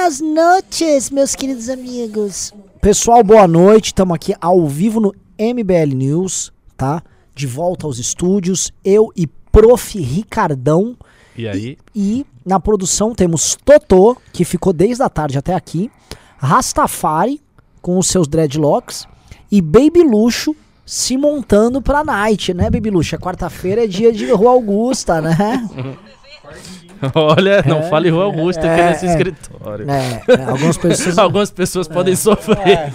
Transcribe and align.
Buenas 0.00 0.18
noches, 0.22 1.10
meus 1.10 1.34
queridos 1.34 1.68
amigos. 1.68 2.54
Pessoal, 2.80 3.22
boa 3.22 3.46
noite. 3.46 3.88
Estamos 3.88 4.14
aqui 4.14 4.34
ao 4.40 4.66
vivo 4.66 4.98
no 4.98 5.14
MBL 5.38 5.94
News, 5.94 6.50
tá? 6.74 7.02
De 7.34 7.46
volta 7.46 7.84
aos 7.84 7.98
estúdios. 7.98 8.72
Eu 8.82 9.12
e 9.14 9.26
Prof. 9.26 10.00
Ricardão. 10.00 10.96
E 11.36 11.46
aí? 11.46 11.76
E, 11.94 12.20
e 12.20 12.26
na 12.46 12.58
produção 12.58 13.14
temos 13.14 13.58
Totô, 13.62 14.16
que 14.32 14.42
ficou 14.42 14.72
desde 14.72 15.02
a 15.02 15.10
tarde 15.10 15.36
até 15.36 15.52
aqui. 15.54 15.90
Rastafari, 16.38 17.38
com 17.82 17.98
os 17.98 18.06
seus 18.06 18.26
dreadlocks. 18.26 19.06
E 19.52 19.60
Baby 19.60 20.02
Luxo, 20.02 20.56
se 20.86 21.18
montando 21.18 21.82
pra 21.82 22.02
night, 22.02 22.54
né, 22.54 22.70
Baby 22.70 22.88
Luxo? 22.88 23.14
É 23.14 23.18
quarta-feira, 23.18 23.84
é 23.84 23.86
dia 23.86 24.10
de 24.10 24.32
Rua 24.32 24.52
Augusta, 24.52 25.20
né? 25.20 25.36
Olha, 27.14 27.62
não 27.66 27.78
é, 27.78 27.88
fale 27.88 28.10
Rua 28.10 28.24
Augusta 28.24 28.66
é, 28.66 28.74
aqui 28.74 28.82
nesse 28.82 29.06
é, 29.06 29.10
escritório. 29.10 29.90
É, 29.90 30.22
é, 30.28 30.44
algumas 30.44 30.76
pessoas, 30.76 31.16
algumas 31.18 31.50
pessoas 31.50 31.88
podem 31.88 32.14
sofrer. 32.14 32.68
É. 32.68 32.92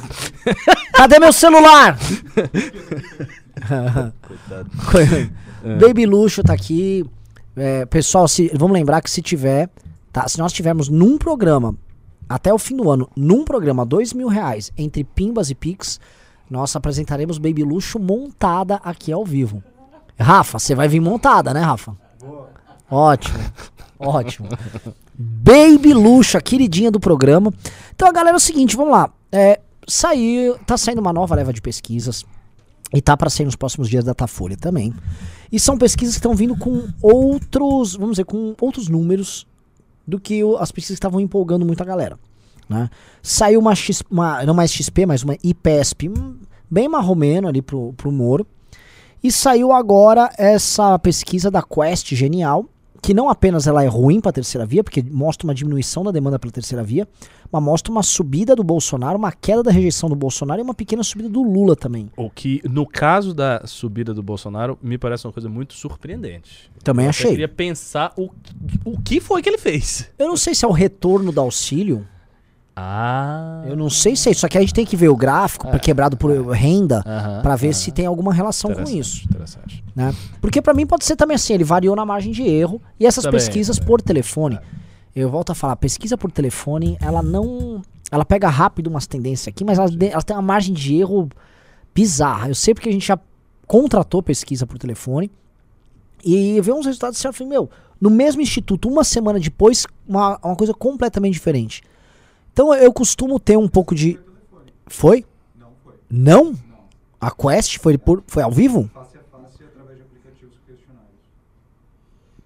Cadê 0.94 1.20
meu 1.20 1.34
celular? 1.34 1.98
Baby 5.80 6.06
Luxo 6.06 6.44
tá 6.44 6.54
aqui. 6.54 7.04
pessoal, 7.90 8.28
se, 8.28 8.52
vamos 8.54 8.74
lembrar 8.74 9.02
que 9.02 9.10
se 9.10 9.22
tiver, 9.22 9.70
tá? 10.12 10.28
Se 10.28 10.38
nós 10.38 10.54
tivermos 10.54 10.90
num 10.90 11.18
programa, 11.18 11.76
até 12.30 12.54
o 12.54 12.60
fim 12.60 12.78
do 12.78 12.90
ano, 12.90 13.10
num 13.16 13.44
programa, 13.44 13.86
dois 13.86 14.14
mil 14.14 14.28
reais 14.28 14.72
entre 14.78 15.04
Pimbas 15.04 15.50
e 15.50 15.56
Pix, 15.56 16.00
nós 16.50 16.76
apresentaremos 16.76 17.40
Baby 17.40 17.64
Luxo 17.64 17.98
montada 17.98 18.76
aqui 18.84 19.12
ao 19.12 19.26
vivo. 19.26 19.64
Rafa, 20.20 20.60
você 20.60 20.76
vai 20.76 20.88
vir 20.88 21.00
montada, 21.00 21.54
né, 21.54 21.62
Rafa? 21.62 21.96
Boa. 22.22 22.50
Ótimo. 22.90 23.40
Ótimo. 24.00 24.50
Baby 25.18 25.94
Luxo, 25.94 26.38
a 26.38 26.42
queridinha 26.42 26.92
do 26.92 27.00
programa. 27.00 27.54
Então, 27.94 28.12
galera, 28.12 28.36
é 28.36 28.38
o 28.38 28.40
seguinte, 28.40 28.76
vamos 28.76 28.92
lá. 28.92 29.10
É, 29.32 29.60
saiu, 29.88 30.58
tá 30.60 30.78
saindo 30.78 31.00
uma 31.00 31.14
nova 31.14 31.36
leva 31.36 31.54
de 31.54 31.62
pesquisas. 31.62 32.26
E 32.94 33.02
tá 33.02 33.18
para 33.18 33.30
sair 33.30 33.46
nos 33.46 33.56
próximos 33.56 33.90
dias 33.90 34.04
da 34.04 34.12
Datafolha 34.12 34.56
também. 34.56 34.94
E 35.52 35.60
são 35.60 35.78
pesquisas 35.78 36.16
que 36.16 36.20
estão 36.20 36.36
vindo 36.36 36.56
com 36.58 36.88
outros, 37.02 37.96
vamos 37.96 38.12
dizer, 38.12 38.26
com 38.26 38.56
outros 38.60 38.88
números 38.88 39.48
do 40.08 40.20
que 40.20 40.44
o, 40.44 40.58
as 40.58 40.72
pesquisas 40.72 40.96
estavam 40.96 41.20
empolgando 41.20 41.66
muito 41.66 41.82
a 41.82 41.86
galera. 41.86 42.18
Né? 42.70 42.90
Saiu 43.22 43.60
uma, 43.60 43.76
X, 43.76 44.04
uma, 44.10 44.44
não 44.46 44.54
mais 44.54 44.72
XP, 44.72 45.06
mas 45.06 45.24
uma 45.24 45.36
IPESP 45.44 46.10
hum, 46.10 46.38
bem 46.70 46.88
marromeno 46.88 47.48
ali 47.48 47.62
pro, 47.62 47.94
pro 47.94 48.12
Moro. 48.12 48.46
E 49.24 49.32
saiu 49.32 49.72
agora 49.72 50.32
essa 50.38 50.98
pesquisa 51.00 51.50
da 51.50 51.64
Quest 51.64 52.14
Genial, 52.14 52.66
que 53.06 53.14
não 53.14 53.30
apenas 53.30 53.68
ela 53.68 53.84
é 53.84 53.88
ruim 53.88 54.20
para 54.20 54.32
a 54.32 54.34
terceira 54.34 54.66
via, 54.66 54.84
porque 54.84 55.04
mostra 55.04 55.46
uma 55.46 55.54
diminuição 55.54 56.04
da 56.04 56.10
demanda 56.10 56.40
pela 56.40 56.52
terceira 56.52 56.84
via, 56.84 57.08
mas 57.52 57.62
mostra 57.62 57.92
uma 57.92 58.02
subida 58.02 58.56
do 58.56 58.64
Bolsonaro, 58.64 59.16
uma 59.16 59.32
queda 59.32 59.62
da 59.62 59.70
rejeição 59.70 60.10
do 60.10 60.16
Bolsonaro 60.16 60.60
e 60.60 60.64
uma 60.64 60.74
pequena 60.74 61.04
subida 61.04 61.30
do 61.30 61.44
Lula 61.44 61.76
também. 61.76 62.10
O 62.18 62.32
que, 62.32 62.64
no 62.68 62.84
caso 62.84 63.32
da 63.32 63.62
subida 63.68 64.12
do 64.12 64.24
Bolsonaro, 64.24 64.76
me 64.82 64.98
parece 64.98 65.28
uma 65.28 65.34
coisa 65.34 65.48
muito 65.48 65.76
surpreendente. 65.76 66.72
Também 66.84 67.06
Eu 67.06 67.12
achei. 67.12 67.28
Eu 67.28 67.32
queria 67.34 67.48
pensar 67.48 68.12
o, 68.18 68.32
o 68.84 69.00
que 69.00 69.20
foi 69.20 69.44
que 69.44 69.50
ele 69.50 69.60
fez. 69.60 70.10
Eu 70.18 70.28
não 70.28 70.36
sei 70.36 70.56
se 70.56 70.66
é 70.66 70.68
o 70.68 70.72
retorno 70.72 71.32
do 71.32 71.40
auxílio 71.40 72.08
ah. 72.76 73.64
Eu 73.66 73.76
não 73.76 73.90
sei 73.90 74.16
se 74.16 74.28
é 74.28 74.32
isso. 74.34 74.42
Só 74.42 74.48
que 74.50 74.58
a 74.58 74.62
gente 74.62 74.74
tem 74.74 74.86
que 74.86 74.98
ver 74.98 75.08
o 75.08 75.16
gráfico 75.16 75.68
é. 75.68 75.80
quebrado 75.80 76.18
por 76.18 76.32
renda 76.50 77.02
para 77.42 77.56
ver 77.56 77.74
se 77.74 77.92
tem 77.92 78.06
alguma 78.06 78.34
relação 78.34 78.74
com 78.74 78.84
isso. 78.84 79.24
Interessante. 79.26 79.84
Né? 79.96 80.14
Porque 80.42 80.62
para 80.62 80.74
mim 80.74 80.86
pode 80.86 81.06
ser 81.06 81.16
também 81.16 81.36
assim, 81.36 81.54
ele 81.54 81.64
variou 81.64 81.96
na 81.96 82.06
margem 82.06 82.34
de 82.34 82.44
erro. 82.44 82.82
E 83.00 83.06
essas 83.06 83.24
também, 83.24 83.40
pesquisas 83.40 83.80
por 83.80 84.02
telefone, 84.02 84.60
eu 85.16 85.30
volto 85.30 85.52
a 85.52 85.56
falar, 85.56 85.78
pesquisa 85.78 86.18
por 86.18 86.32
telefone, 86.32 86.98
ela 87.00 87.24
não. 87.24 87.82
Ela 88.12 88.26
pega 88.26 88.50
rápido 88.50 88.88
umas 88.88 89.08
tendências 89.08 89.48
aqui, 89.48 89.64
mas 89.64 89.80
ela, 89.80 89.90
ela 90.12 90.22
tem 90.22 90.36
uma 90.36 90.42
margem 90.42 90.74
de 90.74 90.96
erro 90.96 91.30
bizarra. 91.94 92.50
Eu 92.50 92.56
sei 92.56 92.74
porque 92.74 92.90
a 92.90 92.92
gente 92.92 93.08
já 93.08 93.18
contratou 93.66 94.22
pesquisa 94.22 94.68
por 94.68 94.78
telefone 94.78 95.32
e 96.24 96.60
vê 96.62 96.72
uns 96.72 96.86
resultados 96.86 97.18
certos. 97.18 97.48
Meu, 97.48 97.70
no 98.00 98.10
mesmo 98.10 98.42
instituto, 98.42 98.90
uma 98.90 99.04
semana 99.04 99.40
depois, 99.40 99.88
uma, 100.08 100.38
uma 100.44 100.56
coisa 100.56 100.74
completamente 100.74 101.34
diferente. 101.34 101.82
Então 102.56 102.74
eu 102.74 102.94
costumo 102.94 103.38
ter 103.38 103.58
um 103.58 103.68
pouco 103.68 103.94
de. 103.94 104.18
Foi? 104.88 105.26
Não 105.60 105.68
foi. 105.84 105.94
Não? 106.10 106.44
Não. 106.46 106.60
A 107.20 107.30
Quest 107.30 107.80
foi, 107.80 107.98
por, 107.98 108.24
foi 108.26 108.44
ao 108.44 108.52
vivo? 108.52 108.90
Face 108.94 109.18
a 109.18 109.38
face 109.38 109.64
através 109.66 109.98
de 109.98 110.04
aplicativos 110.04 110.56
questionários. 110.66 111.12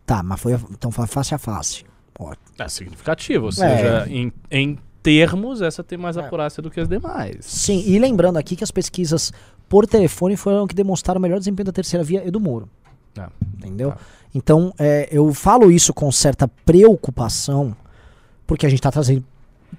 Tá, 0.07 0.23
mas 0.23 0.41
foi. 0.41 0.53
Então 0.71 0.89
foi 0.89 1.05
face 1.05 1.35
a 1.35 1.37
face. 1.37 1.85
Ótimo. 2.17 2.43
É 2.57 2.67
significativo, 2.67 3.45
ou 3.45 3.51
seja, 3.51 4.07
é. 4.07 4.09
em, 4.09 4.33
em 4.49 4.79
termos, 5.03 5.61
essa 5.61 5.83
tem 5.83 5.95
mais 5.95 6.17
é. 6.17 6.21
acurácia 6.21 6.61
do 6.63 6.71
que 6.71 6.79
as 6.79 6.89
demais. 6.89 7.45
Sim, 7.45 7.83
e 7.85 7.99
lembrando 7.99 8.37
aqui 8.37 8.55
que 8.55 8.63
as 8.63 8.71
pesquisas 8.71 9.31
por 9.69 9.85
telefone 9.85 10.35
foram 10.35 10.65
que 10.65 10.73
demonstraram 10.73 11.19
o 11.19 11.21
melhor 11.21 11.37
desempenho 11.37 11.67
da 11.67 11.71
terceira 11.71 12.03
via 12.03 12.27
e 12.27 12.31
do 12.31 12.39
Moro. 12.39 12.67
É. 13.15 13.27
Entendeu? 13.59 13.91
Tá. 13.91 13.97
Então, 14.33 14.73
é, 14.79 15.07
eu 15.11 15.31
falo 15.35 15.71
isso 15.71 15.93
com 15.93 16.11
certa 16.11 16.47
preocupação, 16.65 17.75
porque 18.47 18.65
a 18.65 18.69
gente 18.69 18.79
está 18.79 18.91
trazendo 18.91 19.23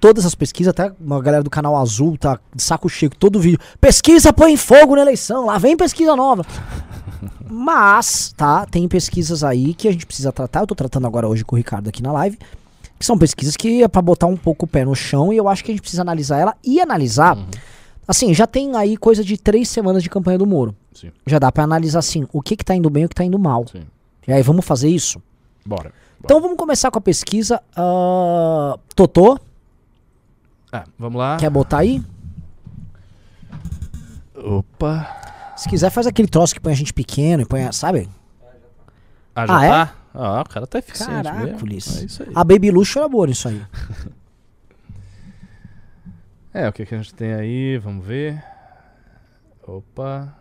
todas 0.01 0.25
as 0.25 0.33
pesquisas, 0.33 0.71
até 0.71 0.91
uma 0.99 1.21
galera 1.21 1.43
do 1.43 1.49
canal 1.49 1.77
Azul 1.77 2.17
tá 2.17 2.39
de 2.53 2.61
saco 2.61 2.89
cheio, 2.89 3.11
todo 3.11 3.39
vídeo. 3.39 3.59
Pesquisa 3.79 4.33
põe 4.33 4.57
fogo 4.57 4.95
na 4.95 5.03
eleição, 5.03 5.45
lá 5.45 5.59
vem 5.59 5.77
pesquisa 5.77 6.15
nova. 6.15 6.43
Mas, 7.47 8.33
tá, 8.35 8.65
tem 8.65 8.87
pesquisas 8.87 9.43
aí 9.43 9.73
que 9.75 9.87
a 9.87 9.91
gente 9.91 10.05
precisa 10.05 10.31
tratar. 10.31 10.61
Eu 10.61 10.67
tô 10.67 10.73
tratando 10.73 11.05
agora 11.05 11.27
hoje 11.27 11.45
com 11.45 11.55
o 11.55 11.57
Ricardo 11.57 11.87
aqui 11.87 12.01
na 12.01 12.11
live. 12.11 12.37
Que 12.97 13.05
são 13.05 13.17
pesquisas 13.17 13.55
que 13.55 13.83
é 13.83 13.87
pra 13.87 14.01
botar 14.01 14.27
um 14.27 14.37
pouco 14.37 14.65
o 14.65 14.67
pé 14.67 14.85
no 14.85 14.95
chão 14.95 15.31
e 15.31 15.37
eu 15.37 15.47
acho 15.47 15.63
que 15.63 15.71
a 15.71 15.73
gente 15.73 15.81
precisa 15.81 16.01
analisar 16.01 16.39
ela 16.39 16.55
e 16.63 16.79
analisar. 16.79 17.37
Uhum. 17.37 17.45
Assim, 18.07 18.33
já 18.33 18.47
tem 18.47 18.75
aí 18.75 18.97
coisa 18.97 19.23
de 19.23 19.37
três 19.37 19.69
semanas 19.69 20.01
de 20.01 20.09
campanha 20.09 20.37
do 20.37 20.47
Moro. 20.47 20.75
Sim. 20.93 21.11
Já 21.25 21.39
dá 21.39 21.51
para 21.51 21.63
analisar 21.63 21.99
assim, 21.99 22.27
o 22.31 22.41
que 22.41 22.55
que 22.55 22.65
tá 22.65 22.75
indo 22.75 22.89
bem 22.89 23.03
e 23.03 23.05
o 23.05 23.09
que 23.09 23.15
tá 23.15 23.23
indo 23.23 23.37
mal. 23.37 23.65
Sim. 23.71 23.83
E 24.27 24.33
aí, 24.33 24.41
vamos 24.41 24.65
fazer 24.65 24.89
isso? 24.89 25.21
Bora. 25.65 25.83
Bora. 25.83 25.93
Então 26.23 26.39
vamos 26.39 26.57
começar 26.57 26.89
com 26.89 26.99
a 26.99 27.01
pesquisa. 27.01 27.61
Uh, 27.75 28.79
Totô, 28.95 29.39
ah, 30.71 30.85
vamos 30.97 31.19
lá. 31.19 31.37
Quer 31.37 31.49
botar 31.49 31.79
aí? 31.79 32.01
Opa. 34.35 35.53
Se 35.57 35.67
quiser, 35.67 35.89
faz 35.89 36.07
aquele 36.07 36.27
troço 36.27 36.53
que 36.53 36.59
põe 36.59 36.71
a 36.71 36.75
gente 36.75 36.93
pequeno 36.93 37.43
e 37.43 37.45
põe, 37.45 37.69
sabe? 37.73 38.09
Ah, 39.35 39.45
já 39.45 39.55
ah, 39.55 39.59
tá? 39.59 39.93
É? 39.95 40.01
Ah, 40.13 40.41
o 40.41 40.49
cara 40.49 40.67
tá 40.67 40.79
eficiente 40.79 41.23
Caracoles. 41.23 42.01
É 42.01 42.05
isso 42.05 42.23
aí. 42.23 42.29
A 42.33 42.43
Baby 42.43 42.71
Luxo 42.71 42.97
era 42.99 43.07
boa 43.07 43.27
nisso 43.27 43.47
aí. 43.47 43.61
é, 46.53 46.67
o 46.67 46.73
que, 46.73 46.85
que 46.85 46.95
a 46.95 46.97
gente 46.97 47.13
tem 47.13 47.33
aí? 47.33 47.77
Vamos 47.77 48.05
ver. 48.05 48.41
Opa. 49.67 50.35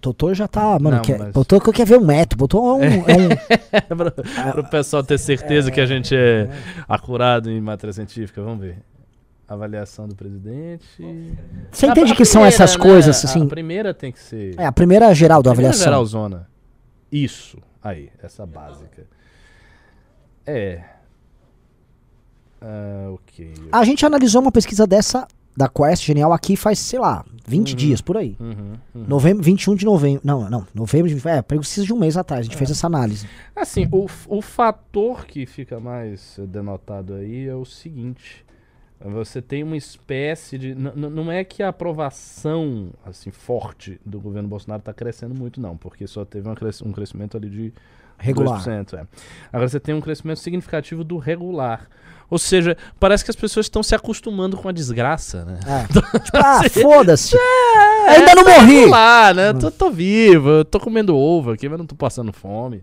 Doutor 0.00 0.34
já 0.34 0.48
tá, 0.48 0.78
mano, 0.80 0.96
não, 0.96 1.02
quer, 1.02 1.16
mas... 1.16 1.32
Quer 1.72 1.86
ver 1.86 1.96
um 1.96 2.04
metro, 2.04 2.36
botou 2.36 2.76
um... 2.76 2.82
É. 2.82 2.88
um... 2.88 3.94
para 4.50 4.60
o 4.60 4.68
pessoal 4.68 5.04
ter 5.04 5.16
certeza 5.16 5.68
é, 5.68 5.70
que 5.70 5.80
a 5.80 5.86
gente 5.86 6.12
é, 6.12 6.42
é 6.42 6.50
acurado 6.88 7.48
em 7.48 7.60
matéria 7.60 7.92
científica, 7.92 8.42
vamos 8.42 8.62
ver 8.62 8.78
avaliação 9.52 10.08
do 10.08 10.14
presidente. 10.14 10.84
Você 11.70 11.86
entende 11.86 12.12
a, 12.12 12.16
que 12.16 12.24
são 12.24 12.44
essas 12.44 12.76
né? 12.76 12.82
coisas 12.82 13.24
assim? 13.24 13.44
A 13.44 13.46
primeira 13.46 13.94
tem 13.94 14.12
que 14.12 14.20
ser. 14.20 14.58
É, 14.58 14.66
a 14.66 14.72
primeira 14.72 15.12
geral 15.14 15.42
da 15.42 15.50
a 15.50 15.52
avaliação. 15.52 15.84
geral 15.84 16.04
zona. 16.04 16.48
Isso. 17.10 17.58
Aí, 17.82 18.10
essa 18.22 18.46
básica. 18.46 19.06
É. 20.46 20.82
Uh, 22.60 23.14
ok. 23.14 23.54
A 23.72 23.84
gente 23.84 24.06
analisou 24.06 24.40
uma 24.40 24.52
pesquisa 24.52 24.86
dessa 24.86 25.26
da 25.56 25.68
Quest 25.68 26.04
Genial 26.04 26.32
aqui 26.32 26.56
faz, 26.56 26.78
sei 26.78 26.98
lá, 26.98 27.24
20 27.46 27.70
uhum, 27.70 27.76
dias 27.76 28.00
por 28.00 28.16
aí. 28.16 28.36
Uhum, 28.40 28.74
uhum. 28.94 29.04
Novembro, 29.06 29.42
21 29.42 29.74
de 29.74 29.84
novembro. 29.84 30.20
Não, 30.24 30.48
não, 30.48 30.66
novembro 30.74 31.14
de. 31.14 31.28
É, 31.28 31.42
precisa 31.42 31.86
de 31.86 31.92
um 31.92 31.98
mês 31.98 32.16
atrás. 32.16 32.40
A 32.40 32.42
gente 32.44 32.54
é. 32.54 32.58
fez 32.58 32.70
essa 32.70 32.86
análise. 32.86 33.28
Assim, 33.54 33.88
o, 33.92 34.06
o 34.28 34.40
fator 34.40 35.26
que 35.26 35.44
fica 35.44 35.78
mais 35.78 36.38
denotado 36.48 37.14
aí 37.14 37.46
é 37.46 37.54
o 37.54 37.64
seguinte. 37.64 38.44
Você 39.04 39.42
tem 39.42 39.62
uma 39.62 39.76
espécie 39.76 40.56
de. 40.56 40.74
Não 40.74 41.30
é 41.30 41.42
que 41.42 41.62
a 41.62 41.68
aprovação 41.68 42.90
assim 43.04 43.30
forte 43.30 44.00
do 44.04 44.20
governo 44.20 44.48
Bolsonaro 44.48 44.80
está 44.80 44.92
crescendo 44.92 45.34
muito, 45.34 45.60
não, 45.60 45.76
porque 45.76 46.06
só 46.06 46.24
teve 46.24 46.48
um, 46.48 46.54
cres 46.54 46.80
um 46.82 46.92
crescimento 46.92 47.36
ali 47.36 47.50
de 47.50 47.72
regular. 48.16 48.60
2%. 48.60 48.94
É. 48.94 49.06
Agora 49.52 49.68
você 49.68 49.80
tem 49.80 49.94
um 49.94 50.00
crescimento 50.00 50.38
significativo 50.38 51.02
do 51.02 51.18
regular. 51.18 51.88
Ou 52.30 52.38
seja, 52.38 52.78
parece 52.98 53.24
que 53.24 53.30
as 53.30 53.36
pessoas 53.36 53.66
estão 53.66 53.82
se 53.82 53.94
acostumando 53.94 54.56
com 54.56 54.68
a 54.68 54.72
desgraça, 54.72 55.44
né? 55.44 55.60
É. 55.66 55.86
tipo, 56.22 56.36
ah, 56.38 56.60
assim, 56.60 56.82
foda-se. 56.82 57.36
É, 58.04 58.16
Ainda 58.16 58.34
não 58.34 58.42
morri. 58.42 58.80
Regular, 58.80 59.32
né? 59.32 59.52
Tô, 59.52 59.70
tô 59.70 59.88
vivo, 59.88 60.64
tô 60.64 60.80
comendo 60.80 61.16
ovo 61.16 61.52
aqui, 61.52 61.68
mas 61.68 61.78
não 61.78 61.86
tô 61.86 61.94
passando 61.94 62.32
fome. 62.32 62.82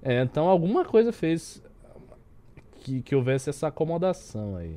É, 0.00 0.22
então 0.22 0.46
alguma 0.46 0.84
coisa 0.84 1.12
fez 1.12 1.60
que, 2.80 3.02
que 3.02 3.16
houvesse 3.16 3.50
essa 3.50 3.66
acomodação 3.66 4.56
aí. 4.56 4.76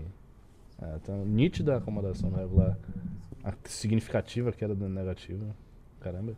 É, 0.82 0.96
então, 1.02 1.26
nítida 1.26 1.78
acomodação 1.78 2.32
regular. 2.32 2.78
A 3.44 3.54
significativa 3.66 4.52
queda 4.52 4.76
negativa. 4.88 5.46
Caramba. 6.00 6.34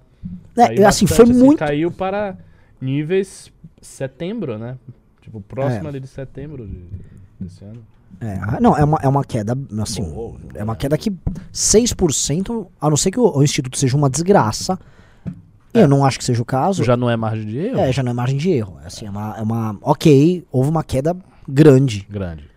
É, 0.58 0.84
assim, 0.86 1.08
foi 1.08 1.26
assim, 1.26 1.34
muito. 1.34 1.60
Caiu 1.60 1.92
para 1.92 2.38
níveis 2.80 3.52
setembro, 3.82 4.58
né? 4.58 4.78
Tipo, 5.22 5.42
próximo 5.42 5.86
é. 5.86 5.88
ali 5.90 6.00
de 6.00 6.08
setembro 6.08 6.68
de, 6.68 6.86
desse 7.40 7.64
ano. 7.64 7.86
É, 8.22 8.38
ah, 8.42 8.60
não, 8.62 8.78
é 8.78 8.84
uma, 8.84 9.00
é 9.02 9.08
uma 9.08 9.24
queda, 9.24 9.58
assim, 9.82 10.04
Boa. 10.04 10.38
é 10.54 10.64
uma 10.64 10.76
queda 10.76 10.98
que 10.98 11.10
6%, 11.52 12.68
a 12.80 12.90
não 12.90 12.96
ser 12.96 13.10
que 13.10 13.20
o, 13.20 13.38
o 13.38 13.44
Instituto 13.44 13.78
seja 13.78 13.98
uma 13.98 14.10
desgraça, 14.10 14.78
e 15.74 15.80
eu 15.80 15.88
não 15.88 16.06
acho 16.06 16.20
que 16.20 16.24
seja 16.24 16.42
o 16.42 16.46
caso, 16.46 16.84
Já 16.84 16.96
não 16.96 17.10
é 17.10 17.18
margem 17.18 17.46
de 17.46 17.58
erro? 17.58 17.80
é, 17.80 17.92
já 17.92 18.04
não 18.04 18.12
é 18.12 18.14
margem 18.14 18.38
de 18.38 18.52
erro. 18.52 18.78
É, 18.84 18.88
assim, 18.88 19.08
é 19.08 19.10
uma, 19.10 19.36
é 19.38 19.42
uma, 19.42 19.78
ok, 19.82 20.46
houve 20.52 20.70
uma 20.70 20.84
queda 20.84 21.16
grande. 21.48 22.06
Grande. 22.10 22.48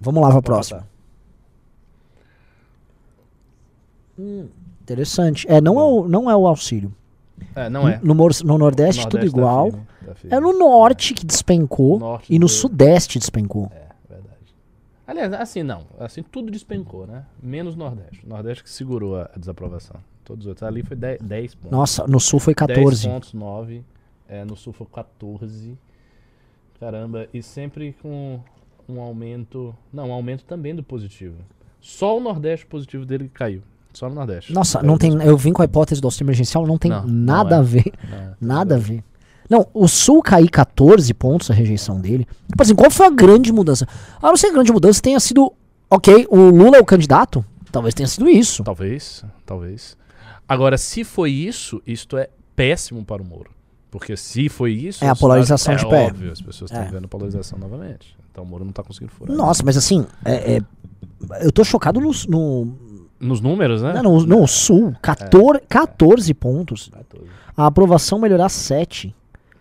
Vamos 0.00 0.20
lá 0.20 0.28
pra 0.28 0.36
Pode 0.36 0.46
próxima. 0.46 0.78
passar. 0.80 0.97
Interessante. 4.82 5.46
É, 5.50 5.60
não 5.60 5.78
é 5.78 5.82
o, 5.84 6.08
não 6.08 6.30
é 6.30 6.36
o 6.36 6.46
auxílio. 6.46 6.94
É, 7.54 7.68
não 7.68 7.88
é. 7.88 8.00
No, 8.02 8.14
Mor- 8.14 8.32
no 8.44 8.58
Nordeste, 8.58 9.02
tudo 9.08 9.14
Nordeste 9.14 9.30
tá 9.34 9.38
igual. 9.38 9.70
firme, 9.70 9.86
tá 10.06 10.14
firme. 10.14 10.36
É 10.36 10.40
no 10.40 10.58
Norte 10.58 11.14
que 11.14 11.24
despencou 11.24 11.98
Norte 11.98 12.32
e 12.34 12.38
no 12.38 12.46
do- 12.46 12.48
Sudeste 12.52 13.18
despencou. 13.18 13.70
É, 13.72 13.86
verdade. 14.08 14.36
Aliás, 15.06 15.32
assim 15.34 15.62
não. 15.62 15.82
Assim 16.00 16.22
tudo 16.22 16.50
despencou, 16.50 17.06
né? 17.06 17.24
Menos 17.42 17.76
Nordeste. 17.76 18.24
O 18.26 18.28
Nordeste 18.28 18.64
que 18.64 18.70
segurou 18.70 19.16
a, 19.16 19.30
a 19.34 19.38
desaprovação. 19.38 19.96
Todos 20.24 20.44
os 20.46 20.48
outros. 20.48 20.62
Ali 20.64 20.82
foi 20.82 20.96
10, 20.96 21.20
10 21.22 21.54
pontos. 21.54 21.70
Nossa, 21.70 22.06
no 22.06 22.18
Sul 22.18 22.40
foi 22.40 22.54
10 22.54 22.68
14. 22.76 23.08
pontos, 23.08 23.32
9. 23.32 23.82
É, 24.28 24.44
no 24.44 24.56
Sul 24.56 24.72
foi 24.72 24.86
14. 24.92 25.78
Caramba, 26.80 27.28
e 27.32 27.42
sempre 27.42 27.94
com 28.02 28.40
um 28.88 29.00
aumento. 29.00 29.74
Não, 29.92 30.08
um 30.08 30.12
aumento 30.12 30.44
também 30.44 30.74
do 30.74 30.82
positivo. 30.82 31.36
Só 31.80 32.16
o 32.16 32.20
Nordeste 32.20 32.66
positivo 32.66 33.04
dele 33.06 33.28
caiu. 33.32 33.62
Só 33.98 34.08
no 34.08 34.14
Nordeste. 34.14 34.52
Nossa, 34.52 34.80
não 34.80 34.96
tem. 34.96 35.12
Eu 35.24 35.36
vim 35.36 35.52
com 35.52 35.60
a 35.60 35.64
hipótese 35.64 36.00
do 36.00 36.06
auxílio 36.06 36.26
emergencial, 36.26 36.64
não 36.64 36.78
tem 36.78 36.88
Não, 36.88 37.02
não 37.04 37.08
nada 37.08 37.56
é. 37.56 37.58
a 37.58 37.62
ver. 37.62 37.92
Não, 38.08 38.34
Nada 38.56 38.74
a 38.76 38.78
ver. 38.78 39.02
Não, 39.50 39.66
o 39.74 39.88
Sul 39.88 40.22
cair 40.22 40.48
14 40.48 41.12
pontos 41.14 41.50
a 41.50 41.54
rejeição 41.54 42.00
dele. 42.00 42.24
Tipo 42.48 42.62
assim, 42.62 42.74
qual 42.76 42.90
foi 42.92 43.06
a 43.06 43.10
grande 43.10 43.50
mudança? 43.52 43.88
A 44.22 44.28
não 44.28 44.36
ser 44.36 44.48
a 44.48 44.52
grande 44.52 44.70
mudança 44.72 45.00
tenha 45.02 45.18
sido. 45.18 45.52
Ok, 45.90 46.26
o 46.30 46.36
Lula 46.50 46.76
é 46.76 46.80
o 46.80 46.84
candidato? 46.84 47.44
Talvez 47.72 47.92
tenha 47.94 48.06
sido 48.06 48.28
isso. 48.28 48.62
Talvez, 48.62 49.24
talvez. 49.44 49.96
Agora, 50.48 50.78
se 50.78 51.02
foi 51.02 51.32
isso, 51.32 51.82
isto 51.86 52.16
é 52.16 52.28
péssimo 52.54 53.04
para 53.04 53.20
o 53.20 53.24
Moro. 53.24 53.50
Porque 53.90 54.16
se 54.16 54.48
foi 54.48 54.72
isso. 54.74 55.02
É 55.04 55.08
a 55.08 55.16
polarização 55.16 55.72
é 55.74 55.76
de 55.76 55.88
pé. 55.88 56.06
óbvio, 56.06 56.30
as 56.30 56.40
pessoas 56.42 56.70
estão 56.70 56.86
É. 56.86 56.90
vendo 56.90 57.08
polarização 57.08 57.58
novamente. 57.58 58.14
Então 58.30 58.44
o 58.44 58.46
Moro 58.46 58.62
não 58.64 58.70
está 58.70 58.82
conseguindo 58.84 59.10
furar. 59.12 59.34
Nossa, 59.34 59.62
mas 59.64 59.76
assim, 59.76 60.06
é, 60.24 60.56
é- 60.58 60.62
eu 61.40 61.50
tô 61.50 61.64
chocado 61.64 61.98
no. 62.00 62.10
no 62.28 62.87
Nos 63.20 63.40
números, 63.40 63.82
né? 63.82 63.94
não, 63.94 64.20
no, 64.20 64.26
no 64.26 64.46
Sul, 64.46 64.94
14, 65.02 65.62
14 65.68 66.34
pontos. 66.34 66.90
14. 66.92 67.26
A 67.56 67.66
aprovação 67.66 68.18
melhorar 68.18 68.48
7. 68.48 69.14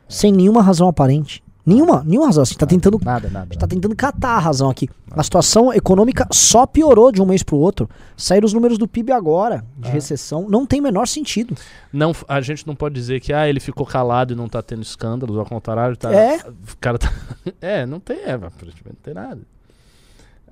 Sem 0.08 0.32
nenhuma 0.32 0.62
razão 0.62 0.88
aparente. 0.88 1.44
Nenhuma, 1.68 2.02
nenhuma 2.06 2.28
razão. 2.28 2.44
Assim, 2.44 2.56
tá 2.56 2.66
tentando 2.66 2.98
Nada, 3.04 3.30
nada. 3.30 3.54
tá 3.58 3.68
tentando 3.68 3.94
catar 3.94 4.38
a 4.38 4.40
razão 4.40 4.70
aqui. 4.70 4.90
A 5.12 5.22
situação 5.22 5.74
econômica 5.74 6.26
só 6.32 6.66
piorou 6.66 7.12
de 7.12 7.22
um 7.22 7.26
mês 7.26 7.44
pro 7.44 7.58
outro. 7.58 7.90
Saíram 8.16 8.46
os 8.46 8.54
números 8.54 8.78
do 8.78 8.88
PIB 8.88 9.12
agora, 9.12 9.66
de 9.78 9.90
recessão. 9.90 10.48
Não 10.48 10.66
tem 10.66 10.80
o 10.80 10.84
menor 10.84 11.06
sentido. 11.10 11.58
Não, 11.92 12.14
a 12.26 12.40
gente 12.40 12.66
não 12.66 12.74
pode 12.74 12.96
dizer 12.96 13.20
que 13.20 13.34
ah, 13.34 13.50
ele 13.50 13.60
ficou 13.60 13.86
calado 13.86 14.32
e 14.32 14.36
não 14.36 14.48
tá 14.48 14.62
tendo 14.62 14.82
escândalos, 14.82 15.38
ao 15.38 15.46
contrário, 15.46 15.98
tá. 15.98 16.14
É. 16.14 16.38
O 16.38 16.78
cara 16.80 16.98
tá. 16.98 17.12
é, 17.60 17.86
não 17.86 18.00
tem, 18.00 18.18
é, 18.20 18.32
aparentemente 18.32 18.84
não 18.86 18.96
tem 19.04 19.14
nada. 19.14 19.42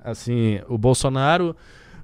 Assim, 0.04 0.60
o 0.68 0.76
Bolsonaro. 0.76 1.56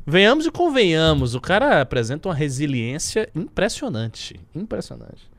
Venhamos 0.04 0.46
e 0.46 0.50
convenhamos, 0.50 1.34
o 1.34 1.40
cara 1.40 1.80
apresenta 1.80 2.28
uma 2.28 2.34
resiliência 2.34 3.28
impressionante. 3.34 4.38
Impressionante. 4.54 5.30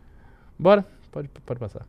Bora, 0.57 0.85
pode, 1.11 1.27
pode 1.45 1.59
passar. 1.59 1.85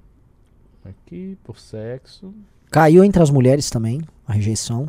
Aqui, 0.85 1.39
por 1.45 1.59
sexo. 1.59 2.35
Caiu 2.71 3.05
entre 3.05 3.23
as 3.23 3.31
mulheres 3.31 3.71
também, 3.71 4.03
a 4.27 4.33
rejeição. 4.33 4.89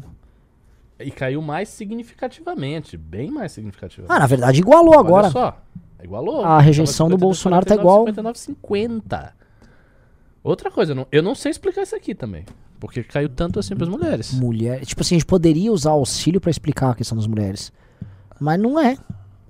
E 1.00 1.12
caiu 1.12 1.42
mais 1.42 1.70
significativamente, 1.70 2.98
bem 2.98 3.30
mais 3.30 3.52
significativamente. 3.52 4.16
Ah, 4.16 4.20
na 4.20 4.28
verdade, 4.28 4.60
igualou 4.60 4.98
agora. 4.98 5.26
Olha 5.26 5.32
só, 5.32 5.62
igualou. 6.04 6.44
A 6.44 6.60
rejeição 6.60 7.08
do 7.08 7.18
Tava 7.18 7.34
52, 7.34 7.38
Bolsonaro 7.38 7.66
tá 7.66 7.76
49, 7.76 7.82
igual. 7.82 8.08
59, 8.08 8.40
50. 8.40 9.36
Outra 10.44 10.72
coisa, 10.72 10.92
eu 10.92 10.96
não, 10.96 11.08
eu 11.12 11.24
não 11.24 11.36
sei 11.36 11.52
explicar 11.52 11.84
isso 11.84 11.96
aqui 11.96 12.16
também. 12.16 12.46
Porque 12.80 13.04
caiu 13.04 13.30
tanto 13.30 13.60
assim 13.60 13.75
pras 13.75 13.89
mulheres. 13.89 14.33
Mulher. 14.33 14.86
Tipo 14.86 15.01
assim, 15.01 15.16
a 15.16 15.18
gente 15.19 15.25
poderia 15.27 15.72
usar 15.72 15.92
auxílio 15.92 16.39
pra 16.42 16.51
explicar 16.51 16.92
a 16.92 16.95
questão 16.95 17.18
das 17.18 17.27
mulheres. 17.27 17.72
Mas 18.39 18.60
não 18.60 18.80
é. 18.80 18.98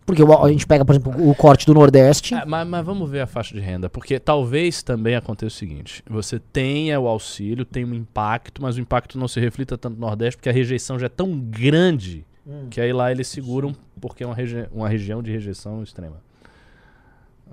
Porque 0.05 0.21
a 0.21 0.47
gente 0.49 0.67
pega, 0.67 0.85
por 0.85 0.93
exemplo, 0.93 1.29
o 1.29 1.33
corte 1.33 1.65
do 1.65 1.73
Nordeste. 1.73 2.35
Ah, 2.35 2.45
mas, 2.45 2.67
mas 2.67 2.85
vamos 2.85 3.09
ver 3.09 3.21
a 3.21 3.25
faixa 3.25 3.55
de 3.55 3.59
renda, 3.59 3.89
porque 3.89 4.19
talvez 4.19 4.83
também 4.83 5.15
aconteça 5.15 5.55
o 5.55 5.57
seguinte: 5.57 6.03
você 6.07 6.37
tenha 6.37 6.99
o 6.99 7.07
auxílio, 7.07 7.65
tem 7.65 7.83
um 7.83 7.93
impacto, 7.95 8.61
mas 8.61 8.77
o 8.77 8.79
impacto 8.79 9.17
não 9.17 9.27
se 9.27 9.39
reflita 9.39 9.75
tanto 9.79 9.95
no 9.95 10.01
Nordeste, 10.05 10.37
porque 10.37 10.49
a 10.49 10.53
rejeição 10.53 10.99
já 10.99 11.07
é 11.07 11.09
tão 11.09 11.35
grande 11.39 12.23
que 12.69 12.79
aí 12.79 12.93
lá 12.93 13.11
eles 13.11 13.27
seguram, 13.27 13.75
porque 13.99 14.23
é 14.23 14.27
uma, 14.27 14.35
regi 14.35 14.67
uma 14.71 14.87
região 14.87 15.23
de 15.23 15.31
rejeição 15.31 15.81
extrema. 15.81 16.17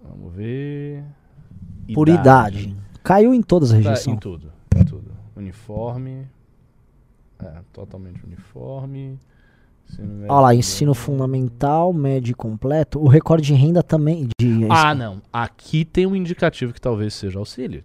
Vamos 0.07 0.35
ver. 0.35 1.03
por 1.95 2.09
idade. 2.11 2.77
Caiu 3.03 3.33
em 3.33 3.41
todas 3.41 3.73
as 3.73 3.83
Tá, 3.83 3.89
rejeições. 3.91 4.17
em 4.17 4.21
tudo, 4.21 4.53
em 4.77 4.85
tudo. 4.85 5.12
Uniforme. 5.37 6.27
É, 7.39 7.53
totalmente 7.73 8.25
uniforme. 8.25 9.19
Ensino 9.89 10.25
Olha 10.29 10.41
lá, 10.41 10.55
ensino 10.55 10.95
fundamental, 10.95 11.93
médio 11.93 12.31
e 12.33 12.35
completo. 12.35 13.01
O 13.01 13.09
recorde 13.09 13.45
de 13.45 13.55
renda 13.55 13.83
também. 13.83 14.29
De, 14.41 14.67
Ah, 14.71 14.95
não. 14.95 15.21
Aqui 15.33 15.85
tem 15.85 16.07
um 16.07 16.15
indicativo 16.15 16.73
que 16.73 16.81
talvez 16.81 17.15
seja 17.15 17.39
auxílio. 17.39 17.83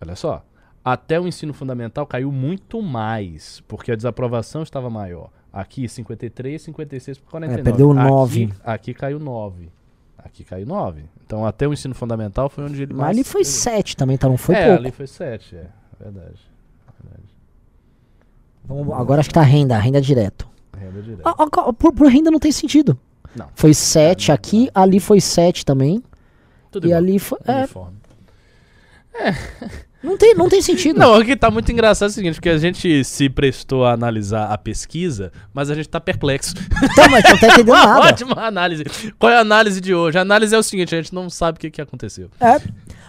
Olha 0.00 0.14
só. 0.14 0.44
Até 0.84 1.20
o 1.20 1.26
ensino 1.26 1.52
fundamental 1.52 2.06
caiu 2.06 2.30
muito 2.32 2.80
mais, 2.80 3.60
porque 3.68 3.92
a 3.92 3.96
desaprovação 3.96 4.62
estava 4.62 4.88
maior. 4.88 5.30
Aqui 5.52 5.88
53, 5.88 6.62
56 6.62 7.18
por 7.18 7.30
49. 7.30 7.60
É, 7.60 7.64
perdeu 7.64 7.90
Aqui- 7.90 8.08
nove. 8.10 8.52
Aqui, 8.64 8.94
caiu 8.94 9.18
9. 9.18 9.70
Aqui 10.16 10.44
caiu 10.44 10.66
9. 10.66 11.04
Então 11.24 11.44
até 11.44 11.66
o 11.66 11.72
ensino 11.72 11.94
fundamental 11.94 12.48
foi 12.48 12.64
onde 12.64 12.82
ele 12.82 12.94
Mas 12.94 13.08
ali 13.10 13.24
foi 13.24 13.44
7 13.44 13.96
também, 13.96 14.16
tá? 14.16 14.28
Não 14.28 14.36
foi 14.36 14.54
é, 14.54 14.66
pouco. 14.66 14.80
ali 14.82 14.90
foi 14.92 15.06
7, 15.06 15.56
é. 15.56 15.66
Verdade. 16.00 16.40
Verdade. 17.02 17.28
Vamos- 18.64 18.94
agora 18.94 19.20
acho 19.20 19.28
que 19.30 19.34
tá 19.34 19.42
renda, 19.42 19.78
renda 19.78 20.00
direto. 20.00 20.46
Renda. 20.76 21.22
Ah, 21.24 21.34
ah, 21.38 21.72
por, 21.72 21.92
por 21.92 22.06
renda 22.08 22.30
não 22.30 22.38
tem 22.38 22.52
sentido. 22.52 22.98
Não. 23.34 23.48
Foi 23.54 23.74
7 23.74 24.28
não, 24.28 24.34
aqui, 24.34 24.70
ali 24.74 25.00
foi 25.00 25.20
7 25.20 25.64
também. 25.64 26.02
Tudo 26.70 26.84
e 26.86 26.88
igual. 26.88 26.98
ali 26.98 27.18
foi. 27.18 27.38
É, 27.46 27.58
Uniforme. 27.58 27.96
não, 30.02 30.16
tem, 30.16 30.34
não 30.34 30.48
tem 30.48 30.62
sentido. 30.62 30.98
Não, 30.98 31.18
o 31.18 31.24
que 31.24 31.36
tá 31.36 31.50
muito 31.50 31.70
engraçado 31.72 32.08
é 32.08 32.10
o 32.10 32.14
seguinte, 32.14 32.34
porque 32.34 32.48
a 32.48 32.58
gente 32.58 33.02
se 33.04 33.28
prestou 33.28 33.84
a 33.84 33.92
analisar 33.92 34.52
a 34.52 34.58
pesquisa, 34.58 35.32
mas 35.52 35.70
a 35.70 35.74
gente 35.74 35.88
tá 35.88 36.00
perplexo. 36.00 36.54
Então, 36.82 37.08
mas 37.10 37.24
não 37.24 37.38
tá 37.38 37.46
entendendo 37.48 37.68
Uma 37.70 37.86
nada. 37.86 38.00
ótima 38.06 38.34
análise. 38.46 38.84
Qual 39.18 39.30
é 39.32 39.36
a 39.36 39.40
análise 39.40 39.80
de 39.80 39.94
hoje? 39.94 40.18
A 40.18 40.22
análise 40.22 40.54
é 40.54 40.58
o 40.58 40.62
seguinte, 40.62 40.94
a 40.94 40.98
gente 41.00 41.14
não 41.14 41.28
sabe 41.28 41.56
o 41.56 41.60
que, 41.60 41.70
que 41.70 41.80
aconteceu. 41.80 42.30
É. 42.40 42.60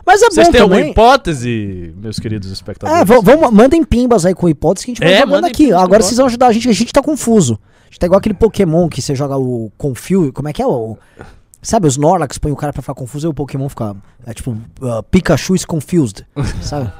Mas 0.05 0.21
é 0.21 0.25
Vocês 0.29 0.47
bom 0.47 0.51
têm 0.51 0.61
alguma 0.61 0.79
também. 0.79 0.91
hipótese, 0.91 1.93
meus 1.97 2.19
queridos 2.19 2.49
espectadores? 2.51 3.01
É, 3.01 3.05
vamos, 3.21 3.51
mandem 3.51 3.83
pimbas 3.83 4.25
aí 4.25 4.33
com 4.33 4.47
hipótese 4.49 4.85
que 4.85 4.91
a 4.91 4.93
gente 4.95 5.03
vai 5.03 5.13
É, 5.13 5.19
jogando 5.21 5.45
aqui. 5.45 5.71
Agora 5.71 6.01
vocês 6.01 6.17
vão 6.17 6.25
ajudar 6.25 6.47
a 6.47 6.51
gente, 6.51 6.67
a 6.69 6.73
gente 6.73 6.91
tá 6.93 7.01
confuso. 7.01 7.59
A 7.81 7.85
gente 7.85 7.99
tá 7.99 8.05
igual 8.05 8.19
aquele 8.19 8.35
Pokémon 8.35 8.87
que 8.87 9.01
você 9.01 9.13
joga 9.15 9.37
o 9.37 9.71
Confuse. 9.77 10.31
Como 10.31 10.47
é 10.47 10.53
que 10.53 10.61
é 10.61 10.67
o. 10.67 10.97
Sabe, 11.61 11.87
os 11.87 11.93
Snorlax 11.95 12.37
põe 12.37 12.51
o 12.51 12.55
cara 12.55 12.71
pra 12.71 12.81
ficar 12.81 12.93
confuso 12.93 13.27
e 13.27 13.29
o 13.29 13.33
Pokémon 13.33 13.67
fica. 13.67 13.95
É 14.25 14.33
tipo, 14.33 14.51
uh, 14.51 15.03
Pikachu 15.11 15.55
is 15.55 15.65
confused. 15.65 16.25
sabe? 16.61 16.91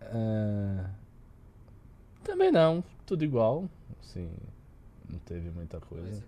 É, 0.00 0.84
Também 2.24 2.50
não, 2.52 2.82
tudo 3.04 3.24
igual. 3.24 3.64
Assim, 4.02 4.28
não 5.10 5.18
teve 5.20 5.50
muita 5.50 5.78
coisa. 5.80 6.22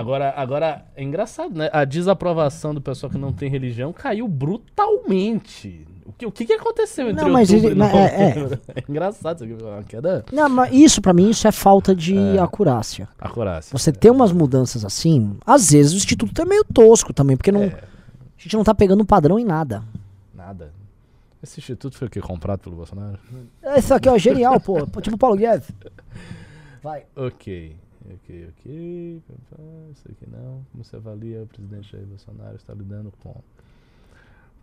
Agora, 0.00 0.32
agora, 0.36 0.84
é 0.94 1.02
engraçado, 1.02 1.52
né? 1.58 1.68
A 1.72 1.84
desaprovação 1.84 2.72
do 2.72 2.80
pessoal 2.80 3.10
que 3.10 3.18
não 3.18 3.32
tem 3.32 3.50
religião 3.50 3.92
caiu 3.92 4.28
brutalmente. 4.28 5.84
O 6.06 6.12
que, 6.12 6.24
o 6.24 6.30
que, 6.30 6.44
que 6.46 6.52
aconteceu 6.52 7.10
entre 7.10 7.24
Não, 7.24 7.32
mas 7.32 7.50
ele- 7.52 7.70
e 7.70 7.74
mas 7.74 7.92
é- 7.92 8.34
novembro? 8.34 8.60
É 8.76 8.84
engraçado 8.88 9.44
isso 9.44 9.54
aqui, 9.54 9.64
uma 9.64 9.82
queda 9.82 10.24
Não, 10.32 10.48
mas 10.48 10.72
isso 10.72 11.02
pra 11.02 11.12
mim 11.12 11.28
isso 11.30 11.46
é 11.48 11.52
falta 11.52 11.94
de 11.96 12.16
acurácia. 12.38 13.08
acurácia. 13.18 13.76
Você 13.76 13.90
ter 13.92 14.10
umas 14.10 14.30
mudanças 14.32 14.84
assim, 14.84 15.36
às 15.44 15.72
vezes 15.72 15.92
o 15.92 15.96
instituto 15.96 16.40
é 16.40 16.44
meio 16.44 16.64
tosco 16.64 17.12
também, 17.12 17.36
porque 17.36 17.50
não, 17.52 17.62
É. 17.64 17.66
a 17.66 18.40
gente 18.40 18.56
não 18.56 18.62
tá 18.64 18.74
pegando 18.74 19.04
padrão 19.04 19.36
em 19.38 19.44
nada. 19.44 19.82
Nada. 20.32 20.72
Esse 21.42 21.58
instituto 21.60 21.96
foi 21.98 22.06
o 22.06 22.10
que? 22.10 22.20
Comprado 22.20 22.60
pelo 22.60 22.76
Bolsonaro? 22.76 23.18
Isso 23.76 23.92
aqui, 23.92 24.08
ó, 24.08 24.16
genial, 24.16 24.60
pô. 24.60 24.86
Tipo 25.00 25.16
o 25.16 25.18
Paulo 25.18 25.36
Guedes. 25.36 25.68
Vai. 26.82 27.02
Ok, 27.16 27.76
ok, 28.14 28.48
ok. 28.48 29.22
Isso 29.92 30.08
aqui 30.10 30.26
não. 30.30 30.64
Como 30.72 30.84
você 30.84 30.96
avalia 30.96 31.42
o 31.42 31.46
presidente 31.46 31.92
Jair 31.92 32.06
Bolsonaro 32.06 32.56
está 32.56 32.74
lidando 32.74 33.12
com 33.22 33.34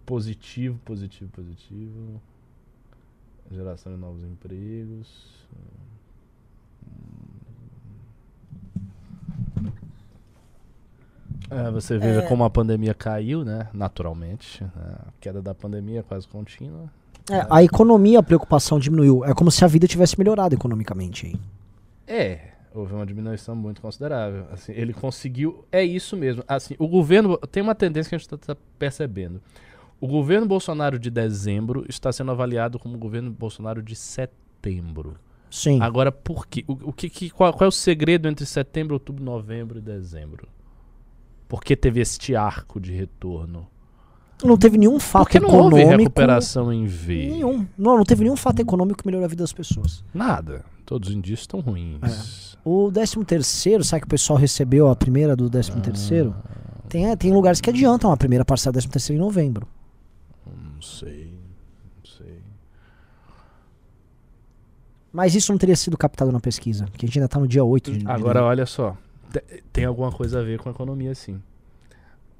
positivo, 0.05 0.79
positivo, 0.85 1.29
positivo. 1.31 2.21
Geração 3.51 3.93
de 3.93 3.99
novos 3.99 4.23
empregos. 4.23 5.45
É, 11.49 11.69
você 11.69 11.97
vê 11.97 12.21
como 12.23 12.43
a 12.43 12.49
pandemia 12.49 12.93
caiu, 12.93 13.45
né? 13.45 13.67
Naturalmente. 13.73 14.63
né, 14.63 14.71
A 15.07 15.11
queda 15.21 15.41
da 15.41 15.53
pandemia 15.53 15.99
é 15.99 16.03
quase 16.03 16.27
contínua. 16.27 16.89
É, 17.29 17.45
a 17.49 17.63
economia, 17.63 18.19
a 18.19 18.23
preocupação 18.23 18.79
diminuiu. 18.79 19.23
É 19.25 19.33
como 19.33 19.51
se 19.51 19.63
a 19.63 19.67
vida 19.67 19.87
tivesse 19.87 20.17
melhorado 20.17 20.55
economicamente. 20.55 21.39
É, 22.07 22.54
houve 22.79 22.93
uma 22.93 23.05
diminuição 23.05 23.55
muito 23.55 23.81
considerável. 23.81 24.45
Assim, 24.51 24.71
ele 24.73 24.93
conseguiu. 24.93 25.65
É 25.71 25.83
isso 25.83 26.15
mesmo. 26.17 26.43
Assim, 26.47 26.75
o 26.79 26.87
governo. 26.87 27.37
Tem 27.37 27.61
uma 27.63 27.75
tendência 27.75 28.09
que 28.09 28.15
a 28.15 28.17
gente 28.17 28.31
está 28.33 28.55
percebendo. 28.79 29.41
O 29.99 30.07
governo 30.07 30.45
Bolsonaro 30.45 30.99
de 30.99 31.09
dezembro 31.09 31.85
está 31.87 32.11
sendo 32.11 32.31
avaliado 32.31 32.77
como 32.77 32.95
o 32.95 32.97
governo 32.99 33.31
Bolsonaro 33.31 33.81
de 33.81 33.95
setembro. 33.95 35.15
Sim. 35.49 35.79
Agora, 35.81 36.11
por 36.11 36.45
quê? 36.47 36.65
O, 36.67 36.89
o 36.89 36.93
que, 36.93 37.09
que- 37.09 37.29
qual, 37.29 37.53
qual 37.53 37.65
é 37.65 37.69
o 37.69 37.71
segredo 37.71 38.27
entre 38.27 38.45
setembro, 38.45 38.93
outubro, 38.93 39.23
novembro 39.23 39.77
e 39.77 39.81
dezembro? 39.81 40.47
Por 41.47 41.63
que 41.63 41.75
teve 41.77 42.01
este 42.01 42.35
arco 42.35 42.79
de 42.79 42.91
retorno? 42.91 43.67
Não 44.43 44.57
teve 44.57 44.77
nenhum 44.77 44.99
fato 44.99 45.23
Porque 45.23 45.39
não 45.39 45.47
econômico. 45.47 45.77
houve 45.89 45.95
recuperação 46.03 46.73
em 46.73 46.85
V. 46.85 47.29
Nenhum. 47.29 47.65
Não, 47.77 47.95
não 47.95 48.03
teve 48.03 48.23
nenhum 48.25 48.35
fato 48.35 48.59
econômico 48.59 48.99
que 49.01 49.05
melhorou 49.07 49.23
a 49.25 49.29
vida 49.29 49.43
das 49.43 49.53
pessoas. 49.53 50.03
Nada. 50.13 50.65
Todos 50.85 51.09
os 51.09 51.15
indícios 51.15 51.41
estão 51.41 51.59
ruins. 51.61 52.55
O 52.63 52.91
13 52.91 53.23
terceiro, 53.25 53.83
sabe 53.83 54.01
que 54.01 54.07
o 54.07 54.09
pessoal 54.09 54.37
recebeu 54.37 54.87
a 54.87 54.95
primeira 54.95 55.35
do 55.35 55.49
13 55.49 55.71
terceiro? 55.81 56.35
Ah. 56.37 56.55
Tem, 56.87 57.07
é, 57.09 57.15
tem 57.15 57.33
lugares 57.33 57.59
que 57.59 57.69
adiantam 57.69 58.11
a 58.11 58.17
primeira 58.17 58.45
parcela 58.45 58.71
do 58.73 58.75
13 58.75 58.89
terceiro 58.89 59.21
em 59.21 59.25
novembro. 59.25 59.67
Não 60.45 60.81
sei. 60.81 61.33
Não 61.97 62.05
sei. 62.11 62.39
Mas 65.11 65.33
isso 65.33 65.51
não 65.51 65.57
teria 65.57 65.75
sido 65.75 65.97
captado 65.97 66.31
na 66.31 66.39
pesquisa, 66.39 66.85
que 66.97 67.05
a 67.05 67.07
gente 67.07 67.17
ainda 67.19 67.27
tá 67.29 67.39
no 67.39 67.47
dia 67.47 67.63
8 67.63 67.91
de 67.91 67.97
de 67.99 68.07
Agora, 68.07 68.43
olha 68.43 68.65
só. 68.65 68.95
Te- 69.31 69.63
Tem 69.71 69.85
alguma 69.85 70.11
coisa 70.11 70.39
a 70.39 70.43
ver 70.43 70.59
com 70.59 70.69
a 70.69 70.71
economia, 70.71 71.15
sim. 71.15 71.41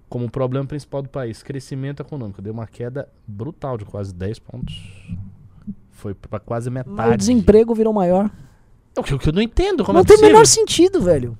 Como 0.09 0.29
problema 0.29 0.65
principal 0.67 1.01
do 1.01 1.09
país, 1.09 1.41
crescimento 1.41 2.01
econômico. 2.01 2.41
Deu 2.41 2.53
uma 2.53 2.67
queda 2.67 3.07
brutal 3.27 3.77
de 3.77 3.85
quase 3.85 4.13
10 4.13 4.39
pontos. 4.39 4.75
Foi 6.05 6.13
pra 6.13 6.39
quase 6.39 6.69
Mas 6.69 6.85
metade. 6.85 7.13
o 7.15 7.17
desemprego 7.17 7.73
virou 7.73 7.91
maior. 7.91 8.29
O 8.95 9.01
que, 9.01 9.15
o 9.15 9.19
eu 9.25 9.33
não 9.33 9.41
entendo. 9.41 9.83
Como 9.83 9.95
não 9.97 10.01
é 10.03 10.05
tem 10.05 10.17
o 10.17 10.21
menor 10.21 10.45
sentido, 10.45 11.01
velho. 11.01 11.35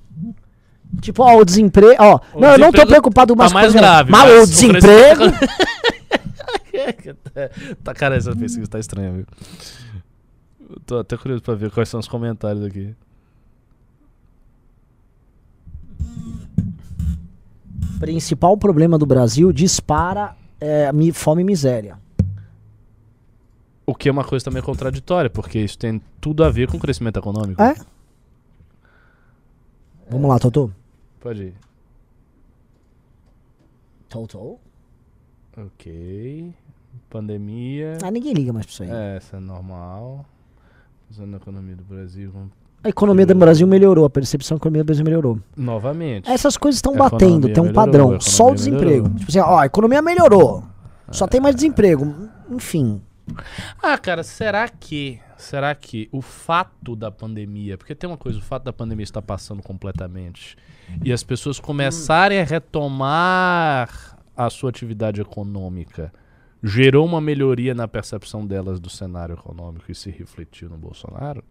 Tipo, 1.00 1.22
ó, 1.22 1.36
o 1.38 1.44
desemprego. 1.44 1.94
Ó, 2.02 2.18
O 2.34 2.40
não, 2.40 2.48
eu 2.48 2.58
não 2.58 2.66
tô 2.66 2.72
desemprego 2.72 2.86
preocupado 2.88 3.36
com 3.36 3.38
Tá 3.46 3.54
mais 3.54 3.66
coisas. 3.66 3.80
grave. 3.80 4.10
Mas 4.10 4.28
o 4.32 4.36
mas 4.38 4.50
desemprego. 4.50 5.22
crescimento- 6.72 7.78
tá, 7.84 7.94
cara, 7.94 8.16
essa 8.16 8.34
pesquisa 8.34 8.66
tá 8.68 8.80
estranha, 8.80 9.12
viu? 9.12 9.24
Eu 10.68 10.80
tô 10.84 10.98
até 10.98 11.16
curioso 11.16 11.44
pra 11.44 11.54
ver 11.54 11.70
quais 11.70 11.88
são 11.88 12.00
os 12.00 12.08
comentários 12.08 12.64
aqui. 12.64 12.92
Principal 18.00 18.56
problema 18.56 18.98
do 18.98 19.06
Brasil 19.06 19.52
dispara 19.52 20.34
é, 20.60 20.90
fome 21.12 21.42
e 21.42 21.44
miséria. 21.44 21.98
O 23.86 23.94
que 23.94 24.08
é 24.08 24.12
uma 24.12 24.24
coisa 24.24 24.44
também 24.44 24.62
contraditória, 24.62 25.30
porque 25.30 25.60
isso 25.60 25.78
tem 25.78 26.02
tudo 26.20 26.42
a 26.42 26.50
ver 26.50 26.68
com 26.68 26.76
o 26.76 26.80
crescimento 26.80 27.18
econômico. 27.18 27.62
É? 27.62 27.74
Vamos 30.10 30.28
lá, 30.28 30.38
Totô. 30.40 30.70
Pode 31.20 31.42
ir. 31.44 31.54
Totô? 34.08 34.58
Ok. 35.56 36.52
Pandemia. 37.08 37.98
Ah, 38.02 38.10
ninguém 38.10 38.32
liga 38.32 38.52
mais 38.52 38.66
pra 38.66 38.72
isso 38.72 38.82
aí. 38.82 38.90
É, 38.90 39.16
essa 39.16 39.36
é 39.36 39.40
normal. 39.40 40.24
Usando 41.10 41.34
a 41.34 41.36
economia 41.36 41.76
do 41.76 41.84
Brasil. 41.84 42.32
A 42.82 42.88
economia 42.88 43.26
do 43.26 43.34
Brasil 43.34 43.66
melhorou, 43.66 44.04
a 44.04 44.10
percepção 44.10 44.56
da 44.56 44.60
economia 44.60 44.82
do 44.82 44.86
Brasil 44.86 45.04
melhorou. 45.04 45.40
Novamente. 45.56 46.28
Essas 46.30 46.56
coisas 46.56 46.78
estão 46.78 46.94
batendo, 46.96 47.48
tem 47.48 47.62
um 47.62 47.66
melhorou, 47.66 47.72
padrão. 47.72 48.20
Só 48.20 48.50
o 48.50 48.54
desemprego. 48.54 49.08
melhorou. 49.08 49.18
Tipo 49.18 49.30
assim, 49.30 49.38
ó, 49.40 49.58
a 49.58 49.66
economia 49.66 50.02
melhorou. 50.02 50.64
Só 51.10 51.26
tem 51.26 51.40
mais 51.40 51.54
desemprego. 51.54 52.28
Enfim. 52.50 53.00
Ah, 53.82 53.98
cara, 53.98 54.22
será 54.22 54.68
que. 54.68 55.20
Será 55.36 55.74
que 55.74 56.08
o 56.12 56.22
fato 56.22 56.96
da 56.96 57.10
pandemia. 57.10 57.76
Porque 57.76 57.94
tem 57.94 58.08
uma 58.08 58.16
coisa, 58.16 58.38
o 58.38 58.42
fato 58.42 58.64
da 58.64 58.72
pandemia 58.72 59.04
estar 59.04 59.22
passando 59.22 59.62
completamente. 59.62 60.56
E 61.04 61.12
as 61.12 61.22
pessoas 61.22 61.60
começarem 61.60 62.40
a 62.40 62.44
retomar 62.44 64.16
a 64.36 64.50
sua 64.50 64.70
atividade 64.70 65.20
econômica. 65.20 66.12
Gerou 66.62 67.04
uma 67.04 67.20
melhoria 67.20 67.74
na 67.74 67.86
percepção 67.86 68.46
delas 68.46 68.80
do 68.80 68.88
cenário 68.88 69.34
econômico 69.34 69.90
e 69.90 69.94
se 69.94 70.10
refletiu 70.10 70.68
no 70.68 70.76
Bolsonaro? 70.76 71.44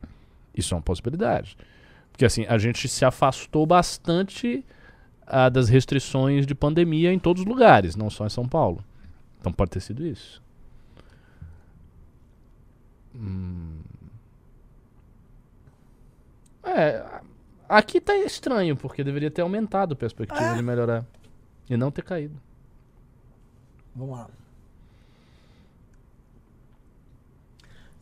Isso 0.55 0.73
é 0.73 0.77
uma 0.77 0.83
possibilidade. 0.83 1.57
Porque 2.11 2.25
assim, 2.25 2.45
a 2.47 2.57
gente 2.57 2.87
se 2.87 3.03
afastou 3.05 3.65
bastante 3.65 4.63
ah, 5.27 5.49
das 5.49 5.69
restrições 5.69 6.45
de 6.45 6.55
pandemia 6.55 7.11
em 7.11 7.19
todos 7.19 7.43
os 7.43 7.47
lugares, 7.47 7.95
não 7.95 8.09
só 8.09 8.25
em 8.25 8.29
São 8.29 8.47
Paulo. 8.47 8.83
Então 9.39 9.51
pode 9.51 9.71
ter 9.71 9.79
sido 9.79 10.05
isso. 10.05 10.41
Hum. 13.15 13.79
É, 16.63 17.05
aqui 17.69 18.01
tá 18.01 18.15
estranho, 18.17 18.75
porque 18.75 19.03
deveria 19.03 19.31
ter 19.31 19.41
aumentado 19.41 19.93
a 19.93 19.95
perspectiva 19.95 20.55
de 20.55 20.61
melhorar. 20.61 21.05
E 21.69 21.77
não 21.77 21.89
ter 21.91 22.03
caído. 22.03 22.35
Vamos 23.95 24.17
lá. 24.17 24.27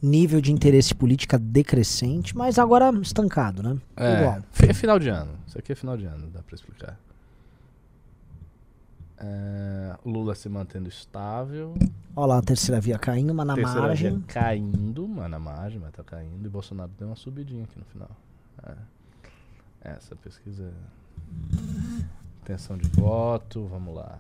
Nível 0.01 0.41
de 0.41 0.51
interesse 0.51 0.93
política 0.93 1.39
decrescente, 1.39 2.35
mas 2.35 2.59
agora 2.59 2.89
estancado, 3.01 3.63
né? 3.63 3.77
É, 3.95 4.19
Igual. 4.19 4.41
fi- 4.51 4.65
é 4.69 4.73
final 4.73 4.99
de 4.99 5.07
ano. 5.07 5.31
Isso 5.47 5.57
aqui 5.57 5.71
é 5.71 5.75
final 5.75 5.95
de 5.95 6.05
ano, 6.05 6.27
dá 6.29 6.41
pra 6.41 6.55
explicar. 6.55 6.97
É, 9.25 9.95
Lula 10.05 10.35
se 10.35 10.49
mantendo 10.49 10.89
estável. 10.89 11.73
Olha 12.13 12.25
lá 12.27 12.37
a 12.39 12.41
terceira 12.41 12.81
via 12.81 12.99
caindo, 12.99 13.33
mas 13.33 13.47
na 13.47 13.55
terceira 13.55 13.87
margem. 13.87 14.17
via 14.17 14.23
caindo, 14.27 15.07
mas 15.07 15.29
na 15.31 15.39
margem, 15.39 15.79
mas 15.79 15.91
tá 15.93 16.03
caindo. 16.03 16.45
E 16.45 16.49
Bolsonaro 16.49 16.91
deu 16.99 17.07
uma 17.07 17.15
subidinha 17.15 17.63
aqui 17.63 17.79
no 17.79 17.85
final. 17.85 18.11
É. 18.67 18.73
Essa 19.95 20.13
pesquisa. 20.15 20.63
é 20.65 22.03
Intenção 22.43 22.77
de 22.77 22.87
voto, 22.89 23.65
vamos 23.67 23.95
lá. 23.95 24.19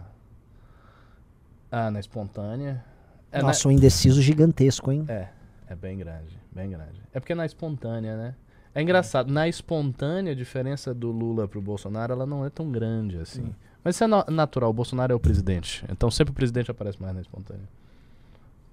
Ah, 1.69 1.91
na 1.91 1.99
espontânea. 1.99 2.83
É, 3.31 3.39
na- 3.41 3.47
Nossa, 3.47 3.67
um 3.67 3.71
indeciso 3.71 4.21
gigantesco, 4.21 4.89
hein? 4.91 5.03
é, 5.09 5.27
é 5.67 5.75
bem 5.75 5.97
grande, 5.97 6.39
bem 6.51 6.69
grande. 6.69 7.01
É 7.13 7.19
porque 7.19 7.35
na 7.35 7.45
espontânea, 7.45 8.15
né? 8.15 8.35
É 8.75 8.81
engraçado, 8.81 9.31
na 9.31 9.47
espontânea 9.47 10.31
a 10.31 10.35
diferença 10.35 10.93
do 10.93 11.11
Lula 11.11 11.47
pro 11.47 11.61
Bolsonaro, 11.61 12.13
ela 12.13 12.25
não 12.25 12.45
é 12.45 12.49
tão 12.49 12.71
grande 12.71 13.17
assim. 13.17 13.53
Mas 13.83 13.95
isso 13.95 14.03
é 14.03 14.07
na- 14.07 14.25
natural, 14.29 14.69
o 14.69 14.73
Bolsonaro 14.73 15.11
é 15.11 15.15
o 15.15 15.19
presidente. 15.19 15.83
Então 15.91 16.09
sempre 16.09 16.31
o 16.31 16.35
presidente 16.35 16.71
aparece 16.71 17.01
mais 17.01 17.13
na 17.13 17.21
espontânea. 17.21 17.67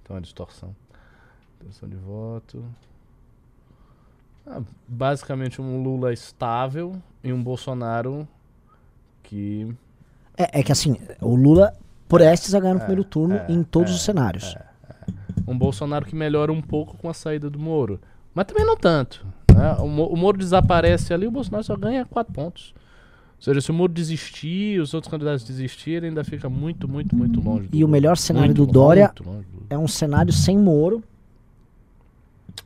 Então 0.03 0.15
é 0.17 0.19
distorção. 0.21 0.75
Intenção 1.59 1.87
de 1.89 1.95
voto. 1.97 2.63
Ah, 4.47 4.61
basicamente 4.87 5.61
um 5.61 5.83
Lula 5.83 6.11
estável 6.13 6.95
e 7.23 7.31
um 7.31 7.41
Bolsonaro 7.43 8.27
que 9.23 9.67
É, 10.37 10.59
é 10.59 10.63
que 10.63 10.71
assim, 10.71 10.97
o 11.21 11.35
Lula 11.35 11.73
prestes 12.07 12.55
a 12.55 12.59
ganhar 12.59 12.73
no 12.73 12.79
É, 12.79 12.83
primeiro 12.83 13.03
turno 13.03 13.35
é, 13.35 13.45
em 13.51 13.63
todos 13.63 13.91
é, 13.91 13.95
os 13.95 14.01
cenários. 14.01 14.55
um 15.47 15.57
Bolsonaro 15.57 16.05
que 16.05 16.15
melhora 16.15 16.51
um 16.51 16.61
pouco 16.61 16.97
com 16.97 17.09
a 17.09 17.13
saída 17.13 17.49
do 17.49 17.59
Moro. 17.59 17.99
Mas 18.33 18.45
também 18.45 18.65
não 18.65 18.75
tanto. 18.77 19.25
né? 19.53 19.73
O, 19.79 19.83
o 19.85 20.17
Moro 20.17 20.37
desaparece 20.37 21.13
ali, 21.13 21.27
o 21.27 21.31
Bolsonaro 21.31 21.63
só 21.63 21.75
ganha 21.75 22.05
quatro 22.05 22.33
pontos. 22.33 22.73
Ou 23.41 23.45
seja, 23.45 23.59
se 23.61 23.71
o 23.71 23.73
Moro 23.73 23.91
desistir, 23.91 24.79
os 24.79 24.93
outros 24.93 25.09
candidatos 25.09 25.43
desistirem, 25.43 26.09
ainda 26.09 26.23
fica 26.23 26.47
muito, 26.47 26.87
muito, 26.87 27.15
muito 27.15 27.41
longe. 27.41 27.67
do 27.67 27.75
E 27.75 27.83
o 27.83 27.87
melhor 27.87 28.15
cenário 28.15 28.49
Muito 28.49 28.65
do 28.67 28.71
Dória 28.71 29.11
do 29.15 29.43
é 29.67 29.75
um 29.77 29.87
cenário 29.87 30.31
sem 30.31 30.55
Moro. 30.57 31.03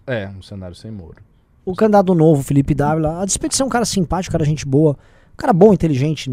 É, 0.05 0.27
um 0.37 0.41
cenário 0.41 0.75
sem 0.75 0.91
Moro. 0.91 1.17
O 1.63 1.73
candidato 1.75 2.13
novo, 2.13 2.43
Felipe 2.43 2.73
Dávila, 2.75 3.21
a 3.21 3.25
despeito 3.25 3.51
de 3.51 3.57
ser 3.57 3.63
um 3.63 3.69
cara 3.69 3.85
simpático, 3.85 4.31
um 4.31 4.37
cara 4.37 4.43
gente 4.45 4.65
boa, 4.65 4.91
um 5.33 5.37
cara 5.37 5.53
bom, 5.53 5.73
inteligente, 5.73 6.29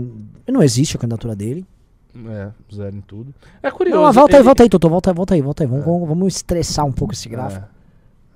não 0.46 0.62
existe 0.62 0.96
a 0.96 1.00
candidatura 1.00 1.34
dele. 1.36 1.64
É, 2.28 2.50
zero 2.74 2.94
em 2.96 3.00
tudo. 3.00 3.32
É 3.62 3.70
curioso. 3.70 4.02
Não, 4.02 4.12
volta 4.12 4.32
aí, 4.36 4.40
ele- 4.40 4.44
volta 4.44 4.62
aí, 4.64 4.68
Totô, 4.68 4.88
volta 4.90 5.10
aí, 5.10 5.14
volta 5.14 5.34
aí, 5.34 5.40
volta 5.40 5.62
aí. 5.64 5.66
Vamos, 5.68 5.84
vamos- 5.84 6.08
vamos 6.08 6.34
estressar 6.36 6.84
um 6.84 6.92
pouco 6.92 7.14
esse 7.14 7.28
gráfico. 7.28 7.64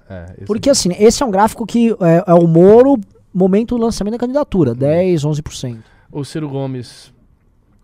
É, 0.09 0.15
é, 0.39 0.45
Porque 0.47 0.71
assim, 0.71 0.91
esse 0.99 1.23
é 1.23 1.27
um 1.27 1.31
gráfico 1.31 1.67
que 1.67 1.91
é, 2.01 2.25
é 2.27 2.35
o 2.35 2.47
Moro, 2.47 2.99
momento 3.35 3.77
do 3.77 3.83
lançamento 3.83 4.13
da 4.13 4.19
candidatura, 4.19 4.75
10, 4.75 5.25
11%. 5.25 5.83
O 6.11 6.25
Ciro 6.25 6.49
Gomes 6.49 7.13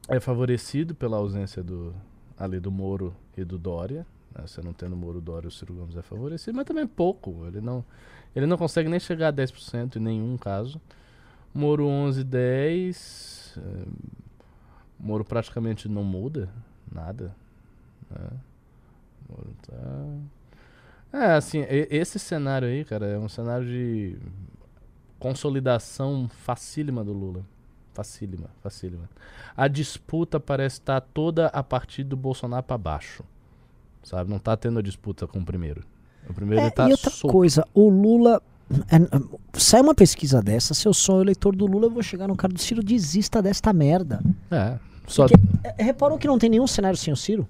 é 0.09 0.21
favorecido 0.21 0.95
pela 0.95 1.17
ausência 1.17 1.63
do 1.63 1.95
ali 2.39 2.59
do 2.59 2.71
Moro 2.71 3.15
e 3.37 3.45
do 3.45 3.59
Dória. 3.59 4.07
Né? 4.35 4.47
Você 4.47 4.61
não 4.63 4.73
tendo 4.73 4.97
Moro 4.97 5.21
Dória, 5.21 5.49
o 5.49 5.51
Ciro 5.51 5.75
Gomes 5.75 5.97
é 5.97 6.03
favorecido, 6.03 6.57
mas 6.57 6.67
também 6.67 6.87
pouco. 6.87 7.47
Ele 7.47 7.61
não, 7.61 7.85
ele 8.35 8.47
não 8.47 8.57
consegue 8.57 8.89
nem 8.89 8.99
chegar 9.01 9.29
a 9.29 9.33
10% 9.33 9.97
em 9.97 10.01
nenhum 10.01 10.37
caso. 10.37 10.81
Moro 11.55 11.87
11, 11.87 12.25
10. 12.25 13.59
eh, 13.59 13.87
Moro 14.99 15.25
praticamente 15.25 15.89
não 15.89 16.05
muda 16.05 16.49
nada. 16.91 17.35
né? 18.11 18.31
Moro 19.29 19.51
tá. 19.63 21.19
É, 21.19 21.33
assim, 21.35 21.65
esse 21.69 22.19
cenário 22.19 22.67
aí, 22.69 22.85
cara, 22.85 23.07
é 23.07 23.19
um 23.19 23.29
cenário 23.29 23.67
de 23.67 24.17
consolidação 25.19 26.29
facílima 26.29 27.05
do 27.05 27.13
Lula. 27.13 27.45
Facílima, 27.95 28.49
facílima. 28.63 29.09
A 29.57 29.69
disputa 29.69 30.41
parece 30.41 30.77
estar 30.77 31.01
toda 31.01 31.49
a 31.49 31.63
partir 31.63 32.05
do 32.05 32.17
Bolsonaro 32.17 32.63
para 32.63 32.79
baixo. 32.79 33.23
sabe? 34.03 34.31
Não 34.31 34.39
tá 34.39 34.57
tendo 34.57 34.79
a 34.79 34.83
disputa 34.83 35.27
com 35.27 35.39
o 35.41 35.45
primeiro. 35.45 35.85
O 36.29 36.33
primeiro 36.35 36.65
É, 36.65 36.71
tá 36.71 36.89
e 36.89 36.93
outra 36.93 37.11
solto. 37.11 37.33
coisa, 37.33 37.67
o 37.75 37.89
Lula. 37.91 38.41
é, 38.91 39.59
sai 39.59 39.81
uma 39.83 39.95
pesquisa 39.95 40.41
dessa, 40.43 40.73
se 40.73 40.89
eu 40.89 40.95
sou 40.95 41.21
eleitor 41.21 41.55
do 41.55 41.67
Lula, 41.67 41.87
eu 41.87 41.91
vou 41.91 42.03
chegar 42.03 42.27
no 42.29 42.35
cara 42.37 42.53
do 42.53 42.61
Ciro, 42.61 42.83
desista 42.83 43.43
desta 43.43 43.73
merda. 43.73 44.21
É, 44.51 44.79
só... 45.07 45.27
Porque, 45.29 45.41
é, 45.65 45.83
reparou 45.85 46.17
que 46.19 46.27
não 46.27 46.39
tem 46.39 46.49
nenhum 46.49 46.67
cenário 46.67 46.97
sem 46.97 47.13
o 47.13 47.17
Ciro? 47.17 47.47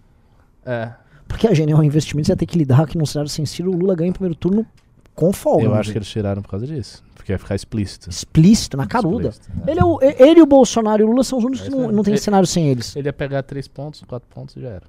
É, 0.67 0.93
Porque 1.29 1.47
a 1.47 1.55
Genial 1.55 1.83
Investimentos 1.85 2.29
ia 2.29 2.37
ter 2.37 2.47
que 2.47 2.59
lidar 2.59 2.87
que 2.87 2.99
num 2.99 3.07
cenário 3.07 3.31
sem 3.31 3.47
Ciro, 3.47 3.71
o 3.71 3.77
Lula 3.77 3.95
ganha 3.95 4.09
em 4.11 4.13
primeiro 4.13 4.35
turno 4.35 4.67
com 5.15 5.33
folga. 5.33 5.65
eu 5.65 5.75
acho 5.75 5.93
que 5.93 5.99
eles 5.99 6.09
tiraram 6.09 6.43
por 6.43 6.49
causa 6.51 6.67
disso. 6.67 7.03
Porque 7.15 7.33
ia 7.33 7.39
ficar 7.39 7.55
explícito. 7.55 8.11
Explícito, 8.11 8.77
na 8.77 8.87
caruda. 8.87 9.29
Explícito, 9.29 9.69
é. 9.69 9.71
Ele, 9.71 9.81
é 9.81 9.85
o- 9.85 9.99
e- 10.03 10.17
ele 10.19 10.41
e 10.41 10.43
o 10.43 10.47
Bolsonaro 10.47 11.03
e 11.03 11.05
o 11.05 11.09
Lula 11.09 11.23
são 11.23 11.39
os 11.39 11.45
únicos 11.45 11.67
É 11.67 11.71
que 11.71 11.77
não, 11.77 11.93
não 11.93 12.03
tem 12.03 12.15
Ele- 12.15 12.21
cenário 12.21 12.47
sem 12.47 12.67
eles. 12.69 12.97
Ele 12.97 13.09
ia 13.09 13.13
pegar 13.13 13.43
três 13.43 13.69
pontos, 13.69 14.03
quatro 14.03 14.29
pontos 14.35 14.57
e 14.57 14.61
já 14.61 14.69
era. 14.71 14.83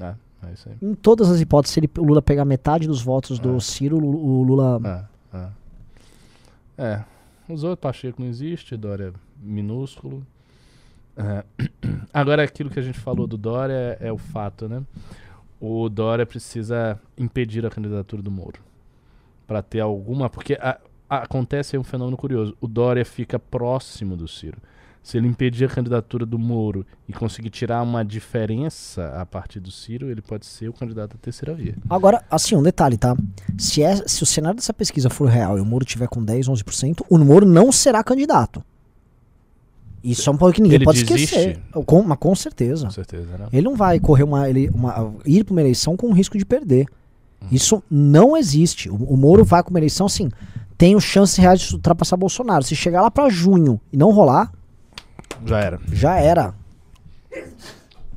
É, 0.00 0.14
é 0.48 0.52
isso 0.54 0.68
aí. 0.68 0.76
Em 0.80 0.94
todas 0.94 1.28
as 1.30 1.40
hipóteses, 1.40 1.74
se 1.74 1.80
ele, 1.80 1.90
o 1.98 2.02
Lula 2.04 2.22
pegar 2.22 2.44
metade 2.46 2.86
dos 2.86 3.02
votos 3.02 3.38
do 3.38 3.56
É. 3.56 3.60
Ciro, 3.60 3.96
o 3.96 4.00
Lu- 4.00 4.24
o 4.24 4.42
Lula. 4.42 5.08
É, 5.34 5.36
é. 5.38 5.48
É. 6.78 7.04
Os 7.52 7.64
outros, 7.64 7.80
Pacheco 7.80 8.22
não 8.22 8.28
existe, 8.28 8.76
Dória 8.76 9.08
é 9.08 9.12
minúsculo. 9.42 10.24
É. 11.16 11.44
Agora, 12.14 12.42
aquilo 12.42 12.70
que 12.70 12.78
a 12.78 12.82
gente 12.82 12.98
falou 12.98 13.26
do 13.26 13.36
Dória 13.36 13.98
é, 14.00 14.08
é 14.08 14.12
o 14.12 14.16
fato, 14.16 14.68
né? 14.68 14.82
O 15.60 15.88
Dória 15.90 16.24
precisa 16.24 16.98
impedir 17.18 17.66
a 17.66 17.70
candidatura 17.70 18.22
do 18.22 18.30
Moro. 18.30 18.58
Pra 19.52 19.62
ter 19.62 19.80
alguma. 19.80 20.28
Porque 20.30 20.54
a- 20.54 20.78
a- 21.08 21.18
acontece 21.22 21.76
aí 21.76 21.80
um 21.80 21.84
fenômeno 21.84 22.16
curioso. 22.16 22.56
O 22.60 22.66
Dória 22.66 23.04
fica 23.04 23.38
próximo 23.38 24.16
do 24.16 24.26
Ciro. 24.26 24.58
Se 25.02 25.18
ele 25.18 25.26
impedir 25.26 25.64
a 25.64 25.68
candidatura 25.68 26.24
do 26.24 26.38
Moro 26.38 26.86
e 27.08 27.12
conseguir 27.12 27.50
tirar 27.50 27.82
uma 27.82 28.04
diferença 28.04 29.08
a 29.20 29.26
partir 29.26 29.58
do 29.58 29.68
Ciro, 29.68 30.08
ele 30.08 30.22
pode 30.22 30.46
ser 30.46 30.68
o 30.68 30.72
candidato 30.72 31.16
à 31.16 31.18
terceira 31.20 31.52
via. 31.54 31.74
Agora, 31.90 32.22
assim, 32.30 32.54
um 32.54 32.62
detalhe, 32.62 32.96
tá? 32.96 33.16
Se, 33.58 33.82
é, 33.82 33.96
se 34.06 34.22
o 34.22 34.26
cenário 34.26 34.56
dessa 34.56 34.72
pesquisa 34.72 35.10
for 35.10 35.28
real 35.28 35.58
e 35.58 35.60
o 35.60 35.64
Moro 35.64 35.84
tiver 35.84 36.06
com 36.06 36.22
10, 36.24 36.46
11%, 36.48 37.04
o 37.10 37.18
Moro 37.18 37.44
não 37.44 37.72
será 37.72 38.02
candidato. 38.04 38.62
Isso 40.04 40.28
é 40.28 40.32
um 40.32 40.36
ponto 40.36 40.54
que 40.54 40.60
ninguém 40.62 40.76
Ele 40.76 40.84
pode 40.84 41.04
desiste? 41.04 41.36
esquecer. 41.36 41.60
Com, 41.86 42.02
mas 42.02 42.18
com 42.18 42.34
certeza. 42.34 42.86
Com 42.86 42.90
certeza, 42.92 43.38
né? 43.38 43.46
Ele 43.52 43.62
não 43.62 43.76
vai 43.76 44.00
correr 44.00 44.24
uma, 44.24 44.48
ele, 44.48 44.68
uma. 44.70 45.14
ir 45.24 45.44
pra 45.44 45.52
uma 45.52 45.60
eleição 45.60 45.96
com 45.96 46.12
risco 46.12 46.36
de 46.36 46.44
perder. 46.44 46.86
Isso 47.50 47.82
não 47.90 48.36
existe. 48.36 48.88
O, 48.90 48.94
o 48.94 49.16
Moro 49.16 49.44
vai 49.44 49.62
com 49.62 49.70
uma 49.70 49.78
eleição 49.78 50.06
assim. 50.06 50.30
Tem 50.78 50.98
chances 51.00 51.36
reais 51.36 51.60
de 51.60 51.74
ultrapassar 51.74 52.16
Bolsonaro. 52.16 52.64
Se 52.64 52.74
chegar 52.74 53.02
lá 53.02 53.10
pra 53.10 53.28
junho 53.28 53.80
e 53.92 53.96
não 53.96 54.10
rolar, 54.10 54.52
Já 55.46 55.58
era. 55.60 55.80
já 55.92 56.16
era. 56.18 56.54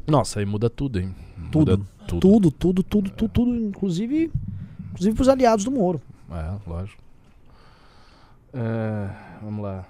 Nossa, 0.08 0.39
aí 0.39 0.46
muda 0.46 0.70
tudo, 0.70 1.00
hein? 1.00 1.13
Tudo. 1.51 1.72
Muda 1.77 1.86
tudo. 2.08 2.20
Tudo, 2.22 2.51
tudo, 2.51 2.84
tudo, 2.84 3.10
tudo, 3.12 3.29
tudo, 3.29 3.55
inclusive, 3.55 4.32
inclusive 4.91 5.15
pros 5.15 5.27
aliados 5.29 5.65
do 5.65 5.72
Moro. 5.72 6.01
É, 6.32 6.53
lógico. 6.70 7.01
É, 8.53 9.10
vamos 9.41 9.63
lá. 9.63 9.86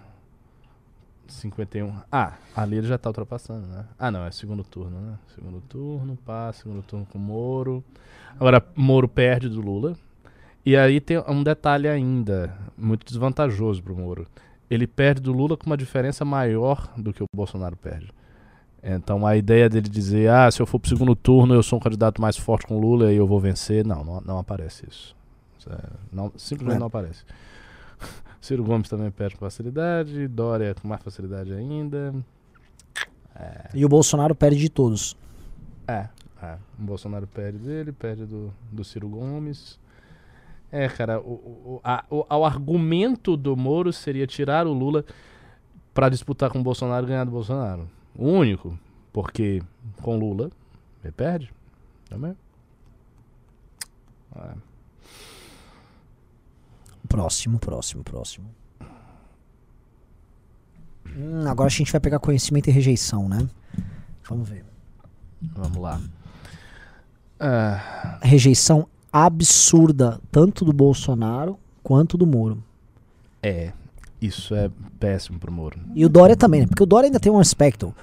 51. 1.28 1.94
Ah, 2.12 2.34
ali 2.56 2.78
ele 2.78 2.88
já 2.88 2.98
tá 2.98 3.10
ultrapassando, 3.10 3.68
né? 3.68 3.86
Ah, 4.00 4.10
não, 4.12 4.26
é 4.26 4.32
segundo 4.32 4.64
turno, 4.64 5.00
né? 5.02 5.14
Segundo 5.34 5.60
turno, 5.62 6.18
pá, 6.26 6.52
segundo 6.54 6.82
turno 6.82 7.06
com 7.12 7.18
Moro. 7.20 7.84
Agora, 8.40 8.64
Moro 8.76 9.08
perde 9.08 9.50
do 9.50 9.62
Lula. 9.62 9.96
E 10.66 10.76
aí 10.76 11.00
tem 11.00 11.20
um 11.28 11.44
detalhe 11.44 11.88
ainda, 11.88 12.58
muito 12.78 13.06
desvantajoso 13.06 13.84
pro 13.84 13.96
Moro. 13.96 14.26
Ele 14.70 14.88
perde 14.88 15.22
do 15.22 15.32
Lula 15.32 15.56
com 15.56 15.68
uma 15.68 15.78
diferença 15.78 16.26
maior 16.26 16.92
do 16.98 17.14
que 17.14 17.22
o 17.22 17.28
Bolsonaro 17.36 17.76
perde. 17.78 18.10
Então 18.82 19.26
a 19.26 19.36
ideia 19.38 19.70
dele 19.70 19.88
dizer, 19.88 20.30
ah, 20.30 20.50
se 20.50 20.60
eu 20.62 20.66
for 20.66 20.80
pro 20.80 20.90
segundo 20.90 21.16
turno 21.16 21.54
eu 21.54 21.62
sou 21.64 21.78
um 21.78 21.82
candidato 21.82 22.20
mais 22.22 22.36
forte 22.38 22.66
com 22.68 22.78
o 22.78 22.80
Lula 22.80 23.12
e 23.14 23.16
eu 23.18 23.28
vou 23.28 23.40
vencer, 23.40 23.86
não, 23.86 24.04
não, 24.04 24.22
não 24.22 24.38
aparece 24.40 24.86
isso. 24.90 25.16
É- 25.70 25.78
não, 26.12 26.32
simplesmente 26.36 26.78
É. 26.78 26.80
não 26.80 26.88
aparece. 26.88 27.24
Ciro 28.42 28.64
Gomes 28.64 28.90
também 28.90 29.10
perde 29.12 29.36
com 29.36 29.46
facilidade, 29.46 30.28
Dória 30.28 30.76
com 30.80 30.88
mais 30.88 31.02
facilidade 31.02 31.54
ainda. 31.54 32.14
E 33.74 33.84
o 33.86 33.90
Bolsonaro 33.90 34.34
perde 34.34 34.58
de 34.60 34.70
todos. 34.70 35.16
É, 35.88 36.08
é. 36.42 36.58
O 36.80 36.84
Bolsonaro 36.84 37.28
perde 37.28 37.58
dele, 37.60 37.92
perde 37.92 38.26
do, 38.26 38.54
do 38.72 38.84
Ciro 38.84 39.08
Gomes. 39.10 39.80
É, 40.72 40.88
cara, 40.90 41.20
o, 41.22 41.34
o, 41.34 41.82
a- 41.84 42.04
o, 42.10 42.26
o 42.28 42.46
argumento 42.46 43.38
do 43.38 43.56
Moro 43.56 43.94
seria 43.94 44.28
tirar 44.28 44.68
o 44.68 44.74
Lula 44.74 45.06
pra 45.94 46.10
disputar 46.10 46.50
com 46.50 46.60
o 46.60 46.64
Bolsonaro 46.64 47.06
e 47.06 47.10
ganhar 47.10 47.24
do 47.24 47.32
Bolsonaro. 47.32 47.88
O 48.16 48.28
único, 48.28 48.78
porque 49.14 49.62
com 50.02 50.18
Lula 50.18 50.52
ele 51.04 51.12
perde 51.14 51.54
também. 52.10 52.36
É. 54.36 54.54
Próximo, 57.08 57.60
próximo, 57.60 58.04
próximo. 58.04 58.50
Hum, 61.16 61.48
agora 61.48 61.68
a 61.68 61.72
gente 61.72 61.92
vai 61.92 62.02
pegar 62.02 62.20
conhecimento 62.20 62.68
e 62.68 62.72
rejeição, 62.74 63.30
né? 63.30 63.48
Vamos 64.28 64.50
ver. 64.50 64.66
Vamos 65.42 65.78
lá. 65.78 66.02
Ah, 67.48 68.18
Rejeição 68.24 68.88
absurda, 69.14 70.20
tanto 70.32 70.66
do 70.66 70.74
Bolsonaro 70.74 71.58
quanto 71.84 72.18
do 72.18 72.26
Moro. 72.26 72.64
é, 73.44 73.72
isso 74.22 74.56
é 74.56 74.72
péssimo 75.00 75.38
pro 75.38 75.52
Moro. 75.52 75.78
E 75.94 76.04
o 76.04 76.10
Dória 76.10 76.36
também, 76.36 76.62
né? 76.62 76.68
Porque 76.68 76.82
o 76.82 76.86
Dória 76.86 77.06
ainda 77.08 77.20
tem 77.20 77.32
um 77.32 77.38
aspecto. 77.38 77.94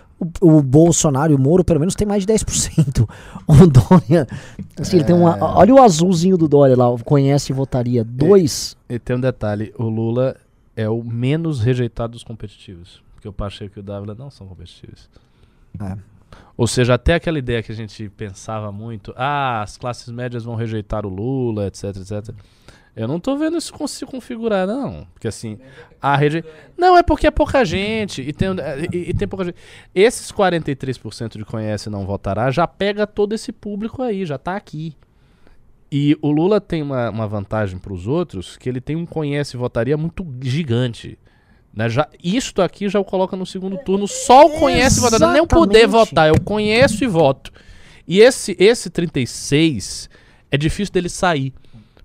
O, 0.40 0.58
o 0.58 0.62
Bolsonaro 0.62 1.32
e 1.32 1.34
o 1.34 1.38
Moro, 1.38 1.64
pelo 1.64 1.80
menos, 1.80 1.96
tem 1.96 2.06
mais 2.06 2.24
de 2.24 2.32
10%. 2.32 3.08
O 3.48 3.66
Dória. 3.66 4.28
Assim, 4.78 4.96
ele 4.98 5.04
tem 5.04 5.16
uma. 5.16 5.36
É. 5.36 5.42
Olha 5.42 5.74
o 5.74 5.82
azulzinho 5.82 6.38
do 6.38 6.46
Dória 6.46 6.76
lá, 6.76 6.86
conhece 7.04 7.50
e 7.50 7.54
votaria. 7.54 8.04
Dois. 8.04 8.76
E 8.88 8.98
tem 9.00 9.16
um 9.16 9.20
detalhe, 9.20 9.74
o 9.76 9.88
Lula 9.88 10.36
é 10.76 10.88
o 10.88 11.02
menos 11.02 11.60
rejeitado 11.60 12.12
dos 12.12 12.22
competitivos. 12.22 13.02
Porque 13.14 13.28
o 13.28 13.32
Pacheco 13.32 13.78
e 13.78 13.80
o 13.80 13.82
Dávila 13.82 14.14
não 14.14 14.30
são 14.30 14.46
competitivos. 14.46 15.10
É. 15.80 15.96
Ou 16.62 16.68
seja, 16.68 16.94
até 16.94 17.14
aquela 17.14 17.40
ideia 17.40 17.60
que 17.60 17.72
a 17.72 17.74
gente 17.74 18.08
pensava 18.10 18.70
muito, 18.70 19.12
ah, 19.16 19.62
as 19.62 19.76
classes 19.76 20.08
médias 20.10 20.44
vão 20.44 20.54
rejeitar 20.54 21.04
o 21.04 21.08
Lula, 21.08 21.66
etc, 21.66 21.86
etc. 21.96 22.32
Eu 22.94 23.08
não 23.08 23.18
tô 23.18 23.36
vendo 23.36 23.56
isso 23.56 23.74
se 23.88 24.06
configurar, 24.06 24.64
não. 24.64 25.04
Porque 25.12 25.26
assim, 25.26 25.58
a 26.00 26.14
reje... 26.14 26.44
Não, 26.78 26.96
é 26.96 27.02
porque 27.02 27.26
é 27.26 27.32
pouca 27.32 27.64
gente. 27.64 28.22
E 28.22 28.32
tem, 28.32 28.50
e, 28.92 29.10
e 29.10 29.12
tem 29.12 29.26
pouca 29.26 29.46
gente. 29.46 29.56
Esses 29.92 30.30
43% 30.30 31.36
de 31.36 31.44
conhece 31.44 31.88
e 31.88 31.90
não 31.90 32.06
votará 32.06 32.48
já 32.52 32.64
pega 32.64 33.08
todo 33.08 33.32
esse 33.32 33.50
público 33.50 34.00
aí, 34.00 34.24
já 34.24 34.38
tá 34.38 34.54
aqui. 34.54 34.96
E 35.90 36.16
o 36.22 36.30
Lula 36.30 36.60
tem 36.60 36.80
uma, 36.80 37.10
uma 37.10 37.26
vantagem 37.26 37.76
para 37.76 37.92
os 37.92 38.06
outros, 38.06 38.56
que 38.56 38.68
ele 38.68 38.80
tem 38.80 38.94
um 38.94 39.04
conhece 39.04 39.56
e 39.56 39.58
votaria 39.58 39.96
muito 39.96 40.24
gigante. 40.40 41.18
Né? 41.74 41.88
Já, 41.88 42.06
isto 42.22 42.60
aqui 42.60 42.88
já 42.88 43.00
o 43.00 43.04
coloca 43.04 43.36
no 43.36 43.46
segundo 43.46 43.78
turno, 43.78 44.06
só 44.06 44.46
o 44.46 44.58
conhece 44.58 44.98
e 44.98 45.00
votaria, 45.00 45.26
nem 45.32 45.40
o 45.42 45.46
poder 45.46 45.86
votar, 45.86 46.28
eu 46.28 46.40
conheço 46.40 47.02
e 47.02 47.06
voto. 47.06 47.50
E 48.06 48.20
esse, 48.20 48.54
esse 48.58 48.90
36 48.90 50.10
é 50.50 50.56
difícil 50.58 50.92
dele 50.92 51.08
sair, 51.08 51.52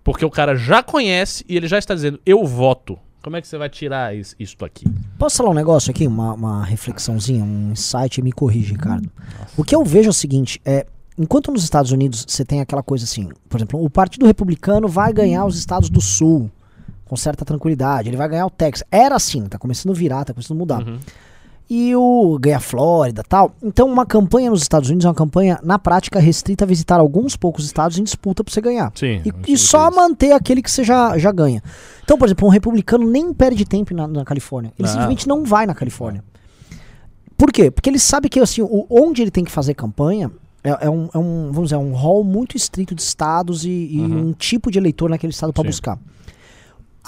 porque 0.04 0.24
o 0.24 0.30
cara 0.30 0.56
já 0.56 0.82
conhece 0.82 1.44
e 1.50 1.58
ele 1.58 1.68
já 1.68 1.78
está 1.78 1.94
dizendo, 1.94 2.20
eu 2.26 2.46
voto. 2.46 2.98
Como 3.22 3.36
é 3.36 3.42
que 3.42 3.48
você 3.48 3.58
vai 3.58 3.68
tirar 3.70 4.16
is- 4.16 4.36
isto 4.40 4.64
aqui? 4.64 4.86
Posso 5.20 5.38
falar 5.38 5.50
um 5.50 5.54
negócio 5.54 5.92
aqui? 5.92 6.08
Uma, 6.08 6.34
uma 6.34 6.64
reflexãozinha, 6.64 7.44
um 7.44 7.72
insight, 7.74 8.22
me 8.22 8.32
corrige, 8.32 8.72
Ricardo. 8.74 9.10
O 9.58 9.66
que 9.66 9.76
eu 9.76 9.84
vejo 9.84 10.08
é 10.08 10.12
o 10.12 10.14
seguinte: 10.14 10.62
é, 10.64 10.86
enquanto 11.18 11.52
nos 11.52 11.64
Estados 11.64 11.92
Unidos 11.92 12.24
você 12.26 12.46
tem 12.46 12.62
aquela 12.62 12.82
coisa 12.82 13.04
assim, 13.04 13.28
por 13.50 13.58
exemplo, 13.58 13.84
o 13.84 13.90
Partido 13.90 14.26
Republicano 14.26 14.88
vai 14.88 15.12
ganhar 15.12 15.46
os 15.46 15.58
estados 15.58 15.90
do 15.90 16.00
Sul 16.00 16.50
com 17.08 17.16
certa 17.16 17.44
tranquilidade, 17.46 18.10
ele 18.10 18.18
vai 18.18 18.28
ganhar 18.30 18.46
o 18.46 18.50
Texas. 18.50 18.86
Era 18.92 19.16
assim, 19.16 19.46
tá 19.48 19.58
começando 19.58 19.94
a 19.94 19.96
virar, 19.96 20.26
tá 20.26 20.34
começando 20.34 20.58
a 20.58 20.60
mudar. 20.60 20.88
Uhum. 20.88 21.00
E 21.70 21.94
o 21.98 22.38
ganha 22.40 22.58
a 22.58 22.60
Flórida 22.62 23.24
tal. 23.28 23.52
Então, 23.62 23.90
uma 23.90 24.06
campanha 24.06 24.50
nos 24.50 24.62
Estados 24.62 24.88
Unidos 24.90 25.04
é 25.06 25.10
uma 25.10 25.16
campanha, 25.16 25.60
na 25.62 25.78
prática, 25.78 26.18
restrita 26.18 26.64
a 26.64 26.68
visitar 26.68 26.98
alguns 26.98 27.36
poucos 27.36 27.66
estados 27.66 27.98
em 27.98 28.04
disputa 28.04 28.42
pra 28.42 28.54
você 28.54 28.62
ganhar. 28.62 28.90
Sim. 28.96 29.06
E, 29.06 29.10
eu 29.10 29.16
e 29.26 29.30
escutei 29.30 29.58
só 29.58 29.92
manter 29.92 30.32
aquele 30.32 30.62
que 30.62 30.72
você 30.72 30.82
já, 30.84 31.18
já 31.18 31.30
ganha. 31.30 31.62
Então, 32.06 32.18
por 32.18 32.26
exemplo, 32.26 32.48
um 32.48 32.52
republicano 32.52 33.06
nem 33.10 33.34
perde 33.34 33.66
tempo 33.66 33.94
na, 33.94 34.08
na 34.08 34.24
Califórnia. 34.24 34.72
Ele 34.80 34.88
Não. 34.88 34.94
simplesmente 34.94 35.28
não 35.28 35.44
vai 35.44 35.66
na 35.66 35.76
Califórnia. 35.76 36.24
Por 37.38 37.52
quê? 37.52 37.70
Porque 37.70 37.90
ele 37.90 38.00
sabe 38.00 38.30
que 38.30 38.40
assim, 38.40 38.62
o, 38.62 38.86
onde 38.90 39.22
ele 39.22 39.30
tem 39.32 39.44
que 39.44 39.52
fazer 39.52 39.74
campanha 39.74 40.32
é, 40.64 40.86
é 40.88 40.90
um, 40.90 41.10
é 41.14 41.18
um, 41.18 41.50
vamos 41.52 41.64
dizer, 41.70 41.76
é 41.76 41.78
um 41.78 41.94
rol 41.94 42.24
muito 42.24 42.58
estrito 42.58 42.96
de 42.96 43.02
estados 43.02 43.64
e, 43.64 43.70
e 43.70 44.00
Uhum. 44.00 44.30
um 44.30 44.34
tipo 44.34 44.72
de 44.72 44.80
eleitor 44.80 45.10
naquele 45.10 45.32
estado 45.32 45.54
para 45.54 45.64
buscar. 45.64 46.00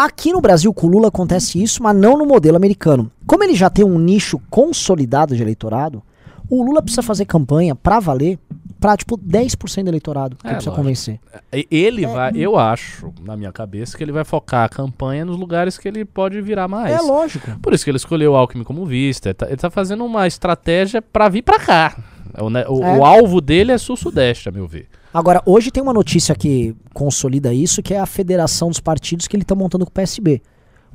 Aqui 0.02 0.32
no 0.32 0.40
Brasil, 0.40 0.74
com 0.74 0.88
o 0.88 0.90
Lula 0.90 1.10
acontece 1.10 1.62
isso, 1.62 1.84
mas 1.84 1.94
não 1.94 2.18
no 2.18 2.26
modelo 2.26 2.56
americano. 2.56 3.12
Como 3.28 3.44
ele 3.44 3.54
já 3.54 3.70
tem 3.70 3.84
um 3.84 4.00
nicho 4.00 4.40
consolidado 4.50 5.36
de 5.36 5.42
eleitorado, 5.42 6.02
o 6.50 6.64
Lula 6.64 6.82
precisa 6.82 7.02
fazer 7.04 7.26
campanha 7.26 7.76
pra 7.76 8.00
valer 8.00 8.40
pra, 8.80 8.96
tipo, 8.96 9.18
10% 9.18 9.84
do 9.84 9.90
eleitorado 9.90 10.38
que 10.38 10.48
É, 10.48 10.52
ele 10.52 10.56
precisa 10.56 10.70
lógico. 10.72 10.82
convencer. 10.82 11.20
E- 11.52 11.68
Ele 11.70 12.08
vai, 12.08 12.32
eu 12.34 12.58
acho, 12.58 13.14
na 13.26 13.36
minha 13.36 13.52
cabeça, 13.52 13.98
que 13.98 14.02
ele 14.02 14.14
vai 14.14 14.24
focar 14.24 14.64
a 14.64 14.70
campanha 14.70 15.26
nos 15.26 15.36
lugares 15.38 15.78
que 15.78 15.86
ele 15.86 16.06
pode 16.06 16.40
virar 16.42 16.70
mais. 16.70 16.94
É 16.96 17.02
lógico. 17.02 17.60
Por 17.62 17.74
isso 17.74 17.84
que 17.84 17.92
ele 17.92 17.98
escolheu 17.98 18.32
o 18.32 18.36
Alckmin 18.38 18.64
como 18.64 18.86
vista. 18.86 19.28
Ele 19.28 19.34
tá, 19.34 19.48
ele 19.48 19.58
tá 19.58 19.70
fazendo 19.70 20.06
uma 20.06 20.26
estratégia 20.28 21.02
pra 21.02 21.28
vir 21.28 21.42
pra 21.42 21.60
cá. 21.60 21.98
O, 22.40 22.50
ne- 22.50 22.64
o- 22.70 22.82
É. 22.82 22.98
o 22.98 23.04
alvo 23.04 23.42
dele 23.42 23.74
é 23.74 23.78
sul-sudeste, 23.78 24.48
a 24.48 24.52
meu 24.52 24.66
ver. 24.66 24.88
Agora, 25.14 25.42
hoje 25.46 25.72
tem 25.72 25.82
uma 25.82 25.94
notícia 25.94 26.36
que 26.36 26.76
consolida 26.94 27.54
isso, 27.54 27.82
que 27.82 27.94
é 27.94 28.00
a 28.00 28.06
federação 28.06 28.70
dos 28.70 28.80
partidos 28.80 29.28
que 29.28 29.36
ele 29.36 29.44
tá 29.44 29.56
montando 29.56 29.86
com 29.86 29.90
o 29.90 29.94
PSB. 29.94 30.42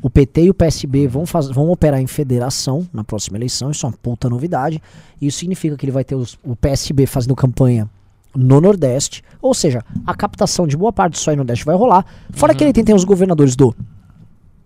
O 0.03 0.11
PT 0.11 0.43
e 0.45 0.51
o 0.51 0.55
PSB 0.55 1.07
vão, 1.09 1.25
faz, 1.27 1.49
vão 1.49 1.71
operar 1.71 2.01
em 2.01 2.07
federação 2.07 2.87
na 2.93 3.03
próxima 3.05 3.39
eleição, 3.39 3.71
isso 3.71 3.87
é 3.87 3.89
uma 3.89 3.97
puta 3.97 4.29
novidade. 4.29 4.81
Isso 5.21 5.39
significa 5.39 5.77
que 5.77 5.85
ele 5.85 5.93
vai 5.93 6.05
ter 6.05 6.15
os- 6.15 6.39
o 6.45 6.55
PSB 6.57 7.07
fazendo 7.07 7.35
campanha 7.35 7.89
no 8.35 8.61
Nordeste, 8.61 9.23
ou 9.41 9.55
seja, 9.55 9.83
a 10.07 10.15
captação 10.15 10.67
de 10.67 10.77
boa 10.77 10.93
parte 10.93 11.13
do 11.13 11.19
Só 11.19 11.35
Nordeste 11.35 11.65
vai 11.65 11.77
rolar. 11.77 12.05
Fora 12.33 12.55
que 12.55 12.65
ele 12.65 12.73
tem, 12.73 12.85
tem 12.85 12.95
os 12.95 13.05
governadores 13.05 13.55
do, 13.55 13.75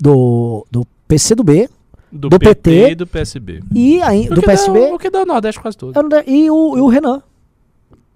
do, 0.01 0.67
do 0.71 0.87
PCdoB 1.07 1.69
Do, 2.11 2.31
Do 2.31 2.39
PT, 2.39 2.55
PT 2.55 2.91
e 2.91 2.95
do 2.95 3.07
PSB. 3.07 3.61
e 3.75 4.01
aí, 4.03 4.27
O 4.29 4.35
do 4.35 4.41
que 4.41 4.47
PSB 4.47 4.81
Dá, 4.89 4.95
o 4.95 4.99
que 4.99 5.11
dá 5.11 5.23
o 5.23 5.27
Nordeste 5.27 5.61
quase 5.61 5.77
todo. 5.77 5.95
é 6.17 6.25
e, 6.27 6.51
o, 6.51 6.79
e 6.79 6.81
o 6.81 6.89
Renan, 6.89 7.23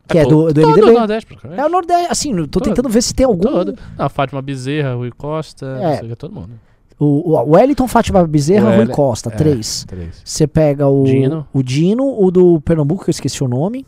que 0.09 0.19
é, 0.19 0.25
todo- 0.25 0.53
do, 0.53 0.55
do 0.55 0.61
todo 0.61 0.77
MDB. 0.77 0.93
Nordeste. 0.93 1.39
É 1.57 1.65
o 1.65 1.69
Nordeste, 1.69 2.07
assim, 2.11 2.35
tô 2.37 2.47
Todo. 2.47 2.65
tentando 2.65 2.89
ver 2.89 3.03
se 3.03 3.15
tem 3.15 3.25
algum. 3.25 3.43
Todo. 3.43 3.75
A 3.97 4.09
Fátima 4.09 4.43
Bezerra, 4.43 4.95
Rui 4.95 5.11
Costa, 5.11 5.67
É. 5.67 5.91
não 5.91 5.97
sei 5.99 6.09
que, 6.09 6.17
todo 6.17 6.35
mundo. 6.35 6.51
O, 6.99 7.33
o 7.33 7.51
Wellington 7.55 7.89
Fátima 7.89 8.25
Bezerra, 8.27 8.69
Rui 8.69 8.79
Wellington, 8.79 8.95
Costa, 8.95 9.29
é. 9.31 9.33
três. 9.37 9.87
Você 10.25 10.47
pega 10.47 10.87
o 10.87 11.05
Dino. 11.05 11.47
o 11.53 11.63
Dino, 11.63 12.05
o 12.23 12.31
do 12.31 12.61
Pernambuco, 12.61 13.05
que 13.05 13.11
eu 13.11 13.13
esqueci 13.13 13.43
o 13.43 13.49
nome, 13.49 13.87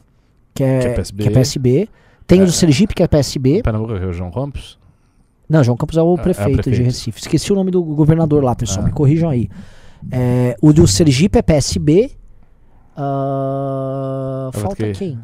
que 0.55 0.65
é, 0.65 0.79
Que 0.81 0.87
é 0.89 0.93
PSB. 0.95 1.23
que 1.23 1.29
é 1.29 1.33
PSB. 1.33 1.89
Tem 2.27 2.41
o 2.41 2.43
É. 2.45 2.47
do 2.47 2.53
Sergipe, 2.53 2.95
que 2.95 3.03
é 3.03 3.07
PSB. 3.09 3.63
Pernambuco, 3.63 3.93
é 3.95 4.07
o 4.07 4.13
João 4.13 4.31
Campos. 4.31 4.79
Não, 5.49 5.63
João 5.63 5.77
Campos 5.77 5.97
é 5.97 6.03
o 6.03 6.07
É, 6.07 6.11
é 6.11 6.15
o 6.15 6.19
prefeito, 6.19 6.57
de 6.57 6.63
prefeito. 6.63 6.85
Recife. 6.87 7.21
Esqueci 7.21 7.53
o 7.53 7.55
nome 7.57 7.71
do 7.71 7.83
governador 7.85 8.43
lá, 8.43 8.55
pessoal, 8.55 8.83
Ah. 8.85 8.89
me 8.89 8.93
corrijam 8.93 9.29
aí. 9.29 9.49
É, 10.11 10.57
o 10.63 10.73
do 10.73 10.87
Sergipe 10.89 11.39
é 11.39 11.43
PSB. 11.43 12.11
Ah, 12.97 14.49
Agora 14.49 14.63
falta 14.67 14.77
que- 14.85 14.93
quem? 14.93 15.19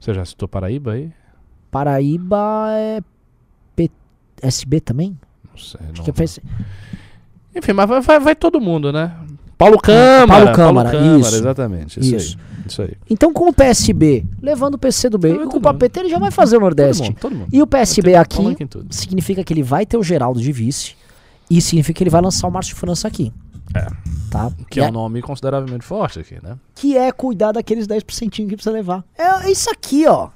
Você 0.00 0.14
já 0.14 0.24
citou 0.24 0.48
Paraíba 0.48 0.92
aí? 0.92 1.12
Paraíba 1.70 2.66
é 2.70 3.00
PSB 4.40 4.80
também? 4.80 5.16
Não 5.52 5.58
sei. 5.58 5.80
Acho 5.92 5.98
não- 5.98 6.04
que 6.04 6.10
é 6.10 6.12
PS... 6.12 6.40
Enfim, 7.54 7.72
mas 7.72 7.88
vai, 7.88 8.00
vai, 8.00 8.20
vai 8.20 8.36
todo 8.36 8.60
mundo, 8.60 8.92
né? 8.92 9.12
Paulo 9.58 9.78
Câmara. 9.78 10.26
Paulo 10.44 10.56
Câmara, 10.56 10.96
isso. 11.18 11.34
exatamente. 11.34 12.00
Isso, 12.00 12.16
Isso. 12.16 12.38
aí. 12.38 12.66
Isso 12.66 12.82
aí. 12.82 12.92
Então, 13.10 13.32
com 13.32 13.48
o 13.48 13.52
PSB 13.52 14.24
levando 14.40 14.74
o 14.74 14.78
PC 14.78 15.10
do 15.10 15.18
B 15.18 15.32
e 15.34 15.38
com 15.46 15.60
todo 15.60 15.74
o 15.74 15.78
PT, 15.78 16.00
ele 16.00 16.08
já 16.08 16.18
vai 16.18 16.30
fazer 16.30 16.56
o 16.56 16.60
Todo 16.60 16.62
Nordeste. 16.62 17.02
mundo, 17.02 17.16
todo 17.20 17.34
mundo. 17.34 17.48
E 17.52 17.60
o 17.60 17.66
PSB 17.66 18.14
aqui 18.14 18.56
significa 18.90 19.44
que 19.44 19.52
ele 19.52 19.62
vai 19.62 19.84
ter 19.84 19.96
o 19.98 20.02
Geraldo 20.02 20.40
de 20.40 20.50
vice 20.52 20.94
e 21.50 21.60
significa 21.60 21.98
que 21.98 22.02
ele 22.04 22.10
vai 22.10 22.22
lançar 22.22 22.46
o 22.48 22.50
Márcio 22.50 22.74
França 22.76 23.06
aqui. 23.08 23.32
É. 23.74 23.86
Tá? 24.30 24.50
Que 24.68 24.80
é 24.80 24.88
um 24.88 24.92
nome 24.92 25.20
consideravelmente 25.22 25.84
forte 25.84 26.20
aqui, 26.20 26.38
né? 26.42 26.56
que 26.74 26.96
é 26.96 27.10
cuidar 27.12 27.52
daqueles 27.52 27.86
10% 27.86 28.30
que 28.30 28.46
precisa 28.46 28.70
levar. 28.70 29.04
É 29.16 29.50
isso 29.50 29.70
aqui, 29.70 30.06
ó. 30.06 30.30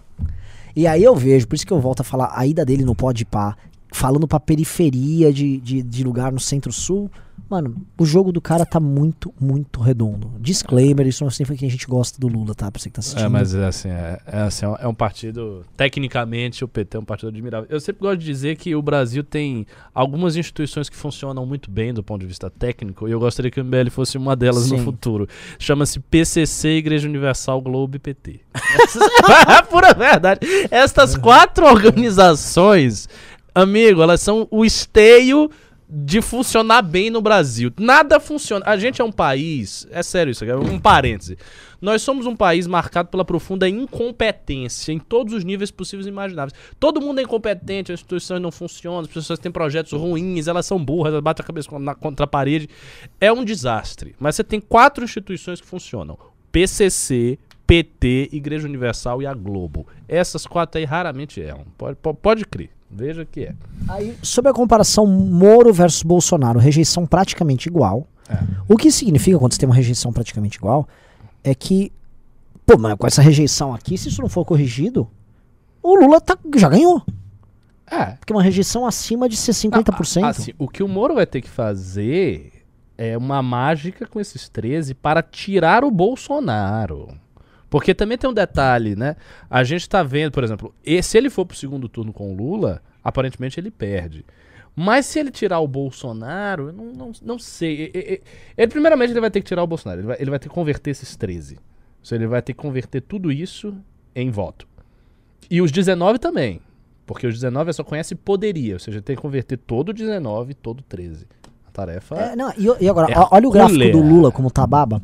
E 0.77 0.87
aí 0.87 1.05
eu 1.05 1.15
vejo, 1.15 1.47
por 1.47 1.55
isso 1.55 1.67
que 1.67 1.73
eu 1.73 1.81
volto 1.81 2.01
a 2.01 2.05
falar, 2.05 2.33
a 2.35 2.47
ida 2.47 2.65
dele 2.65 2.85
no 2.85 2.95
Pode 2.95 3.25
Pá, 3.25 3.57
falando 3.93 4.27
pra 4.27 4.41
periferia 4.41 5.33
de, 5.33 5.59
de, 5.59 5.83
de 5.83 6.05
lugar 6.05 6.33
no 6.33 6.41
centro-sul. 6.41 7.11
Mano, 7.49 7.77
o 7.99 8.07
jogo 8.07 8.33
do 8.33 8.41
cara 8.41 8.65
tá 8.65 8.81
muito, 8.81 9.33
muito 9.39 9.81
redondo. 9.81 10.31
Disclaimer, 10.41 11.07
isso 11.07 11.23
não 11.23 11.31
significa 11.31 11.59
que 11.59 11.67
a 11.67 11.71
gente 11.71 11.87
gosta 11.87 12.19
do 12.19 12.27
Lula, 12.27 12.55
tá? 12.55 12.71
Pra 12.71 12.81
você 12.81 12.89
que 12.89 12.95
tá 12.95 13.01
assistindo. 13.01 13.25
É, 13.25 13.29
mas 13.29 13.55
é 13.55 13.67
assim, 13.67 13.89
é, 13.91 14.19
é 14.27 14.41
assim, 14.43 14.65
é 14.65 14.69
um- 14.69 14.77
é 14.91 14.93
partido. 14.95 15.63
Tecnicamente, 15.77 16.65
o 16.65 16.69
PT 16.69 16.97
é 16.97 17.01
um 17.01 17.05
partido 17.05 17.29
admirável. 17.29 17.67
Eu 17.71 17.79
sempre 17.81 18.01
gosto 18.01 18.19
de 18.19 18.25
dizer 18.27 18.57
que 18.57 18.75
o 18.75 18.81
Brasil 18.81 19.23
tem 19.23 19.67
algumas 19.95 20.37
instituições 20.37 20.89
que 20.89 20.97
funcionam 20.97 21.45
muito 21.45 21.71
bem 21.71 21.93
do 21.93 22.03
ponto 22.03 22.21
de 22.23 22.27
vista 22.27 22.49
técnico, 22.49 23.07
e 23.07 23.13
eu 23.13 23.21
gostaria 23.21 23.51
que 23.51 23.61
o 23.61 23.65
MBL 23.65 23.91
fosse 23.91 24.17
uma 24.17 24.35
delas 24.35 24.71
no 24.71 24.79
Sim. 24.79 24.85
futuro. 24.85 25.29
Chama-se 25.59 26.01
PCC, 26.01 26.69
Igreja 26.79 27.07
Universal 27.07 27.61
Globo 27.61 27.97
e 27.97 27.99
PT. 27.99 28.41
é 29.49 29.63
pura 29.69 29.93
verdade. 29.93 30.41
Estas 30.71 31.17
quatro 31.17 31.67
organizações, 31.67 33.09
amigo, 33.55 34.03
elas 34.03 34.21
são 34.21 34.49
o 34.51 34.65
esteio 34.65 35.51
de 35.89 36.23
funcionar 36.23 36.83
bem 36.83 37.11
no 37.11 37.21
Brasil. 37.21 37.71
Nada 37.79 38.19
funciona. 38.19 38.65
A 38.67 38.77
gente 38.77 39.01
é 39.01 39.05
um 39.05 39.13
país, 39.13 39.87
é 39.91 40.03
sério 40.03 40.31
isso, 40.31 40.45
é 40.45 40.57
um 40.57 40.79
parêntese. 40.79 41.37
Nós 41.81 42.01
somos 42.01 42.25
um 42.27 42.35
país 42.35 42.67
marcado 42.67 43.11
pela 43.11 43.25
profunda 43.25 43.69
incompetência 43.69 44.93
em 44.93 44.99
todos 44.99 45.35
os 45.35 45.45
níveis 45.45 45.71
possíveis 45.71 46.07
e 46.07 46.11
imagináveis. 46.11 46.55
Todo 46.81 47.01
mundo 47.01 47.19
é 47.19 47.23
incompetente, 47.23 47.93
as 47.93 48.01
instituições 48.01 48.41
não 48.41 48.51
funcionam, 48.51 49.01
as 49.01 49.07
pessoas 49.07 49.39
têm 49.39 49.53
projetos 49.53 49.93
ruins, 49.93 50.47
elas 50.47 50.65
são 50.67 50.83
burras, 50.83 51.13
elas 51.13 51.23
batem 51.23 51.43
a 51.43 51.47
cabeça 51.47 51.79
na- 51.79 51.95
contra 51.95 52.25
a 52.25 52.27
parede. 52.27 52.69
É 53.21 53.31
um 53.33 53.45
desastre. 53.45 54.15
Mas 54.19 54.37
você 54.37 54.45
tem 54.45 54.61
quatro 54.61 55.05
instituições 55.05 55.61
que 55.61 55.67
funcionam: 55.67 56.17
PCC, 56.51 57.39
PT, 57.67 58.31
Igreja 58.33 58.67
Universal 58.67 59.21
e 59.21 59.27
a 59.27 59.35
Globo. 59.35 59.87
Essas 60.09 60.47
quatro 60.47 60.79
aí 60.79 60.85
raramente 60.85 61.41
erram. 61.41 61.65
Pode, 61.77 61.97
pode, 62.01 62.19
pode 62.19 62.45
crer. 62.47 62.71
Veja 62.95 63.25
que 63.25 63.45
é. 63.45 63.55
Aí, 63.89 64.17
sobre 64.23 64.51
a 64.51 64.55
comparação 64.55 65.07
Moro 65.07 65.73
versus 65.73 66.03
Bolsonaro, 66.03 66.59
rejeição 66.61 67.05
praticamente 67.07 67.69
igual. 67.69 68.07
É. 68.29 68.39
O 68.69 68.77
que 68.77 68.91
significa 68.91 69.39
quando 69.39 69.53
você 69.53 69.59
tem 69.59 69.69
uma 69.69 69.75
rejeição 69.75 70.13
praticamente 70.13 70.57
igual 70.57 70.89
é 71.43 71.55
que, 71.55 71.93
pô, 72.65 72.79
mas 72.79 72.95
com 72.97 73.07
essa 73.07 73.21
rejeição 73.21 73.75
aqui, 73.75 73.99
se 73.99 74.09
isso 74.09 74.23
não 74.23 74.29
for 74.29 74.45
corrigido, 74.45 75.09
o 75.83 75.95
Lula 75.97 76.21
tá, 76.21 76.39
já 76.57 76.69
ganhou. 76.69 77.03
É. 77.91 78.13
Porque 78.13 78.33
uma 78.33 78.43
rejeição 78.43 78.87
acima 78.87 79.29
de 79.29 79.37
ser 79.37 79.53
50%. 79.53 80.21
Não, 80.21 80.29
a- 80.29 80.31
assim, 80.31 80.53
o 80.59 80.69
que 80.69 80.83
o 80.83 80.89
Moro 80.89 81.15
vai 81.15 81.27
ter 81.27 81.43
que 81.43 81.51
fazer 81.51 82.53
é 82.97 83.19
uma 83.19 83.43
mágica 83.43 84.07
com 84.07 84.19
esses 84.21 84.49
13 84.49 84.95
para 84.95 85.21
tirar 85.23 85.85
o 85.85 85.91
Bolsonaro. 85.91 87.09
Porque 87.75 87.93
também 87.93 88.17
tem 88.17 88.31
um 88.31 88.33
detalhe, 88.33 88.95
né? 88.95 89.17
A 89.51 89.65
gente 89.65 89.89
tá 89.89 90.01
vendo, 90.01 90.31
por 90.31 90.45
exemplo, 90.45 90.73
e 90.87 91.03
se 91.03 91.19
ele 91.19 91.29
for 91.29 91.45
pro 91.45 91.57
segundo 91.57 91.89
turno 91.89 92.13
com 92.13 92.33
o 92.33 92.37
Lula, 92.37 92.81
aparentemente 93.03 93.59
ele 93.59 93.69
perde. 93.69 94.25
Mas 94.77 95.07
se 95.07 95.19
ele 95.19 95.33
tirar 95.33 95.59
o 95.59 95.67
Bolsonaro, 95.67 96.69
eu 96.69 96.73
não, 96.73 96.93
não, 96.93 97.13
não 97.21 97.37
sei. 97.37 97.87
E- 97.87 97.91
e- 97.93 98.13
e- 98.15 98.21
Ele, 98.57 98.69
primeiramente, 98.69 99.11
ele 99.11 99.21
vai 99.21 99.29
ter 99.29 99.41
que 99.41 99.47
tirar 99.49 99.65
o 99.65 99.67
Bolsonaro. 99.67 100.03
Ele 100.03 100.07
vai, 100.07 100.17
ele 100.21 100.31
vai 100.31 100.39
ter 100.39 100.49
que 100.49 100.55
converter 100.55 100.93
esses 100.93 101.17
13. 101.17 101.57
Ou 101.57 102.05
seja, 102.05 102.23
ele 102.23 102.29
vai 102.29 102.41
ter 102.41 102.53
que 102.53 102.61
converter 102.61 103.01
tudo 103.01 103.33
isso 103.33 103.77
em 104.15 104.31
voto. 104.31 104.69
E 105.51 105.61
os 105.61 105.73
19 105.73 106.21
também. 106.21 106.61
Porque 107.05 107.27
os 107.27 107.35
19 107.35 107.73
só 107.73 107.83
conhece 107.83 108.15
poderia. 108.15 108.75
Ou 108.75 108.79
seja, 108.79 109.03
tem 109.03 109.17
que 109.17 109.23
converter 109.23 109.57
todo 109.57 109.89
o 109.89 109.93
19 109.93 110.53
e 110.53 110.55
todo 110.55 110.79
o 110.79 110.83
13. 110.85 111.27
A 111.75 111.77
tarefa 111.77 112.15
É, 112.17 112.37
não, 112.37 112.53
e, 112.57 112.85
e 112.85 112.89
agora, 112.89 113.13
É 113.13 113.17
olha 113.33 113.49
o 113.49 113.51
gráfico 113.51 113.79
culé. 113.81 113.91
do 113.91 114.01
Lula 114.01 114.31
como 114.31 114.49
tá 114.49 114.65
baba. 114.65 115.03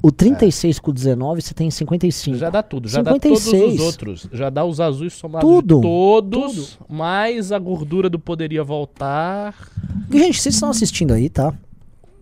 O 0.00 0.12
36 0.12 0.78
com 0.78 0.90
o 0.90 0.94
19, 0.94 1.42
você 1.42 1.52
tem 1.52 1.70
55. 1.70 2.36
já 2.36 2.50
dá 2.50 2.62
tudo. 2.62 2.88
Já 2.88 3.02
dá 3.02 3.12
56. 3.14 3.60
todos 3.62 3.74
os 3.74 3.80
outros. 3.80 4.28
Já 4.32 4.48
dá 4.50 4.64
os 4.64 4.78
azuis 4.80 5.12
somados 5.14 5.48
Tudo, 5.48 5.80
todos. 5.80 6.78
Mais 6.88 7.50
a 7.50 7.58
gordura 7.58 8.08
do 8.08 8.18
poderia 8.18 8.62
voltar. 8.62 9.54
E, 10.10 10.18
gente, 10.18 10.40
vocês 10.40 10.54
estão 10.54 10.70
assistindo 10.70 11.12
aí, 11.12 11.28
tá? 11.28 11.50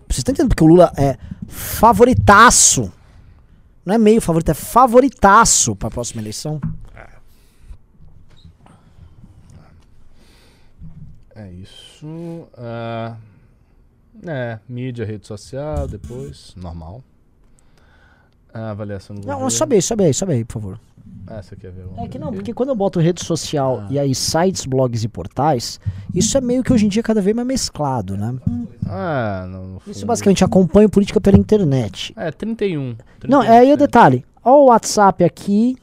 Vocês 0.08 0.18
estão 0.18 0.32
entendendo 0.32 0.48
porque 0.50 0.64
o 0.64 0.68
Lula 0.68 0.90
é 0.96 1.18
favoritaço. 1.46 2.90
Não 3.84 3.94
é 3.94 3.98
meio 3.98 4.20
favorito, 4.20 4.50
é 4.50 4.54
favoritaço 4.54 5.76
pra 5.76 5.90
próxima 5.90 6.22
eleição. 6.22 6.60
É 11.34 11.50
isso. 11.52 12.46
ah, 12.56 13.16
é, 14.26 14.58
mídia, 14.68 15.04
rede 15.04 15.26
social, 15.26 15.86
depois. 15.88 16.54
Normal. 16.56 17.02
A 18.54 18.70
avaliação 18.70 19.16
do 19.16 19.20
Não, 19.26 19.34
governo. 19.34 19.50
sobe 19.50 19.76
aí, 19.76 19.82
sobe 19.82 20.04
aí, 20.04 20.14
sobe 20.14 20.32
aí, 20.34 20.44
por 20.44 20.52
favor. 20.54 20.80
Ah, 21.26 21.40
você 21.42 21.56
quer 21.56 21.70
ver 21.72 21.84
É 21.96 22.06
que 22.08 22.18
não, 22.18 22.28
aqui? 22.28 22.36
porque 22.36 22.52
quando 22.54 22.68
eu 22.68 22.74
boto 22.74 23.00
rede 23.00 23.24
social 23.24 23.80
Ah. 23.80 23.88
e 23.90 23.98
aí 23.98 24.14
sites, 24.14 24.66
blogs 24.66 25.02
e 25.04 25.08
portais, 25.08 25.80
isso 26.14 26.36
é 26.36 26.40
meio 26.40 26.62
que 26.62 26.72
hoje 26.72 26.84
em 26.84 26.88
dia 26.88 27.02
cada 27.02 27.20
vez 27.22 27.34
mais 27.34 27.46
mesclado, 27.48 28.16
né? 28.16 28.34
Ah, 28.86 29.46
no, 29.48 29.66
no 29.74 29.82
Isso 29.86 30.04
basicamente 30.04 30.44
acompanha 30.44 30.88
política 30.88 31.20
pela 31.20 31.38
internet. 31.38 32.12
É, 32.16 32.30
31. 32.30 32.96
Não, 33.26 33.42
é 33.42 33.58
aí 33.60 33.72
o 33.72 33.76
31%. 33.76 33.78
detalhe. 33.78 34.24
Ó 34.44 34.64
o 34.64 34.66
WhatsApp 34.66 35.24
aqui. 35.24 35.76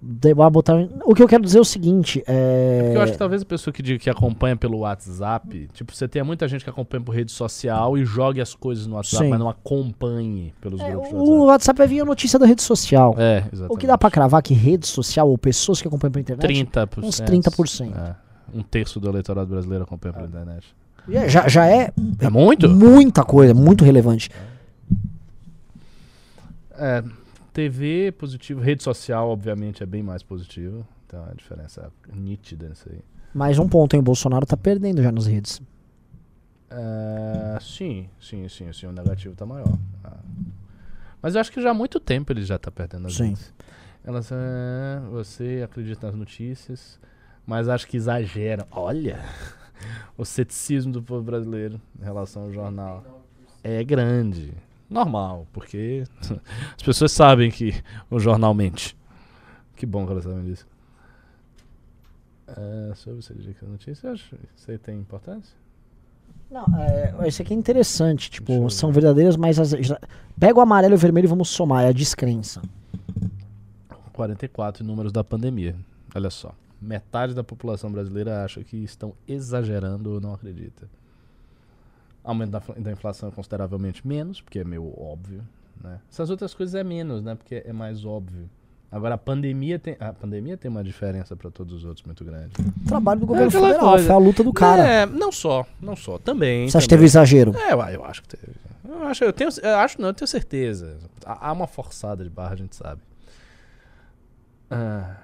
Botar... 0.00 0.74
O 1.04 1.14
que 1.14 1.22
eu 1.22 1.28
quero 1.28 1.42
dizer 1.42 1.58
é 1.58 1.60
o 1.60 1.64
seguinte, 1.64 2.22
é... 2.26 2.80
Porque 2.82 2.96
eu 2.98 3.02
acho 3.02 3.12
que 3.12 3.18
talvez 3.18 3.42
a 3.42 3.44
pessoa 3.44 3.72
que 3.72 3.82
diga 3.82 3.98
que 3.98 4.10
acompanha 4.10 4.56
pelo 4.56 4.78
WhatsApp, 4.78 5.68
tipo, 5.72 5.94
você 5.94 6.06
tenha 6.06 6.24
muita 6.24 6.46
gente 6.46 6.62
que 6.64 6.70
acompanha 6.70 7.02
por 7.02 7.14
rede 7.14 7.32
social 7.32 7.96
e 7.96 8.04
jogue 8.04 8.40
as 8.40 8.54
coisas 8.54 8.86
no 8.86 8.96
WhatsApp, 8.96 9.24
Sim. 9.24 9.30
mas 9.30 9.38
não 9.40 9.48
acompanhe 9.48 10.52
pelos 10.60 10.80
É, 10.80 10.90
grupos 10.90 11.12
o 11.12 11.16
WhatsApp. 11.16 11.46
WhatsApp 11.46 11.78
vai 11.78 11.86
vir 11.86 12.00
a 12.00 12.04
notícia 12.04 12.38
da 12.38 12.46
rede 12.46 12.62
social. 12.62 13.14
É, 13.18 13.38
exatamente. 13.52 13.72
O 13.72 13.76
que 13.76 13.86
dá 13.86 13.96
pra 13.98 14.10
cravar 14.10 14.42
que 14.42 14.54
rede 14.54 14.86
social 14.86 15.28
ou 15.28 15.36
pessoas 15.38 15.80
que 15.80 15.88
acompanham 15.88 16.12
pela 16.12 16.22
internet 16.22 16.64
30%. 16.66 17.02
Uns 17.02 17.20
30%. 17.20 17.92
É. 17.96 18.14
Um 18.54 18.62
terço 18.62 19.00
do 19.00 19.08
eleitorado 19.08 19.48
brasileiro 19.48 19.84
acompanha 19.84 20.12
pela 20.14 20.26
internet. 20.26 20.66
já- 21.08 21.26
já, 21.28 21.48
já 21.48 21.66
é 21.66 21.90
É 22.20 22.28
muito? 22.30 22.68
muita 22.68 23.24
coisa, 23.24 23.52
muito 23.54 23.84
relevante. 23.84 24.30
É, 26.78 27.02
TV 27.56 28.12
positivo, 28.12 28.60
rede 28.60 28.82
social, 28.82 29.30
obviamente, 29.30 29.82
é 29.82 29.86
bem 29.86 30.02
mais 30.02 30.22
positivo. 30.22 30.86
Então 31.06 31.24
a 31.24 31.32
diferença 31.32 31.90
é 32.06 32.14
nítida 32.14 32.68
nisso 32.68 32.86
aí. 32.92 33.00
Mais 33.32 33.58
um 33.58 33.66
ponto, 33.66 33.94
hein? 33.94 34.00
O 34.00 34.02
Bolsonaro 34.02 34.44
tá 34.44 34.58
perdendo 34.58 35.02
já 35.02 35.10
nas 35.10 35.24
redes. 35.24 35.62
É, 36.68 37.58
sim, 37.58 38.10
sim, 38.20 38.46
sim, 38.50 38.70
sim, 38.74 38.86
o 38.86 38.92
negativo 38.92 39.34
tá 39.34 39.46
maior. 39.46 39.72
Ah. 40.04 40.18
Mas 41.22 41.34
eu 41.34 41.40
acho 41.40 41.50
que 41.50 41.62
já 41.62 41.70
há 41.70 41.74
muito 41.74 41.98
tempo 41.98 42.30
ele 42.30 42.44
já 42.44 42.58
tá 42.58 42.70
perdendo 42.70 43.06
as 43.06 43.14
Sim. 43.14 43.30
vezes. 43.30 43.54
Elas, 44.04 44.30
é, 44.30 45.00
você 45.10 45.62
acredita 45.64 46.08
nas 46.08 46.14
notícias, 46.14 47.00
mas 47.46 47.70
acho 47.70 47.88
que 47.88 47.96
exageram. 47.96 48.66
Olha, 48.70 49.24
o 50.18 50.26
ceticismo 50.26 50.92
do 50.92 51.02
povo 51.02 51.22
brasileiro 51.22 51.80
em 51.98 52.04
relação 52.04 52.42
ao 52.42 52.52
jornal 52.52 53.24
é 53.64 53.82
grande. 53.82 54.52
Normal, 54.88 55.46
porque 55.52 56.04
as 56.76 56.82
pessoas 56.82 57.12
sabem 57.12 57.50
que 57.50 57.74
o 58.10 58.18
jornal 58.20 58.54
mente. 58.54 58.96
Que 59.74 59.84
bom 59.84 60.06
que 60.06 60.12
elas 60.12 60.24
sabem 60.24 60.44
disso. 60.44 60.66
É, 62.48 62.92
sobre 62.94 63.22
se 63.22 63.32
dedica 63.34 63.66
a 63.66 63.68
notícia, 63.68 64.12
que 64.14 64.36
isso 64.56 64.70
aí 64.70 64.78
tem 64.78 64.98
importância? 64.98 65.54
Não, 66.48 66.64
é, 66.78 67.26
isso 67.26 67.42
aqui 67.42 67.52
é 67.52 67.56
interessante. 67.56 68.30
Tipo, 68.30 68.70
são 68.70 68.92
verdadeiras, 68.92 69.36
mas. 69.36 69.58
As, 69.58 69.70
já- 69.70 69.98
pega 70.38 70.56
o 70.58 70.62
amarelo 70.62 70.94
e 70.94 70.96
o 70.96 70.98
vermelho 70.98 71.26
e 71.26 71.28
vamos 71.28 71.48
somar. 71.48 71.84
É 71.84 71.88
a 71.88 71.92
descrença. 71.92 72.62
44 74.12 74.84
números 74.84 75.10
da 75.12 75.24
pandemia. 75.24 75.74
Olha 76.14 76.30
só. 76.30 76.54
Metade 76.80 77.34
da 77.34 77.42
população 77.42 77.90
brasileira 77.90 78.44
acha 78.44 78.62
que 78.62 78.76
estão 78.76 79.14
exagerando 79.26 80.12
ou 80.12 80.20
não 80.20 80.32
acredita. 80.34 80.88
Aumento 82.26 82.50
da, 82.50 82.62
da 82.76 82.92
inflação 82.92 83.28
é 83.28 83.32
consideravelmente 83.32 84.06
menos, 84.06 84.40
porque 84.40 84.58
é 84.58 84.64
meio 84.64 84.92
óbvio. 85.00 85.42
Né? 85.82 86.00
Essas 86.10 86.28
outras 86.28 86.52
coisas 86.52 86.74
é 86.74 86.82
menos, 86.82 87.22
né? 87.22 87.34
Porque 87.34 87.62
é 87.64 87.72
mais 87.72 88.04
óbvio. 88.04 88.50
Agora 88.90 89.14
a 89.14 89.18
pandemia 89.18 89.78
tem, 89.78 89.96
a 89.98 90.12
pandemia 90.12 90.56
tem 90.56 90.70
uma 90.70 90.82
diferença 90.82 91.36
para 91.36 91.50
todos 91.50 91.72
os 91.74 91.84
outros 91.84 92.04
muito 92.04 92.24
grande. 92.24 92.52
Trabalho 92.86 93.20
do 93.20 93.26
governo 93.26 93.48
aquela 93.48 93.68
federal. 93.68 93.90
coisa. 93.90 94.06
Foi 94.06 94.14
a 94.14 94.18
luta 94.18 94.44
do 94.44 94.52
cara. 94.52 94.86
É, 94.86 95.06
não 95.06 95.32
só, 95.32 95.66
não 95.80 95.96
só, 95.96 96.18
também. 96.18 96.68
Você 96.68 96.76
acha 96.76 96.86
que 96.86 96.90
teve 96.90 97.04
exagero? 97.04 97.52
É, 97.56 97.72
eu, 97.72 97.80
eu 97.80 98.04
acho 98.04 98.22
que 98.22 98.28
teve. 98.28 98.52
Eu 98.88 99.02
acho, 99.02 99.24
eu 99.24 99.32
tenho, 99.32 99.50
eu 99.62 99.76
acho 99.76 100.00
não, 100.00 100.08
eu 100.08 100.14
tenho 100.14 100.28
certeza. 100.28 100.96
Há 101.24 101.48
há 101.48 101.52
uma 101.52 101.66
forçada 101.66 102.24
de 102.24 102.30
barra, 102.30 102.54
a 102.54 102.56
gente 102.56 102.74
sabe. 102.76 103.00
Ah. 104.70 105.16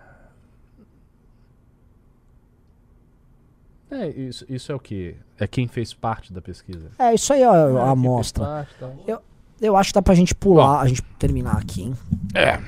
É, 3.93 4.09
isso, 4.09 4.45
isso 4.49 4.73
é 4.73 4.75
o 4.75 4.79
que? 4.81 5.15
É 5.39 5.47
quem 5.47 5.69
fez 5.69 5.93
parte 5.93 6.33
da 6.33 6.41
pesquisa. 6.41 6.89
É, 6.99 7.15
isso 7.15 7.33
aí, 7.33 7.45
ó, 7.45 7.55
É, 7.55 7.81
a 7.83 7.91
amostra. 7.91 8.45
parte, 8.45 8.71
tal. 8.81 8.95
Eu 9.61 9.77
acho 9.77 9.91
que 9.91 9.95
dá 9.95 10.03
pra 10.03 10.15
gente 10.15 10.35
pular, 10.35 10.81
a 10.81 10.89
gente 10.89 11.03
terminar 11.19 11.57
aqui, 11.59 11.83
hein? 11.83 11.95
É. 12.35 12.59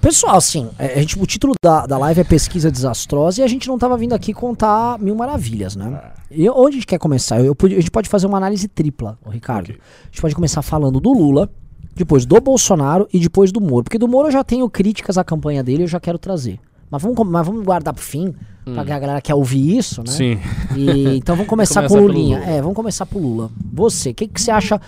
Pessoal, 0.00 0.36
assim, 0.36 0.68
é, 0.78 0.94
a 0.94 0.98
gente, 0.98 1.18
o 1.18 1.26
título 1.26 1.52
da, 1.62 1.86
da 1.86 1.96
live 1.98 2.20
é 2.20 2.24
Pesquisa 2.24 2.70
Desastrosa 2.70 3.40
e 3.40 3.44
a 3.44 3.46
gente 3.46 3.68
não 3.68 3.78
tava 3.78 3.96
vindo 3.96 4.14
aqui 4.14 4.32
contar 4.32 4.98
mil 4.98 5.14
maravilhas, 5.14 5.76
né? 5.76 6.00
E 6.30 6.48
onde 6.48 6.68
a 6.68 6.72
gente 6.72 6.86
quer 6.86 6.98
começar? 6.98 7.40
Eu, 7.40 7.54
podia- 7.54 7.76
a 7.78 7.80
gente 7.80 7.90
pode 7.90 8.08
fazer 8.08 8.26
uma 8.26 8.38
análise 8.38 8.66
tripla, 8.66 9.18
Ricardo. 9.28 9.70
Ok. 9.70 9.80
A 9.80 10.06
gente 10.06 10.20
pode 10.20 10.34
começar 10.34 10.62
falando 10.62 11.00
do 11.00 11.12
Lula, 11.12 11.50
depois 11.94 12.24
do 12.24 12.40
Bolsonaro 12.40 13.06
e 13.12 13.18
depois 13.20 13.52
do 13.52 13.60
Moro. 13.60 13.84
Porque 13.84 13.98
do 13.98 14.08
Moro 14.08 14.28
eu 14.28 14.32
já 14.32 14.42
tenho 14.42 14.68
críticas 14.70 15.16
à 15.18 15.24
campanha 15.24 15.62
dele, 15.62 15.82
eu 15.82 15.88
já 15.88 16.00
quero 16.00 16.18
trazer. 16.18 16.58
Mas 16.90 17.02
vamos, 17.02 17.26
mas 17.28 17.46
vamos 17.46 17.64
guardar 17.64 17.94
pro 17.94 18.02
fim, 18.02 18.34
pra 18.64 18.84
que 18.84 18.92
a 18.92 18.98
galera 18.98 19.20
quer 19.20 19.34
ouvir 19.34 19.76
isso, 19.78 20.02
né? 20.02 20.10
Hum. 20.10 20.12
Sim. 20.12 20.38
E, 20.76 21.16
então 21.16 21.36
vamos 21.36 21.48
começar 21.50 21.82
Começa 21.82 21.94
com 21.94 22.00
o 22.02 22.06
Lulinha. 22.06 22.38
É, 22.40 22.60
vamos 22.60 22.74
começar 22.76 23.06
pro 23.06 23.18
Lula. 23.18 23.50
Você, 23.72 24.10
o 24.10 24.14
que, 24.14 24.26
que 24.26 24.40
você 24.40 24.50
acha? 24.50 24.80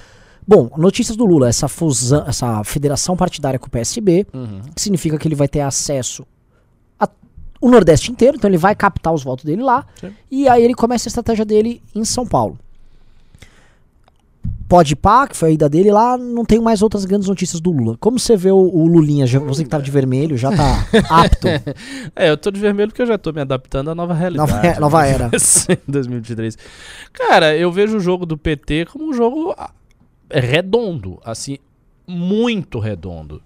Bom, 0.47 0.69
notícias 0.77 1.17
do 1.17 1.25
Lula, 1.25 1.49
essa 1.49 1.69
fusão, 1.69 2.25
essa 2.27 2.65
federação 2.65 3.17
partidária 3.17 3.59
com 3.61 3.67
o 3.67 3.71
PSB, 3.71 4.27
Uhum. 4.35 4.61
que 4.75 4.83
significa 4.83 5.17
que 5.17 5.29
ele 5.29 5.37
vai 5.37 5.47
ter 5.49 5.61
acesso 5.61 6.27
o 7.61 7.71
Nordeste 7.71 8.11
inteiro, 8.11 8.37
então 8.37 8.51
ele 8.51 8.59
vai 8.59 8.75
captar 8.75 9.15
os 9.15 9.23
votos 9.23 9.45
dele 9.45 9.63
lá, 9.63 9.87
Sim. 10.01 10.11
e 10.29 10.49
aí 10.49 10.65
ele 10.65 10.75
começa 10.75 11.07
a 11.07 11.11
estratégia 11.11 11.45
dele 11.45 11.81
em 11.95 12.05
São 12.05 12.27
Paulo. 12.27 12.59
Pode 14.73 14.97
pá, 14.97 15.29
que 15.29 15.37
foi 15.37 15.51
a 15.51 15.53
ida 15.53 15.69
dele 15.69 15.91
lá, 15.93 16.17
não 16.17 16.47
tem 16.47 16.59
mais 16.59 16.81
outras 16.81 17.05
grandes 17.05 17.29
notícias 17.29 17.61
do 17.61 17.71
Lula. 17.71 17.95
Como 18.01 18.19
você 18.19 18.35
vê 18.39 18.51
o, 18.51 18.57
o 18.57 18.87
Lulinha, 18.87 19.27
já- 19.27 19.39
você 19.39 19.65
que 19.65 19.69
tava 19.69 19.83
de 19.83 19.91
vermelho, 19.91 20.35
já 20.35 20.51
tá 20.51 20.87
apto. 21.11 21.47
É, 22.17 22.31
eu 22.31 22.39
tô 22.39 22.51
de 22.51 22.59
vermelho 22.59 22.89
porque 22.89 23.03
eu 23.03 23.07
já 23.07 23.19
tô 23.19 23.33
me 23.35 23.43
adaptando 23.43 23.91
à 23.91 23.95
nova 23.95 24.15
realidade. 24.15 24.51
Nova, 24.51 24.67
é, 24.67 24.81
nova 24.81 25.07
era. 25.07 25.31
Sim, 25.39 25.77
2023. 25.87 26.57
Cara, 27.13 27.55
eu 27.55 27.71
vejo 27.71 27.99
o 27.99 28.01
jogo 28.01 28.25
do 28.25 28.39
PT 28.39 28.87
como 28.87 29.11
um 29.11 29.13
jogo 29.13 29.55
ah, 29.59 29.71
redondo, 30.31 31.19
assim, 31.23 31.59
muito 32.09 32.79
redondo. 32.79 33.43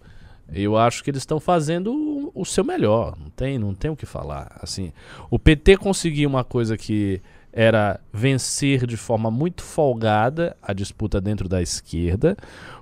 Eu 0.53 0.77
acho 0.77 1.03
que 1.03 1.11
eles 1.11 1.23
estão 1.23 1.41
fazendo 1.41 1.93
o- 1.93 2.31
o 2.37 2.45
seu 2.45 2.63
melhor, 2.63 3.17
não 3.21 3.31
tem, 3.31 3.59
não 3.59 3.75
tem 3.75 3.91
o 3.91 3.97
que 3.97 4.07
falar. 4.07 4.57
Assim, 4.63 4.93
o 5.29 5.41
PT 5.41 5.77
conseguiu 5.77 6.29
uma 6.29 6.45
coisa 6.45 6.77
que 6.77 7.21
era 7.57 7.99
vencer 8.13 8.87
de 8.87 8.99
forma 8.99 9.31
muito 9.31 9.63
folgada 9.63 10.55
a 10.61 10.75
disputa 10.75 11.23
dentro 11.23 11.49
da 11.49 11.63
esquerda, 11.63 12.37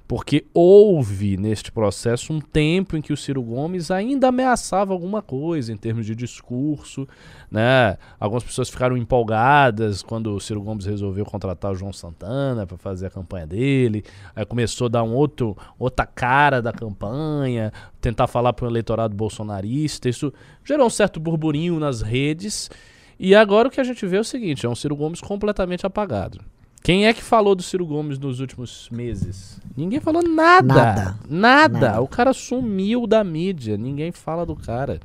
porque 0.09 0.47
houve 0.53 1.37
neste 1.37 1.71
processo 1.71 2.33
um 2.33 2.41
tempo 2.41 2.97
em 2.97 3.01
que 3.01 3.13
o 3.13 3.17
Ciro 3.17 3.41
Gomes 3.41 3.93
ainda 3.93 4.29
ameaçava 4.29 4.93
alguma 4.93 5.23
coisa 5.23 5.73
em 5.73 5.77
termos 5.77 6.05
de 6.05 6.17
discurso, 6.17 7.07
né? 7.49 7.97
Algumas 8.19 8.43
pessoas 8.43 8.69
ficaram 8.69 8.97
empolgadas 8.97 10.03
quando 10.03 10.35
o 10.35 10.41
Ciro 10.41 10.61
Gomes 10.61 10.87
resolveu 10.87 11.25
contratar 11.25 11.71
o 11.71 11.77
João 11.77 11.93
Santana 11.93 12.67
para 12.67 12.77
fazer 12.77 13.07
a 13.07 13.11
campanha 13.11 13.47
dele. 13.47 14.03
Aí 14.35 14.45
começou 14.45 14.87
a 14.87 14.91
dar 14.91 15.05
um 15.05 15.15
outro 15.15 15.57
outra 15.79 16.05
cara 16.05 16.61
da 16.61 16.73
campanha, 16.73 17.73
tentar 18.01 18.27
falar 18.27 18.53
para 18.55 18.67
o 18.67 18.69
eleitorado 18.69 19.15
bolsonarista. 19.15 20.09
Isso 20.09 20.35
gerou 20.65 20.89
um 20.89 20.91
certo 20.91 21.21
burburinho 21.21 21.79
nas 21.79 22.03
redes. 22.03 22.69
E 23.19 23.35
agora 23.35 23.69
o 23.69 23.71
que 23.71 23.81
a 23.81 23.85
gente 23.85 24.07
vê 24.07 24.17
é 24.17 24.21
o 24.21 24.25
seguinte, 24.25 24.67
é 24.67 24.69
um 24.69 24.75
Ciro 24.75 24.97
Gomes 24.97 25.21
completamente 25.21 25.87
apagado. 25.87 26.41
Quem 26.85 27.07
é 27.07 27.15
que 27.15 27.23
falou 27.23 27.55
do 27.55 27.63
Ciro 27.63 27.87
Gomes 27.87 28.19
nos 28.19 28.41
últimos 28.41 28.91
meses? 28.93 29.59
Ninguém 29.75 30.01
falou 30.01 30.23
nada. 30.23 30.75
Nada. 30.75 31.19
Nada. 31.27 31.79
Nada. 31.81 32.01
O 32.03 32.07
cara 32.07 32.35
sumiu 32.35 33.07
da 33.07 33.25
mídia. 33.25 33.79
Ninguém 33.79 34.13
fala 34.13 34.45
do 34.45 34.55
cara. 34.55 35.01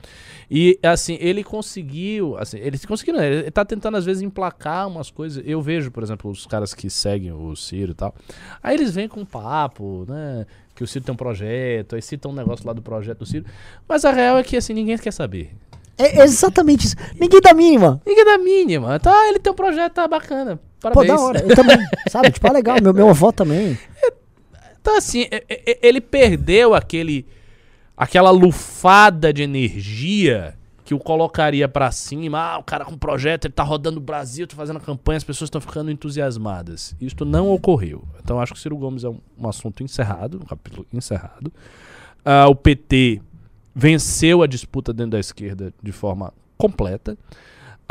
E, 0.52 0.78
assim, 0.84 1.17
ele 1.22 1.41
conseguiu. 1.41 2.38
Assim, 2.38 2.58
ele 2.58 2.78
conseguiu. 2.80 3.13
não, 3.13 3.24
Ele 3.24 3.50
tá 3.50 3.63
tentando, 3.63 3.95
às 3.95 4.04
vezes, 4.04 4.22
emplacar 4.22 4.89
umas 4.89 5.10
coisas. 5.10 5.41
Eu 5.48 5.62
vejo, 5.62 5.89
por 5.89 6.04
exemplo, 6.04 6.30
os 6.30 6.45
caras 6.45 6.74
que 6.74 6.89
seguem 6.89 7.32
o 7.32 7.56
Ciro 7.56 7.93
e 7.93 7.95
tal. 7.95 8.13
Aí 8.62 8.76
eles 8.76 8.93
vêm 8.93 9.08
com 9.08 9.22
um 9.22 9.26
papo, 9.26 10.04
né? 10.06 10.45
Que 10.76 10.84
o 10.84 10.88
Ciro 10.88 11.06
tem 11.06 11.13
um 11.13 11.17
projeto. 11.17 11.95
Aí 11.95 12.02
citam 12.02 12.32
um 12.32 12.36
negócio 12.36 12.67
lá 12.67 12.74
do 12.74 12.82
projeto 12.82 13.19
do 13.19 13.26
Ciro. 13.26 13.45
Mas 13.88 14.04
a 14.04 14.12
real 14.12 14.38
é 14.38 14.43
que, 14.43 14.58
assim, 14.58 14.74
ninguém 14.74 14.98
quer 14.98 15.13
saber. 15.13 15.56
É 15.99 16.23
exatamente 16.23 16.85
isso. 16.88 16.95
Ninguém 17.19 17.41
dá 17.41 17.53
mínima. 17.53 18.01
Ninguém 18.05 18.25
dá 18.25 18.38
mínima. 18.38 18.99
Tá, 18.99 19.27
ele 19.27 19.39
tem 19.39 19.51
um 19.51 19.55
projeto, 19.55 19.93
tá 19.93 20.07
bacana. 20.07 20.57
Pô, 20.79 20.89
Parabéns. 20.89 21.07
da 21.07 21.19
hora. 21.19 21.45
Eu 21.47 21.55
também. 21.55 21.77
Sabe? 22.09 22.31
Tipo, 22.31 22.47
é 22.47 22.51
legal. 22.51 22.77
Meu, 22.81 22.93
meu 22.93 23.09
avô 23.09 23.31
também. 23.33 23.77
Então, 24.81 24.97
assim, 24.97 25.27
e- 25.31 25.43
e- 25.49 25.79
ele 25.81 25.99
perdeu 26.01 26.73
aquele. 26.73 27.27
aquela 27.97 28.29
lufada 28.31 29.33
de 29.33 29.43
energia 29.43 30.55
que 30.85 30.93
o 30.93 30.99
colocaria 30.99 31.67
pra 31.67 31.91
cima. 31.91 32.39
Ah, 32.39 32.57
o 32.59 32.63
cara 32.63 32.85
com 32.85 32.97
projeto, 32.97 33.45
ele 33.45 33.53
tá 33.53 33.62
rodando 33.62 33.97
o 33.97 34.01
Brasil, 34.01 34.47
tá 34.47 34.55
fazendo 34.55 34.79
campanha, 34.79 35.17
as 35.17 35.23
pessoas 35.23 35.47
estão 35.47 35.59
ficando 35.62 35.91
entusiasmadas. 35.91 36.95
Isto 36.99 37.25
não 37.25 37.51
ocorreu. 37.51 38.03
Então, 38.23 38.39
acho 38.39 38.53
que 38.53 38.59
o 38.59 38.62
Ciro 38.62 38.77
Gomes 38.77 39.03
é 39.03 39.09
um, 39.09 39.19
um 39.38 39.47
assunto 39.49 39.83
encerrado, 39.83 40.39
um 40.41 40.45
capítulo 40.47 40.88
encerrado. 40.93 41.51
Ah, 42.25 42.47
o 42.47 42.55
PT 42.55 43.21
venceu 43.80 44.44
a 44.44 44.48
disputa 44.48 44.94
dentro 44.94 45.12
da 45.12 45.20
esquerda 45.20 45.74
de 45.82 45.92
forma 45.92 46.34
completa. 46.58 47.18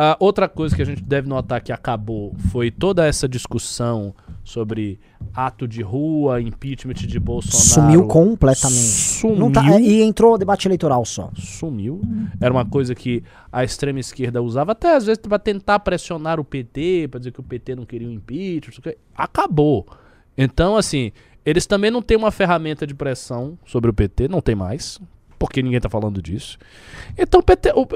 Ah, 0.01 0.17
outra 0.21 0.49
coisa 0.49 0.77
que 0.77 0.83
a 0.83 0.85
gente 0.85 1.03
deve 1.03 1.29
notar 1.29 1.61
que 1.61 1.73
acabou 1.73 2.33
foi 2.53 2.71
toda 2.71 3.05
essa 3.05 3.29
discussão 3.29 4.15
sobre 4.45 5.01
ato 5.35 5.67
de 5.67 5.83
rua, 5.83 6.41
impeachment 6.41 6.95
de 6.95 7.19
Bolsonaro. 7.19 7.93
Sumiu 7.93 8.07
completamente. 8.07 8.79
Sumiu. 8.79 9.51
Tá, 9.51 9.75
é, 9.75 9.81
e 9.81 10.03
entrou 10.03 10.35
o 10.35 10.39
debate 10.39 10.69
eleitoral 10.69 11.05
só. 11.05 11.33
Sumiu. 11.35 12.01
Era 12.41 12.53
uma 12.53 12.65
coisa 12.65 12.95
que 12.95 13.25
a 13.51 13.65
extrema 13.65 13.99
esquerda 13.99 14.41
usava 14.41 14.71
até 14.73 14.95
às 14.95 15.07
vezes 15.07 15.19
para 15.19 15.39
tentar 15.39 15.81
pressionar 15.81 16.39
o 16.39 16.45
PT, 16.45 17.09
para 17.11 17.19
dizer 17.19 17.33
que 17.33 17.41
o 17.41 17.43
PT 17.43 17.75
não 17.75 17.85
queria 17.85 18.07
o 18.07 18.13
impeachment. 18.13 18.95
Acabou. 19.17 19.85
Então, 20.37 20.77
assim, 20.77 21.11
eles 21.45 21.67
também 21.67 21.91
não 21.91 22.03
têm 22.03 22.17
uma 22.17 22.31
ferramenta 22.31 22.87
de 22.87 22.95
pressão 22.95 23.59
sobre 23.67 23.91
o 23.91 23.95
PT, 23.95 24.29
não 24.29 24.41
tem 24.41 24.55
mais, 24.55 25.01
porque 25.39 25.63
ninguém 25.63 25.81
tá 25.81 25.89
falando 25.89 26.21
disso. 26.21 26.59
Então 27.17 27.41
o 27.41 27.43
PT, 27.43 27.73
o, 27.75 27.87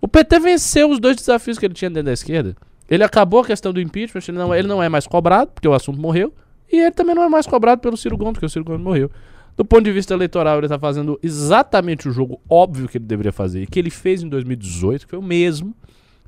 o 0.00 0.08
PT 0.08 0.38
venceu 0.40 0.90
os 0.90 1.00
dois 1.00 1.16
desafios 1.16 1.58
que 1.58 1.66
ele 1.66 1.74
tinha 1.74 1.90
dentro 1.90 2.06
da 2.06 2.12
esquerda. 2.12 2.56
Ele 2.88 3.02
acabou 3.02 3.40
a 3.40 3.44
questão 3.44 3.72
do 3.72 3.80
impeachment, 3.80 4.22
ele 4.28 4.38
não, 4.38 4.54
ele 4.54 4.68
não 4.68 4.82
é 4.82 4.88
mais 4.88 5.06
cobrado, 5.06 5.50
porque 5.54 5.66
o 5.66 5.72
assunto 5.72 5.98
morreu, 5.98 6.32
e 6.70 6.76
ele 6.78 6.90
também 6.90 7.14
não 7.14 7.22
é 7.22 7.28
mais 7.28 7.46
cobrado 7.46 7.80
pelo 7.80 7.96
Ciro 7.96 8.16
Gomes, 8.16 8.34
porque 8.34 8.46
o 8.46 8.50
Ciro 8.50 8.64
Gomes 8.64 8.82
morreu. 8.82 9.10
Do 9.56 9.64
ponto 9.64 9.84
de 9.84 9.92
vista 9.92 10.12
eleitoral, 10.14 10.58
ele 10.58 10.68
tá 10.68 10.78
fazendo 10.78 11.18
exatamente 11.22 12.08
o 12.08 12.12
jogo 12.12 12.40
óbvio 12.48 12.88
que 12.88 12.98
ele 12.98 13.04
deveria 13.04 13.32
fazer, 13.32 13.62
e 13.62 13.66
que 13.66 13.78
ele 13.78 13.90
fez 13.90 14.22
em 14.22 14.28
2018, 14.28 15.06
que 15.06 15.10
foi 15.10 15.18
o 15.18 15.22
mesmo. 15.22 15.74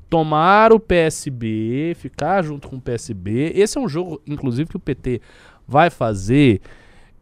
Tomar 0.08 0.72
o 0.72 0.78
PSB, 0.78 1.94
ficar 1.96 2.42
junto 2.42 2.68
com 2.68 2.76
o 2.76 2.80
PSB. 2.80 3.52
Esse 3.54 3.78
é 3.78 3.80
um 3.80 3.88
jogo, 3.88 4.22
inclusive, 4.26 4.68
que 4.70 4.76
o 4.76 4.80
PT 4.80 5.20
vai 5.66 5.90
fazer 5.90 6.60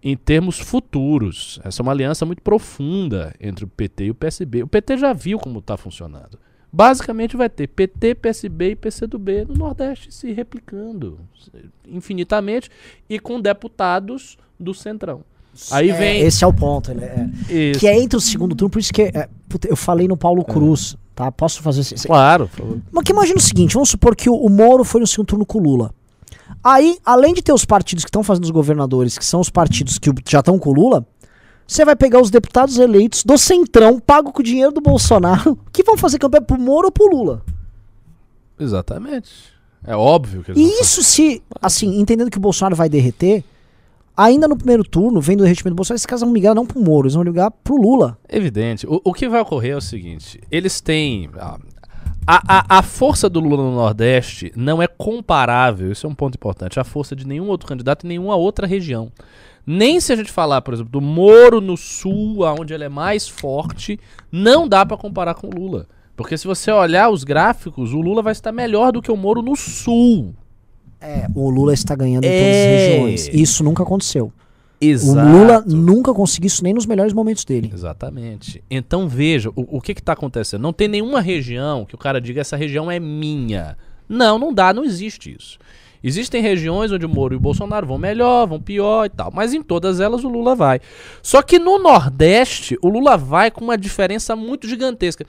em 0.03 0.17
termos 0.17 0.59
futuros. 0.59 1.61
Essa 1.65 1.81
é 1.81 1.85
uma 1.85 1.93
aliança 1.93 2.27
muito 2.27 2.43
profunda 2.43 3.35
entre 3.41 3.65
o 3.65 3.69
PT 3.69 4.05
e 4.07 4.11
o 4.11 4.15
PSB. 4.15 4.63
O 4.63 4.67
PT 4.67 4.99
já 4.99 5.13
viu 5.13 5.39
como 5.39 5.59
está 5.61 5.77
funcionando. 5.77 6.39
Basicamente 6.73 7.37
vai 7.37 7.51
ter 7.51 7.67
PT, 7.67 8.15
PSB 8.15 8.71
e 8.71 8.77
PCdoB 8.77 9.45
no 9.47 9.55
Nordeste 9.55 10.13
se 10.13 10.33
replicando 10.33 11.19
infinitamente 11.87 12.71
e 13.09 13.19
com 13.19 13.41
deputados 13.41 14.37
do 14.59 14.73
Centrão. 14.73 15.23
Aí 15.71 15.91
É, 15.91 15.93
vem. 15.95 16.21
Esse 16.23 16.45
é 16.45 16.47
o 16.47 16.53
ponto. 16.53 16.91
ele 16.91 17.05
é- 17.05 17.29
Isso. 17.51 17.81
que 17.81 17.87
é 17.87 18.01
entre 18.01 18.17
o 18.17 18.21
segundo 18.21 18.55
turno, 18.55 18.71
por 18.71 18.79
isso 18.79 18.93
que 18.93 19.03
é, 19.03 19.29
eu 19.69 19.77
falei 19.77 20.09
no 20.09 20.17
Paulo 20.17 20.43
Cruz, 20.45 20.97
tá? 21.15 21.31
Posso 21.31 21.61
fazer 21.63 21.83
esse- 21.83 22.07
Claro. 22.07 22.49
Mas 22.91 23.05
que 23.05 23.13
imagina 23.13 23.37
o 23.37 23.43
seguinte: 23.43 23.75
vamos 23.75 23.91
supor 23.91 24.17
que 24.17 24.31
o, 24.31 24.35
o 24.35 24.49
Moro 24.49 24.83
foi 24.83 25.01
no 25.03 25.07
segundo 25.07 25.27
turno 25.27 25.45
com 25.47 25.59
o 25.59 25.63
Lula. 25.63 25.95
Aí, 26.65 26.99
além 27.05 27.35
de 27.35 27.43
ter 27.43 27.53
os 27.53 27.65
partidos 27.65 28.05
que 28.05 28.09
estão 28.09 28.23
fazendo 28.23 28.45
os 28.45 28.51
governadores, 28.51 29.19
que 29.19 29.25
são 29.25 29.41
os 29.41 29.51
partidos 29.51 29.99
que 29.99 30.11
já 30.29 30.39
estão 30.39 30.59
com 30.59 30.71
o 30.71 30.73
Lula, 30.73 31.07
você 31.67 31.85
vai 31.85 31.97
pegar 31.97 32.21
os 32.21 32.31
deputados 32.31 32.79
eleitos 32.79 33.25
do 33.25 33.37
Centrão, 33.37 33.99
pago 33.99 34.33
com 34.33 34.41
o 34.41 34.45
dinheiro 34.45 34.73
do 34.73 34.81
Bolsonaro, 34.81 35.59
que 35.73 35.83
vão 35.83 35.97
fazer 35.97 36.19
campanha 36.19 36.43
pro 36.43 36.61
Moro 36.61 36.87
ou 36.87 36.93
pro 36.93 37.07
Lula. 37.07 37.43
Exatamente. 38.59 39.31
É 39.85 39.97
óbvio 39.97 40.45
que 40.45 40.53
eles 40.53 40.61
E 40.61 40.81
isso 40.81 41.03
se, 41.03 41.43
assim, 41.61 41.99
entendendo 41.99 42.31
que 42.31 42.39
o 42.39 42.41
Bolsonaro 42.41 42.77
vai 42.77 42.89
derreter, 42.89 43.43
ainda 44.17 44.47
no 44.47 44.57
primeiro 44.57 44.85
turno, 44.85 45.21
vendo 45.21 45.41
o 45.41 45.43
derretimento 45.43 45.75
do 45.75 45.77
Bolsonaro, 45.77 45.97
esses 45.97 46.07
caras 46.07 46.21
vão 46.21 46.33
ligar 46.33 46.55
não 46.55 46.65
pro 46.65 46.81
Moro, 46.81 47.07
eles 47.07 47.15
vão 47.15 47.25
ligar 47.25 47.51
pro 47.51 47.77
Lula. 47.77 48.17
Evidente. 48.29 48.87
O, 48.87 49.01
o 49.03 49.13
que 49.13 49.29
vai 49.29 49.41
ocorrer 49.41 49.73
é 49.73 49.77
o 49.77 49.81
seguinte: 49.81 50.41
eles 50.51 50.81
têm. 50.81 51.29
A, 52.27 52.77
a, 52.77 52.79
a 52.79 52.83
força 52.83 53.29
do 53.29 53.41
Lula 53.41 53.65
no 53.65 53.75
Nordeste 53.75 54.53
não 54.55 54.81
é 54.81 54.87
comparável, 54.87 55.91
isso 55.91 56.07
é 56.07 56.11
um 56.11 56.15
ponto 56.15 56.37
importante, 56.37 56.79
à 56.79 56.85
força 56.85 57.17
de 57.17 57.27
nenhum 57.27 57.49
outro 57.49 57.67
candidato 57.67 58.05
em 58.05 58.09
nenhuma 58.11 58.37
outra 58.37 58.67
região. 58.67 59.11
Nem 59.67 60.01
se 60.01 60.13
a 60.13 60.17
gente 60.17 60.31
falar, 60.31 60.61
por 60.63 60.75
exemplo, 60.75 60.91
do 60.91 61.01
Moro 61.01 61.61
no 61.61 61.77
Sul, 61.77 62.43
onde 62.59 62.73
ele 62.75 62.85
é 62.85 62.89
mais 62.89 63.29
forte, 63.29 63.99
não 64.31 64.69
dá 64.69 64.85
pra 64.87 64.97
comparar 64.97 65.35
com 65.35 65.49
o 65.49 65.51
Lula. 65.51 65.87
Porque 66.17 66.37
se 66.37 66.47
você 66.47 66.71
olhar 66.71 67.11
os 67.11 67.25
gráficos, 67.25 67.93
o 67.93 68.01
Lula 68.01 68.23
vai 68.23 68.33
estar 68.33 68.53
melhor 68.53 68.93
do 68.93 69.01
que 69.03 69.11
o 69.11 69.17
Moro 69.17 69.41
no 69.43 69.57
Sul. 69.57 70.35
É, 71.01 71.27
o 71.35 71.51
Lula 71.51 71.73
está 71.75 71.97
ganhando 71.97 72.25
em 72.25 72.29
todas 72.29 72.43
É. 72.43 72.77
as 72.77 72.91
regiões. 72.93 73.29
Isso 73.33 73.65
nunca 73.65 73.83
aconteceu. 73.83 74.33
Exato. 74.85 75.29
O 75.29 75.33
Lula 75.33 75.65
nunca 75.65 76.13
conseguiu 76.13 76.49
isso 76.49 76.65
nem 76.65 76.75
nos 76.75 76.87
melhores 76.87 77.13
momentos 77.13 77.45
dele. 77.45 77.71
Exatamente. 77.73 78.65
Então 78.69 79.09
veja, 79.09 79.51
o, 79.51 79.77
o 79.77 79.81
que 79.81 79.93
está 79.93 80.13
acontecendo? 80.13 80.61
Não 80.61 80.73
tem 80.73 80.89
nenhuma 80.89 81.21
região 81.21 81.85
que 81.85 81.95
o 81.95 81.99
cara 81.99 82.21
diga 82.21 82.41
essa 82.41 82.57
região 82.57 82.91
é 82.91 82.99
minha. 82.99 83.77
Não, 84.09 84.39
não 84.39 84.53
dá, 84.53 84.75
não 84.75 84.85
existe 84.85 85.35
isso. 85.39 85.59
Existem 86.03 86.43
regiões 86.43 86.91
onde 86.91 87.07
o 87.07 87.09
Moro 87.09 87.33
e 87.33 87.37
o 87.37 87.41
Bolsonaro 87.41 87.87
vão 87.87 87.97
melhor, 87.97 88.49
vão 88.49 88.61
pior 88.61 89.07
e 89.07 89.09
tal, 89.09 89.31
mas 89.33 89.55
em 89.55 89.63
todas 89.63 90.01
elas 90.01 90.25
o 90.25 90.29
Lula 90.29 90.57
vai. 90.57 90.81
Só 91.23 91.43
que 91.43 91.61
no 91.61 91.79
Nordeste, 91.79 92.77
o 92.83 92.89
Lula 92.89 93.17
vai 93.17 93.53
com 93.53 93.63
uma 93.63 93.79
diferença 93.79 94.35
muito 94.35 94.67
gigantesca. 94.67 95.25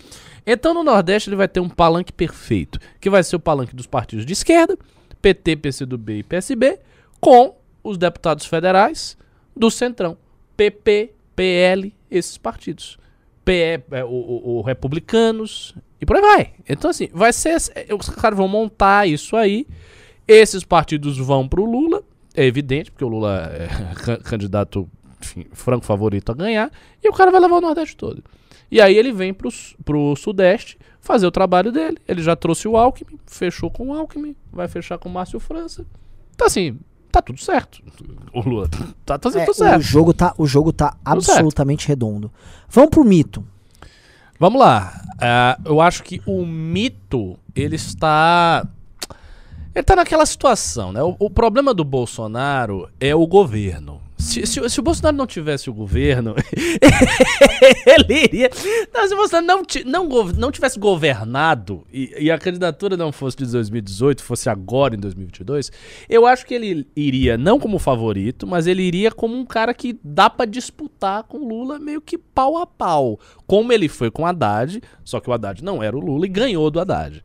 Então 0.47 0.73
no 0.73 0.83
Nordeste 0.83 1.29
ele 1.29 1.35
vai 1.35 1.47
ter 1.47 1.59
um 1.59 1.69
palanque 1.69 2.11
perfeito, 2.11 2.79
que 2.99 3.07
vai 3.07 3.23
ser 3.23 3.35
o 3.35 3.39
palanque 3.39 3.75
dos 3.75 3.85
partidos 3.85 4.25
de 4.25 4.33
esquerda, 4.33 4.75
PT, 5.21 5.57
PCdoB 5.57 6.17
e 6.17 6.23
PSB, 6.23 6.79
com 7.21 7.55
os 7.83 7.99
deputados 7.99 8.47
federais 8.47 9.15
do 9.55 9.69
Centrão, 9.71 10.17
PP, 10.57 11.11
PL, 11.35 11.93
esses 12.09 12.37
partidos. 12.37 12.97
PE, 13.45 13.83
é, 13.91 14.03
o, 14.03 14.07
o- 14.07 14.57
o 14.57 14.61
Republicanos 14.61 15.75
e 15.99 16.05
por 16.05 16.15
aí 16.15 16.21
vai. 16.21 16.53
Então, 16.67 16.89
assim, 16.89 17.09
vai 17.13 17.33
ser. 17.33 17.57
é, 17.75 17.93
Os 17.93 18.07
caras 18.09 18.37
vão 18.37 18.47
montar 18.47 19.07
isso 19.07 19.35
aí. 19.35 19.67
Esses 20.27 20.63
partidos 20.63 21.17
vão 21.17 21.47
pro 21.47 21.65
Lula, 21.65 22.01
é 22.33 22.45
evidente, 22.45 22.89
porque 22.91 23.03
o 23.03 23.09
Lula 23.09 23.51
é 23.53 23.67
can- 24.05 24.17
candidato 24.17 24.89
enfim, 25.21 25.45
franco 25.51 25.85
favorito 25.85 26.31
a 26.31 26.35
ganhar, 26.35 26.71
e 27.03 27.09
o 27.09 27.13
cara 27.13 27.31
vai 27.31 27.39
levar 27.41 27.57
o 27.57 27.61
Nordeste 27.61 27.95
todo. 27.97 28.23
E 28.71 28.79
aí 28.81 28.95
ele 28.97 29.11
vem 29.11 29.33
pro, 29.33 29.49
pro 29.85 30.15
Sudeste 30.15 30.77
fazer 30.99 31.27
o 31.27 31.31
trabalho 31.31 31.71
dele. 31.71 31.97
Ele 32.07 32.21
já 32.21 32.35
trouxe 32.35 32.67
o 32.67 32.75
Alckmin, 32.77 33.19
fechou 33.27 33.69
com 33.69 33.89
o 33.89 33.93
Alckmin, 33.93 34.35
vai 34.51 34.67
fechar 34.67 34.97
com 34.97 35.09
o 35.09 35.11
Márcio 35.11 35.39
França. 35.39 35.85
Então, 36.33 36.47
assim, 36.47 36.79
tá 37.13 37.21
tudo 37.21 37.39
certo. 37.39 37.79
O 38.33 38.41
Lula 38.41 38.67
tá 39.05 39.19
fazendo 39.21 39.41
É, 39.41 39.45
tudo 39.45 39.53
o 39.53 39.57
certo. 39.57 39.81
jogo 39.83 40.13
tá, 40.13 40.33
o 40.37 40.47
jogo 40.47 40.73
tá 40.73 40.89
Tudo 40.91 41.21
certo. 41.21 41.37
absolutamente 41.37 41.87
redondo. 41.87 42.31
Vamos 42.67 42.89
pro 42.89 43.03
mito. 43.03 43.45
Vamos 44.39 44.59
lá. 44.59 44.99
Ah, 45.21 45.57
eu 45.63 45.79
acho 45.79 46.03
que 46.03 46.21
o 46.25 46.43
mito, 46.45 47.37
ele 47.55 47.75
está. 47.75 48.67
Ele 49.75 49.83
tá 49.83 49.95
naquela 49.95 50.25
situação, 50.25 50.91
né? 50.91 51.01
O, 51.03 51.15
o 51.19 51.29
problema 51.29 51.73
do 51.73 51.83
Bolsonaro 51.83 52.89
é 52.99 53.15
o 53.15 53.25
governo. 53.27 54.01
Se, 54.23 54.45
se, 54.47 54.59
o- 54.61 54.69
se 54.69 54.79
o 54.79 54.83
Bolsonaro 54.83 55.15
não 55.17 55.27
tivesse 55.27 55.69
o 55.69 55.73
governo, 55.73 56.33
ele 57.85 58.23
iria. 58.23 58.49
Não, 58.93 59.07
se 59.07 59.13
o 59.13 59.17
Bolsonaro 59.17 59.45
não, 59.45 60.07
não, 60.07 60.23
não 60.33 60.51
tivesse 60.51 60.79
governado 60.79 61.85
e, 61.91 62.13
e 62.19 62.31
a 62.31 62.37
candidatura 62.37 62.95
não 62.97 63.11
fosse 63.11 63.37
de 63.37 63.45
2018, 63.45 64.23
fosse 64.23 64.49
agora 64.49 64.95
em 64.95 64.99
2022, 64.99 65.71
eu 66.09 66.25
acho 66.25 66.45
que 66.45 66.53
ele 66.53 66.87
iria 66.95 67.37
não 67.37 67.59
como 67.59 67.77
favorito, 67.79 68.47
mas 68.47 68.67
ele 68.67 68.83
iria 68.83 69.11
como 69.11 69.35
um 69.35 69.45
cara 69.45 69.73
que 69.73 69.99
dá 70.03 70.29
pra 70.29 70.45
disputar 70.45 71.23
com 71.23 71.37
Lula 71.37 71.79
meio 71.79 72.01
que 72.01 72.17
pau 72.17 72.57
a 72.57 72.65
pau. 72.65 73.19
Como 73.45 73.71
ele 73.71 73.87
foi 73.89 74.09
com 74.09 74.25
Haddad, 74.25 74.81
só 75.03 75.19
que 75.19 75.29
o 75.29 75.33
Haddad 75.33 75.63
não 75.63 75.81
era 75.83 75.95
o 75.95 75.99
Lula 75.99 76.25
e 76.25 76.29
ganhou 76.29 76.69
do 76.71 76.79
Haddad. 76.79 77.23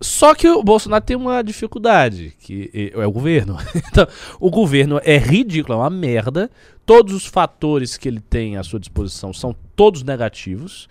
Só 0.00 0.34
que 0.34 0.48
o 0.48 0.62
Bolsonaro 0.62 1.04
tem 1.04 1.16
uma 1.16 1.42
dificuldade, 1.42 2.34
que 2.38 2.90
é 2.94 3.06
o 3.06 3.12
governo. 3.12 3.58
Então, 3.90 4.06
o 4.38 4.50
governo 4.50 5.00
é 5.04 5.18
ridículo, 5.18 5.74
é 5.74 5.82
uma 5.82 5.90
merda. 5.90 6.50
Todos 6.86 7.14
os 7.14 7.26
fatores 7.26 7.98
que 7.98 8.08
ele 8.08 8.20
tem 8.20 8.56
à 8.56 8.62
sua 8.62 8.80
disposição 8.80 9.32
são 9.32 9.54
todos 9.76 10.02
negativos. 10.02 10.88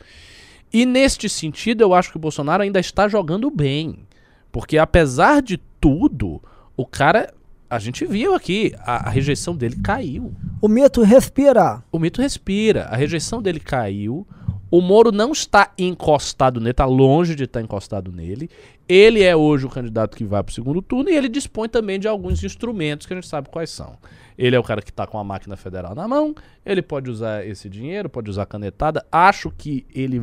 E 0.71 0.85
neste 0.85 1.27
sentido, 1.27 1.81
eu 1.81 1.93
acho 1.93 2.11
que 2.11 2.17
o 2.17 2.19
Bolsonaro 2.19 2.61
ainda 2.61 2.79
está 2.79 3.07
jogando 3.07 3.49
bem. 3.49 4.07
Porque 4.51 4.77
apesar 4.77 5.41
de 5.41 5.57
tudo, 5.79 6.41
o 6.77 6.85
cara. 6.85 7.33
A 7.71 7.77
gente 7.77 8.03
viu 8.03 8.33
aqui, 8.33 8.73
a, 8.79 9.07
a 9.07 9.09
rejeição 9.11 9.55
dele 9.55 9.75
caiu. 9.83 10.33
O 10.59 10.67
mito 10.67 11.03
respira. 11.03 11.83
O 11.91 11.99
mito 11.99 12.19
respira, 12.19 12.85
a 12.85 12.95
rejeição 12.95 13.43
dele 13.43 13.59
caiu. 13.59 14.25
O 14.71 14.81
Moro 14.81 15.11
não 15.11 15.31
está 15.31 15.71
encostado 15.77 16.59
nele, 16.59 16.71
está 16.71 16.85
longe 16.85 17.35
de 17.35 17.43
estar 17.45 17.61
encostado 17.61 18.11
nele. 18.11 18.49
Ele 18.87 19.21
é 19.23 19.35
hoje 19.35 19.65
o 19.65 19.69
candidato 19.69 20.15
que 20.17 20.23
vai 20.23 20.43
para 20.43 20.51
o 20.51 20.53
segundo 20.53 20.81
turno 20.81 21.09
e 21.09 21.15
ele 21.15 21.27
dispõe 21.29 21.67
também 21.69 21.99
de 21.99 22.07
alguns 22.07 22.43
instrumentos 22.43 23.05
que 23.07 23.13
a 23.13 23.15
gente 23.15 23.27
sabe 23.27 23.49
quais 23.49 23.69
são. 23.69 23.95
Ele 24.37 24.55
é 24.55 24.59
o 24.59 24.63
cara 24.63 24.81
que 24.81 24.89
está 24.89 25.05
com 25.05 25.17
a 25.17 25.23
máquina 25.23 25.55
federal 25.57 25.93
na 25.93 26.07
mão, 26.07 26.33
ele 26.65 26.81
pode 26.81 27.09
usar 27.09 27.45
esse 27.45 27.69
dinheiro, 27.69 28.09
pode 28.09 28.29
usar 28.29 28.45
canetada. 28.45 29.05
Acho 29.11 29.51
que 29.51 29.85
ele 29.93 30.21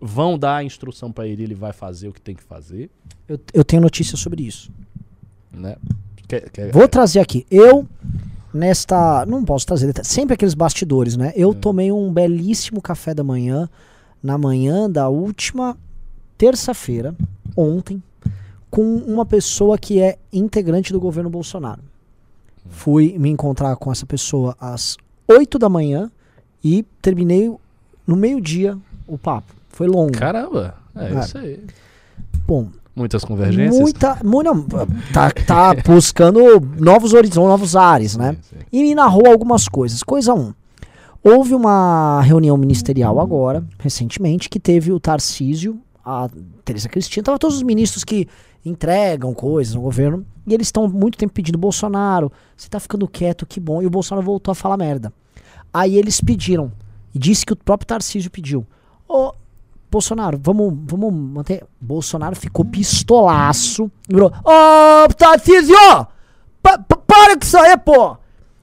vão 0.00 0.38
dar 0.38 0.56
a 0.56 0.64
instrução 0.64 1.10
para 1.12 1.26
ele, 1.26 1.42
ele 1.42 1.54
vai 1.54 1.72
fazer 1.72 2.08
o 2.08 2.12
que 2.12 2.20
tem 2.20 2.34
que 2.34 2.42
fazer, 2.42 2.90
Eu, 3.28 3.38
eu 3.52 3.64
tenho 3.64 3.82
notícia 3.82 4.16
sobre 4.16 4.42
isso. 4.44 4.70
né? 5.52 5.76
Quer- 6.26 6.50
quer- 6.50 6.72
Vou 6.72 6.86
trazer 6.88 7.20
aqui. 7.20 7.46
Eu, 7.50 7.86
nesta. 8.52 9.24
Não 9.26 9.44
posso 9.44 9.66
trazer 9.66 9.92
sempre 10.04 10.34
aqueles 10.34 10.54
bastidores, 10.54 11.16
né? 11.16 11.32
Eu 11.36 11.54
tomei 11.54 11.90
um 11.92 12.12
belíssimo 12.12 12.80
café 12.80 13.14
da 13.14 13.24
manhã, 13.24 13.68
na 14.22 14.36
manhã 14.38 14.90
da 14.90 15.08
última 15.08 15.76
terça-feira, 16.36 17.14
ontem, 17.56 18.02
com 18.70 18.96
uma 18.96 19.24
pessoa 19.26 19.78
que 19.78 20.00
é 20.00 20.18
integrante 20.32 20.92
do 20.92 21.00
governo 21.00 21.30
Bolsonaro. 21.30 21.82
Fui 22.70 23.16
me 23.18 23.30
encontrar 23.30 23.74
com 23.76 23.90
essa 23.90 24.04
pessoa 24.04 24.54
às 24.60 24.96
8 25.26 25.58
da 25.58 25.68
manhã 25.68 26.10
e 26.62 26.84
terminei 27.00 27.50
no 28.06 28.14
meio-dia 28.16 28.76
o 29.06 29.16
papo. 29.16 29.52
Foi 29.70 29.86
longo. 29.86 30.12
Caramba, 30.12 30.74
é 30.94 31.14
É. 31.14 31.20
isso 31.20 31.38
aí. 31.38 31.64
Bom, 32.46 32.68
Muitas 32.98 33.24
convergências. 33.24 33.80
muita. 33.80 34.18
mu- 34.24 34.42
não, 34.42 34.62
tá, 35.12 35.30
tá 35.46 35.74
buscando 35.86 36.40
novos 36.78 37.14
horizontes, 37.14 37.48
novos 37.48 37.76
ares, 37.76 38.16
né? 38.16 38.32
Sim, 38.42 38.56
sim. 38.58 38.64
e 38.72 38.82
me 38.82 38.94
narrou 38.94 39.26
algumas 39.26 39.68
coisas. 39.68 40.02
Coisa 40.02 40.34
1. 40.34 40.38
Um, 40.40 40.54
houve 41.22 41.54
uma 41.54 42.20
reunião 42.22 42.56
ministerial 42.56 43.20
agora, 43.20 43.64
recentemente, 43.78 44.48
que 44.48 44.58
teve 44.60 44.92
o 44.92 45.00
Tarcísio, 45.00 45.78
a 46.04 46.28
Teresa 46.64 46.88
Cristina, 46.88 47.24
tava 47.24 47.38
todos 47.38 47.56
os 47.56 47.62
ministros 47.62 48.04
que 48.04 48.26
entregam 48.64 49.32
coisas 49.32 49.74
no 49.74 49.80
governo, 49.80 50.24
e 50.46 50.52
eles 50.54 50.66
estão 50.68 50.88
muito 50.88 51.16
tempo 51.18 51.32
pedindo 51.32 51.56
Bolsonaro, 51.58 52.30
você 52.56 52.68
tá 52.68 52.80
ficando 52.80 53.06
quieto, 53.06 53.46
que 53.46 53.60
bom, 53.60 53.80
e 53.82 53.86
o 53.86 53.90
Bolsonaro 53.90 54.24
voltou 54.24 54.52
a 54.52 54.54
falar 54.54 54.76
merda. 54.76 55.12
Aí 55.72 55.96
eles 55.96 56.20
pediram, 56.20 56.72
e 57.14 57.18
disse 57.18 57.44
que 57.46 57.52
o 57.52 57.56
próprio 57.56 57.86
Tarcísio 57.86 58.30
pediu, 58.30 58.66
ô, 59.08 59.32
Bolsonaro, 59.90 60.38
vamos, 60.42 60.74
vamos 60.84 61.12
manter. 61.12 61.64
Bolsonaro 61.80 62.36
ficou 62.36 62.64
pistolaço. 62.64 63.90
Virou, 64.08 64.30
ô, 64.44 65.08
Tarcísio! 65.14 65.74
Pa- 66.62 66.78
pa- 66.78 66.96
para 67.06 67.36
com 67.38 67.44
isso 67.44 67.56
aí, 67.58 67.76
pô! 67.78 68.16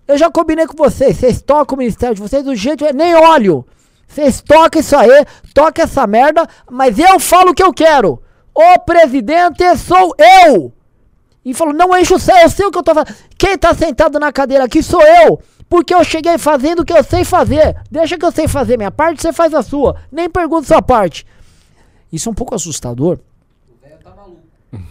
Eu 0.08 0.18
já 0.18 0.30
combinei 0.30 0.68
com 0.68 0.78
vocês, 0.78 1.18
vocês 1.18 1.42
tocam 1.42 1.76
o 1.76 1.80
ministério 1.80 2.14
de 2.16 2.22
vocês 2.22 2.44
do 2.44 2.56
jeito. 2.56 2.86
Nem 2.94 3.16
olho! 3.16 3.66
Vocês 4.08 4.40
tocam 4.40 4.80
isso 4.80 4.96
aí, 4.96 5.26
toca 5.54 5.82
essa 5.82 6.06
merda, 6.06 6.48
mas 6.70 7.00
eu 7.00 7.20
falo 7.20 7.52
o 7.52 7.54
que 7.56 7.64
eu 7.64 7.74
quero! 7.74 8.22
O 8.54 8.80
presidente 8.82 9.64
sou 9.78 10.14
eu! 10.48 10.72
E 11.44 11.54
falou, 11.54 11.74
não 11.74 11.96
enche 11.98 12.14
o 12.14 12.20
céu, 12.20 12.38
eu 12.38 12.50
sei 12.50 12.66
o 12.68 12.72
que 12.72 12.78
eu 12.78 12.84
tô 12.84 12.94
fazendo. 12.94 13.16
Quem 13.38 13.58
tá 13.58 13.74
sentado 13.74 14.20
na 14.20 14.32
cadeira 14.32 14.64
aqui 14.66 14.82
sou 14.84 15.02
eu! 15.02 15.40
Porque 15.70 15.94
eu 15.94 16.04
cheguei 16.04 16.38
fazendo 16.38 16.82
o 16.82 16.86
que 16.86 16.94
eu 16.94 17.04
sei 17.04 17.24
fazer. 17.24 17.76
Deixa 17.90 18.18
que 18.18 18.26
eu 18.26 18.32
sei 18.32 18.48
fazer 18.48 18.78
minha 18.78 18.92
parte, 18.92 19.22
você 19.22 19.34
faz 19.34 19.54
a 19.54 19.62
sua. 19.62 19.96
Nem 20.12 20.30
pergunta 20.30 20.68
sua 20.68 20.82
parte. 20.82 21.26
Isso 22.12 22.30
é 22.30 22.32
um 22.32 22.36
pouco 22.36 22.56
assustador. 22.56 23.20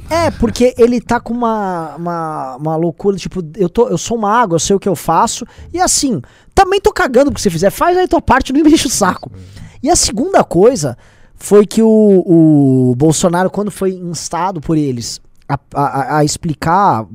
É, 0.08 0.30
porque 0.30 0.74
ele 0.78 1.00
tá 1.00 1.20
com 1.20 1.34
uma, 1.34 1.94
uma, 1.96 2.56
uma 2.56 2.76
loucura, 2.76 3.16
tipo, 3.16 3.42
eu, 3.56 3.68
tô, 3.68 3.88
eu 3.88 3.98
sou 3.98 4.16
uma 4.16 4.30
água, 4.30 4.56
eu 4.56 4.60
sei 4.60 4.74
o 4.74 4.80
que 4.80 4.88
eu 4.88 4.96
faço. 4.96 5.46
E 5.72 5.80
assim, 5.80 6.22
também 6.54 6.80
tô 6.80 6.92
cagando 6.92 7.26
pro 7.26 7.34
que 7.34 7.42
você 7.42 7.50
fizer. 7.50 7.70
Faz 7.70 7.96
aí 7.96 8.08
tua 8.08 8.22
parte, 8.22 8.52
não 8.52 8.62
me 8.62 8.72
enche 8.72 8.86
o 8.86 8.90
saco. 8.90 9.30
E 9.82 9.90
a 9.90 9.96
segunda 9.96 10.42
coisa 10.42 10.96
foi 11.34 11.66
que 11.66 11.82
o, 11.82 12.22
o 12.24 12.94
Bolsonaro, 12.96 13.50
quando 13.50 13.70
foi 13.70 13.92
instado 13.92 14.60
por 14.60 14.78
eles 14.78 15.20
a, 15.48 15.58
a, 15.74 16.18
a 16.18 16.24
explicar 16.24 17.06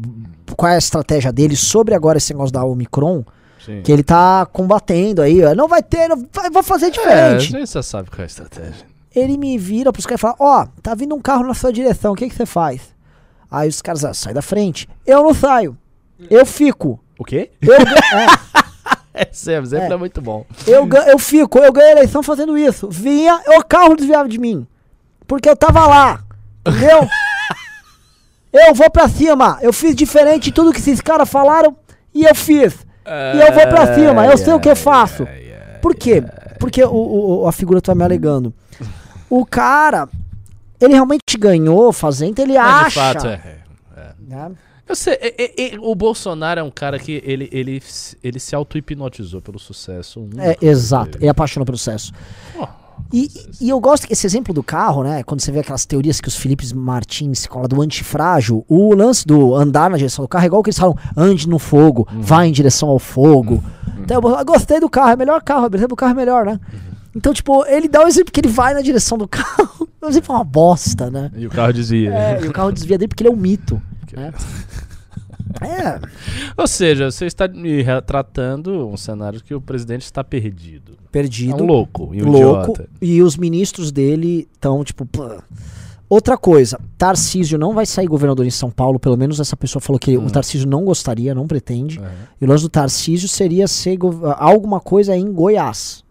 qual 0.56 0.72
é 0.72 0.76
a 0.76 0.80
estratégia 0.80 1.32
dele 1.32 1.56
sobre 1.56 1.96
agora 1.96 2.18
esse 2.18 2.34
negócio 2.34 2.54
da 2.54 2.64
Omicron, 2.64 3.24
Sim. 3.70 3.82
que 3.84 3.92
ele 3.92 4.04
tá 4.04 4.46
combatendo 4.52 5.22
aí, 5.22 5.44
ó, 5.44 5.54
não 5.54 5.68
vai 5.68 5.84
ter, 5.84 6.08
não 6.08 6.28
vai, 6.34 6.50
vou 6.50 6.64
fazer 6.64 6.88
É, 6.88 6.90
diferente. 6.90 7.52
gente 7.52 7.72
já 7.72 7.84
sabe 7.84 8.10
qual 8.10 8.20
é 8.20 8.24
a 8.24 8.26
estratégia. 8.26 8.88
Ele 9.16 9.38
me 9.38 9.58
vira 9.58 9.92
pros 9.94 10.06
caras 10.06 10.20
e 10.20 10.22
fala, 10.22 10.36
ó, 10.40 10.66
tá 10.82 10.96
vindo 10.96 11.14
um 11.16 11.22
carro 11.22 11.46
na 11.46 11.54
sua 11.54 11.72
direção, 11.74 12.14
o 12.14 12.16
que 12.16 12.28
que 12.30 12.36
você 12.36 12.46
faz? 12.46 12.82
Aí 13.52 13.68
os 13.70 13.82
caras, 13.82 14.04
ah, 14.06 14.14
sai 14.14 14.34
da 14.34 14.42
frente. 14.42 14.88
Eu 15.06 15.24
não 15.24 15.34
saio, 15.34 15.78
eu 16.30 16.46
fico. 16.46 17.00
O 17.18 17.24
quê? 17.26 17.52
Eu, 17.62 17.74
é, 19.14 19.28
Esse 19.32 19.52
exemplo 19.54 19.94
é, 19.94 19.98
muito 19.98 20.22
bom. 20.22 20.46
eu, 20.66 20.88
eu 21.08 21.20
fico, 21.20 21.60
eu 21.60 21.72
ganhei 21.74 21.90
a 21.90 21.98
eleição 21.98 22.24
fazendo 22.24 22.58
isso. 22.58 22.88
Vinha, 22.90 23.42
o 23.58 23.64
carro 23.64 23.96
desviava 23.96 24.28
de 24.30 24.38
mim. 24.40 24.66
Porque 25.28 25.50
eu 25.50 25.56
tava 25.56 25.86
lá, 25.86 26.24
entendeu? 26.66 27.08
eu 28.54 28.74
vou 28.74 28.90
pra 28.90 29.08
cima, 29.08 29.60
eu 29.62 29.72
fiz 29.74 29.96
diferente 29.96 30.46
de 30.46 30.52
tudo 30.52 30.72
que 30.72 30.80
esses 30.80 31.02
caras 31.02 31.30
falaram 31.30 31.76
e 32.14 32.24
eu 32.24 32.34
fiz. 32.36 32.74
E 33.36 33.40
eu 33.42 33.54
vou 33.54 33.68
pra 33.68 33.94
cima, 33.96 34.26
eu 34.26 34.38
sei 34.38 34.54
o 34.54 34.60
que 34.60 34.70
eu 34.70 34.76
faço. 34.76 35.28
Por 35.82 35.96
quê? 35.96 36.24
Porque 36.60 36.84
o, 36.84 37.42
o- 37.44 37.48
a 37.48 37.52
figura 37.52 37.82
tá 37.82 37.96
me 37.96 38.04
alegando. 38.04 38.54
O 39.30 39.46
cara, 39.46 40.10
ele 40.80 40.94
realmente 40.94 41.38
ganhou 41.38 41.92
fazendo, 41.94 42.40
ele 42.40 42.58
Mas, 42.58 42.94
de 42.94 43.00
acha. 43.00 43.00
fato, 43.14 43.28
é. 43.28 43.56
né? 44.28 44.52
Eu 44.88 44.96
sei, 44.96 45.14
é- 45.22 45.36
é- 45.44 45.76
é- 45.76 45.80
o 45.80 45.94
Bolsonaro 45.94 46.60
é 46.60 46.64
um 46.64 46.72
cara 46.72 46.98
que 46.98 47.22
ele, 47.24 47.48
ele, 47.52 47.80
se- 47.80 48.18
ele 48.24 48.40
se 48.40 48.56
auto-hipnotizou 48.56 49.40
pelo 49.40 49.60
sucesso. 49.60 50.28
É, 50.40 50.58
exato, 50.66 51.18
ele 51.20 51.30
apaixona 51.30 51.64
pelo 51.66 51.78
sucesso. 51.78 52.12
Oh, 52.60 52.68
E, 53.12 53.30
e 53.60 53.70
eu 53.70 53.80
gosto 53.80 54.06
que 54.06 54.14
esse 54.14 54.26
exemplo 54.28 54.54
do 54.54 54.62
carro, 54.62 55.04
né? 55.04 55.24
Quando 55.24 55.42
você 55.42 55.52
vê 55.52 55.60
aquelas 55.60 55.86
teorias 55.86 56.22
que 56.22 56.28
os 56.28 56.36
Filipes 56.36 56.72
Martins 56.74 57.48
cola 57.48 57.68
do 57.68 57.82
antifrágil, 57.82 58.64
o 58.68 58.94
lance 58.94 59.26
do 59.26 59.56
andar 59.56 59.90
na 59.90 59.98
direção 59.98 60.24
do 60.24 60.28
carro 60.30 60.44
é 60.44 60.48
igual 60.48 60.62
que 60.64 60.70
eles 60.70 60.78
falam, 60.80 60.96
ande 61.18 61.48
no 61.50 61.58
fogo, 61.58 62.08
Uhum. 62.14 62.22
vai 62.22 62.48
em 62.48 62.52
direção 62.52 62.90
ao 62.90 63.00
fogo. 63.00 63.64
Então, 64.00 64.22
eu 64.22 64.46
gostei 64.46 64.80
do 64.80 64.90
carro, 64.90 65.10
é 65.12 65.16
melhor 65.16 65.42
carro, 65.42 65.64
o 65.64 65.76
exemplo 65.76 65.90
do 65.90 65.96
carro 65.96 66.12
é 66.12 66.16
melhor, 66.16 66.46
né? 66.46 66.60
Uhum. 66.74 66.80
Então, 67.16 67.34
tipo, 67.34 67.66
ele 67.66 67.88
dá 67.88 68.04
o 68.04 68.08
exemplo 68.08 68.32
que 68.32 68.40
ele 68.40 68.48
vai 68.50 68.74
na 68.74 68.82
direção 68.82 69.18
do 69.18 69.26
carro. 69.30 69.88
O 70.02 70.08
exemplo 70.08 70.34
é 70.34 70.38
uma 70.38 70.44
bosta, 70.44 71.10
né? 71.10 71.32
E 71.36 71.48
o 71.48 71.50
carro 71.50 71.74
desvia. 71.74 72.14
É, 72.14 72.42
e 72.44 72.48
o 72.48 72.52
carro 72.54 72.72
desvia 72.72 72.98
dele 72.98 73.08
porque 73.10 73.24
ele 73.24 73.30
é 73.30 73.34
um 73.34 73.36
mito. 73.36 73.82
né? 74.14 74.32
É, 75.62 76.00
Ou 76.56 76.68
seja, 76.68 77.10
você 77.12 77.26
está 77.26 77.48
me 77.48 77.82
retratando 77.82 78.88
um 78.88 78.96
cenário 78.96 79.42
que 79.44 79.54
o 79.54 79.60
presidente 79.60 80.04
está 80.04 80.24
perdido. 80.24 80.96
É 81.10 81.12
perdido. 81.12 81.64
um 81.64 81.68
louco 81.68 82.10
e 82.14 82.22
um 82.24 82.30
louco. 82.32 82.72
idiota. 82.72 82.90
E 83.02 83.22
os 83.22 83.36
ministros 83.36 83.92
dele 83.92 84.48
estão, 84.54 84.84
tipo. 84.84 85.08
Outra 86.08 86.36
coisa, 86.38 86.80
Tarcísio 86.98 87.60
não 87.60 87.72
vai 87.74 87.86
sair 87.86 88.08
governador 88.08 88.44
em 88.46 88.50
São 88.50 88.72
Paulo, 88.72 89.00
pelo 89.00 89.16
menos 89.16 89.40
essa 89.40 89.56
pessoa 89.56 89.80
falou 89.80 90.00
que 90.00 90.18
Hum. 90.18 90.26
o 90.26 90.32
Tarcísio 90.32 90.68
não 90.68 90.84
gostaria, 90.84 91.36
não 91.36 91.46
pretende. 91.46 92.00
É. 92.00 92.12
E 92.42 92.46
o 92.46 92.48
lance 92.48 92.64
do 92.64 92.70
Tarcísio 92.70 93.28
seria 93.30 93.68
ser 93.68 94.00
alguma 94.38 94.80
coisa 94.80 95.16
em 95.16 95.32
Goiás. 95.32 96.04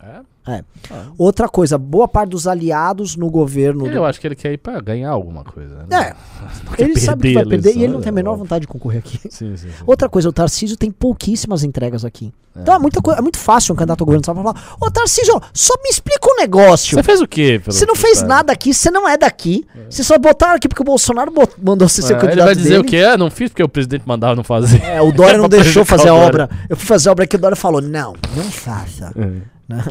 É? 0.00 0.20
É. 0.46 0.62
Ah. 0.90 1.06
Outra 1.18 1.48
coisa, 1.48 1.76
boa 1.76 2.06
parte 2.06 2.30
dos 2.30 2.46
aliados 2.46 3.16
no 3.16 3.28
governo. 3.28 3.84
do- 3.84 3.90
Eu 3.90 4.04
acho 4.04 4.20
que 4.20 4.26
ele 4.28 4.36
quer 4.36 4.52
ir 4.52 4.58
pra 4.58 4.80
ganhar 4.80 5.10
alguma 5.10 5.42
coisa. 5.42 5.84
né? 5.90 5.98
É, 6.10 6.14
Não 6.64 6.74
ele 6.78 7.00
sabe 7.00 7.28
que 7.28 7.34
vai 7.34 7.44
perder 7.46 7.76
e 7.76 7.82
ele 7.82 7.92
não 7.92 8.00
tem 8.00 8.10
a 8.10 8.12
é 8.12 8.14
menor 8.14 8.30
óbvio. 8.32 8.44
vontade 8.44 8.60
de 8.62 8.68
concorrer 8.68 8.98
aqui. 9.00 9.18
Sim, 9.28 9.56
sim, 9.56 9.68
sim. 9.68 9.68
Outra 9.86 10.08
coisa, 10.08 10.28
o 10.28 10.32
Tarcísio 10.32 10.76
tem 10.76 10.90
pouquíssimas 10.90 11.64
entregas 11.64 12.04
aqui. 12.04 12.32
É. 12.54 12.60
Então 12.60 12.74
é, 12.74 12.78
muita 12.78 13.00
é 13.12 13.20
muito 13.20 13.38
fácil 13.38 13.72
um 13.74 13.76
candidato 13.76 14.00
ao 14.02 14.06
governo 14.06 14.24
falar: 14.24 14.76
Ô 14.80 14.90
Tarcísio, 14.90 15.38
só 15.52 15.74
me 15.82 15.90
explica 15.90 16.26
um 16.30 16.36
negócio. 16.36 16.96
Você 16.96 17.02
fez 17.02 17.20
o 17.20 17.26
quê? 17.26 17.60
Você 17.66 17.84
não 17.84 17.94
que 17.94 18.00
fez 18.00 18.18
sabe? 18.18 18.28
nada 18.28 18.52
aqui, 18.52 18.72
você 18.72 18.90
não 18.90 19.06
é 19.08 19.18
daqui. 19.18 19.66
Você 19.90 20.02
só 20.04 20.16
botaram 20.18 20.54
aqui 20.54 20.68
porque 20.68 20.80
o 20.82 20.84
Bolsonaro 20.84 21.32
mandou 21.60 21.88
você 21.88 22.00
ser 22.02 22.14
É, 22.14 22.16
candidato 22.16 22.32
ele 22.38 22.44
vai 22.44 22.54
dizer 22.54 22.68
dele. 22.70 22.80
o 22.80 22.84
quê? 22.84 22.98
Ah, 22.98 23.18
não 23.18 23.30
fiz 23.30 23.50
porque 23.50 23.62
o 23.64 23.68
presidente 23.68 24.04
mandava 24.06 24.34
não 24.36 24.44
fazer. 24.44 24.80
É, 24.82 25.02
o 25.02 25.10
Dória 25.12 25.36
não 25.38 25.48
Pra 25.48 25.58
deixou 25.60 25.84
fazer 25.84 26.08
a 26.08 26.14
obra. 26.14 26.48
Eu 26.70 26.76
fui 26.76 26.86
fazer 26.86 27.08
a 27.08 27.12
obra 27.12 27.26
que 27.26 27.34
o 27.36 27.38
Dória 27.38 27.56
falou: 27.56 27.80
não, 27.82 28.14
não 28.36 28.44
faça. 28.44 29.12
É, 29.16 29.26
Né? 29.68 29.84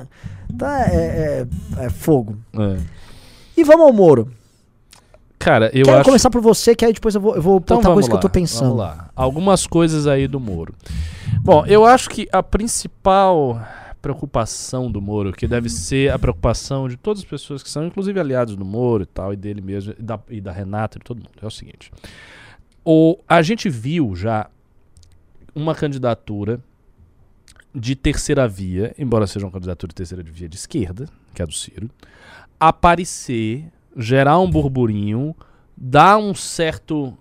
Então 0.49 0.67
é, 0.67 1.47
é- 1.79 1.85
é 1.85 1.89
fogo. 1.89 2.37
é. 2.53 2.77
E 3.57 3.63
vamos 3.63 3.85
ao 3.87 3.93
Moro. 3.93 4.31
Cara, 5.39 5.67
eu 5.73 5.85
Quero 5.85 5.97
acho... 5.97 6.05
começar 6.05 6.29
por 6.29 6.41
você, 6.41 6.75
que 6.75 6.83
aí 6.83 6.91
depois 6.91 7.15
eu 7.15 7.21
vou, 7.21 7.35
eu 7.35 7.41
vou 7.41 7.57
Então 7.57 7.77
botar 7.77 7.93
coisa 7.93 8.09
que 8.09 8.13
eu 8.13 8.17
lá, 8.17 8.21
tô 8.21 8.29
pensando. 8.29 8.69
Vamos 8.69 8.77
lá. 8.79 9.09
Algumas 9.15 9.67
coisas 9.67 10.07
aí 10.07 10.27
do 10.27 10.39
Moro. 10.39 10.73
Bom, 11.41 11.65
eu 11.65 11.85
acho 11.85 12.09
que 12.09 12.27
a 12.31 12.41
principal 12.41 13.61
preocupação 14.01 14.91
do 14.91 15.01
Moro, 15.01 15.31
que 15.31 15.47
deve 15.47 15.67
ser 15.67 16.11
a 16.11 16.19
preocupação 16.19 16.87
de 16.87 16.95
todas 16.95 17.23
as 17.23 17.29
pessoas 17.29 17.63
que 17.63 17.69
são, 17.69 17.85
inclusive 17.85 18.19
aliados 18.19 18.55
do 18.55 18.63
Moro 18.63 19.01
e 19.03 19.05
tal, 19.07 19.33
e 19.33 19.35
dele 19.35 19.61
mesmo, 19.61 19.95
e 19.97 20.01
da, 20.01 20.19
e 20.29 20.39
da 20.39 20.51
Renata 20.51 20.97
e 20.97 20.99
de 20.99 21.05
todo 21.05 21.17
mundo, 21.17 21.29
é 21.41 21.45
o 21.45 21.49
seguinte. 21.51 21.91
O, 22.83 23.17
a 23.27 23.41
gente 23.41 23.67
viu 23.67 24.15
já 24.15 24.47
uma 25.55 25.73
candidatura 25.73 26.59
de 27.75 27.95
terceira 27.95 28.47
via, 28.47 28.95
embora 28.97 29.27
seja 29.27 29.45
uma 29.45 29.51
candidatura 29.51 29.89
de 29.89 29.95
terceira 29.95 30.23
via 30.23 30.47
de 30.47 30.55
esquerda, 30.55 31.09
que 31.33 31.41
é 31.41 31.43
a 31.43 31.45
do 31.45 31.53
Ciro, 31.53 31.89
aparecer, 32.57 33.65
gerar 33.97 34.39
um 34.39 34.49
burburinho, 34.49 35.35
dar 35.75 36.17
um 36.17 36.33
certo 36.33 37.17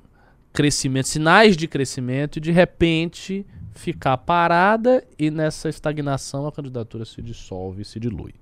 crescimento, 0.52 1.08
sinais 1.08 1.56
de 1.56 1.66
crescimento 1.66 2.36
e 2.36 2.40
de 2.40 2.52
repente 2.52 3.44
ficar 3.74 4.16
parada 4.18 5.04
e 5.18 5.28
nessa 5.28 5.68
estagnação 5.68 6.46
a 6.46 6.52
candidatura 6.52 7.04
se 7.04 7.20
dissolve 7.20 7.84
se 7.84 7.98
dilui. 7.98 8.32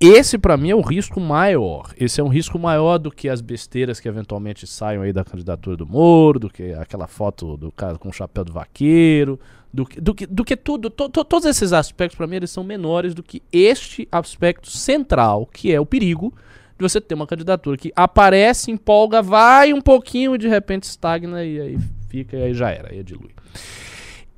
Esse 0.00 0.38
pra 0.38 0.56
mim 0.56 0.70
é 0.70 0.74
o 0.76 0.80
risco 0.80 1.20
maior. 1.20 1.92
Esse 1.98 2.20
é 2.20 2.24
um 2.24 2.28
risco 2.28 2.56
maior 2.56 2.98
do 2.98 3.10
que 3.10 3.28
as 3.28 3.40
besteiras 3.40 3.98
que 3.98 4.08
eventualmente 4.08 4.64
saiam 4.64 5.02
aí 5.02 5.12
da 5.12 5.24
candidatura 5.24 5.76
do 5.76 5.84
Moro, 5.86 6.38
do 6.38 6.48
que 6.48 6.72
aquela 6.74 7.08
foto 7.08 7.56
do 7.56 7.72
cara 7.72 7.98
com 7.98 8.08
o 8.08 8.12
chapéu 8.12 8.44
do 8.44 8.52
vaqueiro, 8.52 9.40
do 9.72 9.84
que, 9.86 10.00
do 10.00 10.14
que, 10.14 10.26
do 10.26 10.44
que 10.44 10.56
tudo. 10.56 10.88
to- 10.90 11.08
to- 11.08 11.24
todos 11.24 11.46
esses 11.46 11.72
aspectos 11.72 12.16
pra 12.16 12.26
mim 12.26 12.36
eles 12.36 12.50
são 12.50 12.64
menores 12.64 13.14
do 13.14 13.22
que 13.22 13.42
este 13.52 14.08
aspecto 14.10 14.70
central, 14.70 15.46
que 15.52 15.72
é 15.72 15.80
o 15.80 15.86
perigo 15.86 16.32
de 16.78 16.82
você 16.82 17.00
ter 17.00 17.14
uma 17.14 17.26
candidatura 17.26 17.76
que 17.76 17.92
aparece, 17.96 18.70
empolga, 18.70 19.20
vai 19.20 19.72
um 19.72 19.80
pouquinho 19.80 20.34
e 20.34 20.38
de 20.38 20.48
repente 20.48 20.84
estagna 20.84 21.44
e 21.44 21.60
aí 21.60 21.78
fica 22.08 22.36
e 22.36 22.42
aí 22.44 22.54
já 22.54 22.70
era, 22.70 22.90
aí 22.92 23.02
dilui. 23.02 23.30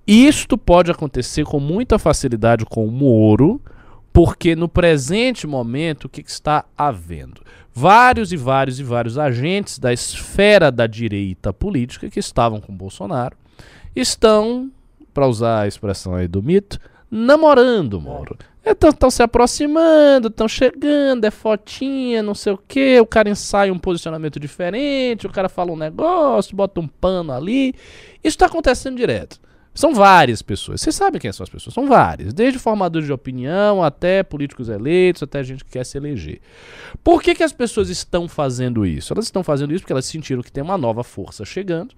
Isto 0.07 0.59
pode 0.59 0.91
acontecer 0.91 1.45
com 1.45 1.61
muita 1.61 1.99
facilidade 1.99 2.65
com 2.65 2.85
o 2.87 2.91
Moro, 2.91 3.61
porque 4.13 4.57
no 4.57 4.69
presente 4.69 5.47
momento 5.47 6.07
o 6.07 6.09
que, 6.09 6.23
que 6.23 6.31
está 6.31 6.65
havendo? 6.77 7.43
Vários 7.73 8.33
e 8.33 8.37
vários 8.37 8.81
e 8.81 8.83
vários 8.83 9.17
agentes 9.17 9.79
da 9.79 9.93
esfera 9.93 10.73
da 10.73 10.87
direita 10.89 11.53
política 11.53 12.11
que 12.11 12.19
estavam 12.19 12.61
com 12.61 12.75
Bolsonaro 12.75 13.37
estão, 13.95 14.71
para 15.13 15.27
usar 15.27 15.63
a 15.63 15.69
expressão 15.69 16.15
aí 16.15 16.29
do 16.29 16.43
mito, 16.43 16.79
namorando 17.11 18.01
Moro. 18.01 18.37
Estão 18.65 19.11
se 19.11 19.23
aproximando, 19.23 20.29
estão 20.29 20.47
chegando, 20.47 21.25
é 21.25 21.31
fotinha, 21.31 22.23
não 22.23 22.35
sei 22.35 22.53
o 22.53 22.59
que, 22.59 23.01
o 23.01 23.07
cara 23.07 23.31
ensaia 23.31 23.73
um 23.73 23.79
posicionamento 23.79 24.39
diferente, 24.39 25.27
o 25.27 25.33
cara 25.33 25.49
fala 25.49 25.73
um 25.73 25.77
negócio, 25.77 26.55
bota 26.55 26.79
um 26.79 26.87
pano 26.87 27.33
ali. 27.33 27.75
Isso 28.23 28.35
está 28.37 28.47
acontecendo 28.47 28.97
direto. 28.97 29.41
São 29.73 29.95
várias 29.95 30.43
pessoas. 30.43 30.81
Você 30.81 30.91
sabe 30.91 31.19
quem 31.19 31.33
são 31.33 31.45
as 31.45 31.49
pessoas? 31.49 31.73
São 31.73 31.87
várias. 31.87 32.35
Desde 32.35 32.59
formadores 32.59 33.07
de 33.07 33.13
opinião 33.13 33.83
até 33.83 34.23
políticos 34.23 34.69
eleitos, 34.69 35.23
até 35.23 35.43
gente 35.45 35.65
que 35.65 35.71
quer 35.71 35.87
se 35.87 35.97
eleger. 35.97 36.41
Por 37.05 37.23
que, 37.23 37.35
que 37.35 37.43
as 37.43 37.53
pessoas 37.53 37.89
estão 37.89 38.29
fazendo 38.29 38.85
isso? 38.85 39.13
Elas 39.13 39.27
estão 39.27 39.45
fazendo 39.45 39.73
isso 39.73 39.83
porque 39.83 39.93
elas 39.93 40.07
sentiram 40.07 40.43
que 40.43 40.51
tem 40.51 40.63
uma 40.63 40.77
nova 40.77 41.05
força 41.05 41.45
chegando. 41.45 41.95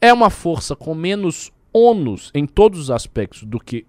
É 0.00 0.12
uma 0.12 0.28
força 0.28 0.76
com 0.76 0.94
menos 0.94 1.50
ônus 1.76 2.30
em 2.34 2.46
todos 2.46 2.78
os 2.78 2.90
aspectos 2.90 3.42
do 3.44 3.60
que 3.60 3.86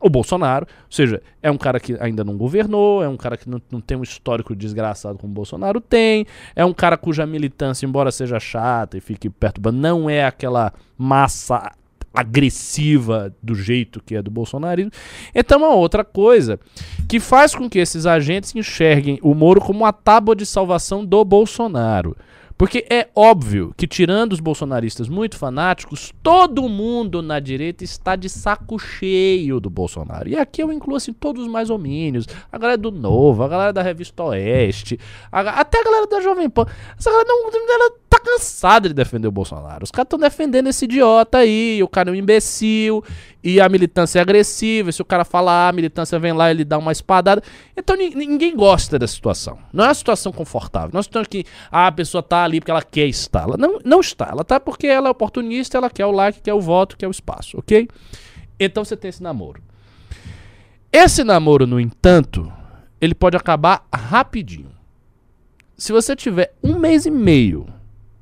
o 0.00 0.10
Bolsonaro. 0.10 0.66
Ou 0.68 0.92
seja, 0.92 1.22
é 1.42 1.50
um 1.50 1.56
cara 1.56 1.80
que 1.80 1.96
ainda 2.00 2.22
não 2.22 2.36
governou, 2.36 3.02
é 3.02 3.08
um 3.08 3.16
cara 3.16 3.36
que 3.36 3.48
não, 3.48 3.60
não 3.70 3.80
tem 3.80 3.96
um 3.96 4.02
histórico 4.02 4.54
desgraçado 4.54 5.18
como 5.18 5.32
o 5.32 5.34
Bolsonaro 5.34 5.80
tem, 5.80 6.26
é 6.54 6.64
um 6.64 6.72
cara 6.72 6.96
cuja 6.96 7.26
militância, 7.26 7.86
embora 7.86 8.10
seja 8.10 8.38
chata 8.38 8.96
e 8.96 9.00
fique 9.00 9.28
perturbando, 9.30 9.78
não 9.78 10.08
é 10.08 10.24
aquela 10.24 10.72
massa 10.96 11.72
agressiva 12.14 13.34
do 13.42 13.54
jeito 13.54 14.02
que 14.02 14.16
é 14.16 14.22
do 14.22 14.30
bolsonarismo. 14.30 14.90
Então, 15.34 15.58
uma 15.58 15.74
outra 15.74 16.02
coisa 16.02 16.58
que 17.06 17.20
faz 17.20 17.54
com 17.54 17.68
que 17.68 17.78
esses 17.78 18.06
agentes 18.06 18.54
enxerguem 18.54 19.18
o 19.22 19.34
Moro 19.34 19.60
como 19.60 19.80
uma 19.80 19.92
tábua 19.92 20.34
de 20.34 20.46
salvação 20.46 21.04
do 21.04 21.22
Bolsonaro. 21.24 22.16
Porque 22.58 22.86
é 22.88 23.08
óbvio 23.14 23.74
que, 23.76 23.86
tirando 23.86 24.32
os 24.32 24.40
bolsonaristas 24.40 25.08
muito 25.08 25.36
fanáticos, 25.36 26.12
todo 26.22 26.68
mundo 26.68 27.20
na 27.20 27.38
direita 27.38 27.84
está 27.84 28.16
de 28.16 28.30
saco 28.30 28.78
cheio 28.78 29.60
do 29.60 29.68
Bolsonaro. 29.68 30.28
E 30.28 30.36
aqui 30.36 30.62
eu 30.62 30.72
incluo 30.72 30.96
assim 30.96 31.12
todos 31.12 31.42
os 31.42 31.48
mais 31.48 31.68
homínios, 31.68 32.26
a 32.50 32.56
galera 32.56 32.78
do 32.78 32.90
Novo, 32.90 33.42
a 33.42 33.48
galera 33.48 33.72
da 33.74 33.82
Revista 33.82 34.22
Oeste, 34.22 34.98
a, 35.30 35.40
até 35.40 35.80
a 35.80 35.84
galera 35.84 36.06
da 36.06 36.20
Jovem 36.22 36.48
Pan. 36.48 36.64
Essa 36.98 37.10
galera 37.10 37.28
não, 37.28 37.50
ela 37.50 37.92
cansada 38.26 38.88
de 38.88 38.94
defender 38.94 39.28
o 39.28 39.30
Bolsonaro. 39.32 39.84
Os 39.84 39.92
caras 39.92 40.06
estão 40.06 40.18
defendendo 40.18 40.66
esse 40.66 40.84
idiota 40.84 41.38
aí, 41.38 41.80
o 41.80 41.86
cara 41.86 42.10
é 42.10 42.12
um 42.12 42.16
imbecil, 42.16 43.04
e 43.42 43.60
a 43.60 43.68
militância 43.68 44.18
é 44.18 44.22
agressiva. 44.22 44.90
Se 44.90 45.00
o 45.00 45.04
cara 45.04 45.24
falar, 45.24 45.68
a 45.68 45.72
militância 45.72 46.18
vem 46.18 46.32
lá 46.32 46.48
e 46.48 46.50
ele 46.50 46.64
dá 46.64 46.76
uma 46.76 46.90
espadada. 46.90 47.40
Então 47.76 47.96
ninguém 47.96 48.56
gosta 48.56 48.98
dessa 48.98 49.14
situação. 49.14 49.58
Não 49.72 49.84
é 49.84 49.88
uma 49.88 49.94
situação 49.94 50.32
confortável. 50.32 50.90
Nós 50.92 51.04
estamos 51.04 51.26
aqui, 51.26 51.44
ah, 51.70 51.86
a 51.86 51.92
pessoa 51.92 52.20
tá 52.20 52.42
ali 52.42 52.58
porque 52.58 52.72
ela 52.72 52.82
quer 52.82 53.06
estar. 53.06 53.44
Ela 53.44 53.56
não, 53.56 53.78
não 53.84 54.00
está. 54.00 54.28
Ela 54.30 54.42
tá 54.42 54.58
porque 54.58 54.88
ela 54.88 55.06
é 55.06 55.10
oportunista, 55.10 55.78
ela 55.78 55.88
quer 55.88 56.06
o 56.06 56.10
like, 56.10 56.40
quer 56.40 56.54
o 56.54 56.60
voto, 56.60 56.96
quer 56.96 57.06
o 57.06 57.12
espaço, 57.12 57.56
ok? 57.58 57.88
Então 58.58 58.84
você 58.84 58.96
tem 58.96 59.08
esse 59.08 59.22
namoro. 59.22 59.62
Esse 60.92 61.22
namoro, 61.22 61.66
no 61.66 61.78
entanto, 61.78 62.52
ele 63.00 63.14
pode 63.14 63.36
acabar 63.36 63.86
rapidinho. 63.94 64.70
Se 65.76 65.92
você 65.92 66.16
tiver 66.16 66.54
um 66.62 66.78
mês 66.78 67.04
e 67.04 67.10
meio 67.10 67.75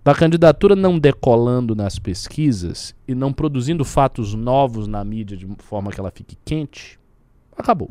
da 0.05 0.15
candidatura 0.15 0.77
não 0.77 0.99
decolando 0.99 1.75
nas 1.75 1.99
pesquisas 1.99 2.95
e 3.09 3.15
não 3.15 3.33
produzindo 3.33 3.85
fatos 3.87 4.35
novos 4.35 4.87
na 4.87 5.03
mídia 5.03 5.35
de 5.35 5.49
forma 5.59 5.91
que 5.91 5.99
ela 5.99 6.11
fique 6.11 6.37
quente, 6.45 7.01
acabou. 7.57 7.91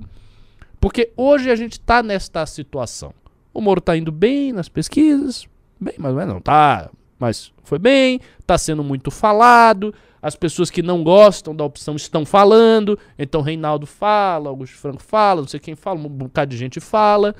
Porque 0.80 1.12
hoje 1.18 1.50
a 1.50 1.56
gente 1.56 1.74
está 1.74 2.04
nesta 2.04 2.46
situação. 2.46 3.14
O 3.52 3.60
Moro 3.60 3.80
está 3.80 3.98
indo 3.98 4.12
bem 4.12 4.54
nas 4.54 4.70
pesquisas, 4.70 5.48
bem, 5.80 5.96
mas 5.98 6.14
não 6.28 6.38
está, 6.38 6.92
mas 7.18 7.52
foi 7.64 7.80
bem, 7.80 8.20
está 8.40 8.58
sendo 8.60 8.84
muito 8.84 9.10
falado, 9.10 9.94
as 10.22 10.36
pessoas 10.36 10.70
que 10.70 10.84
não 10.84 11.04
gostam 11.04 11.56
da 11.56 11.64
opção 11.64 11.96
estão 11.96 12.26
falando, 12.26 12.98
então 13.18 13.42
Reinaldo 13.42 13.86
fala, 13.86 14.50
Augusto 14.50 14.78
Franco 14.78 15.02
fala, 15.02 15.42
não 15.42 15.48
sei 15.48 15.60
quem 15.60 15.76
fala, 15.76 16.00
um 16.00 16.08
bocado 16.08 16.52
de 16.52 16.58
gente 16.58 16.80
fala, 16.80 17.36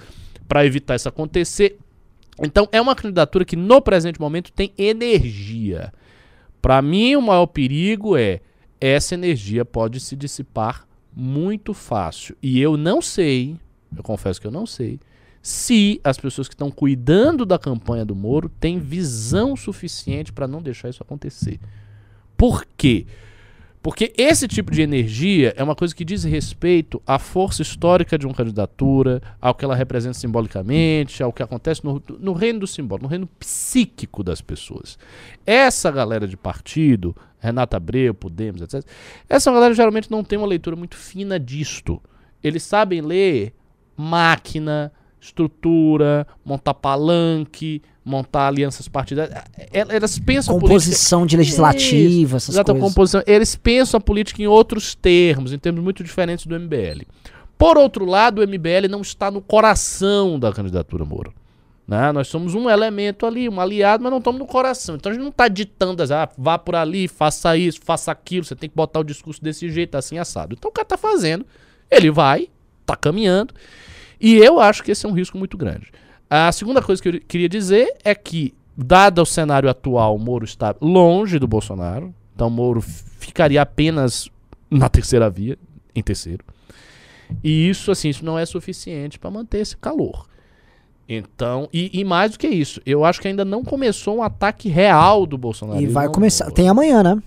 para 0.48 0.66
evitar 0.66 0.96
isso 0.96 1.08
acontecer. 1.08 1.78
Então 2.42 2.68
é 2.72 2.82
uma 2.82 2.96
candidatura 2.96 3.46
que 3.46 3.56
no 3.56 3.82
presente 3.82 4.20
momento 4.20 4.52
tem 4.52 4.74
energia. 4.78 5.94
Para 6.62 6.82
mim, 6.82 7.16
o 7.16 7.22
maior 7.22 7.46
perigo 7.48 8.18
é 8.18 8.42
essa 8.80 9.14
energia 9.14 9.64
pode 9.64 10.00
se 10.00 10.16
dissipar 10.16 10.88
muito 11.16 11.74
fácil. 11.74 12.36
E 12.42 12.60
eu 12.60 12.76
não 12.76 13.02
sei, 13.02 13.58
eu 13.96 14.04
confesso 14.04 14.42
que 14.42 14.48
eu 14.48 14.52
não 14.52 14.66
sei, 14.66 15.00
se 15.42 16.00
as 16.04 16.18
pessoas 16.18 16.48
que 16.48 16.54
estão 16.54 16.72
cuidando 16.72 17.46
da 17.46 17.60
campanha 17.60 18.06
do 18.06 18.16
Moro 18.16 18.50
têm 18.50 18.80
visão 18.80 19.56
suficiente 19.56 20.32
para 20.32 20.48
não 20.48 20.62
deixar 20.62 20.90
isso 20.90 21.04
acontecer. 21.04 21.60
Por 22.38 22.66
quê? 22.78 23.06
Porque 23.06 23.24
esse 24.18 24.48
tipo 24.48 24.72
de 24.72 24.82
energia 24.82 25.54
é 25.58 25.64
uma 25.64 25.76
coisa 25.76 25.94
que 25.94 26.06
diz 26.06 26.24
respeito 26.24 27.02
à 27.06 27.20
força 27.20 27.62
histórica 27.62 28.18
de 28.18 28.26
uma 28.26 28.34
candidatura, 28.34 29.22
ao 29.42 29.54
que 29.54 29.66
ela 29.66 29.76
representa 29.76 30.14
simbolicamente, 30.14 31.22
ao 31.22 31.34
que 31.34 31.44
acontece 31.44 31.84
no, 31.84 32.02
no 32.20 32.32
reino 32.32 32.62
do 32.62 32.68
simbólico, 32.68 33.04
no 33.04 33.10
reino 33.10 33.28
psíquico 33.40 34.24
das 34.24 34.40
pessoas. 34.40 34.98
Essa 35.46 35.92
galera 35.92 36.26
de 36.26 36.38
partido, 36.38 37.14
Renata 37.40 37.76
Abreu, 37.76 38.14
Podemos, 38.14 38.62
etc., 38.62 38.86
essa 39.28 39.52
galera 39.52 39.74
geralmente 39.74 40.10
não 40.10 40.24
tem 40.24 40.38
uma 40.38 40.48
leitura 40.48 40.78
muito 40.78 40.96
fina 40.96 41.38
disto. 41.38 42.02
Eles 42.42 42.64
sabem 42.64 43.02
ler 43.02 43.54
máquina, 43.98 44.94
estrutura, 45.20 46.26
montar 46.46 46.74
palanque, 46.74 47.82
montar 48.04 48.48
alianças 48.48 48.88
partidárias. 48.88 49.44
É, 49.58 49.80
é, 49.80 49.96
elas 49.96 50.20
pensam 50.20 50.60
composição 50.60 51.22
política... 51.22 51.30
de 51.30 51.38
legislativa, 51.38 52.38
essas 52.38 52.56
Exato, 52.56 52.74
coisas. 52.74 52.90
composição. 52.90 53.24
Eles 53.26 53.56
pensam 53.56 53.98
a 53.98 54.02
política 54.02 54.42
em 54.42 54.48
outros 54.48 54.96
termos, 54.96 55.54
em 55.54 55.58
termos 55.58 55.84
muito 55.84 56.04
diferentes 56.04 56.46
do 56.46 56.60
MBL. 56.60 57.04
Por 57.58 57.78
outro 57.78 58.06
lado, 58.06 58.42
o 58.42 58.48
MBL 58.48 58.90
não 58.90 59.02
está 59.02 59.32
no 59.32 59.42
coração 59.42 60.38
da 60.38 60.52
candidatura 60.52 61.06
Moro. 61.06 61.34
Né? 61.88 62.12
Nós 62.12 62.28
somos 62.28 62.56
um 62.56 62.70
elemento 62.70 63.26
ali, 63.26 63.48
um 63.50 63.60
aliado, 63.60 64.04
mas 64.04 64.12
não 64.12 64.20
estamos 64.20 64.40
no 64.40 64.46
coração. 64.46 64.96
Então 64.96 65.12
a 65.12 65.14
gente 65.14 65.24
não 65.24 65.32
está 65.32 65.48
ditando, 65.48 66.02
ah, 66.14 66.30
vá 66.38 66.58
por 66.58 66.76
ali, 66.76 67.08
faça 67.08 67.56
isso, 67.58 67.80
faça 67.84 68.12
aquilo, 68.12 68.46
você 68.46 68.56
tem 68.56 68.70
que 68.70 68.76
botar 68.76 69.00
o 69.00 69.04
discurso 69.04 69.44
desse 69.44 69.70
jeito, 69.70 69.96
assim, 69.96 70.18
assado. 70.18 70.56
Então 70.58 70.70
o 70.70 70.74
cara 70.74 70.86
está 70.86 70.98
fazendo, 70.98 71.46
ele 71.92 72.10
vai, 72.10 72.50
está 72.82 72.96
caminhando, 72.96 73.54
e 74.20 74.36
eu 74.36 74.60
acho 74.60 74.84
que 74.84 74.92
esse 74.92 75.06
é 75.06 75.10
um 75.10 75.14
risco 75.14 75.38
muito 75.38 75.58
grande. 75.58 75.92
A 76.36 76.52
segunda 76.52 76.82
coisa 76.82 77.00
que 77.00 77.10
eu 77.10 77.22
queria 77.28 77.48
dizer 77.48 77.96
é 78.04 78.16
que, 78.16 78.56
dado 78.76 79.22
o 79.22 79.26
cenário 79.26 79.70
atual, 79.70 80.16
o 80.16 80.20
Moro 80.20 80.44
está 80.44 80.76
longe 80.82 81.38
do 81.38 81.48
Bolsonaro. 81.48 82.12
Então, 82.34 82.48
o 82.48 82.50
Moro 82.50 82.82
ficaria 82.82 83.62
apenas 83.62 84.32
na 84.68 84.90
terceira 84.90 85.30
via, 85.30 85.60
em 85.94 86.02
terceiro. 86.02 86.44
E 87.44 87.70
isso, 87.70 87.92
assim, 87.92 88.10
isso 88.10 88.26
não 88.26 88.40
é 88.40 88.48
suficiente 88.48 89.20
para 89.20 89.30
manter 89.30 89.60
esse 89.60 89.78
calor. 89.78 90.26
Então, 91.08 91.70
e, 91.72 92.00
e, 92.00 92.04
mais 92.04 92.32
do 92.32 92.40
que 92.40 92.48
isso, 92.48 92.82
eu 92.84 93.06
acho 93.06 93.22
que 93.22 93.28
ainda 93.28 93.46
não 93.46 93.64
começou 93.64 94.18
um 94.18 94.24
ataque 94.24 94.70
real 94.70 95.28
do 95.28 95.38
Bolsonaro. 95.38 95.80
E 95.80 95.86
vai 95.86 96.10
começar. 96.10 96.50
Tem 96.50 96.68
amanhã, 96.68 97.04
né? 97.04 97.22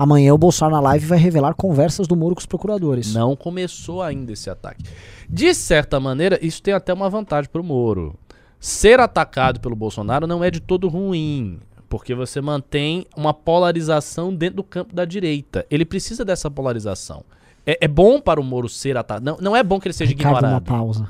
Amanhã 0.00 0.32
o 0.32 0.38
Bolsonaro 0.38 0.76
na 0.76 0.80
live 0.80 1.04
vai 1.04 1.18
revelar 1.18 1.52
conversas 1.52 2.08
do 2.08 2.16
Moro 2.16 2.34
com 2.34 2.38
os 2.38 2.46
procuradores. 2.46 3.12
Não 3.12 3.36
começou 3.36 4.00
ainda 4.00 4.32
esse 4.32 4.48
ataque. 4.48 4.82
De 5.28 5.52
certa 5.52 6.00
maneira, 6.00 6.38
isso 6.40 6.62
tem 6.62 6.72
até 6.72 6.90
uma 6.90 7.10
vantagem 7.10 7.50
para 7.52 7.60
o 7.60 7.64
Moro. 7.64 8.18
Ser 8.58 8.98
atacado 8.98 9.60
pelo 9.60 9.76
Bolsonaro 9.76 10.26
não 10.26 10.42
é 10.42 10.50
de 10.50 10.58
todo 10.58 10.88
ruim, 10.88 11.60
porque 11.86 12.14
você 12.14 12.40
mantém 12.40 13.04
uma 13.14 13.34
polarização 13.34 14.34
dentro 14.34 14.56
do 14.56 14.64
campo 14.64 14.94
da 14.94 15.04
direita. 15.04 15.66
Ele 15.70 15.84
precisa 15.84 16.24
dessa 16.24 16.50
polarização. 16.50 17.22
É, 17.66 17.84
é 17.84 17.86
bom 17.86 18.22
para 18.22 18.40
o 18.40 18.42
Moro 18.42 18.70
ser 18.70 18.96
atacado. 18.96 19.22
Não, 19.22 19.36
não 19.38 19.54
é 19.54 19.62
bom 19.62 19.78
que 19.78 19.86
ele 19.86 19.92
seja 19.92 20.08
Ricardo, 20.08 20.38
ignorado. 20.38 20.54
uma 20.54 20.62
pausa. 20.62 21.08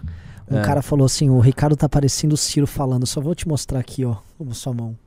Um 0.51 0.59
é. 0.59 0.63
cara 0.63 0.83
falou 0.83 1.07
assim: 1.07 1.31
o 1.31 1.39
Ricardo 1.39 1.77
tá 1.77 1.89
parecendo 1.89 2.35
o 2.35 2.37
Ciro 2.37 2.67
falando. 2.67 3.07
Só 3.07 3.21
vou 3.21 3.37
te 3.37 3.47
mostrar 3.47 3.79
aqui, 3.79 4.05
ó, 4.05 4.17
sua 4.51 4.75
mão. 4.75 4.99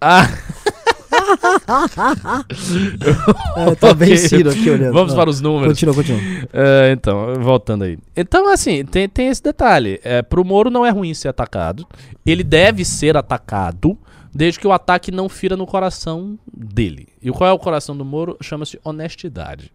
Ah! 0.00 0.26
é, 3.56 3.74
tá 3.74 3.94
bem 3.94 4.16
Ciro 4.16 4.50
aqui 4.50 4.70
olhando. 4.70 4.92
Vamos 4.92 5.14
para 5.14 5.28
os 5.28 5.40
números. 5.40 5.68
Continua, 5.68 5.94
continua. 5.94 6.20
É, 6.52 6.92
então, 6.92 7.34
voltando 7.40 7.84
aí. 7.84 7.98
Então, 8.16 8.52
assim, 8.52 8.84
tem, 8.84 9.08
tem 9.08 9.28
esse 9.28 9.42
detalhe. 9.42 10.00
É, 10.02 10.22
pro 10.22 10.44
Moro 10.44 10.70
não 10.70 10.84
é 10.84 10.90
ruim 10.90 11.14
ser 11.14 11.28
atacado. 11.28 11.86
Ele 12.24 12.42
deve 12.42 12.84
ser 12.84 13.16
atacado, 13.16 13.96
desde 14.34 14.58
que 14.58 14.66
o 14.66 14.72
ataque 14.72 15.10
não 15.10 15.28
fira 15.28 15.56
no 15.56 15.66
coração 15.66 16.38
dele. 16.52 17.08
E 17.22 17.30
qual 17.30 17.50
é 17.50 17.52
o 17.52 17.58
coração 17.58 17.96
do 17.96 18.04
Moro? 18.04 18.36
Chama-se 18.40 18.78
honestidade. 18.84 19.72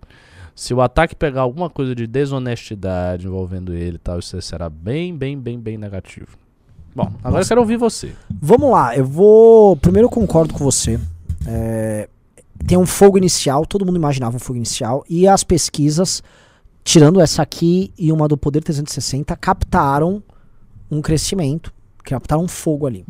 Se 0.55 0.73
o 0.73 0.81
ataque 0.81 1.15
pegar 1.15 1.41
alguma 1.41 1.69
coisa 1.69 1.95
de 1.95 2.05
desonestidade 2.05 3.25
envolvendo 3.25 3.73
ele 3.73 3.95
e 3.95 3.99
tal, 3.99 4.19
isso 4.19 4.39
será 4.41 4.69
bem, 4.69 5.15
bem, 5.15 5.37
bem, 5.37 5.59
bem 5.59 5.77
negativo. 5.77 6.37
Bom, 6.95 7.11
agora 7.23 7.37
Nossa. 7.37 7.39
eu 7.39 7.47
quero 7.47 7.61
ouvir 7.61 7.77
você. 7.77 8.13
Vamos 8.29 8.69
lá, 8.69 8.95
eu 8.95 9.05
vou. 9.05 9.75
Primeiro 9.77 10.05
eu 10.05 10.11
concordo 10.11 10.53
com 10.53 10.63
você. 10.63 10.99
É, 11.47 12.09
tem 12.65 12.77
um 12.77 12.85
fogo 12.85 13.17
inicial, 13.17 13.65
todo 13.65 13.85
mundo 13.85 13.97
imaginava 13.97 14.35
um 14.35 14.39
fogo 14.39 14.57
inicial, 14.57 15.03
e 15.09 15.27
as 15.27 15.43
pesquisas, 15.43 16.23
tirando 16.83 17.19
essa 17.19 17.41
aqui 17.41 17.91
e 17.97 18.11
uma 18.11 18.27
do 18.27 18.37
Poder 18.37 18.61
360, 18.61 19.35
captaram 19.35 20.23
um 20.89 21.01
crescimento, 21.01 21.73
captaram 22.03 22.43
um 22.43 22.47
fogo 22.47 22.85
ali. 22.85 23.05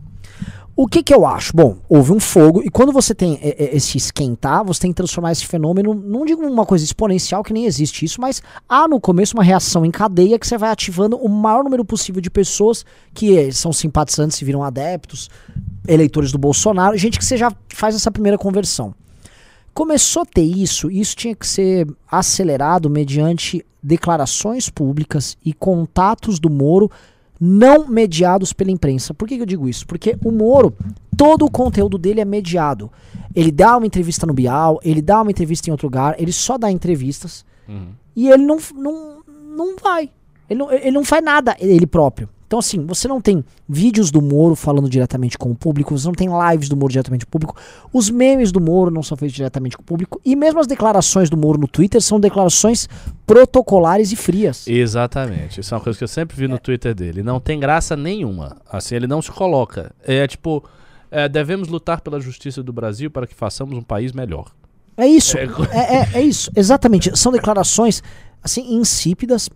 O 0.75 0.87
que, 0.87 1.03
que 1.03 1.13
eu 1.13 1.23
acho? 1.23 1.55
Bom, 1.55 1.77
houve 1.87 2.11
um 2.11 2.19
fogo, 2.19 2.63
e 2.63 2.69
quando 2.69 2.91
você 2.91 3.13
tem 3.13 3.37
esse 3.43 3.95
esquentar, 3.95 4.65
você 4.65 4.81
tem 4.81 4.91
que 4.91 4.95
transformar 4.95 5.31
esse 5.31 5.45
fenômeno, 5.45 5.93
não 5.93 6.25
digo 6.25 6.41
uma 6.41 6.65
coisa 6.65 6.83
exponencial, 6.83 7.43
que 7.43 7.53
nem 7.53 7.65
existe 7.65 8.03
isso, 8.03 8.19
mas 8.19 8.41
há 8.67 8.87
no 8.87 8.99
começo 8.99 9.35
uma 9.35 9.43
reação 9.43 9.85
em 9.85 9.91
cadeia 9.91 10.39
que 10.39 10.47
você 10.47 10.57
vai 10.57 10.71
ativando 10.71 11.15
o 11.17 11.29
maior 11.29 11.63
número 11.63 11.85
possível 11.85 12.19
de 12.19 12.31
pessoas 12.31 12.83
que 13.13 13.51
são 13.51 13.71
simpatizantes 13.71 14.41
e 14.41 14.45
viram 14.45 14.63
adeptos, 14.63 15.29
eleitores 15.87 16.31
do 16.31 16.37
Bolsonaro, 16.37 16.97
gente 16.97 17.17
que 17.17 17.25
você 17.25 17.37
já 17.37 17.51
faz 17.69 17.95
essa 17.95 18.11
primeira 18.11 18.37
conversão. 18.37 18.93
Começou 19.73 20.21
a 20.21 20.25
ter 20.25 20.43
isso, 20.43 20.91
e 20.91 20.99
isso 20.99 21.15
tinha 21.15 21.35
que 21.35 21.47
ser 21.47 21.87
acelerado 22.09 22.89
mediante 22.89 23.65
declarações 23.81 24.69
públicas 24.69 25.37
e 25.43 25.51
contatos 25.51 26.39
do 26.39 26.49
Moro 26.49 26.89
não 27.39 27.87
mediados 27.87 28.53
pela 28.53 28.71
imprensa. 28.71 29.13
Por 29.13 29.27
que, 29.27 29.35
que 29.35 29.41
eu 29.41 29.45
digo 29.45 29.67
isso? 29.67 29.85
Porque 29.85 30.17
o 30.23 30.31
Moro, 30.31 30.73
todo 31.17 31.43
o 31.43 31.51
conteúdo 31.51 31.97
dele 31.97 32.21
é 32.21 32.25
mediado. 32.25 32.89
Ele 33.35 33.51
dá 33.51 33.75
uma 33.75 33.85
entrevista 33.85 34.25
no 34.25 34.33
Bial, 34.33 34.79
ele 34.83 35.01
dá 35.01 35.21
uma 35.21 35.31
entrevista 35.31 35.69
em 35.69 35.71
outro 35.71 35.87
lugar, 35.87 36.15
ele 36.17 36.31
só 36.31 36.57
dá 36.57 36.71
entrevistas 36.71 37.43
uhum. 37.67 37.87
e 38.15 38.29
ele 38.29 38.43
não, 38.43 38.57
não, 38.75 39.23
não 39.27 39.75
vai. 39.75 40.09
Ele 40.49 40.59
não, 40.59 40.71
ele 40.71 40.91
não 40.91 41.03
faz 41.03 41.23
nada 41.23 41.57
ele 41.59 41.85
próprio. 41.87 42.29
Então, 42.53 42.59
assim, 42.59 42.85
você 42.85 43.07
não 43.07 43.19
tem 43.19 43.43
vídeos 43.67 44.11
do 44.11 44.21
Moro 44.21 44.55
falando 44.55 44.87
diretamente 44.87 45.39
com 45.39 45.49
o 45.49 45.55
público, 45.55 45.97
você 45.97 46.05
não 46.05 46.13
tem 46.13 46.27
lives 46.51 46.69
do 46.69 46.77
Moro 46.77 46.91
diretamente 46.91 47.25
com 47.25 47.29
o 47.29 47.31
público, 47.31 47.59
os 47.91 48.11
memes 48.11 48.51
do 48.51 48.61
Moro 48.61 48.91
não 48.91 49.01
são 49.01 49.17
feitos 49.17 49.35
diretamente 49.35 49.75
com 49.75 49.81
o 49.81 49.85
público, 49.85 50.21
e 50.23 50.35
mesmo 50.35 50.59
as 50.59 50.67
declarações 50.67 51.31
do 51.31 51.35
Moro 51.35 51.57
no 51.57 51.67
Twitter 51.67 51.99
são 51.99 52.19
declarações 52.19 52.87
protocolares 53.25 54.11
e 54.11 54.15
frias. 54.15 54.67
Exatamente. 54.67 55.61
Isso 55.61 55.73
é 55.73 55.77
uma 55.77 55.83
coisa 55.83 55.97
que 55.97 56.03
eu 56.03 56.07
sempre 56.07 56.37
vi 56.37 56.47
no 56.47 56.57
é. 56.57 56.59
Twitter 56.59 56.93
dele. 56.93 57.23
Não 57.23 57.39
tem 57.39 57.59
graça 57.59 57.95
nenhuma. 57.97 58.57
Assim, 58.71 58.93
ele 58.93 59.07
não 59.07 59.19
se 59.19 59.31
coloca. 59.31 59.91
É 60.03 60.27
tipo. 60.27 60.63
É, 61.09 61.27
devemos 61.27 61.67
lutar 61.67 62.01
pela 62.01 62.19
justiça 62.19 62.61
do 62.61 62.71
Brasil 62.71 63.09
para 63.09 63.25
que 63.25 63.33
façamos 63.33 63.75
um 63.75 63.81
país 63.81 64.11
melhor. 64.11 64.51
É 64.95 65.07
isso. 65.07 65.39
É. 65.39 65.45
É, 65.71 65.95
é, 65.95 66.09
é 66.13 66.21
isso. 66.21 66.51
Exatamente. 66.55 67.17
São 67.17 67.31
declarações 67.31 68.03
assim 68.43 68.75
insípidas 68.75 69.49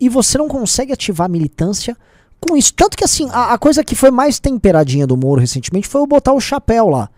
e 0.00 0.08
você 0.08 0.38
não 0.38 0.48
consegue 0.48 0.94
ativar 0.94 1.28
militância 1.28 1.94
com 2.40 2.56
isso. 2.56 2.72
Tanto 2.74 2.96
que 2.96 3.04
assim, 3.04 3.28
a, 3.30 3.54
a 3.54 3.58
coisa 3.58 3.84
que 3.84 3.94
foi 3.94 4.10
mais 4.10 4.38
temperadinha 4.38 5.06
do 5.06 5.16
Moro 5.16 5.40
recentemente 5.40 5.88
foi 5.88 6.00
o 6.00 6.06
botar 6.06 6.32
o 6.32 6.40
chapéu 6.40 6.88
lá. 6.88 7.08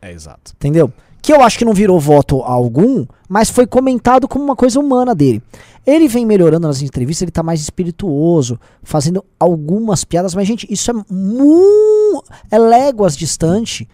É 0.00 0.12
exato. 0.12 0.52
Entendeu? 0.54 0.92
Que 1.20 1.32
eu 1.32 1.42
acho 1.42 1.58
que 1.58 1.64
não 1.64 1.72
virou 1.72 1.98
voto 1.98 2.42
algum, 2.42 3.04
mas 3.28 3.50
foi 3.50 3.66
comentado 3.66 4.28
como 4.28 4.44
uma 4.44 4.54
coisa 4.54 4.78
humana 4.78 5.14
dele. 5.14 5.42
Ele 5.86 6.08
vem 6.08 6.26
melhorando 6.26 6.66
nas 6.66 6.82
entrevistas, 6.82 7.22
ele 7.22 7.30
tá 7.30 7.42
mais 7.42 7.60
espirituoso, 7.60 8.58
fazendo 8.82 9.24
algumas 9.38 10.04
piadas, 10.04 10.34
mas, 10.34 10.46
gente, 10.46 10.66
isso 10.70 10.90
é 10.90 10.94
mu 11.10 12.22
é 12.50 12.58
léguas 12.58 13.16
distante 13.16 13.88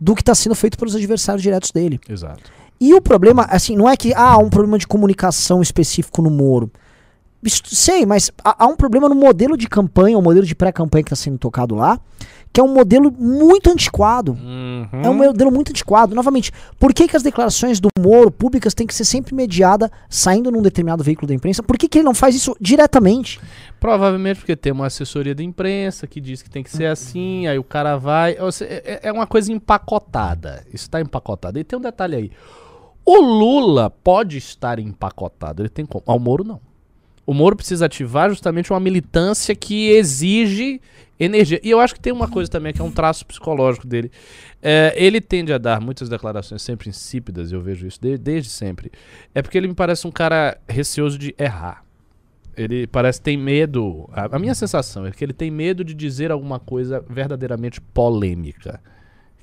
do 0.00 0.14
que 0.14 0.24
tá 0.24 0.34
sendo 0.34 0.54
feito 0.54 0.78
pelos 0.78 0.94
adversários 0.94 1.42
diretos 1.42 1.70
dele. 1.70 2.00
Exato. 2.08 2.50
E 2.80 2.94
o 2.94 3.00
problema, 3.00 3.44
assim, 3.50 3.76
não 3.76 3.88
é 3.88 3.96
que 3.96 4.14
ah, 4.14 4.34
há 4.34 4.38
um 4.38 4.48
problema 4.48 4.78
de 4.78 4.86
comunicação 4.86 5.60
específico 5.60 6.22
no 6.22 6.30
Moro. 6.30 6.70
Isso, 7.42 7.62
sei, 7.66 8.04
mas 8.04 8.30
há, 8.44 8.64
há 8.64 8.66
um 8.66 8.76
problema 8.76 9.08
no 9.08 9.14
modelo 9.14 9.56
de 9.56 9.68
campanha, 9.68 10.18
o 10.18 10.22
modelo 10.22 10.44
de 10.44 10.54
pré-campanha 10.54 11.04
que 11.04 11.12
está 11.12 11.22
sendo 11.22 11.38
tocado 11.38 11.74
lá, 11.74 12.00
que 12.52 12.60
é 12.60 12.64
um 12.64 12.72
modelo 12.72 13.12
muito 13.12 13.70
antiquado. 13.70 14.32
Uhum. 14.32 14.88
É 15.02 15.08
um 15.08 15.14
modelo 15.14 15.50
muito 15.52 15.70
antiquado. 15.70 16.14
Novamente, 16.14 16.50
por 16.78 16.92
que, 16.92 17.06
que 17.06 17.16
as 17.16 17.22
declarações 17.22 17.78
do 17.78 17.88
Moro 17.98 18.30
públicas 18.30 18.74
têm 18.74 18.86
que 18.86 18.94
ser 18.94 19.04
sempre 19.04 19.34
mediadas 19.34 19.90
saindo 20.08 20.50
num 20.50 20.62
determinado 20.62 21.04
veículo 21.04 21.28
da 21.28 21.34
imprensa? 21.34 21.62
Por 21.62 21.78
que, 21.78 21.88
que 21.88 21.98
ele 21.98 22.04
não 22.04 22.14
faz 22.14 22.34
isso 22.34 22.56
diretamente? 22.60 23.40
Provavelmente 23.78 24.38
porque 24.38 24.56
tem 24.56 24.72
uma 24.72 24.86
assessoria 24.86 25.34
da 25.34 25.42
imprensa 25.42 26.06
que 26.06 26.20
diz 26.20 26.42
que 26.42 26.50
tem 26.50 26.64
que 26.64 26.70
ser 26.70 26.86
assim, 26.86 27.46
aí 27.46 27.58
o 27.58 27.64
cara 27.64 27.96
vai. 27.96 28.36
É 28.62 29.08
é 29.08 29.12
uma 29.12 29.26
coisa 29.26 29.52
empacotada. 29.52 30.64
Está 30.72 31.00
empacotado. 31.00 31.58
E 31.58 31.64
tem 31.64 31.78
um 31.78 31.82
detalhe 31.82 32.16
aí. 32.16 32.32
O 33.04 33.20
Lula 33.20 33.88
pode 33.88 34.36
estar 34.36 34.78
empacotado, 34.78 35.62
ele 35.62 35.68
tem 35.68 35.86
como. 35.86 36.02
O 36.04 36.18
Moro 36.18 36.44
não. 36.44 36.67
O 37.28 37.34
Moro 37.34 37.54
precisa 37.54 37.84
ativar 37.84 38.30
justamente 38.30 38.72
uma 38.72 38.80
militância 38.80 39.54
que 39.54 39.90
exige 39.90 40.80
energia. 41.20 41.60
E 41.62 41.68
eu 41.68 41.78
acho 41.78 41.92
que 41.94 42.00
tem 42.00 42.10
uma 42.10 42.26
coisa 42.26 42.50
também 42.50 42.72
que 42.72 42.80
é 42.80 42.84
um 42.84 42.90
traço 42.90 43.26
psicológico 43.26 43.86
dele. 43.86 44.10
É, 44.62 44.94
ele 44.96 45.20
tende 45.20 45.52
a 45.52 45.58
dar 45.58 45.78
muitas 45.78 46.08
declarações 46.08 46.62
sempre 46.62 46.88
insípidas, 46.88 47.52
eu 47.52 47.60
vejo 47.60 47.86
isso 47.86 48.00
de- 48.00 48.16
desde 48.16 48.48
sempre. 48.48 48.90
É 49.34 49.42
porque 49.42 49.58
ele 49.58 49.68
me 49.68 49.74
parece 49.74 50.06
um 50.06 50.10
cara 50.10 50.56
receoso 50.66 51.18
de 51.18 51.34
errar. 51.38 51.84
Ele 52.56 52.86
parece 52.86 53.20
tem 53.20 53.36
medo. 53.36 54.08
A, 54.10 54.36
a 54.36 54.38
minha 54.38 54.54
sensação 54.54 55.04
é 55.04 55.10
que 55.10 55.22
ele 55.22 55.34
tem 55.34 55.50
medo 55.50 55.84
de 55.84 55.92
dizer 55.92 56.32
alguma 56.32 56.58
coisa 56.58 57.04
verdadeiramente 57.10 57.78
polêmica. 57.78 58.80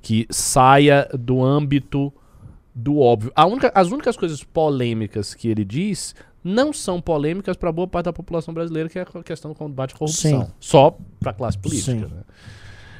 Que 0.01 0.25
saia 0.31 1.07
do 1.13 1.43
âmbito 1.43 2.11
do 2.73 2.97
óbvio. 2.99 3.31
Única- 3.37 3.71
as 3.75 3.91
únicas 3.91 4.17
coisas 4.17 4.43
polêmicas 4.43 5.35
que 5.35 5.47
ele 5.49 5.63
diz 5.63 6.15
não 6.47 6.71
são 6.71 7.01
polêmicas 7.01 7.57
para 7.57 7.71
boa 7.71 7.87
parte 7.87 8.05
da 8.05 8.13
população 8.13 8.53
brasileira, 8.53 8.87
que 8.87 8.99
é 8.99 9.01
a 9.01 9.23
questão 9.23 9.49
do 9.51 9.55
combate 9.57 9.95
à 9.95 9.97
corrupção. 9.97 10.41
Sim. 10.43 10.47
Só 10.59 10.95
para 11.19 11.31
a 11.31 11.33
classe 11.33 11.57
política. 11.57 11.91
Sim. 11.93 12.01
né? 12.01 12.21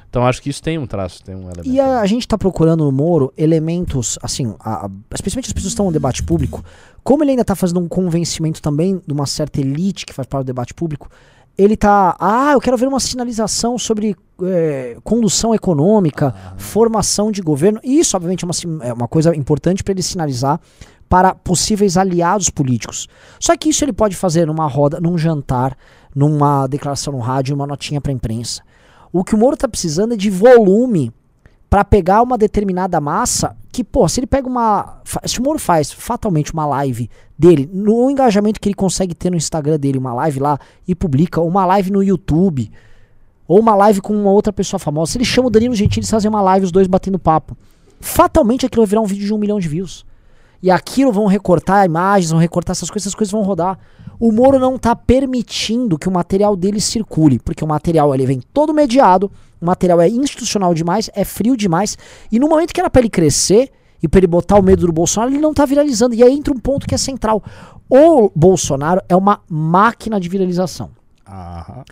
Então 0.10 0.26
acho 0.26 0.42
que 0.42 0.50
isso 0.50 0.64
tem 0.64 0.78
um 0.78 0.88
traço, 0.88 1.22
tem 1.24 1.36
um 1.36 1.44
elemento. 1.44 1.68
E 1.68 1.80
a, 1.80 2.00
a 2.00 2.06
gente 2.06 2.28
tá 2.28 2.38
procurando 2.38 2.84
no 2.86 2.92
Moro 2.92 3.32
elementos, 3.38 4.18
assim, 4.24 4.56
a- 4.62 4.86
a- 4.86 4.90
especialmente 5.14 5.48
as 5.48 5.54
pessoas 5.54 5.72
que 5.72 5.74
estão 5.76 5.86
no 5.86 5.92
debate 5.92 6.24
público, 6.24 6.64
como 7.04 7.24
ele 7.24 7.32
ainda 7.32 7.44
tá 7.46 7.54
fazendo 7.54 7.80
um 7.82 7.88
convencimento 7.88 8.62
também 8.62 9.02
de 9.06 9.14
uma 9.14 9.26
certa 9.26 9.60
elite 9.60 10.06
que 10.06 10.14
faz 10.14 10.26
parte 10.28 10.46
do 10.46 10.48
debate 10.48 10.74
público, 10.74 11.10
ele 11.58 11.76
tá, 11.78 12.16
ah, 12.20 12.52
eu 12.54 12.60
quero 12.62 12.78
ver 12.78 12.88
uma 12.88 13.00
sinalização 13.00 13.78
sobre 13.78 14.16
eh, 14.44 14.98
condução 15.04 15.54
econômica, 15.56 16.34
formação 16.58 17.32
de 17.32 17.42
governo, 17.42 17.80
e 17.84 18.00
isso 18.00 18.16
obviamente 18.16 18.44
é 18.44 18.48
uma, 18.48 18.86
é 18.86 18.94
uma 18.94 19.08
coisa 19.08 19.36
importante 19.36 19.84
para 19.84 19.92
ele 19.94 20.02
sinalizar 20.02 20.60
para 21.10 21.36
possíveis 21.36 21.98
aliados 21.98 22.50
políticos. 22.50 23.08
Só 23.40 23.56
que 23.56 23.70
isso 23.70 23.84
ele 23.84 23.94
pode 23.94 24.16
fazer 24.16 24.48
numa 24.48 24.68
roda, 24.68 25.00
num 25.00 25.18
jantar, 25.18 25.78
numa 26.16 26.68
declaração 26.68 27.14
no 27.14 27.20
rádio, 27.20 27.56
uma 27.56 27.68
notinha 27.68 28.02
para 28.02 28.12
imprensa. 28.12 28.62
O 29.12 29.24
que 29.24 29.36
o 29.36 29.38
Moro 29.38 29.56
tá 29.56 29.68
precisando 29.68 30.14
é 30.14 30.18
de 30.18 30.30
volume 30.30 31.12
para 31.70 31.84
pegar 31.84 32.22
uma 32.22 32.38
determinada 32.38 33.00
massa 33.00 33.56
que, 33.72 33.84
pô, 33.84 34.08
se 34.08 34.20
ele 34.22 34.28
pega 34.28 34.48
uma. 34.48 35.02
Se 35.26 35.40
o 35.40 35.44
Moro 35.44 35.60
faz 35.60 35.92
fatalmente 35.92 36.54
uma 36.54 36.66
live 36.66 37.10
dele, 37.38 37.70
no 37.74 38.10
engajamento 38.10 38.60
que 38.60 38.70
ele 38.70 38.76
consegue 38.76 39.14
ter 39.14 39.30
no 39.30 39.36
Instagram 39.36 39.78
dele, 39.78 39.98
uma 39.98 40.14
live 40.14 40.40
lá 40.40 40.58
e 40.88 40.96
publica, 40.96 41.42
uma 41.42 41.66
live 41.66 41.92
no 41.92 42.02
YouTube, 42.02 42.72
ou 43.48 43.60
uma 43.60 43.76
live 43.76 44.00
com 44.00 44.16
uma 44.16 44.32
outra 44.32 44.54
pessoa 44.54 44.80
famosa, 44.80 45.12
se 45.12 45.18
ele 45.18 45.26
chama 45.26 45.50
o 45.50 45.52
Danilo 45.52 45.76
Gentili 45.76 46.06
e 46.06 46.10
fazer 46.10 46.30
uma 46.30 46.42
live, 46.42 46.66
os 46.66 46.72
dois 46.72 46.88
batendo 46.88 47.20
papo, 47.20 47.58
fatalmente 48.00 48.66
aquilo 48.66 48.84
vai 48.84 48.90
virar 48.90 49.02
um 49.02 49.06
vídeo 49.06 49.26
de 49.26 49.34
um 49.34 49.38
milhão 49.38 49.60
de 49.60 49.68
views. 49.68 50.06
E 50.66 50.72
aquilo 50.72 51.12
vão 51.12 51.28
recortar 51.28 51.86
imagens, 51.86 52.32
vão 52.32 52.40
recortar 52.40 52.72
essas 52.72 52.90
coisas, 52.90 53.06
essas 53.06 53.14
coisas 53.14 53.32
vão 53.32 53.44
rodar. 53.44 53.78
O 54.20 54.32
Moro 54.32 54.58
não 54.58 54.80
tá 54.80 54.96
permitindo 54.96 55.96
que 55.96 56.10
o 56.10 56.12
material 56.12 56.56
dele 56.56 56.82
circule, 56.82 57.38
porque 57.38 57.64
o 57.64 57.68
material 57.68 58.16
ele 58.16 58.26
vem 58.26 58.42
todo 58.52 58.74
mediado, 58.74 59.32
o 59.62 59.66
material 59.68 60.02
é 60.02 60.10
institucional 60.10 60.74
demais, 60.74 61.08
é 61.14 61.24
frio 61.24 61.56
demais, 61.56 61.96
e 62.32 62.40
no 62.40 62.50
momento 62.50 62.74
que 62.74 62.80
era 62.80 62.90
pra 62.90 63.00
ele 63.00 63.12
crescer 63.12 63.70
e 64.02 64.08
pra 64.08 64.18
ele 64.18 64.26
botar 64.26 64.58
o 64.58 64.64
medo 64.64 64.88
do 64.88 64.92
Bolsonaro, 64.92 65.32
ele 65.32 65.40
não 65.40 65.54
tá 65.54 65.68
viralizando. 65.68 66.16
E 66.16 66.24
aí 66.24 66.34
entra 66.34 66.52
um 66.52 66.60
ponto 66.60 66.88
que 66.88 66.96
é 66.96 66.98
central. 66.98 67.44
O 67.88 68.32
Bolsonaro 68.36 69.04
é 69.08 69.16
uma 69.16 69.42
máquina 69.48 70.20
de 70.20 70.28
viralização. 70.28 70.90
Aham. 71.28 71.84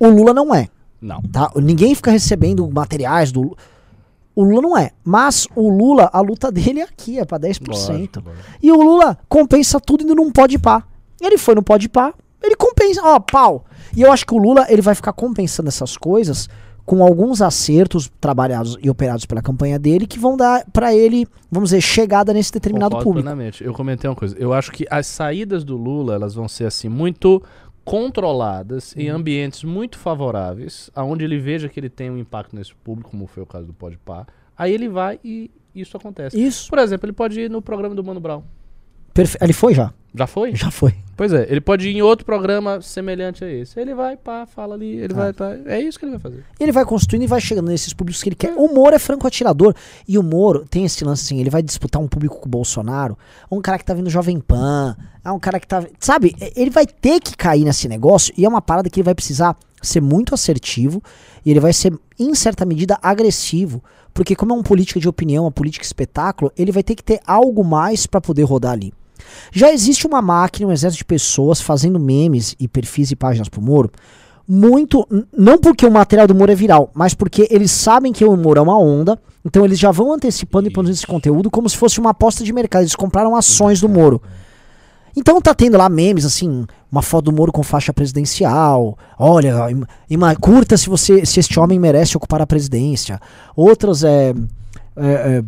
O 0.00 0.08
Lula 0.08 0.32
não 0.32 0.54
é. 0.54 0.68
Não. 1.02 1.20
Tá? 1.20 1.52
Ninguém 1.56 1.94
fica 1.94 2.10
recebendo 2.10 2.66
materiais 2.70 3.30
do 3.30 3.42
Lula. 3.42 3.56
O 4.34 4.42
Lula 4.44 4.62
não 4.62 4.76
é. 4.76 4.90
Mas 5.04 5.46
o 5.54 5.68
Lula, 5.68 6.08
a 6.12 6.20
luta 6.20 6.50
dele 6.50 6.80
é 6.80 6.84
aqui, 6.84 7.18
é 7.18 7.24
pra 7.24 7.38
10%. 7.38 7.66
Lógico, 7.68 8.20
lógico. 8.24 8.48
E 8.62 8.72
o 8.72 8.80
Lula 8.82 9.18
compensa 9.28 9.78
tudo 9.80 10.04
indo 10.04 10.14
num 10.14 10.30
pode 10.30 10.58
pá. 10.58 10.82
Ele 11.20 11.38
foi 11.38 11.54
no 11.54 11.62
pode 11.62 11.88
pá, 11.88 12.12
ele 12.42 12.56
compensa, 12.56 13.00
ó, 13.04 13.20
pau. 13.20 13.64
E 13.96 14.02
eu 14.02 14.10
acho 14.10 14.26
que 14.26 14.34
o 14.34 14.38
Lula, 14.38 14.66
ele 14.68 14.82
vai 14.82 14.94
ficar 14.94 15.12
compensando 15.12 15.68
essas 15.68 15.96
coisas 15.96 16.48
com 16.84 17.02
alguns 17.04 17.40
acertos 17.40 18.10
trabalhados 18.20 18.76
e 18.82 18.90
operados 18.90 19.24
pela 19.24 19.40
campanha 19.40 19.78
dele 19.78 20.04
que 20.06 20.18
vão 20.18 20.36
dar 20.36 20.64
pra 20.72 20.92
ele, 20.92 21.28
vamos 21.50 21.70
dizer, 21.70 21.80
chegada 21.80 22.32
nesse 22.32 22.52
determinado 22.52 22.96
Concordo 22.96 23.04
público. 23.08 23.24
plenamente. 23.28 23.62
Eu 23.62 23.72
comentei 23.72 24.10
uma 24.10 24.16
coisa. 24.16 24.36
Eu 24.36 24.52
acho 24.52 24.72
que 24.72 24.84
as 24.90 25.06
saídas 25.06 25.62
do 25.62 25.76
Lula 25.76 26.14
elas 26.14 26.34
vão 26.34 26.48
ser 26.48 26.64
assim 26.66 26.88
muito 26.88 27.40
controladas 27.84 28.96
em 28.96 29.08
ambientes 29.08 29.64
muito 29.64 29.98
favoráveis, 29.98 30.90
aonde 30.94 31.24
ele 31.24 31.38
veja 31.38 31.68
que 31.68 31.78
ele 31.80 31.88
tem 31.88 32.10
um 32.10 32.18
impacto 32.18 32.54
nesse 32.56 32.74
público, 32.74 33.10
como 33.10 33.26
foi 33.26 33.42
o 33.42 33.46
caso 33.46 33.66
do 33.66 33.72
Podpah. 33.72 34.26
Aí 34.56 34.72
ele 34.72 34.88
vai 34.88 35.18
e 35.24 35.50
isso 35.74 35.96
acontece. 35.96 36.40
Isso. 36.40 36.68
Por 36.68 36.78
exemplo, 36.78 37.06
ele 37.06 37.12
pode 37.12 37.40
ir 37.40 37.50
no 37.50 37.62
programa 37.62 37.94
do 37.94 38.04
Mano 38.04 38.20
Brown. 38.20 38.42
Perfe- 39.14 39.38
Ele 39.40 39.52
foi 39.52 39.74
já? 39.74 39.92
Já 40.14 40.26
foi? 40.26 40.54
Já 40.54 40.70
foi. 40.70 40.94
Pois 41.16 41.32
é, 41.32 41.46
ele 41.50 41.60
pode 41.60 41.88
ir 41.88 41.94
em 41.96 42.00
outro 42.02 42.24
programa 42.24 42.80
semelhante 42.80 43.44
a 43.44 43.48
esse. 43.50 43.78
Ele 43.78 43.94
vai, 43.94 44.16
pá, 44.16 44.46
fala 44.46 44.74
ali, 44.74 44.96
ele 44.96 45.12
Ah. 45.12 45.16
vai, 45.16 45.32
tá. 45.32 45.54
É 45.66 45.78
isso 45.80 45.98
que 45.98 46.04
ele 46.06 46.12
vai 46.12 46.20
fazer. 46.20 46.44
Ele 46.58 46.72
vai 46.72 46.84
construindo 46.84 47.22
e 47.22 47.26
vai 47.26 47.40
chegando 47.40 47.68
nesses 47.68 47.92
públicos 47.92 48.22
que 48.22 48.30
ele 48.30 48.36
quer. 48.36 48.54
O 48.56 48.68
Moro 48.74 48.96
é 48.96 48.98
franco 48.98 49.26
atirador. 49.26 49.74
E 50.08 50.18
o 50.18 50.22
Moro 50.22 50.64
tem 50.68 50.84
esse 50.84 51.04
lance 51.04 51.24
assim, 51.24 51.38
ele 51.38 51.50
vai 51.50 51.62
disputar 51.62 52.00
um 52.00 52.08
público 52.08 52.36
com 52.40 52.46
o 52.46 52.50
Bolsonaro, 52.50 53.16
um 53.50 53.60
cara 53.60 53.78
que 53.78 53.84
tá 53.84 53.92
vindo 53.94 54.08
Jovem 54.08 54.40
Pan, 54.40 54.96
é 55.24 55.30
um 55.30 55.38
cara 55.38 55.60
que 55.60 55.66
tá. 55.66 55.84
Sabe, 56.00 56.34
ele 56.56 56.70
vai 56.70 56.86
ter 56.86 57.20
que 57.20 57.36
cair 57.36 57.64
nesse 57.64 57.88
negócio 57.88 58.32
e 58.36 58.44
é 58.44 58.48
uma 58.48 58.62
parada 58.62 58.88
que 58.88 58.98
ele 58.98 59.04
vai 59.04 59.14
precisar 59.14 59.56
ser 59.82 60.00
muito 60.00 60.34
assertivo 60.34 61.02
e 61.44 61.50
ele 61.50 61.60
vai 61.60 61.72
ser, 61.72 61.92
em 62.18 62.34
certa 62.34 62.64
medida, 62.64 62.98
agressivo. 63.02 63.82
Porque, 64.14 64.34
como 64.36 64.52
é 64.52 64.54
uma 64.54 64.62
política 64.62 65.00
de 65.00 65.08
opinião, 65.08 65.44
uma 65.44 65.50
política 65.50 65.84
espetáculo, 65.84 66.52
ele 66.56 66.70
vai 66.72 66.82
ter 66.82 66.94
que 66.94 67.02
ter 67.02 67.20
algo 67.26 67.64
mais 67.64 68.06
pra 68.06 68.20
poder 68.20 68.42
rodar 68.42 68.72
ali. 68.72 68.92
Já 69.52 69.72
existe 69.72 70.06
uma 70.06 70.20
máquina, 70.22 70.68
um 70.68 70.72
exército 70.72 70.98
de 70.98 71.04
pessoas 71.04 71.60
fazendo 71.60 71.98
memes 71.98 72.54
e 72.58 72.66
perfis 72.66 73.10
e 73.10 73.16
páginas 73.16 73.48
pro 73.48 73.60
Moro. 73.62 73.90
Muito. 74.48 75.06
Não 75.36 75.56
porque 75.58 75.86
o 75.86 75.90
material 75.90 76.26
do 76.26 76.34
Moro 76.34 76.50
é 76.50 76.54
viral, 76.54 76.90
mas 76.94 77.14
porque 77.14 77.46
eles 77.50 77.70
sabem 77.70 78.12
que 78.12 78.24
o 78.24 78.36
Moro 78.36 78.58
é 78.58 78.62
uma 78.62 78.78
onda. 78.78 79.18
Então 79.44 79.64
eles 79.64 79.78
já 79.78 79.90
vão 79.90 80.12
antecipando 80.12 80.68
e 80.68 80.72
produzindo 80.72 80.96
esse 80.96 81.06
conteúdo 81.06 81.50
como 81.50 81.68
se 81.68 81.76
fosse 81.76 82.00
uma 82.00 82.10
aposta 82.10 82.42
de 82.44 82.52
mercado. 82.52 82.82
Eles 82.82 82.96
compraram 82.96 83.36
ações 83.36 83.80
do 83.80 83.88
Moro. 83.88 84.20
Então 85.16 85.40
tá 85.42 85.52
tendo 85.54 85.76
lá 85.76 85.88
memes, 85.90 86.24
assim, 86.24 86.64
uma 86.90 87.02
foto 87.02 87.26
do 87.26 87.32
Moro 87.32 87.52
com 87.52 87.62
faixa 87.62 87.92
presidencial. 87.92 88.96
Olha, 89.18 89.70
im- 89.70 89.84
ima- 90.08 90.34
curta 90.36 90.76
se 90.76 90.88
você 90.88 91.24
se 91.26 91.38
este 91.38 91.60
homem 91.60 91.78
merece 91.78 92.16
ocupar 92.16 92.40
a 92.40 92.46
presidência. 92.46 93.20
Outras 93.54 94.02
é, 94.04 94.32
é, 94.96 95.06
é, 95.06 95.44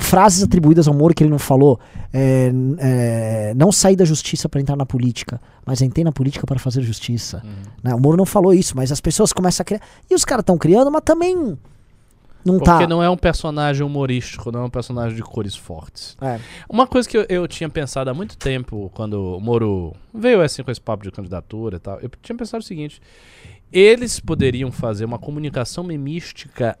frases 0.00 0.42
atribuídas 0.42 0.88
ao 0.88 0.94
Moro 0.94 1.14
que 1.14 1.22
ele 1.22 1.30
não 1.30 1.38
falou. 1.38 1.78
É, 2.12 2.50
é, 2.78 3.54
não 3.56 3.70
sair 3.70 3.96
da 3.96 4.04
justiça 4.04 4.48
para 4.48 4.60
entrar 4.60 4.76
na 4.76 4.86
política, 4.86 5.40
mas 5.64 5.80
entrei 5.80 6.04
na 6.04 6.12
política 6.12 6.46
para 6.46 6.58
fazer 6.58 6.82
justiça. 6.82 7.42
Né? 7.82 7.94
O 7.94 8.00
Moro 8.00 8.16
não 8.16 8.26
falou 8.26 8.52
isso, 8.52 8.76
mas 8.76 8.90
as 8.90 9.00
pessoas 9.00 9.32
começam 9.32 9.62
a 9.62 9.64
criar. 9.64 9.80
E 10.10 10.14
os 10.14 10.24
caras 10.24 10.42
estão 10.42 10.58
criando, 10.58 10.90
mas 10.90 11.02
também 11.04 11.56
não 12.44 12.58
Porque 12.58 12.64
tá. 12.64 12.86
não 12.86 13.02
é 13.02 13.10
um 13.10 13.16
personagem 13.16 13.84
humorístico, 13.84 14.50
não 14.50 14.60
é 14.60 14.64
um 14.64 14.70
personagem 14.70 15.14
de 15.14 15.22
cores 15.22 15.54
fortes. 15.54 16.16
É. 16.20 16.40
Uma 16.68 16.86
coisa 16.86 17.08
que 17.08 17.16
eu, 17.16 17.26
eu 17.28 17.46
tinha 17.46 17.68
pensado 17.68 18.08
há 18.08 18.14
muito 18.14 18.36
tempo, 18.36 18.90
quando 18.94 19.36
o 19.36 19.40
Moro 19.40 19.94
veio 20.12 20.40
assim 20.40 20.62
com 20.62 20.70
esse 20.70 20.80
papo 20.80 21.04
de 21.04 21.10
candidatura 21.10 21.76
e 21.76 21.80
tal, 21.80 22.00
eu 22.00 22.10
tinha 22.22 22.36
pensado 22.36 22.62
o 22.62 22.66
seguinte: 22.66 23.00
eles 23.72 24.18
poderiam 24.18 24.72
fazer 24.72 25.04
uma 25.04 25.18
comunicação 25.18 25.84
memística 25.84 26.78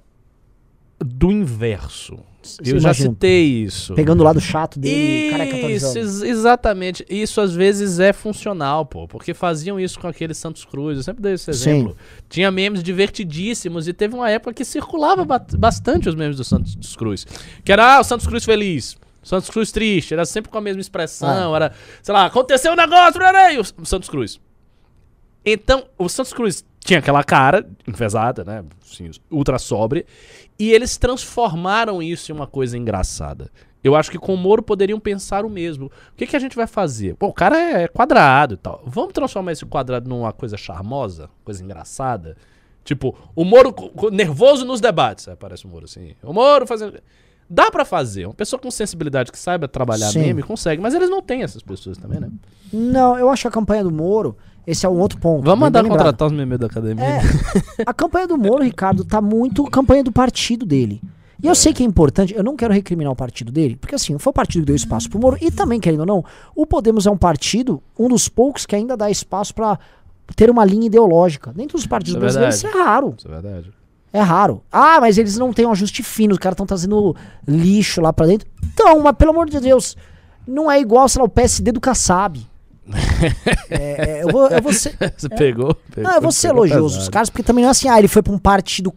do 1.04 1.30
inverso. 1.30 2.18
Você 2.42 2.62
Eu 2.62 2.80
já 2.80 2.88
imagina, 2.88 3.10
citei 3.10 3.44
isso. 3.44 3.92
Pegando 3.94 4.20
o 4.20 4.24
lado 4.24 4.40
chato 4.40 4.78
dele, 4.78 5.74
Isso, 5.74 5.98
ex- 5.98 6.22
exatamente. 6.22 7.04
Isso 7.08 7.38
às 7.38 7.54
vezes 7.54 8.00
é 8.00 8.14
funcional, 8.14 8.86
pô. 8.86 9.06
Porque 9.06 9.34
faziam 9.34 9.78
isso 9.78 10.00
com 10.00 10.06
aquele 10.08 10.32
Santos 10.32 10.64
Cruz. 10.64 10.96
Eu 10.96 11.02
sempre 11.02 11.22
dei 11.22 11.34
esse 11.34 11.52
Sim. 11.52 11.70
exemplo. 11.70 11.96
Tinha 12.30 12.50
memes 12.50 12.82
divertidíssimos 12.82 13.86
e 13.88 13.92
teve 13.92 14.14
uma 14.14 14.30
época 14.30 14.54
que 14.54 14.64
circulava 14.64 15.22
ba- 15.24 15.44
bastante 15.58 16.08
os 16.08 16.14
memes 16.14 16.36
do 16.36 16.44
Santos 16.44 16.96
Cruz. 16.96 17.26
Que 17.62 17.72
era 17.72 17.96
ah, 17.96 18.00
o 18.00 18.04
Santos 18.04 18.26
Cruz 18.26 18.42
feliz. 18.44 18.96
Santos 19.22 19.50
Cruz 19.50 19.70
triste, 19.70 20.14
era 20.14 20.24
sempre 20.24 20.50
com 20.50 20.56
a 20.56 20.62
mesma 20.62 20.80
expressão, 20.80 21.54
era, 21.54 21.72
sei 22.02 22.14
lá, 22.14 22.24
aconteceu 22.24 22.72
um 22.72 22.76
negócio, 22.76 23.20
e 23.52 23.58
o 23.58 23.84
Santos 23.84 24.08
Cruz. 24.08 24.40
Então, 25.44 25.84
o 25.98 26.08
Santos 26.08 26.32
Cruz 26.32 26.64
tinha 26.82 26.98
aquela 26.98 27.22
cara 27.22 27.66
enfesada, 27.86 28.42
né? 28.44 28.64
Assim, 28.82 29.10
ultra 29.30 29.58
sobre. 29.58 30.06
E 30.60 30.70
eles 30.70 30.98
transformaram 30.98 32.02
isso 32.02 32.30
em 32.30 32.34
uma 32.34 32.46
coisa 32.46 32.76
engraçada. 32.76 33.50
Eu 33.82 33.96
acho 33.96 34.10
que 34.10 34.18
com 34.18 34.34
o 34.34 34.36
Moro 34.36 34.62
poderiam 34.62 35.00
pensar 35.00 35.42
o 35.42 35.48
mesmo. 35.48 35.86
O 35.86 35.90
que, 36.14 36.26
que 36.26 36.36
a 36.36 36.38
gente 36.38 36.54
vai 36.54 36.66
fazer? 36.66 37.14
Pô, 37.14 37.28
o 37.28 37.32
cara 37.32 37.58
é 37.58 37.88
quadrado 37.88 38.52
e 38.52 38.56
tal. 38.58 38.82
Vamos 38.84 39.14
transformar 39.14 39.52
esse 39.52 39.64
quadrado 39.64 40.06
numa 40.06 40.34
coisa 40.34 40.58
charmosa? 40.58 41.30
Coisa 41.46 41.64
engraçada? 41.64 42.36
Tipo, 42.84 43.16
o 43.34 43.42
Moro 43.42 43.74
nervoso 44.12 44.66
nos 44.66 44.82
debates. 44.82 45.26
Aí 45.28 45.32
aparece 45.32 45.64
o 45.64 45.68
Moro 45.68 45.86
assim. 45.86 46.14
O 46.22 46.34
Moro 46.34 46.66
fazendo. 46.66 47.00
Dá 47.48 47.70
pra 47.70 47.86
fazer. 47.86 48.26
Uma 48.26 48.34
pessoa 48.34 48.60
com 48.60 48.70
sensibilidade 48.70 49.32
que 49.32 49.38
saiba 49.38 49.66
trabalhar 49.66 50.10
Sim. 50.10 50.20
meme 50.20 50.42
consegue. 50.42 50.82
Mas 50.82 50.92
eles 50.92 51.08
não 51.08 51.22
têm 51.22 51.42
essas 51.42 51.62
pessoas 51.62 51.96
também, 51.96 52.20
né? 52.20 52.30
Não, 52.70 53.18
eu 53.18 53.30
acho 53.30 53.42
que 53.42 53.48
a 53.48 53.50
campanha 53.50 53.82
do 53.82 53.90
Moro, 53.90 54.36
esse 54.66 54.86
é 54.86 54.88
um 54.88 54.98
outro 54.98 55.18
ponto. 55.18 55.44
Vamos 55.44 55.60
mandar 55.60 55.84
contratar 55.84 56.28
os 56.28 56.32
memes 56.32 56.58
da 56.58 56.66
academia. 56.66 57.04
É, 57.04 57.20
a 57.86 57.94
campanha 57.94 58.26
do 58.26 58.36
Moro, 58.36 58.62
Ricardo, 58.62 59.04
tá 59.04 59.20
muito 59.20 59.64
campanha 59.64 60.04
do 60.04 60.12
partido 60.12 60.64
dele. 60.66 61.00
E 61.42 61.46
eu 61.46 61.54
sei 61.54 61.72
que 61.72 61.82
é 61.82 61.86
importante, 61.86 62.34
eu 62.34 62.44
não 62.44 62.54
quero 62.54 62.74
recriminar 62.74 63.10
o 63.12 63.16
partido 63.16 63.50
dele, 63.50 63.74
porque 63.74 63.94
assim, 63.94 64.18
foi 64.18 64.30
o 64.30 64.34
partido 64.34 64.60
que 64.60 64.66
deu 64.66 64.76
espaço 64.76 65.08
pro 65.08 65.18
Moro, 65.18 65.38
e 65.40 65.50
também, 65.50 65.80
querendo 65.80 66.00
ou 66.00 66.06
não, 66.06 66.24
o 66.54 66.66
Podemos 66.66 67.06
é 67.06 67.10
um 67.10 67.16
partido, 67.16 67.82
um 67.98 68.08
dos 68.08 68.28
poucos 68.28 68.66
que 68.66 68.76
ainda 68.76 68.94
dá 68.94 69.10
espaço 69.10 69.54
pra 69.54 69.78
ter 70.36 70.50
uma 70.50 70.64
linha 70.66 70.86
ideológica. 70.86 71.50
Dentro 71.52 71.78
dos 71.78 71.86
partidos 71.86 72.16
é 72.16 72.20
brasileiros, 72.20 72.56
isso 72.56 72.66
é 72.66 72.70
raro. 72.70 73.14
Isso 73.16 73.26
é 73.26 73.30
verdade. 73.30 73.72
É 74.12 74.20
raro. 74.20 74.62
Ah, 74.70 74.98
mas 75.00 75.16
eles 75.18 75.38
não 75.38 75.52
têm 75.52 75.66
um 75.66 75.70
ajuste 75.70 76.02
fino, 76.02 76.32
os 76.32 76.38
caras 76.38 76.54
estão 76.54 76.66
trazendo 76.66 77.16
lixo 77.46 78.00
lá 78.00 78.12
pra 78.12 78.26
dentro. 78.26 78.46
Então, 78.62 79.00
mas 79.00 79.16
pelo 79.16 79.30
amor 79.30 79.48
de 79.48 79.60
Deus, 79.60 79.96
não 80.46 80.70
é 80.70 80.80
igual, 80.80 81.08
sei 81.08 81.20
lá, 81.20 81.26
o 81.26 81.28
PSD 81.28 81.72
do 81.72 81.80
Kassab. 81.80 82.49
É, 83.70 84.18
é, 84.18 84.22
eu, 84.24 84.28
vou, 84.28 84.48
eu 84.48 84.62
vou 84.62 84.72
ser, 84.72 84.96
Você 85.16 85.28
pegou, 85.28 85.74
pegou? 85.94 86.04
não, 86.10 86.16
eu 86.16 86.22
vou 86.22 86.32
ser 86.32 86.48
elogioso 86.48 86.84
pesado. 86.96 87.02
os 87.02 87.08
caras, 87.08 87.30
porque 87.30 87.42
também 87.42 87.62
não 87.62 87.68
é 87.68 87.72
assim, 87.72 87.88
ah, 87.88 87.98
ele 87.98 88.08
foi 88.08 88.22
pra 88.22 88.32
um 88.32 88.38
partido. 88.38 88.92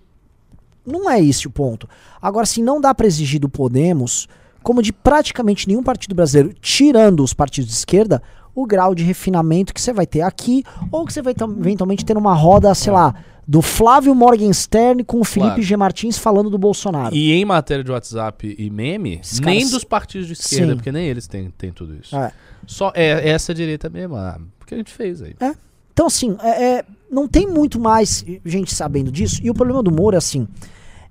Não 0.85 1.09
é 1.09 1.21
esse 1.21 1.47
o 1.47 1.51
ponto. 1.51 1.87
Agora, 2.21 2.43
assim, 2.43 2.61
não 2.61 2.79
dá 2.81 2.93
pra 2.93 3.07
exigir 3.07 3.39
do 3.39 3.47
Podemos, 3.49 4.27
como 4.61 4.81
de 4.81 4.91
praticamente 4.91 5.67
nenhum 5.67 5.83
partido 5.83 6.13
brasileiro, 6.15 6.53
tirando 6.61 7.23
os 7.23 7.33
partidos 7.33 7.69
de 7.69 7.75
esquerda, 7.75 8.21
o 8.55 8.65
grau 8.65 8.93
de 8.93 9.03
refinamento 9.03 9.73
que 9.73 9.81
você 9.81 9.93
vai 9.93 10.05
ter 10.05 10.21
aqui, 10.21 10.63
ou 10.91 11.05
que 11.05 11.13
você 11.13 11.21
vai 11.21 11.33
eventualmente 11.59 12.03
ter 12.05 12.17
uma 12.17 12.33
roda, 12.33 12.73
sei 12.75 12.91
lá, 12.93 13.15
do 13.47 13.61
Flávio 13.61 14.13
Morgenstern 14.15 15.03
com 15.03 15.19
o 15.19 15.23
Felipe 15.25 15.49
Claro. 15.55 15.61
G. 15.63 15.75
Martins 15.77 16.17
falando 16.17 16.49
do 16.49 16.57
Bolsonaro. 16.57 17.13
E 17.15 17.31
em 17.33 17.43
matéria 17.43 17.83
de 17.83 17.91
WhatsApp 17.91 18.55
e 18.57 18.69
meme, 18.69 19.19
Esses 19.21 19.39
nem 19.39 19.57
caras- 19.59 19.71
dos 19.71 19.83
partidos 19.83 20.27
de 20.27 20.33
esquerda, 20.33 20.67
Sim. 20.71 20.75
porque 20.75 20.91
nem 20.93 21.07
eles 21.07 21.27
têm, 21.27 21.49
têm 21.57 21.71
tudo 21.71 21.95
isso. 21.95 22.15
É. 22.15 22.31
Só 22.67 22.91
é 22.95 23.29
essa 23.29 23.53
direita 23.53 23.89
mesmo, 23.89 24.15
ah, 24.15 24.39
porque 24.59 24.73
a 24.73 24.77
gente 24.77 24.91
fez 24.91 25.21
aí. 25.21 25.35
Então, 25.91 26.07
assim, 26.07 26.35
é, 26.41 26.77
é, 26.77 26.85
não 27.11 27.27
tem 27.27 27.45
muito 27.47 27.79
mais 27.79 28.25
gente 28.45 28.73
sabendo 28.73 29.11
disso. 29.11 29.39
E 29.43 29.49
o 29.49 29.53
problema 29.53 29.83
do 29.83 29.91
Moro 29.91 30.15
é 30.15 30.17
assim: 30.17 30.47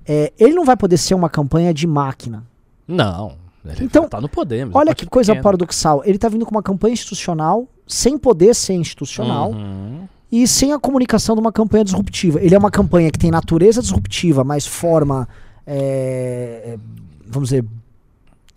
é, 0.06 0.32
ele 0.38 0.54
não 0.54 0.64
vai 0.64 0.76
poder 0.76 0.96
ser 0.96 1.14
uma 1.14 1.28
campanha 1.30 1.72
de 1.72 1.86
máquina. 1.86 2.44
Não, 2.88 3.36
ele 3.64 3.84
Então, 3.84 4.08
tá 4.08 4.20
no 4.20 4.28
Podemos. 4.28 4.74
Olha 4.74 4.90
é 4.90 4.92
um 4.92 4.94
que 4.94 5.06
coisa 5.06 5.32
pequeno. 5.32 5.44
paradoxal. 5.44 6.02
Ele 6.04 6.18
tá 6.18 6.28
vindo 6.28 6.44
com 6.44 6.50
uma 6.50 6.62
campanha 6.62 6.94
institucional, 6.94 7.68
sem 7.86 8.18
poder 8.18 8.54
ser 8.54 8.72
institucional, 8.74 9.52
Uhum. 9.52 10.08
e 10.32 10.48
sem 10.48 10.72
a 10.72 10.78
comunicação 10.80 11.36
de 11.36 11.40
uma 11.40 11.52
campanha 11.52 11.84
disruptiva. 11.84 12.40
Ele 12.42 12.54
é 12.54 12.58
uma 12.58 12.70
campanha 12.70 13.10
que 13.10 13.18
tem 13.18 13.30
natureza 13.30 13.80
disruptiva, 13.80 14.42
mas 14.42 14.66
forma, 14.66 15.28
é, 15.64 16.74
é, 16.74 16.78
vamos 17.24 17.50
dizer, 17.50 17.64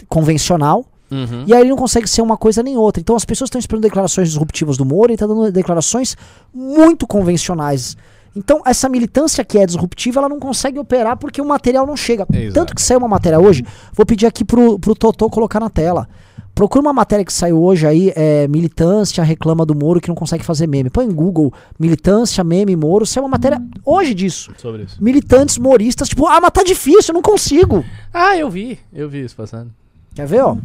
convencional. 0.08 0.86
Uhum. 1.16 1.44
E 1.48 1.54
aí 1.54 1.62
ele 1.62 1.70
não 1.70 1.78
consegue 1.78 2.08
ser 2.08 2.22
uma 2.22 2.38
coisa 2.38 2.62
nem 2.62 2.78
outra. 2.78 3.00
Então 3.00 3.16
as 3.16 3.26
pessoas 3.26 3.48
estão 3.48 3.60
esperando 3.60 3.84
declarações 3.84 4.30
disruptivas 4.30 4.78
do 4.78 4.86
Moro 4.86 5.12
e 5.12 5.18
tá 5.18 5.26
dando 5.26 5.52
declarações 5.52 6.16
muito 6.54 7.08
convencionais. 7.08 7.96
Então 8.36 8.62
essa 8.66 8.90
militância 8.90 9.46
que 9.46 9.58
é 9.58 9.66
disruptiva, 9.66 10.20
ela 10.20 10.30
não 10.30 10.40
consegue 10.40 10.78
operar 10.78 11.18
porque 11.18 11.42
o 11.42 11.46
material 11.46 11.88
não 11.88 11.96
chega. 11.96 12.26
Exato. 12.32 12.54
Tanto 12.54 12.76
que 12.76 12.82
saiu 12.82 13.00
uma 13.00 13.08
matéria 13.08 13.40
hoje, 13.40 13.64
vou 13.94 14.06
pedir 14.06 14.26
aqui 14.26 14.44
pro, 14.44 14.78
pro 14.78 14.94
Totô 14.94 15.30
colocar 15.30 15.60
na 15.60 15.70
tela. 15.70 16.08
Procura 16.54 16.82
uma 16.82 16.94
matéria 16.94 17.26
que 17.26 17.34
saiu 17.34 17.62
hoje 17.62 17.86
aí, 17.86 18.14
é, 18.16 18.48
militância 18.48 19.22
reclama 19.26 19.66
do 19.66 19.76
Moro 19.76 20.00
que 20.00 20.08
não 20.08 20.16
consegue 20.16 20.42
fazer 20.42 20.68
meme. 20.68 20.90
Põe 20.90 21.06
em 21.06 21.12
Google, 21.12 21.54
militância, 21.78 22.46
meme, 22.46 22.78
Moro. 22.78 23.06
Saiu 23.06 23.24
uma 23.24 23.30
matéria 23.32 23.62
hoje 23.84 24.14
disso. 24.14 24.54
Sobre 24.58 24.84
isso. 24.84 25.04
Militantes 25.04 25.58
moristas, 25.58 26.08
tipo, 26.08 26.26
ah, 26.28 26.40
mas 26.42 26.52
tá 26.52 26.64
difícil, 26.64 27.12
eu 27.12 27.16
não 27.16 27.22
consigo. 27.22 27.84
Ah, 28.14 28.38
eu 28.38 28.50
vi, 28.50 28.80
eu 28.94 29.10
vi 29.10 29.26
isso 29.26 29.36
passando. 29.36 29.70
Quer 30.16 30.26
ver, 30.26 30.42
ó? 30.42 30.58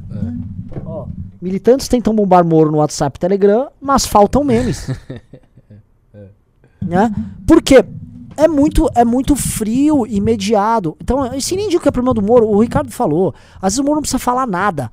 Ó, 0.87 1.07
Militantes 1.43 1.89
tentam 1.89 2.15
bombar 2.15 2.45
Moro 2.45 2.71
no 2.71 2.79
WhatsApp 2.79 3.17
e 3.17 3.21
Telegram, 3.21 3.69
mas 3.81 4.07
faltam 4.07 4.45
memes. 4.45 4.89
né? 6.81 7.13
Por 7.47 7.63
quê? 7.63 7.85
É 8.37 8.49
muito, 8.49 8.89
é 8.95 9.05
muito 9.05 9.37
frio, 9.37 10.07
imediato. 10.07 10.97
Então, 11.03 11.35
isso 11.35 11.55
nem 11.55 11.69
digo 11.69 11.83
que 11.83 11.89
é 11.89 11.93
problema 11.93 12.15
do 12.15 12.23
Moro. 12.23 12.47
O 12.49 12.61
Ricardo 12.61 12.91
falou. 12.91 13.35
Às 13.57 13.73
vezes 13.75 13.79
o 13.81 13.83
Moro 13.83 13.97
não 13.97 14.03
precisa 14.03 14.19
falar 14.19 14.47
nada. 14.47 14.91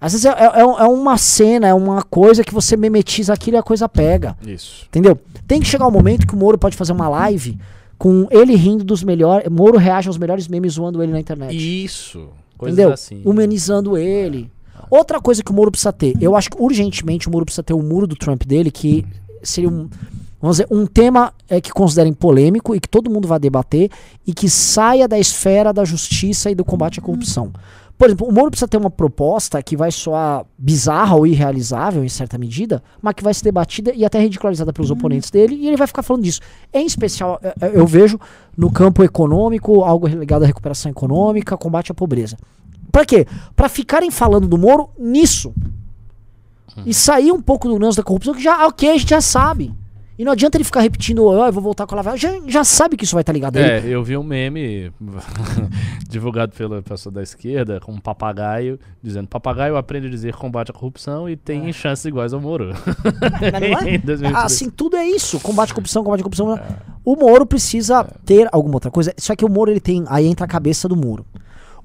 Às 0.00 0.12
vezes 0.12 0.24
é, 0.26 0.30
é, 0.30 0.60
é 0.60 0.66
um- 0.66 0.78
é 0.78 0.86
uma 0.86 1.16
cena, 1.16 1.68
é 1.68 1.74
uma 1.74 2.02
coisa 2.02 2.42
que 2.42 2.52
você 2.52 2.76
memetiza 2.76 3.32
aquilo 3.32 3.56
e 3.56 3.58
a 3.58 3.62
coisa 3.62 3.88
pega. 3.88 4.36
Isso. 4.44 4.86
Entendeu? 4.88 5.18
Tem 5.46 5.60
que 5.60 5.66
chegar 5.66 5.86
o 5.86 5.90
momento 5.90 6.26
que 6.26 6.34
o 6.34 6.38
Moro 6.38 6.58
pode 6.58 6.76
fazer 6.76 6.92
uma 6.92 7.08
live 7.08 7.58
com 7.96 8.26
ele 8.30 8.54
rindo 8.56 8.82
dos 8.84 9.02
melhores. 9.04 9.48
Moro 9.50 9.78
reage 9.78 10.08
aos 10.08 10.18
melhores 10.18 10.48
memes 10.48 10.72
zoando 10.74 11.02
ele 11.02 11.12
na 11.12 11.20
internet. 11.20 11.54
Isso. 11.54 12.28
Coisas 12.64 12.78
Entendeu? 12.78 12.92
assim. 12.92 13.22
Humanizando 13.24 13.96
ele. 13.96 14.50
Outra 14.90 15.20
coisa 15.20 15.42
que 15.42 15.50
o 15.50 15.54
Moro 15.54 15.70
precisa 15.70 15.92
ter, 15.92 16.14
eu 16.20 16.36
acho 16.36 16.50
que 16.50 16.56
urgentemente 16.60 17.28
o 17.28 17.30
Moro 17.30 17.44
precisa 17.44 17.62
ter 17.62 17.74
o 17.74 17.82
muro 17.82 18.06
do 18.06 18.16
Trump 18.16 18.44
dele, 18.44 18.70
que 18.70 19.04
seria 19.42 19.68
um, 19.68 19.88
vamos 20.40 20.58
dizer, 20.58 20.66
um 20.70 20.86
tema 20.86 21.32
é, 21.48 21.60
que 21.60 21.72
considerem 21.72 22.12
polêmico 22.12 22.74
e 22.74 22.80
que 22.80 22.88
todo 22.88 23.10
mundo 23.10 23.26
vai 23.26 23.38
debater 23.38 23.90
e 24.26 24.34
que 24.34 24.48
saia 24.48 25.08
da 25.08 25.18
esfera 25.18 25.72
da 25.72 25.84
justiça 25.84 26.50
e 26.50 26.54
do 26.54 26.64
combate 26.64 26.98
à 26.98 27.02
corrupção. 27.02 27.52
Por 27.96 28.08
exemplo, 28.08 28.26
o 28.26 28.32
Moro 28.32 28.50
precisa 28.50 28.66
ter 28.66 28.76
uma 28.76 28.90
proposta 28.90 29.62
que 29.62 29.76
vai 29.76 29.92
soar 29.92 30.44
bizarra 30.58 31.14
ou 31.14 31.26
irrealizável 31.26 32.04
em 32.04 32.08
certa 32.08 32.36
medida, 32.36 32.82
mas 33.00 33.14
que 33.14 33.22
vai 33.22 33.32
ser 33.32 33.44
debatida 33.44 33.92
e 33.94 34.04
até 34.04 34.20
ridicularizada 34.20 34.72
pelos 34.72 34.90
oponentes 34.90 35.30
dele, 35.30 35.54
e 35.54 35.68
ele 35.68 35.76
vai 35.76 35.86
ficar 35.86 36.02
falando 36.02 36.24
disso. 36.24 36.40
Em 36.72 36.84
especial, 36.84 37.38
eh, 37.42 37.54
eh, 37.60 37.72
eu 37.74 37.86
vejo 37.86 38.18
no 38.56 38.70
campo 38.70 39.04
econômico, 39.04 39.82
algo 39.82 40.08
ligado 40.08 40.42
à 40.42 40.46
recuperação 40.46 40.90
econômica, 40.90 41.56
combate 41.56 41.92
à 41.92 41.94
pobreza. 41.94 42.36
Pra 42.90 43.04
quê? 43.04 43.26
Pra 43.54 43.68
ficarem 43.68 44.10
falando 44.10 44.48
do 44.48 44.58
Moro 44.58 44.90
nisso. 44.98 45.54
E 46.84 46.92
sair 46.92 47.30
um 47.30 47.40
pouco 47.40 47.68
do 47.68 47.78
lance 47.78 47.96
da 47.96 48.02
corrupção, 48.02 48.34
que 48.34 48.42
já, 48.42 48.66
ok, 48.66 48.90
a 48.90 48.98
gente 48.98 49.10
já 49.10 49.20
sabe. 49.20 49.72
E 50.18 50.24
não 50.24 50.32
adianta 50.32 50.56
ele 50.56 50.64
ficar 50.64 50.80
repetindo, 50.80 51.28
"Ah, 51.42 51.46
eu 51.48 51.52
vou 51.52 51.62
voltar 51.62 51.86
com 51.86 51.94
a 51.94 51.96
Lava 51.96 52.16
Jato", 52.16 52.42
já, 52.44 52.50
já 52.50 52.64
sabe 52.64 52.96
que 52.96 53.04
isso 53.04 53.14
vai 53.14 53.22
estar 53.22 53.32
ligado 53.32 53.56
a 53.56 53.60
ele. 53.60 53.70
É, 53.70 53.94
eu 53.94 54.02
vi 54.04 54.16
um 54.16 54.22
meme 54.22 54.92
divulgado 56.08 56.52
pela 56.52 56.82
pessoa 56.82 57.12
da 57.12 57.22
esquerda 57.22 57.80
com 57.80 57.92
um 57.92 57.98
papagaio 57.98 58.78
dizendo: 59.02 59.28
papagaio 59.28 59.76
aprende 59.76 60.06
a 60.06 60.10
dizer 60.10 60.34
combate 60.34 60.70
à 60.70 60.74
corrupção 60.74 61.28
e 61.28 61.36
tem 61.36 61.72
chances 61.72 62.04
iguais 62.04 62.32
ao 62.32 62.40
Moro. 62.40 62.70
Mas 62.70 63.52
não 63.52 63.78
é? 63.88 63.94
Em 63.94 63.98
2023. 63.98 64.36
Assim, 64.36 64.70
tudo 64.70 64.96
é 64.96 65.04
isso. 65.06 65.40
Combate 65.40 65.72
à 65.72 65.74
corrupção, 65.74 66.04
combate 66.04 66.20
à 66.20 66.22
corrupção. 66.22 66.60
O 67.04 67.16
Moro 67.16 67.44
precisa 67.44 68.04
ter 68.24 68.48
alguma 68.52 68.76
outra 68.76 68.90
coisa. 68.90 69.12
Só 69.18 69.34
que 69.36 69.44
o 69.44 69.48
Moro, 69.48 69.70
ele 69.70 69.80
tem. 69.80 70.04
Aí 70.08 70.26
entra 70.26 70.44
a 70.44 70.48
cabeça 70.48 70.88
do 70.88 70.96
Moro. 70.96 71.26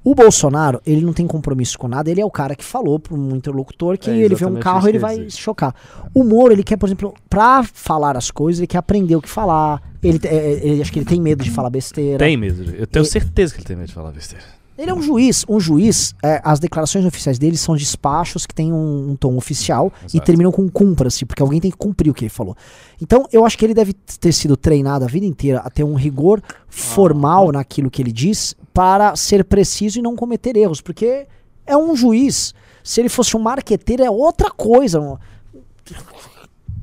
O 0.02 0.14
Bolsonaro, 0.14 0.80
ele 0.86 1.02
não 1.04 1.12
tem 1.12 1.26
compromisso 1.26 1.78
com 1.78 1.86
nada, 1.86 2.10
ele 2.10 2.20
é 2.20 2.24
o 2.24 2.30
cara 2.30 2.56
que 2.56 2.64
falou 2.64 2.98
para 2.98 3.14
um 3.14 3.36
interlocutor 3.36 3.98
que 3.98 4.10
É 4.10 4.16
ele 4.16 4.34
vê 4.34 4.46
um 4.46 4.58
carro 4.58 4.88
ele 4.88 4.98
vai 4.98 5.28
se 5.28 5.36
chocar. 5.36 5.74
O 6.14 6.24
Moro, 6.24 6.52
ele 6.52 6.62
quer, 6.62 6.76
por 6.76 6.86
exemplo, 6.86 7.14
pra 7.28 7.62
falar 7.62 8.16
as 8.16 8.30
coisas, 8.30 8.60
ele 8.60 8.66
quer 8.66 8.78
aprender 8.78 9.14
o 9.16 9.20
que 9.20 9.28
falar. 9.28 9.82
Ele, 10.02 10.18
é, 10.24 10.34
é, 10.34 10.66
ele 10.66 10.80
acho 10.80 10.90
que 10.90 10.98
ele 10.98 11.06
tem 11.06 11.20
medo 11.20 11.44
de 11.44 11.50
falar 11.50 11.68
besteira. 11.68 12.18
Tem 12.18 12.36
mesmo. 12.36 12.64
Eu 12.74 12.86
tenho 12.86 13.04
certeza 13.04 13.52
que 13.52 13.60
ele 13.60 13.66
tem 13.66 13.76
medo 13.76 13.88
de 13.88 13.94
falar 13.94 14.10
besteira. 14.10 14.59
Ele 14.80 14.90
é 14.90 14.94
um 14.94 15.02
juiz. 15.02 15.44
Um 15.46 15.60
juiz, 15.60 16.14
é, 16.22 16.40
as 16.42 16.58
declarações 16.58 17.04
oficiais 17.04 17.38
dele 17.38 17.58
são 17.58 17.76
despachos 17.76 18.46
que 18.46 18.54
têm 18.54 18.72
um, 18.72 19.10
um 19.10 19.14
tom 19.16 19.36
oficial 19.36 19.92
e 20.04 20.06
Exato. 20.16 20.24
terminam 20.24 20.50
com 20.50 20.70
cumpra-se, 20.70 21.26
porque 21.26 21.42
alguém 21.42 21.60
tem 21.60 21.70
que 21.70 21.76
cumprir 21.76 22.10
o 22.10 22.14
que 22.14 22.24
ele 22.24 22.30
falou. 22.30 22.56
Então, 22.98 23.26
eu 23.30 23.44
acho 23.44 23.58
que 23.58 23.66
ele 23.66 23.74
deve 23.74 23.92
ter 23.92 24.32
sido 24.32 24.56
treinado 24.56 25.04
a 25.04 25.06
vida 25.08 25.26
inteira 25.26 25.58
a 25.58 25.68
ter 25.68 25.84
um 25.84 25.92
rigor 25.92 26.42
formal 26.66 27.52
naquilo 27.52 27.90
que 27.90 28.00
ele 28.00 28.10
diz 28.10 28.56
para 28.72 29.14
ser 29.16 29.44
preciso 29.44 29.98
e 29.98 30.02
não 30.02 30.16
cometer 30.16 30.56
erros, 30.56 30.80
porque 30.80 31.26
é 31.66 31.76
um 31.76 31.94
juiz. 31.94 32.54
Se 32.82 33.02
ele 33.02 33.10
fosse 33.10 33.36
um 33.36 33.40
marqueteiro, 33.40 34.02
é 34.02 34.10
outra 34.10 34.50
coisa. 34.50 35.18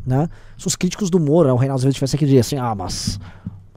Né? 0.05 0.29
Se 0.55 0.67
os 0.67 0.75
críticos 0.75 1.09
do 1.09 1.19
Moro, 1.19 1.47
né, 1.47 1.53
o 1.53 1.57
Reinaldo 1.57 1.79
Azevedo 1.79 1.95
tivesse 1.95 2.15
aqui, 2.15 2.25
diria 2.25 2.41
assim: 2.41 2.57
ah, 2.57 2.75
mas 2.75 3.19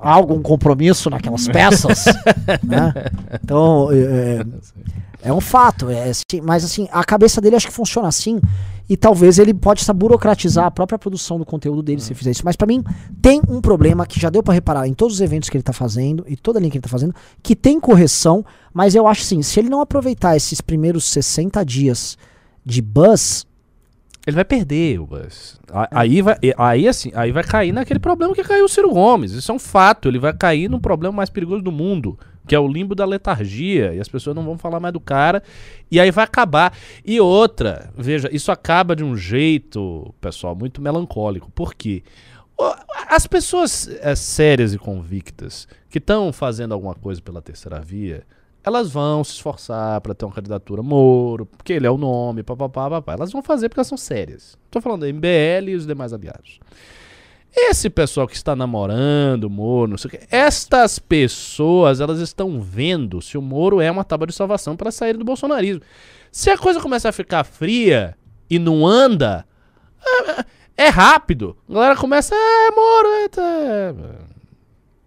há 0.01 0.13
algum 0.13 0.41
compromisso 0.41 1.11
naquelas 1.11 1.47
peças. 1.49 2.05
né? 2.63 2.93
Então, 3.43 3.89
é, 3.93 4.45
é 5.23 5.33
um 5.33 5.41
fato. 5.41 5.91
É, 5.91 6.11
assim, 6.11 6.41
mas 6.43 6.65
assim, 6.65 6.89
a 6.91 7.05
cabeça 7.05 7.41
dele 7.41 7.57
acho 7.57 7.67
que 7.67 7.73
funciona 7.73 8.09
assim. 8.09 8.41
E 8.89 8.97
talvez 8.97 9.39
ele 9.39 9.55
pode 9.55 9.83
estar 9.83 9.93
burocratizar 9.93 10.65
a 10.65 10.71
própria 10.71 10.99
produção 10.99 11.39
do 11.39 11.45
conteúdo 11.45 11.81
dele 11.81 12.01
se 12.01 12.13
fizer 12.13 12.33
isso. 12.33 12.43
Mas 12.45 12.57
pra 12.57 12.67
mim, 12.67 12.83
tem 13.23 13.41
um 13.49 13.61
problema 13.61 14.05
que 14.05 14.19
já 14.19 14.29
deu 14.29 14.43
pra 14.43 14.53
reparar 14.53 14.89
em 14.89 14.95
todos 14.95 15.15
os 15.15 15.21
eventos 15.21 15.49
que 15.49 15.57
ele 15.57 15.63
tá 15.63 15.73
fazendo 15.73 16.25
e 16.27 16.35
toda 16.37 16.59
a 16.59 16.61
linha 16.61 16.73
que 16.73 16.79
ele 16.79 16.83
tá 16.83 16.89
fazendo, 16.89 17.15
que 17.41 17.55
tem 17.55 17.79
correção, 17.79 18.45
mas 18.75 18.97
eu 18.97 19.07
acho 19.07 19.23
assim, 19.23 19.43
se 19.43 19.61
ele 19.61 19.69
não 19.69 19.81
aproveitar 19.81 20.37
esses 20.37 20.61
primeiros 20.61 21.05
60 21.05 21.65
dias 21.65 22.19
de 22.67 22.83
buzz, 22.83 23.47
Ele 24.27 24.35
vai 24.35 24.45
perder 24.45 24.99
Buzz. 25.01 25.59
A- 25.73 25.89
Aí 26.01 26.21
vai, 26.21 26.37
aí, 26.57 26.87
assim, 26.87 27.11
aí 27.15 27.33
vai 27.33 27.43
cair 27.43 27.73
naquele 27.73 27.99
problema 27.99 28.35
que 28.35 28.43
caiu 28.45 28.65
o 28.67 28.69
Ciro 28.69 28.91
Gomes. 28.91 29.33
Isso 29.33 29.51
é 29.51 29.55
um 29.55 29.59
fato. 29.59 30.09
Ele 30.09 30.19
vai 30.19 30.33
cair 30.33 30.69
no 30.69 30.81
problema 30.81 31.17
mais 31.17 31.31
perigoso 31.31 31.63
do 31.63 31.73
mundo, 31.73 32.19
que 32.47 32.55
é 32.55 32.59
o 32.61 32.69
limbo 32.69 32.95
da 32.95 33.05
letargia. 33.07 33.95
E 33.95 34.01
as 34.01 34.09
pessoas 34.09 34.37
não 34.37 34.43
vão 34.45 34.59
falar 34.59 34.79
mais 34.79 34.93
do 34.93 35.01
cara. 35.01 35.43
E 35.91 35.99
aí 35.99 36.11
vai 36.11 36.25
acabar. 36.25 36.77
E 37.05 37.19
outra, 37.19 37.91
veja, 37.97 38.29
isso 38.31 38.53
acaba 38.53 38.95
de 38.95 39.03
um 39.03 39.17
jeito, 39.17 40.15
pessoal, 40.21 40.55
muito 40.55 40.83
melancólico. 40.83 41.51
Por 41.53 41.75
quê? 41.75 42.03
As 43.09 43.27
pessoas 43.27 43.89
eh, 44.03 44.15
sérias 44.15 44.75
e 44.75 44.79
convictas 44.79 45.67
que 45.89 45.97
estão 45.97 46.31
fazendo 46.31 46.73
alguma 46.75 46.95
coisa 46.95 47.21
pela 47.23 47.41
terceira 47.41 47.81
via, 47.81 48.23
elas 48.65 48.91
vão 48.91 49.25
se 49.25 49.33
esforçar 49.33 50.01
para 50.01 50.15
ter 50.15 50.25
uma 50.25 50.35
candidatura 50.35 50.83
Moro, 50.83 51.47
porque 51.47 51.73
ele 51.73 51.87
é 51.87 51.91
o 51.91 51.97
nome, 51.97 52.43
papapá, 52.43 52.91
papá. 52.91 53.15
Elas 53.15 53.33
vão 53.33 53.43
fazer 53.43 53.69
porque 53.69 53.81
elas 53.81 53.89
são 53.89 53.99
sérias. 53.99 54.59
Tô 54.71 54.81
falando 54.81 55.03
da 55.03 55.13
MBL 55.13 55.71
e 55.71 55.75
os 55.75 55.87
demais 55.87 56.13
aliados. 56.13 56.61
Esse 57.53 57.91
pessoal 57.91 58.29
que 58.29 58.37
está 58.37 58.55
namorando 58.55 59.45
o 59.45 59.51
Moro, 59.51 59.91
não 59.91 59.99
sei 59.99 60.09
o 60.09 60.11
quê, 60.13 60.21
estas 60.31 60.99
pessoas, 60.99 62.01
elas 62.01 62.21
estão 62.21 62.61
vendo 62.61 63.21
se 63.21 63.37
o 63.37 63.43
Moro 63.43 63.81
é 63.81 63.91
uma 63.91 64.05
tábua 64.05 64.27
de 64.27 64.35
salvação 64.35 64.77
para 64.77 64.93
sair 64.93 65.17
do 65.17 65.25
bolsonarismo. 65.25 65.83
Se 66.31 66.49
a 66.51 66.59
coisa 66.59 66.81
começar 66.81 67.09
a 67.09 67.13
ficar 67.13 67.43
fria 67.43 68.17
e 68.49 68.59
não 68.59 68.87
anda, 68.87 69.45
é, 70.77 70.85
é 70.85 70.89
rápido. 70.89 71.57
A 71.69 71.73
galera 71.73 71.97
começa, 71.97 72.35
é, 72.37 72.71
Moro, 72.71 73.09
é, 73.09 73.29
tá... 73.29 73.95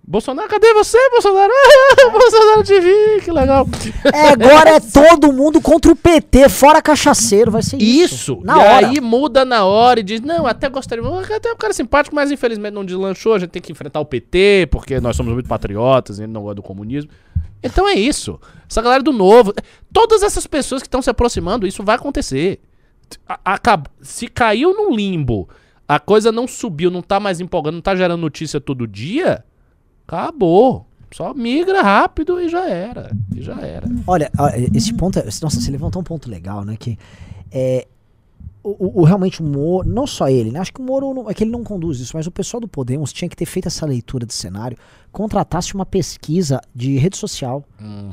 Bolsonaro, 0.06 0.50
cadê 0.50 0.74
você, 0.74 0.98
Bolsonaro? 1.12 1.52
Bolsonaro 2.12 2.64
te 2.64 2.78
vi, 2.80 3.22
que 3.24 3.32
legal. 3.32 3.66
é, 4.14 4.30
agora 4.30 4.72
é 4.72 4.80
todo 4.80 5.32
mundo 5.32 5.62
contra 5.62 5.92
o 5.92 5.96
PT, 5.96 6.50
fora 6.50 6.82
cachaceiro, 6.82 7.50
vai 7.50 7.64
ser 7.64 7.78
isso. 7.82 8.14
Isso. 8.16 8.40
Na 8.44 8.58
e 8.58 8.60
hora. 8.60 8.88
aí 8.88 9.02
muda 9.02 9.46
na 9.46 9.64
hora 9.64 10.02
e 10.02 10.04
diz, 10.04 10.20
não, 10.20 10.46
até 10.46 10.68
gostaria, 10.68 11.04
até 11.36 11.54
um 11.54 11.56
cara 11.56 11.74
simpático, 11.74 12.14
mas 12.14 12.32
infelizmente 12.32 12.74
não 12.74 12.84
deslanchou, 12.84 13.34
a 13.34 13.40
gente 13.40 13.52
tem 13.52 13.62
que 13.62 13.72
enfrentar 13.72 14.02
o 14.02 14.06
PT, 14.06 14.68
porque 14.70 15.00
nós 15.00 15.16
somos 15.16 15.34
muito 15.34 15.48
patriotas 15.48 16.20
ele 16.20 16.28
não 16.32 16.42
gosta 16.42 16.56
do 16.56 16.64
comunismo. 16.64 17.10
Então 17.64 17.88
é 17.88 17.94
isso. 17.94 18.38
Essa 18.70 18.82
galera 18.82 19.02
do 19.02 19.14
novo, 19.14 19.54
todas 19.94 20.22
essas 20.22 20.46
pessoas 20.46 20.82
que 20.82 20.88
estão 20.88 21.02
se 21.02 21.10
aproximando, 21.10 21.66
isso 21.66 21.82
vai 21.82 21.96
acontecer. 21.96 22.60
Acab- 23.46 23.88
se 24.02 24.28
caiu 24.28 24.74
num 24.76 24.94
limbo, 24.94 25.48
a 25.88 25.98
coisa 25.98 26.30
não 26.30 26.46
subiu, 26.46 26.92
não 26.92 27.02
tá 27.02 27.22
mais 27.22 27.40
empolgando, 27.40 27.76
não 27.76 27.82
tá 27.82 27.96
gerando 27.96 28.20
notícia 28.20 28.60
todo 28.60 28.86
dia, 28.86 29.46
acabou. 30.08 30.88
Só 31.12 31.32
migra 31.34 31.82
rápido 31.84 32.42
e 32.42 32.50
já 32.50 32.68
era. 32.68 33.12
E 33.36 33.42
já 33.42 33.60
era. 33.62 33.88
Olha, 34.08 34.32
esse 34.74 34.94
ponto, 34.94 35.20
é, 35.20 35.24
nossa, 35.24 35.62
você 35.62 35.70
levantou 35.70 36.02
um 36.02 36.04
ponto 36.04 36.28
legal, 36.30 36.66
né? 36.66 36.76
Que 36.78 36.98
é, 37.52 37.88
o, 38.64 39.02
o- 39.02 39.04
realmente 39.04 39.42
o 39.42 39.46
Moro, 39.46 39.88
não 39.88 40.08
só 40.08 40.30
ele, 40.30 40.50
né? 40.52 40.60
Acho 40.60 40.74
que 40.74 40.80
o 40.80 40.84
Moro, 40.84 41.14
não- 41.14 41.30
é 41.30 41.34
que 41.34 41.44
ele 41.44 41.52
não 41.52 41.64
conduz 41.64 42.00
isso, 42.00 42.16
mas 42.16 42.26
o 42.28 42.32
pessoal 42.32 42.62
do 42.62 42.68
Podemos 42.68 43.12
tinha 43.12 43.28
que 43.28 43.36
ter 43.36 43.46
feito 43.46 43.68
essa 43.68 43.86
leitura 43.86 44.26
de 44.26 44.34
cenário, 44.34 44.78
contratasse 45.12 45.76
uma 45.76 45.86
pesquisa 45.86 46.60
de 46.74 46.98
rede 46.98 47.18
social. 47.18 47.64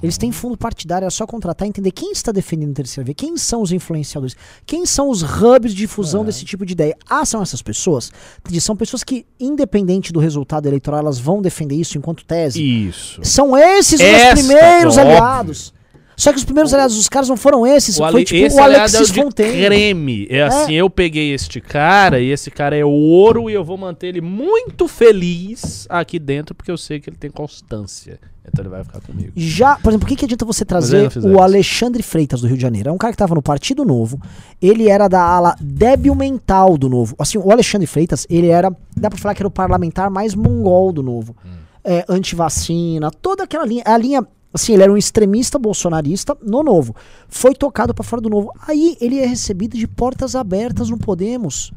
Eles 0.02 0.18
têm 0.18 0.30
fundo 0.32 0.56
partidário, 0.58 1.06
é 1.06 1.10
só 1.10 1.26
contratar 1.26 1.66
e 1.66 1.70
entender 1.70 1.90
quem 1.92 2.12
está 2.12 2.30
defendendo 2.32 2.74
terceira 2.74 3.04
via, 3.06 3.14
quem 3.14 3.36
são 3.36 3.62
os 3.62 3.72
influenciadores, 3.72 4.36
quem 4.66 4.84
são 4.84 5.08
os 5.08 5.22
hubs 5.22 5.70
de 5.72 5.78
difusão 5.78 6.24
desse 6.24 6.44
tipo 6.44 6.66
de 6.66 6.72
ideia. 6.72 6.96
Ah, 7.08 7.24
são 7.24 7.40
essas 7.40 7.62
pessoas? 7.62 8.10
Entendi, 8.40 8.60
São 8.60 8.76
pessoas 8.76 9.02
que, 9.04 9.24
independente 9.38 10.12
do 10.12 10.18
resultado 10.20 10.66
eleitoral, 10.66 11.00
elas 11.00 11.18
vão 11.18 11.40
defender 11.40 11.76
isso 11.76 11.96
enquanto 11.96 12.24
tese. 12.24 12.60
Isso. 12.62 13.20
São 13.24 13.56
esses 13.56 14.00
Esta, 14.00 14.34
os 14.40 14.46
primeiros 14.46 14.96
óbvio. 14.98 15.12
aliados. 15.12 15.72
Só 16.20 16.32
que 16.32 16.38
os 16.38 16.44
primeiros 16.44 16.74
aliados 16.74 16.96
dos 16.96 17.08
caras 17.08 17.28
não 17.28 17.36
foram 17.36 17.66
esses. 17.66 17.98
O 17.98 18.10
foi 18.10 18.24
tipo 18.24 18.44
esse 18.46 18.56
o 18.56 18.62
aliado 18.62 18.94
é 18.94 18.96
Alexis 18.98 19.16
o 19.16 19.30
creme. 19.30 20.26
É 20.28 20.42
assim, 20.42 20.74
eu 20.74 20.90
peguei 20.90 21.32
este 21.32 21.60
cara 21.60 22.20
e 22.20 22.30
esse 22.30 22.50
cara 22.50 22.76
é 22.76 22.84
ouro 22.84 23.48
e 23.48 23.54
eu 23.54 23.64
vou 23.64 23.78
manter 23.78 24.08
ele 24.08 24.20
muito 24.20 24.86
feliz 24.86 25.86
aqui 25.88 26.18
dentro 26.18 26.54
porque 26.54 26.70
eu 26.70 26.76
sei 26.76 27.00
que 27.00 27.08
ele 27.08 27.16
tem 27.16 27.30
constância. 27.30 28.18
Então 28.46 28.62
ele 28.62 28.68
vai 28.68 28.82
ficar 28.82 29.00
comigo. 29.00 29.32
Já, 29.36 29.76
por 29.76 29.90
exemplo, 29.90 30.00
por 30.00 30.08
que, 30.08 30.16
que 30.16 30.24
adianta 30.24 30.44
você 30.44 30.64
trazer 30.64 31.10
o. 31.22 31.40
Alexandre 31.40 32.02
Freitas 32.02 32.40
do 32.40 32.46
Rio 32.46 32.56
de 32.56 32.62
Janeiro? 32.62 32.90
É 32.90 32.92
um 32.92 32.98
cara 32.98 33.12
que 33.12 33.18
tava 33.18 33.34
no 33.34 33.42
Partido 33.42 33.84
Novo. 33.84 34.20
Ele 34.60 34.88
era 34.88 35.08
da 35.08 35.22
ala 35.22 35.54
débil 35.60 36.14
mental 36.14 36.76
do 36.76 36.88
Novo. 36.88 37.14
Assim, 37.18 37.38
o 37.38 37.50
Alexandre 37.50 37.86
Freitas, 37.86 38.26
ele 38.28 38.48
era, 38.48 38.74
dá 38.96 39.08
pra 39.08 39.18
falar 39.18 39.34
que 39.34 39.42
era 39.42 39.48
o 39.48 39.50
parlamentar 39.50 40.10
mais 40.10 40.34
mongol 40.34 40.92
do 40.92 41.02
Novo. 41.02 41.36
Hum. 41.44 41.60
É, 41.82 42.04
antivacina, 42.08 43.10
toda 43.10 43.44
aquela 43.44 43.64
linha. 43.64 43.82
A 43.86 43.96
linha, 43.96 44.26
assim, 44.52 44.74
ele 44.74 44.82
era 44.82 44.92
um 44.92 44.96
extremista 44.96 45.58
bolsonarista 45.58 46.36
no 46.42 46.62
Novo. 46.62 46.94
Foi 47.28 47.54
tocado 47.54 47.94
pra 47.94 48.04
fora 48.04 48.20
do 48.22 48.28
Novo. 48.30 48.52
Aí 48.66 48.96
ele 49.00 49.18
é 49.18 49.26
recebido 49.26 49.76
de 49.76 49.86
portas 49.86 50.34
abertas 50.34 50.90
no 50.90 50.98
Podemos. 50.98 51.72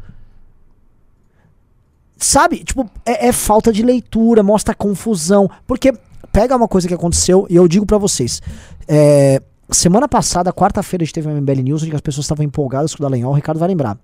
Sabe? 2.18 2.64
Tipo, 2.64 2.90
é, 3.06 3.28
é 3.28 3.32
falta 3.32 3.72
de 3.72 3.84
leitura, 3.84 4.42
mostra 4.44 4.74
confusão. 4.74 5.50
Porque 5.68 5.94
pega 6.32 6.56
uma 6.56 6.68
coisa 6.68 6.88
que 6.88 6.94
aconteceu 6.94 7.46
e 7.50 7.56
eu 7.56 7.68
digo 7.68 7.86
pra 7.86 7.98
vocês. 7.98 8.42
É, 8.88 9.42
semana 9.70 10.08
passada, 10.08 10.52
quarta-feira, 10.54 11.04
a 11.04 11.06
gente 11.06 11.14
teve 11.14 11.28
uma 11.28 11.40
MBL 11.40 11.62
News 11.62 11.84
onde 11.84 11.96
as 11.96 12.02
pessoas 12.02 12.26
estavam 12.26 12.46
empolgadas 12.46 12.96
com 12.96 13.04
o 13.04 13.06
Dallagnol, 13.06 13.32
o 13.32 13.36
Ricardo 13.36 13.60
vai 13.60 13.68
lembrar. 13.68 13.98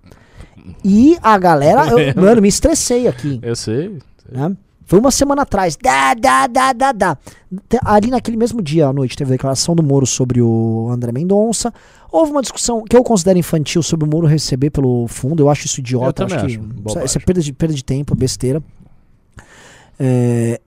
E 0.84 1.16
a 1.22 1.38
galera, 1.38 1.86
eu, 1.88 2.14
mano, 2.20 2.42
me 2.42 2.48
estressei 2.48 3.08
aqui, 3.08 3.40
Eu 3.42 3.56
sei. 3.56 3.98
né? 4.30 4.54
Foi 4.90 4.98
uma 4.98 5.12
semana 5.12 5.42
atrás. 5.42 5.78
Dá, 5.80 6.14
dá, 6.14 6.48
dá, 6.48 6.72
dá, 6.72 6.90
dá. 6.90 7.18
Ali 7.84 8.10
naquele 8.10 8.36
mesmo 8.36 8.60
dia 8.60 8.88
à 8.88 8.92
noite 8.92 9.16
teve 9.16 9.30
a 9.30 9.34
declaração 9.34 9.76
do 9.76 9.84
Moro 9.84 10.04
sobre 10.04 10.42
o 10.42 10.88
André 10.90 11.12
Mendonça. 11.12 11.72
Houve 12.10 12.32
uma 12.32 12.42
discussão 12.42 12.82
que 12.82 12.96
eu 12.96 13.04
considero 13.04 13.38
infantil 13.38 13.84
sobre 13.84 14.04
o 14.04 14.10
Moro 14.10 14.26
receber 14.26 14.70
pelo 14.70 15.06
fundo. 15.06 15.44
Eu 15.44 15.48
acho 15.48 15.66
isso 15.66 15.78
idiota. 15.78 16.06
Eu 16.24 16.26
também 16.26 16.36
acho 16.38 16.58
que 16.58 16.64
acho, 16.64 16.88
isso, 16.88 17.04
isso 17.04 17.18
é 17.18 17.20
perda 17.20 17.40
de, 17.40 17.52
perda 17.52 17.72
de 17.72 17.84
tempo, 17.84 18.16
besteira. 18.16 18.60
É, 19.96 20.60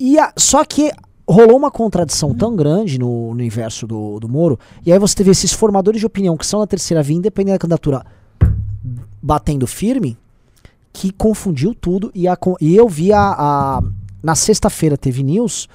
e 0.00 0.18
a- 0.18 0.32
só 0.38 0.64
que 0.64 0.90
rolou 1.28 1.58
uma 1.58 1.70
contradição 1.70 2.32
tão 2.34 2.56
grande 2.56 2.98
no, 2.98 3.26
no 3.26 3.30
universo 3.32 3.86
do, 3.86 4.18
do 4.18 4.26
Moro. 4.26 4.58
E 4.86 4.90
aí 4.90 4.98
você 4.98 5.14
teve 5.14 5.32
esses 5.32 5.52
formadores 5.52 6.00
de 6.00 6.06
opinião 6.06 6.34
que 6.34 6.46
são 6.46 6.60
da 6.60 6.66
terceira 6.66 7.02
via, 7.02 7.16
independente 7.18 7.52
da 7.52 7.58
candidatura, 7.58 8.06
batendo 9.22 9.66
firme, 9.66 10.16
que 10.96 11.12
confundiu 11.12 11.74
tudo. 11.74 12.10
E, 12.14 12.26
a 12.26 12.36
e 12.58 12.74
eu 12.74 12.88
vi 12.88 13.12
a. 13.12 13.20
a- 13.38 13.82
na 14.22 14.34
sexta-feira 14.34 14.96
teve 14.96 15.22
news. 15.22 15.68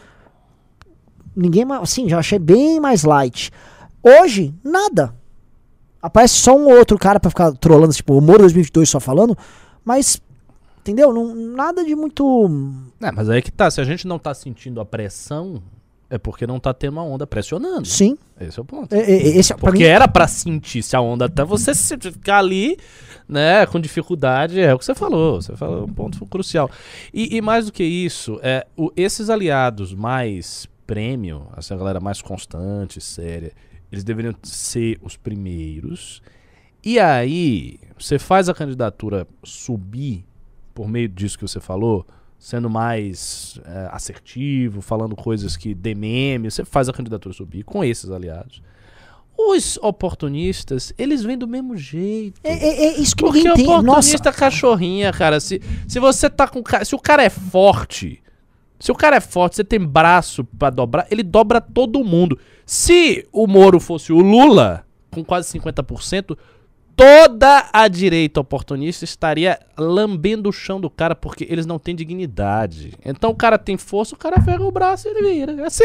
Ninguém. 1.35 1.63
Assim, 1.73 2.09
já 2.09 2.17
achei 2.19 2.39
bem 2.39 2.79
mais 2.79 3.03
light. 3.03 3.51
Hoje, 4.03 4.53
nada. 4.63 5.13
Aparece 6.01 6.33
só 6.35 6.57
um 6.57 6.65
ou 6.65 6.75
outro 6.77 6.97
cara 6.97 7.19
pra 7.19 7.29
ficar 7.29 7.51
trolando, 7.53 7.93
tipo, 7.93 8.17
o 8.17 8.21
Moro 8.21 8.39
2022 8.39 8.89
só 8.89 8.99
falando. 8.99 9.37
Mas, 9.85 10.19
entendeu? 10.79 11.13
Não, 11.13 11.35
nada 11.35 11.85
de 11.85 11.95
muito. 11.95 12.49
É, 12.99 13.11
mas 13.11 13.29
aí 13.29 13.41
que 13.43 13.51
tá. 13.51 13.69
Se 13.69 13.79
a 13.79 13.83
gente 13.83 14.07
não 14.07 14.17
tá 14.17 14.33
sentindo 14.33 14.81
a 14.81 14.85
pressão, 14.85 15.61
é 16.11 16.17
porque 16.17 16.45
não 16.45 16.59
tá 16.59 16.73
tendo 16.73 16.93
uma 16.93 17.03
onda 17.03 17.25
pressionando. 17.25 17.87
Sim. 17.87 18.17
Esse 18.39 18.59
é 18.59 18.61
o 18.61 18.65
ponto. 18.65 18.93
É- 18.93 18.99
é- 18.99 19.27
Esse, 19.37 19.53
é- 19.53 19.55
Porque 19.55 19.79
mim, 19.79 19.85
era 19.85 20.07
pra 20.07 20.27
sentir 20.27 20.83
se 20.83 20.95
a 20.95 21.01
onda 21.01 21.25
até 21.25 21.43
você 21.43 21.73
se- 21.73 21.97
ficar 21.97 22.39
ali, 22.39 22.77
né, 23.27 23.65
com 23.65 23.79
dificuldade, 23.79 24.59
é 24.59 24.73
o 24.73 24.77
que 24.77 24.85
você 24.85 24.93
falou, 24.93 25.41
você 25.41 25.55
falou 25.55 25.85
um 25.85 25.93
ponto 25.93 26.23
crucial. 26.25 26.69
E, 27.13 27.35
e 27.37 27.41
mais 27.41 27.65
do 27.67 27.71
que 27.71 27.83
isso, 27.83 28.39
é, 28.43 28.67
o- 28.75 28.91
esses 28.95 29.29
aliados 29.29 29.93
mais 29.93 30.67
premium, 30.85 31.43
essa 31.57 31.75
galera 31.75 31.99
mais 32.01 32.21
constante, 32.21 32.99
séria, 32.99 33.53
eles 33.91 34.03
deveriam 34.03 34.35
ser 34.43 34.99
os 35.01 35.15
primeiros. 35.17 36.21
E 36.83 36.99
aí, 36.99 37.79
você 37.97 38.17
faz 38.19 38.49
a 38.49 38.53
candidatura 38.53 39.25
subir 39.43 40.25
por 40.73 40.87
meio 40.89 41.07
disso 41.07 41.37
que 41.37 41.47
você 41.47 41.59
falou, 41.59 42.05
sendo 42.43 42.71
mais 42.71 43.59
é, 43.63 43.89
assertivo, 43.91 44.81
falando 44.81 45.15
coisas 45.15 45.55
que 45.55 45.75
dê 45.75 45.93
meme, 45.93 46.49
você 46.49 46.65
faz 46.65 46.89
a 46.89 46.93
candidatura 46.93 47.33
subir 47.35 47.63
com 47.63 47.83
esses 47.83 48.09
aliados. 48.09 48.63
Os 49.37 49.77
oportunistas, 49.81 50.91
eles 50.97 51.21
vêm 51.23 51.37
do 51.37 51.47
mesmo 51.47 51.77
jeito. 51.77 52.41
é, 52.43 52.51
é- 52.53 52.85
é 52.87 52.97
isso 52.99 53.15
que 53.15 53.23
Porque 53.23 53.37
ninguém 53.39 53.53
o 53.53 53.55
tem. 53.55 53.65
Nossa, 53.67 53.79
oportunista 53.89 54.29
é 54.29 54.33
cachorrinha, 54.33 55.13
cara. 55.13 55.39
Se, 55.39 55.61
se 55.87 55.99
você 55.99 56.29
tá 56.31 56.47
com. 56.47 56.63
Se 56.83 56.95
o 56.95 56.99
cara 56.99 57.23
é 57.23 57.29
forte. 57.29 58.19
Se 58.79 58.91
o 58.91 58.95
cara 58.95 59.17
é 59.17 59.21
forte, 59.21 59.57
você 59.57 59.63
tem 59.63 59.79
braço 59.79 60.43
pra 60.43 60.71
dobrar, 60.71 61.05
ele 61.11 61.21
dobra 61.21 61.61
todo 61.61 62.03
mundo. 62.03 62.39
Se 62.65 63.27
o 63.31 63.45
Moro 63.45 63.79
fosse 63.79 64.11
o 64.11 64.17
Lula, 64.19 64.83
com 65.11 65.23
quase 65.23 65.47
50%, 65.59 66.35
toda 67.01 67.67
a 67.73 67.87
direita 67.87 68.39
oportunista 68.39 69.03
estaria 69.03 69.59
lambendo 69.75 70.49
o 70.49 70.51
chão 70.53 70.79
do 70.79 70.87
cara 70.87 71.15
porque 71.15 71.47
eles 71.49 71.65
não 71.65 71.79
têm 71.79 71.95
dignidade. 71.95 72.93
Então 73.03 73.31
o 73.31 73.35
cara 73.35 73.57
tem 73.57 73.75
força, 73.75 74.13
o 74.13 74.17
cara 74.17 74.39
ferra 74.39 74.63
o 74.63 74.71
braço 74.71 75.07
e 75.07 75.11
ele 75.11 75.33
vira. 75.33 75.65
Assim, 75.65 75.83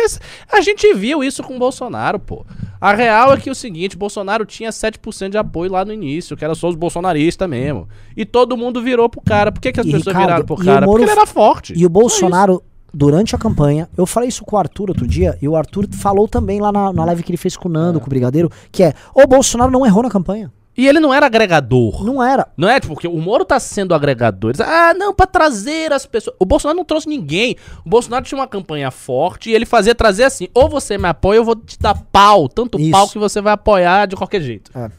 a 0.53 0.61
gente 0.61 0.93
viu 0.93 1.25
isso 1.25 1.43
com 1.43 1.57
o 1.57 1.59
Bolsonaro, 1.59 2.19
pô. 2.19 2.45
A 2.79 2.93
real 2.93 3.33
é 3.33 3.39
que 3.39 3.49
é 3.49 3.53
o 3.53 3.55
seguinte, 3.55 3.97
Bolsonaro 3.97 4.45
tinha 4.45 4.69
7% 4.69 5.31
de 5.31 5.39
apoio 5.39 5.73
lá 5.73 5.87
no 5.87 5.93
início, 5.93 6.37
que 6.37 6.45
era 6.45 6.55
só 6.55 6.69
os 6.69 6.75
bolsonaristas 6.75 7.49
mesmo. 7.49 7.89
E 8.14 8.27
todo 8.27 8.55
mundo 8.55 8.83
virou 8.83 9.09
pro 9.09 9.23
cara. 9.23 9.51
Por 9.51 9.61
que, 9.61 9.73
que 9.73 9.81
as 9.81 9.87
E, 9.87 9.93
pessoas 9.93 10.14
Ricardo, 10.14 10.27
viraram 10.27 10.45
pro 10.45 10.57
cara? 10.57 10.87
Moro 10.87 10.99
Porque 10.99 11.05
ele 11.05 11.19
era 11.19 11.27
forte. 11.27 11.73
E 11.75 11.87
o 11.87 11.89
Bolsonaro, 11.89 12.62
durante 12.93 13.35
a 13.35 13.39
campanha, 13.39 13.89
eu 13.97 14.05
falei 14.05 14.29
isso 14.29 14.45
com 14.45 14.55
o 14.55 14.59
Arthur 14.59 14.91
outro 14.91 15.07
dia, 15.07 15.39
e 15.41 15.49
o 15.49 15.57
Arthur 15.57 15.89
falou 15.93 16.29
também 16.29 16.61
lá 16.61 16.71
na, 16.71 16.93
na 16.93 17.05
live 17.07 17.23
que 17.23 17.31
ele 17.31 17.39
fez 17.39 17.57
com 17.57 17.71
o 17.71 17.73
Nando, 17.73 18.01
com 18.01 18.07
o 18.07 18.11
Brigadeiro, 18.11 18.51
que 18.71 18.83
é, 18.83 18.93
o 19.14 19.27
Bolsonaro 19.27 19.71
não 19.71 19.87
errou 19.87 20.03
na 20.03 20.11
campanha. 20.11 20.53
E 20.77 20.87
ele 20.87 21.01
não 21.01 21.12
era 21.12 21.27
agregador. 21.27 22.05
Não 22.05 22.22
era. 22.22 22.49
Não 22.57 22.68
é, 22.68 22.79
tipo, 22.79 22.93
porque 22.95 23.09
o 23.09 23.16
Moro 23.16 23.45
tá 23.45 23.59
sendo 23.59 23.95
agregador. 23.95 24.53
Ah, 24.61 24.93
não, 24.95 25.14
pra 25.14 25.27
trazer 25.27 25.93
as 25.93 26.05
pessoas. 26.05 26.37
O 26.39 26.45
Bolsonaro 26.45 26.77
não 26.77 26.85
trouxe 26.85 27.09
ninguém. 27.09 27.57
O 27.85 27.89
Bolsonaro 27.89 28.24
tinha 28.24 28.39
uma 28.39 28.47
campanha 28.47 28.91
forte 28.91 29.51
e 29.51 29.55
ele 29.55 29.64
fazia 29.64 29.95
trazer 29.95 30.24
assim: 30.24 30.49
ou 30.53 30.68
você 30.68 30.99
me 30.99 31.09
apoia, 31.09 31.41
ou 31.41 31.43
eu 31.43 31.45
vou 31.45 31.57
te 31.57 31.79
dar 31.79 31.95
pau. 32.12 32.49
Tanto 32.49 32.79
Isso. 32.79 32.91
pau 32.91 33.09
que 33.09 33.18
você 33.18 33.41
vai 33.41 33.55
apoiar 33.55 34.07
de 34.07 34.16
qualquer 34.16 34.43
jeito. 34.43 34.70
É. 34.74 34.91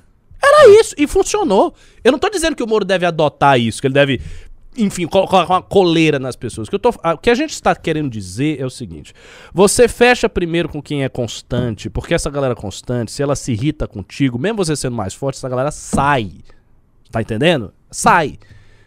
Era 0.44 0.80
isso, 0.80 0.96
e 0.98 1.08
funcionou. 1.08 1.74
Eu 2.04 2.12
não 2.12 2.20
tô 2.20 2.30
dizendo 2.30 2.56
que 2.56 2.64
o 2.64 2.68
Moro 2.68 2.86
deve 2.86 3.06
adotar 3.06 3.60
isso, 3.60 3.82
que 3.82 3.88
ele 3.88 3.94
deve, 3.94 4.22
enfim, 4.78 5.08
colocar 5.08 5.46
uma 5.46 5.62
coleira 5.62 6.20
nas 6.20 6.36
pessoas. 6.36 6.68
O 6.68 6.72
que, 6.72 6.76
eu 6.76 6.80
tô, 6.80 6.90
o 6.90 7.18
que 7.18 7.30
a 7.30 7.36
gente 7.36 7.52
está 7.52 7.76
querendo 7.76 8.10
dizer 8.10 8.60
é 8.62 8.66
o 8.66 8.70
seguinte: 8.70 9.14
você 9.54 9.88
fecha 9.88 10.30
primeiro 10.30 10.70
com 10.70 10.82
quem 10.82 11.04
é 11.04 11.10
constante, 11.10 11.90
porque 11.90 12.14
essa 12.14 12.30
galera 12.30 12.56
constante, 12.56 13.12
se 13.12 13.22
ela 13.24 13.36
se 13.36 13.52
irrita 13.52 13.88
contigo, 13.88 14.38
mesmo 14.38 14.58
você 14.58 14.76
sendo 14.76 14.96
mais 14.96 15.14
forte, 15.14 15.38
essa 15.38 15.50
galera 15.50 15.72
sai. 15.72 16.32
Tá 17.12 17.22
entendendo? 17.22 17.74
Sai. 17.90 18.38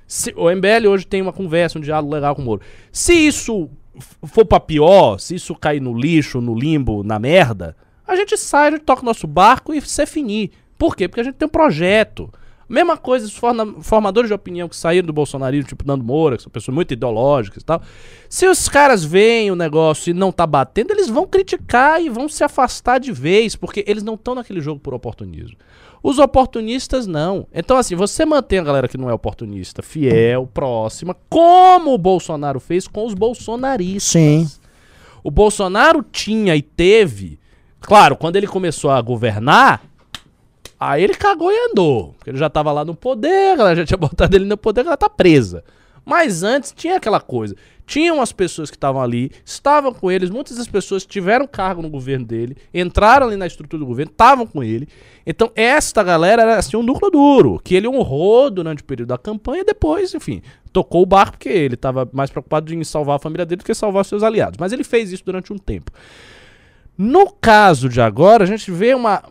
Se- 0.07 0.35
o 0.37 0.51
MBL 0.51 0.89
hoje 0.89 1.07
tem 1.07 1.23
uma 1.23 1.33
conversa, 1.33 1.79
um 1.79 1.83
diálogo 1.83 2.13
legal 2.13 2.35
com 2.35 2.43
o 2.43 2.45
Moro. 2.45 2.61
Se 2.93 3.13
isso 3.15 3.71
for 4.25 4.45
pra 4.45 4.61
pior, 4.61 5.19
se 5.19 5.35
isso 5.35 5.55
cair 5.55 5.81
no 5.81 5.97
lixo, 5.97 6.41
no 6.41 6.55
limbo, 6.55 7.03
na 7.03 7.19
merda, 7.19 7.77
a 8.07 8.15
gente 8.17 8.37
sai, 8.37 8.69
a 8.69 8.71
gente 8.73 8.83
toca 8.85 9.03
nosso 9.03 9.27
barco 9.27 9.73
e 9.73 9.81
se 9.81 10.05
finir. 10.07 10.51
Por 10.77 10.97
quê? 10.97 11.07
Porque 11.09 11.21
a 11.21 11.25
gente 11.25 11.35
tem 11.37 11.47
um 11.47 11.51
projeto. 11.51 12.33
Mesma 12.71 12.97
coisa, 12.97 13.27
os 13.27 13.35
formadores 13.83 14.29
de 14.29 14.35
opinião 14.35 14.69
que 14.69 14.77
saíram 14.77 15.07
do 15.07 15.13
bolsonarismo, 15.13 15.69
tipo 15.69 15.85
Nando 15.85 16.05
Moura, 16.05 16.37
que 16.37 16.45
são 16.45 16.53
pessoas 16.53 16.73
muito 16.73 16.95
ideológicas 16.95 17.65
e 17.65 17.67
tal. 17.67 17.83
Se 18.29 18.47
os 18.47 18.69
caras 18.69 19.05
veem 19.05 19.51
o 19.51 19.57
negócio 19.57 20.11
e 20.11 20.15
não 20.15 20.31
tá 20.31 20.47
batendo, 20.47 20.93
eles 20.93 21.09
vão 21.09 21.27
criticar 21.27 22.01
e 22.01 22.09
vão 22.09 22.29
se 22.29 22.45
afastar 22.45 23.01
de 23.01 23.11
vez, 23.11 23.57
porque 23.57 23.85
eles 23.89 24.05
não 24.05 24.15
estão 24.15 24.37
naquele 24.37 24.61
jogo 24.61 24.79
por 24.79 24.95
oportunismo. 24.95 25.57
Os 26.01 26.21
oportunistas 26.21 27.09
não. 27.09 27.47
Então, 27.53 27.77
assim, 27.77 27.97
você 27.97 28.25
mantém 28.25 28.61
a 28.61 28.65
galera 28.65 28.87
que 28.87 28.97
não 28.97 29.11
é 29.11 29.13
oportunista 29.13 29.83
fiel, 29.83 30.47
próxima, 30.47 31.17
como 31.29 31.93
o 31.93 31.99
Bolsonaro 31.99 32.61
fez 32.61 32.87
com 32.87 33.05
os 33.05 33.15
bolsonaristas. 33.15 34.13
Sim. 34.13 34.49
O 35.25 35.31
Bolsonaro 35.31 36.03
tinha 36.03 36.55
e 36.55 36.63
teve. 36.63 37.39
Claro, 37.81 38.17
quando 38.17 38.37
ele 38.37 38.47
começou 38.47 38.91
a 38.91 39.01
governar, 39.03 39.83
aí 40.81 41.05
ele 41.05 41.15
cagou 41.15 41.53
e 41.53 41.71
andou. 41.71 42.15
Porque 42.15 42.31
ele 42.31 42.39
já 42.39 42.49
tava 42.49 42.73
lá 42.73 42.85
no 42.85 42.95
poder, 42.95 43.53
a 43.53 43.57
galera 43.57 43.77
já 43.77 43.85
tinha 43.85 43.99
botado 43.99 44.35
ele 44.35 44.47
no 44.47 44.57
poder, 44.57 44.87
ela 44.87 44.97
tá 44.97 45.11
presa. 45.11 45.63
Mas 46.05 46.43
antes 46.43 46.73
tinha 46.73 46.97
aquela 46.97 47.21
coisa. 47.21 47.55
Tinham 47.87 48.23
as 48.23 48.33
pessoas 48.33 48.71
que 48.71 48.77
estavam 48.77 49.03
ali, 49.03 49.33
estavam 49.45 49.93
com 49.93 50.11
eles, 50.11 50.31
muitas 50.31 50.57
das 50.57 50.69
pessoas 50.69 51.05
tiveram 51.05 51.47
cargo 51.47 51.83
no 51.83 51.91
governo 51.91 52.25
dele, 52.25 52.57
entraram 52.73 53.27
ali 53.27 53.37
na 53.37 53.47
estrutura 53.47 53.81
do 53.81 53.87
governo, 53.87 54.13
estavam 54.13 54.47
com 54.47 54.63
ele. 54.63 54.89
Então, 55.27 55.51
esta 55.57 56.03
galera 56.03 56.43
era 56.43 56.57
assim 56.57 56.77
um 56.77 56.83
núcleo 56.83 57.11
duro, 57.11 57.61
que 57.63 57.75
ele 57.75 57.89
honrou 57.89 58.49
durante 58.49 58.83
o 58.83 58.85
período 58.85 59.09
da 59.09 59.19
campanha 59.19 59.63
e 59.63 59.65
depois, 59.65 60.15
enfim, 60.15 60.41
tocou 60.73 61.03
o 61.03 61.07
barco 61.07 61.33
porque 61.33 61.49
ele 61.49 61.75
estava 61.75 62.09
mais 62.13 62.31
preocupado 62.31 62.73
em 62.73 62.85
salvar 62.85 63.17
a 63.17 63.19
família 63.19 63.45
dele 63.45 63.59
do 63.59 63.65
que 63.65 63.75
salvar 63.75 64.05
seus 64.05 64.23
aliados. 64.23 64.57
Mas 64.59 64.73
ele 64.73 64.85
fez 64.85 65.11
isso 65.13 65.25
durante 65.25 65.53
um 65.53 65.59
tempo. 65.59 65.91
No 67.03 67.31
caso 67.33 67.89
de 67.89 67.99
agora, 67.99 68.45
a 68.45 68.47
gente 68.47 68.71
vê 68.71 68.93
uma, 68.95 69.23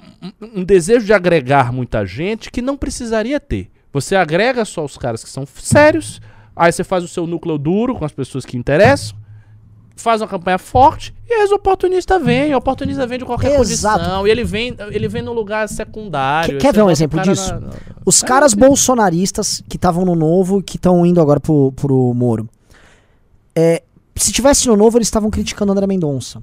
um, 0.42 0.64
desejo 0.64 1.06
de 1.06 1.14
agregar 1.14 1.72
muita 1.72 2.04
gente 2.04 2.50
que 2.50 2.64
não 2.64 2.76
precisaria 2.76 3.40
ter. 3.40 3.70
Você 3.94 4.16
agrega 4.16 4.66
só 4.66 4.84
os 4.84 4.98
caras 4.98 5.24
que 5.24 5.30
são 5.30 5.46
sérios, 5.46 6.20
aí 6.56 6.72
você 6.72 6.84
faz 6.84 7.04
o 7.04 7.08
seu 7.08 7.28
núcleo 7.28 7.60
duro 7.60 7.94
com 7.94 8.04
as 8.04 8.12
pessoas 8.12 8.44
que 8.44 8.58
interessam, 8.58 9.16
faz 9.96 10.20
uma 10.20 10.28
campanha 10.28 10.58
forte 10.58 11.14
e 11.30 11.32
aí 11.32 11.44
os 11.44 11.52
oportunistas 11.52 12.20
vêm. 12.26 12.56
O 12.56 12.58
oportunista 12.58 13.06
vem 13.06 13.20
de 13.20 13.26
qualquer 13.26 13.60
Exato. 13.60 14.00
condição 14.00 14.26
e 14.28 14.32
ele 14.32 14.44
vem, 14.44 14.76
ele 14.90 15.08
vem 15.08 15.22
no 15.22 15.32
lugar 15.32 15.70
secundário. 15.70 16.58
Quer- 16.58 16.74
ver 16.74 16.82
um 16.82 16.88
o 16.88 16.92
exemplo 16.92 17.20
cara 17.20 17.32
disso? 17.32 17.54
na- 17.54 17.60
na- 17.60 17.70
Os 18.04 18.24
caras 18.24 18.56
bolsonaristas 18.56 19.64
que 19.70 19.76
estavam 19.78 20.04
no 20.06 20.16
Novo 20.16 20.58
e 20.60 20.64
que 20.64 20.78
estão 20.78 21.06
indo 21.06 21.22
agora 21.22 21.40
pro, 21.40 21.72
pro 21.74 22.14
Moro. 22.16 22.50
É, 23.56 23.84
se 24.16 24.32
tivesse 24.32 24.68
no 24.68 24.76
Novo, 24.76 24.98
eles 24.98 25.08
estavam 25.08 25.30
criticando 25.30 25.72
o 25.72 25.74
André 25.74 25.86
Mendonça. 25.86 26.42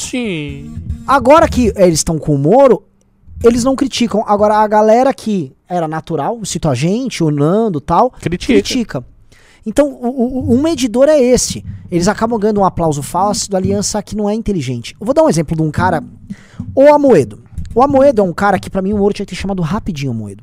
Sim. 0.00 0.74
Agora 1.06 1.48
que 1.48 1.72
eles 1.76 1.98
estão 2.00 2.18
com 2.18 2.34
o 2.34 2.38
Moro, 2.38 2.82
eles 3.42 3.64
não 3.64 3.74
criticam. 3.76 4.22
Agora, 4.26 4.56
a 4.56 4.66
galera 4.68 5.12
que 5.14 5.52
era 5.68 5.86
natural, 5.88 6.38
cito 6.44 6.68
a 6.68 6.74
gente, 6.74 7.22
o 7.22 7.30
Nando 7.30 7.78
e 7.78 7.82
tal, 7.82 8.10
Critica. 8.10 8.52
critica. 8.54 9.04
Então, 9.64 9.88
o, 9.92 10.54
o- 10.54 10.62
medidor 10.62 11.08
é 11.08 11.20
esse. 11.20 11.64
Eles 11.90 12.08
acabam 12.08 12.38
ganhando 12.38 12.60
um 12.60 12.64
aplauso 12.64 13.02
falso 13.02 13.50
da 13.50 13.58
aliança 13.58 14.02
que 14.02 14.16
não 14.16 14.28
é 14.28 14.34
inteligente. 14.34 14.96
Eu 14.98 15.04
vou 15.04 15.14
dar 15.14 15.22
um 15.22 15.28
exemplo 15.28 15.54
de 15.54 15.62
um 15.62 15.70
cara, 15.70 16.02
o 16.74 16.88
Amoedo. 16.92 17.42
O 17.74 17.82
Amoedo 17.82 18.20
é 18.22 18.24
um 18.24 18.32
cara 18.32 18.58
que, 18.58 18.70
pra 18.70 18.80
mim, 18.82 18.92
o 18.92 18.98
Moro 18.98 19.12
tinha 19.14 19.26
que 19.26 19.34
ter 19.34 19.40
chamado 19.40 19.62
rapidinho 19.62 20.12
o 20.12 20.14
Amoedo. 20.14 20.42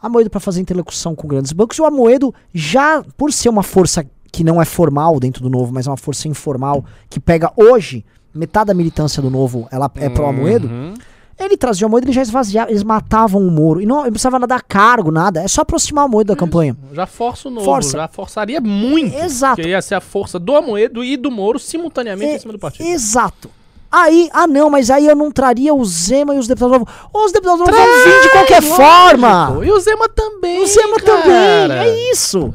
Amoedo 0.00 0.30
pra 0.30 0.40
fazer 0.40 0.60
interlocução 0.60 1.14
com 1.14 1.28
grandes 1.28 1.52
bancos. 1.52 1.76
E 1.76 1.82
o 1.82 1.84
Amoedo, 1.84 2.34
já 2.54 3.02
por 3.16 3.32
ser 3.32 3.48
uma 3.48 3.62
força 3.62 4.04
que 4.32 4.42
não 4.44 4.60
é 4.60 4.64
formal 4.64 5.18
dentro 5.20 5.42
do 5.42 5.50
Novo, 5.50 5.72
mas 5.72 5.86
é 5.86 5.90
uma 5.90 5.96
força 5.96 6.26
informal, 6.28 6.84
que 7.10 7.18
pega 7.20 7.52
hoje 7.56 8.04
metade 8.38 8.68
da 8.68 8.74
militância 8.74 9.20
do 9.22 9.30
Novo, 9.30 9.68
ela 9.70 9.90
é 9.96 10.08
pro 10.08 10.26
Amoedo. 10.26 10.68
Uhum. 10.68 10.94
Ele 11.38 11.56
trazia 11.56 11.86
o 11.86 11.88
Amoedo, 11.88 12.06
ele 12.06 12.12
já 12.12 12.22
esvaziava, 12.22 12.70
eles 12.70 12.82
matavam 12.82 13.40
o 13.40 13.50
Moro. 13.50 13.80
E 13.80 13.86
não, 13.86 14.02
não 14.02 14.10
precisava 14.10 14.44
dar 14.44 14.60
cargo, 14.60 15.12
nada. 15.12 15.40
É 15.40 15.46
só 15.46 15.60
aproximar 15.60 16.04
o 16.04 16.06
Amoedo 16.06 16.32
da 16.32 16.36
campanha. 16.36 16.76
Já 16.92 17.06
força 17.06 17.48
o 17.48 17.50
novo, 17.50 17.64
Força. 17.64 17.96
já 17.96 18.08
forçaria 18.08 18.60
muito. 18.60 19.16
Exato. 19.16 19.56
Porque 19.56 19.68
ia 19.68 19.80
ser 19.80 19.94
a 19.94 20.00
força 20.00 20.38
do 20.38 20.56
Amoedo 20.56 21.04
e 21.04 21.16
do 21.16 21.30
Moro 21.30 21.58
simultaneamente 21.58 22.34
em 22.34 22.38
cima 22.40 22.52
do 22.52 22.58
partido. 22.58 22.86
Exato. 22.88 23.48
Aí, 23.90 24.28
ah 24.34 24.46
não, 24.46 24.68
mas 24.68 24.90
aí 24.90 25.06
eu 25.06 25.16
não 25.16 25.30
traria 25.30 25.72
o 25.74 25.82
Zema 25.84 26.34
e 26.34 26.38
os 26.38 26.46
deputados 26.46 26.78
novos. 26.78 26.94
Os 27.14 27.32
deputados 27.32 27.60
novos 27.60 27.74
vão 27.74 27.86
vir 28.04 28.22
de 28.22 28.28
qualquer 28.30 28.62
Lógico. 28.62 28.76
forma. 28.76 29.60
E 29.64 29.70
o 29.70 29.80
Zema 29.80 30.08
também. 30.10 30.62
O 30.62 30.66
Zema 30.66 30.96
cara. 31.00 31.22
também. 31.22 31.78
É 31.78 32.10
isso. 32.12 32.52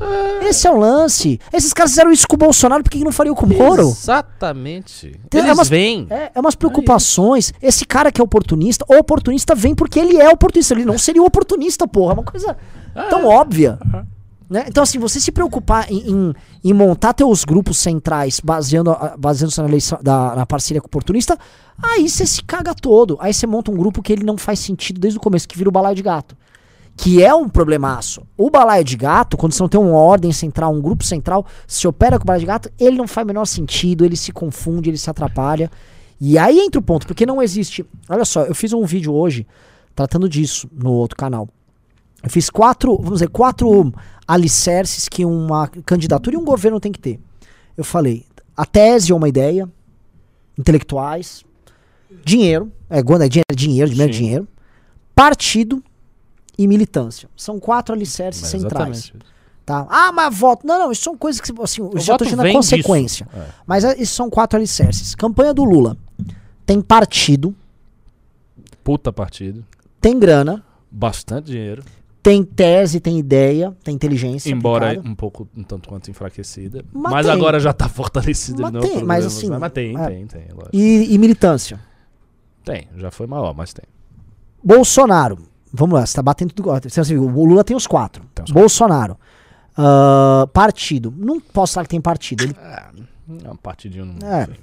Esse 0.47 0.67
é 0.67 0.71
o 0.71 0.77
lance. 0.77 1.39
Esses 1.51 1.73
caras 1.73 1.91
fizeram 1.91 2.11
isso 2.11 2.27
com 2.27 2.35
o 2.35 2.37
Bolsonaro, 2.37 2.83
por 2.83 2.89
que 2.91 3.03
não 3.03 3.11
fariam 3.11 3.33
com 3.33 3.47
o 3.47 3.49
Moro? 3.49 3.81
Exatamente. 3.81 5.19
Tem- 5.29 5.41
é 5.41 5.43
Eles 5.45 5.57
umas- 5.57 5.69
vêm. 5.69 6.05
É, 6.09 6.31
é 6.35 6.39
umas 6.39 6.53
preocupações. 6.55 7.51
Esse 7.61 7.85
cara 7.85 8.11
que 8.11 8.21
é 8.21 8.23
oportunista, 8.23 8.85
o 8.87 8.95
oportunista 8.97 9.55
vem 9.55 9.73
porque 9.73 9.99
ele 9.99 10.17
é 10.21 10.29
oportunista. 10.29 10.73
Ele 10.73 10.85
não 10.85 10.97
seria 10.97 11.21
o 11.21 11.25
oportunista, 11.25 11.87
porra. 11.87 12.11
É 12.11 12.15
uma 12.15 12.23
coisa 12.23 12.55
tão 13.09 13.25
óbvia. 13.25 13.79
Né? 14.53 14.65
Então, 14.67 14.83
assim, 14.83 14.99
você 14.99 15.19
se 15.19 15.31
preocupar 15.31 15.91
em, 15.91 16.11
em- 16.11 16.33
em 16.63 16.73
montar 16.73 17.11
teus 17.13 17.43
grupos 17.43 17.79
centrais 17.79 18.39
baseando, 18.39 18.95
baseando-se 19.17 19.59
na, 19.59 19.67
eleição, 19.67 19.97
da, 19.99 20.35
na 20.35 20.45
parceria 20.45 20.79
com 20.79 20.85
o 20.85 20.89
oportunista, 20.89 21.35
aí 21.81 22.07
você 22.07 22.23
se 22.23 22.43
caga 22.43 22.75
todo. 22.75 23.17
Aí 23.19 23.33
você 23.33 23.47
monta 23.47 23.71
um 23.71 23.75
grupo 23.75 24.03
que 24.03 24.13
ele 24.13 24.23
não 24.23 24.37
faz 24.37 24.59
sentido 24.59 24.99
desde 24.99 25.17
o 25.17 25.21
começo, 25.21 25.47
que 25.47 25.57
vira 25.57 25.69
o 25.69 25.71
balaio 25.71 25.95
de 25.95 26.03
gato. 26.03 26.37
Que 26.95 27.23
é 27.23 27.33
um 27.33 27.49
problemaço. 27.49 28.21
O 28.37 28.51
balaio 28.51 28.83
de 28.83 28.95
gato, 28.95 29.35
quando 29.37 29.53
você 29.53 29.63
não 29.63 29.67
tem 29.67 29.81
uma 29.81 29.97
ordem 29.97 30.31
central, 30.31 30.71
um 30.71 30.79
grupo 30.79 31.03
central, 31.03 31.47
se 31.65 31.87
opera 31.87 32.19
com 32.19 32.23
o 32.23 32.27
balaio 32.27 32.41
de 32.41 32.45
gato, 32.45 32.69
ele 32.79 32.95
não 32.95 33.07
faz 33.07 33.25
o 33.25 33.27
menor 33.29 33.45
sentido, 33.45 34.05
ele 34.05 34.15
se 34.15 34.31
confunde, 34.31 34.91
ele 34.91 34.99
se 34.99 35.09
atrapalha. 35.09 35.71
E 36.21 36.37
aí 36.37 36.59
entra 36.59 36.79
o 36.79 36.83
ponto, 36.83 37.07
porque 37.07 37.25
não 37.25 37.41
existe. 37.41 37.83
Olha 38.07 38.23
só, 38.23 38.43
eu 38.43 38.53
fiz 38.53 38.71
um 38.71 38.85
vídeo 38.85 39.11
hoje 39.15 39.47
tratando 39.95 40.29
disso 40.29 40.69
no 40.71 40.91
outro 40.91 41.17
canal. 41.17 41.49
Eu 42.23 42.29
fiz 42.29 42.49
quatro, 42.49 42.95
vamos 42.95 43.15
dizer, 43.15 43.27
quatro 43.29 43.93
alicerces 44.25 45.09
que 45.09 45.25
uma 45.25 45.67
candidatura 45.67 46.35
e 46.35 46.39
um 46.39 46.45
governo 46.45 46.79
tem 46.79 46.91
que 46.91 46.99
ter. 46.99 47.19
Eu 47.75 47.83
falei, 47.83 48.25
a 48.55 48.65
tese 48.65 49.11
é 49.11 49.15
uma 49.15 49.27
ideia, 49.27 49.69
intelectuais, 50.57 51.43
dinheiro, 52.23 52.71
é, 52.89 53.03
quando 53.03 53.23
é 53.23 53.29
dinheiro, 53.29 53.47
é 53.51 53.55
dinheiro, 53.55 53.91
dinheiro, 53.91 54.13
Sim. 54.13 54.19
dinheiro, 54.19 54.47
partido 55.13 55.83
e 56.57 56.65
militância. 56.67 57.29
São 57.35 57.59
quatro 57.59 57.93
alicerces 57.93 58.41
Mas 58.43 58.51
centrais. 58.51 58.97
exatamente. 58.97 59.33
Tá? 59.65 59.87
Ah, 59.89 60.11
mas 60.11 60.37
voto. 60.37 60.67
Não, 60.67 60.77
não, 60.77 60.91
isso 60.91 61.03
são 61.03 61.17
coisas 61.17 61.39
que 61.39 61.51
assim, 61.61 61.81
eu 61.81 61.87
O 61.87 61.99
já 61.99 62.05
tô 62.05 62.11
voto 62.13 62.23
dizendo 62.25 62.41
a 62.41 62.43
vem 62.43 62.53
consequência. 62.53 63.27
É. 63.33 63.45
Mas 63.65 63.83
é, 63.85 63.95
isso 64.01 64.13
são 64.13 64.29
quatro 64.29 64.57
alicerces. 64.57 65.15
Campanha 65.15 65.53
do 65.53 65.63
Lula. 65.63 65.97
Tem 66.65 66.81
partido, 66.81 67.55
Puta 68.83 69.11
partido. 69.11 69.65
tem 70.01 70.19
grana, 70.19 70.63
Bastante 70.91 71.47
dinheiro. 71.47 71.83
Tem 72.23 72.41
tese, 72.43 73.01
tem 73.01 73.19
ideia, 73.19 73.75
tem 73.83 73.93
inteligência. 73.93 74.49
Embora 74.49 74.87
aplicada. 74.87 75.09
um 75.09 75.13
pouco, 75.13 75.47
um 75.55 75.61
tanto 75.61 75.89
quanto 75.89 76.09
enfraquecida. 76.09 76.83
Mas 76.93 77.11
Mas, 77.11 77.27
agora 77.27 77.59
já 77.59 77.73
tá 77.73 77.89
fortalecida 77.89 78.61
Mas 78.61 78.71
de 78.71 78.77
novo. 78.77 78.89
tem, 78.89 79.03
mas 79.03 79.25
assim, 79.25 79.49
Bolsonaro. 79.49 79.59
Mas 79.61 79.71
tem, 79.73 79.97
é. 79.99 80.07
tem, 80.07 80.27
tem. 80.27 80.47
E, 80.71 81.13
e 81.13 81.17
militância. 81.17 81.79
Tem, 82.63 82.87
já 82.95 83.11
foi 83.11 83.27
maior, 83.27 83.53
mas 83.53 83.73
tem. 83.73 83.83
Bolsonaro, 84.63 85.37
vamos 85.73 85.99
lá, 85.99 86.05
você 86.05 86.15
tá 86.15 86.21
batendo 86.21 86.53
tudo. 86.53 86.69
Você, 86.89 86.99
assim, 87.01 87.17
o 87.17 87.43
Lula 87.45 87.63
tem 87.63 87.75
os 87.75 87.85
quatro. 87.85 88.23
Tem 88.33 88.45
os 88.45 88.51
Bolsonaro. 88.51 89.17
Ah, 89.75 90.47
partido. 90.53 91.13
Não 91.17 91.41
posso 91.41 91.73
falar 91.73 91.83
que 91.83 91.89
tem 91.89 91.99
partido. 92.01 92.43
Ele, 92.45 92.55
É 93.43 93.51
um 93.51 93.55
partidinho. 93.57 94.05
Não 94.05 94.27
É. 94.27 94.45
sei. 94.45 94.55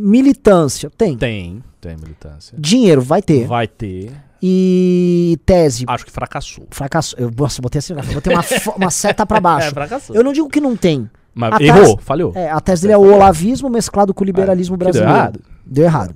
militância. 0.00 0.90
Tem. 0.90 1.16
Tem, 1.16 1.62
tem 1.80 1.96
militância. 1.96 2.56
Dinheiro, 2.58 3.00
vai 3.02 3.22
ter. 3.22 3.46
Vai 3.46 3.68
ter. 3.68 4.12
E 4.42 5.38
tese. 5.44 5.84
Acho 5.86 6.04
que 6.06 6.10
fracassou. 6.12 6.66
Fracasso. 6.70 7.14
Eu 7.18 7.30
nossa, 7.36 7.60
botei 7.60 7.78
assim, 7.78 7.94
botei 7.94 8.34
uma, 8.34 8.44
uma 8.76 8.90
seta 8.90 9.26
pra 9.26 9.40
baixo. 9.40 9.68
É, 9.70 9.70
fracassou. 9.70 10.16
Eu 10.16 10.24
não 10.24 10.32
digo 10.32 10.48
que 10.48 10.60
não 10.60 10.76
tem. 10.76 11.08
Mas 11.34 11.52
a 11.52 11.58
tese- 11.58 11.68
errou, 11.70 11.98
falhou. 11.98 12.32
É, 12.34 12.50
a 12.50 12.60
tese 12.60 12.82
dele 12.82 12.94
é 12.94 12.98
o 12.98 13.14
olavismo 13.14 13.68
mesclado 13.68 14.12
com 14.14 14.24
o 14.24 14.26
liberalismo 14.26 14.76
deu 14.76 14.84
brasileiro. 14.86 15.14
errado. 15.14 15.40
Deu 15.64 15.84
errado. 15.84 16.14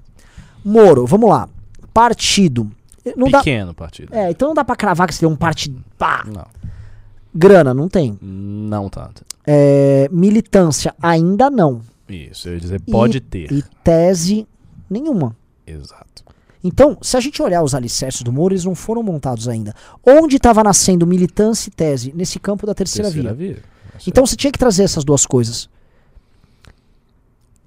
Moro, 0.64 1.06
vamos 1.06 1.28
lá. 1.28 1.48
Partido. 1.92 2.70
Não 3.16 3.28
dá, 3.28 3.38
Pequeno 3.38 3.74
partido. 3.74 4.14
é, 4.14 4.30
então 4.30 4.48
não 4.48 4.54
dá 4.54 4.64
pra 4.64 4.74
cravar 4.74 5.06
que 5.06 5.14
você 5.14 5.20
tem 5.20 5.28
um 5.28 5.36
partido. 5.36 5.84
Pá. 5.98 6.24
Não, 6.26 6.46
Grana, 7.34 7.74
não 7.74 7.86
tem. 7.88 8.18
não 8.22 8.88
tanto. 8.88 9.22
É, 9.46 10.08
militância, 10.10 10.94
ainda 11.02 11.50
não. 11.50 11.82
Isso, 12.08 12.48
eu 12.48 12.54
ia 12.54 12.60
dizer, 12.60 12.80
pode 12.80 13.18
E- 13.18 13.20
ter. 13.20 13.52
E 13.52 13.62
tese, 13.84 14.46
nenhuma. 14.88 15.36
Exato. 15.66 16.23
Então, 16.66 16.96
se 17.02 17.14
a 17.14 17.20
gente 17.20 17.42
olhar 17.42 17.62
os 17.62 17.74
alicerces 17.74 18.22
do 18.22 18.32
Moro, 18.32 18.54
eles 18.54 18.64
não 18.64 18.74
foram 18.74 19.02
montados 19.02 19.46
ainda. 19.48 19.74
Onde 20.02 20.36
estava 20.36 20.64
nascendo 20.64 21.06
militância 21.06 21.68
e 21.68 21.70
tese? 21.70 22.10
Nesse 22.16 22.40
campo 22.40 22.66
da 22.66 22.74
terceira, 22.74 23.10
Terceira 23.10 23.34
via. 23.34 23.48
via. 23.48 23.62
Isso 23.98 24.08
Então 24.08 24.24
você 24.24 24.34
tinha 24.34 24.50
que 24.50 24.58
trazer 24.58 24.82
essas 24.82 25.04
duas 25.04 25.26
coisas. 25.26 25.68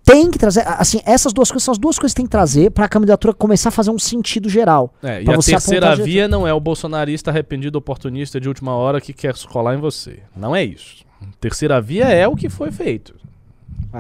Tem 0.04 0.32
que 0.32 0.40
trazer, 0.40 0.64
assim, 0.66 1.00
essas 1.06 1.32
duas 1.32 1.52
coisas 1.52 1.64
são 1.64 1.74
as 1.74 1.78
duas 1.78 2.00
coisas 2.00 2.14
que 2.14 2.18
tem 2.18 2.26
que 2.26 2.32
trazer 2.32 2.72
para 2.72 2.86
a 2.86 2.90
candidatura 2.90 3.34
começar 3.34 3.70
a 3.70 3.72
fazer 3.72 3.92
um 3.92 4.00
sentido 4.00 4.50
geral. 4.50 4.92
É, 5.04 5.22
e 5.22 5.30
a 5.30 5.38
terceira 5.38 5.96
via 5.96 6.28
não 6.28 6.48
é 6.48 6.54
o 6.54 6.60
bolsonarista 6.60 7.30
arrependido 7.30 7.78
oportunista 7.78 8.40
de 8.40 8.48
última 8.48 8.74
hora 8.74 9.00
que 9.00 9.14
quer 9.14 9.36
colar 9.52 9.76
em 9.76 9.80
você. 9.80 10.20
Não 10.36 10.56
é 10.56 10.64
isso. 10.64 11.06
Terceira 11.40 11.80
via 11.82 12.06
é 12.06 12.28
o 12.28 12.36
que 12.36 12.50
foi 12.50 12.72
feito. 12.72 13.14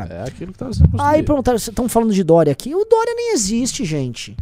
É 0.10 0.24
aquilo 0.28 0.54
que 0.54 0.58
tá 0.60 0.72
sendo 0.72 0.90
Aí 1.00 1.24
perguntaram, 1.24 1.58
vocês 1.58 1.70
estão 1.70 1.90
falando 1.90 2.14
de 2.14 2.24
Dória 2.24 2.52
aqui? 2.52 2.74
O 2.74 2.86
Dória 2.86 3.14
nem 3.16 3.34
existe, 3.34 3.84
gente. 3.84 4.36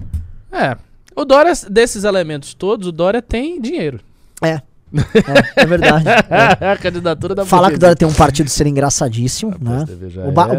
É. 0.51 0.77
O 1.15 1.23
Dória, 1.25 1.51
desses 1.69 2.03
elementos 2.03 2.53
todos, 2.53 2.87
o 2.87 2.91
Dória 2.91 3.21
tem 3.21 3.59
dinheiro. 3.61 3.99
É. 4.41 4.61
É, 4.93 5.61
é 5.63 5.65
verdade. 5.65 6.05
É. 6.07 6.67
a 6.71 6.77
candidatura 6.77 7.35
da 7.35 7.45
Falar 7.45 7.69
que 7.71 7.75
o 7.75 7.79
Dória 7.79 7.95
tem 7.95 8.07
um 8.07 8.13
partido 8.13 8.49
ser 8.49 8.65
engraçadíssimo, 8.67 9.53
né? 9.59 9.83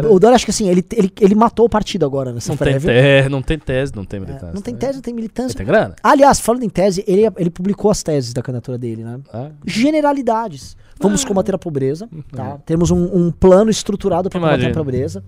O, 0.09 0.15
o 0.15 0.19
Dória, 0.19 0.35
acho 0.35 0.45
que 0.45 0.51
assim, 0.51 0.67
ele, 0.69 0.85
ele, 0.93 1.11
ele 1.19 1.33
matou 1.33 1.65
o 1.65 1.69
partido 1.69 2.05
agora, 2.05 2.31
né? 2.31 2.39
Não, 2.47 2.57
tem 2.57 2.77
te- 2.79 3.29
não 3.29 3.41
tem 3.41 3.57
tese, 3.57 3.95
não 3.95 4.05
tem 4.05 4.17
É, 4.17 4.21
militância. 4.21 4.53
não 4.53 4.61
tem 4.61 4.73
né? 4.73 4.79
tese, 4.79 4.93
não 4.95 5.01
tem 5.01 5.13
militância. 5.13 5.57
Ele 5.57 5.57
tem 5.57 5.65
grana? 5.65 5.95
Aliás, 6.03 6.39
falando 6.39 6.63
em 6.63 6.69
tese, 6.69 7.03
ele, 7.07 7.23
ele 7.37 7.49
publicou 7.49 7.89
as 7.89 8.03
teses 8.03 8.31
da 8.33 8.41
candidatura 8.43 8.77
dele, 8.77 9.03
né? 9.03 9.19
Ah, 9.33 9.49
Generalidades. 9.65 10.75
Vamos 10.99 11.23
combater 11.23 11.55
a 11.55 11.57
pobreza, 11.59 12.07
Uhum. 12.11 12.23
tá? 12.35 12.57
Temos 12.65 12.91
um, 12.91 13.03
um 13.15 13.31
plano 13.31 13.69
estruturado 13.71 14.29
para 14.29 14.39
combater 14.39 14.67
a 14.67 14.73
pobreza. 14.73 15.23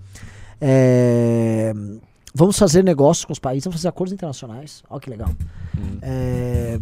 É, 0.60 1.72
Vamos 2.34 2.58
fazer 2.58 2.84
negócios 2.84 3.24
com 3.24 3.32
os 3.32 3.38
países, 3.38 3.64
vamos 3.64 3.78
fazer 3.80 3.88
acordos 3.88 4.12
internacionais. 4.12 4.82
Olha 4.88 5.00
que 5.00 5.10
legal. 5.10 5.30
Hum. 5.76 5.98
É, 6.02 6.78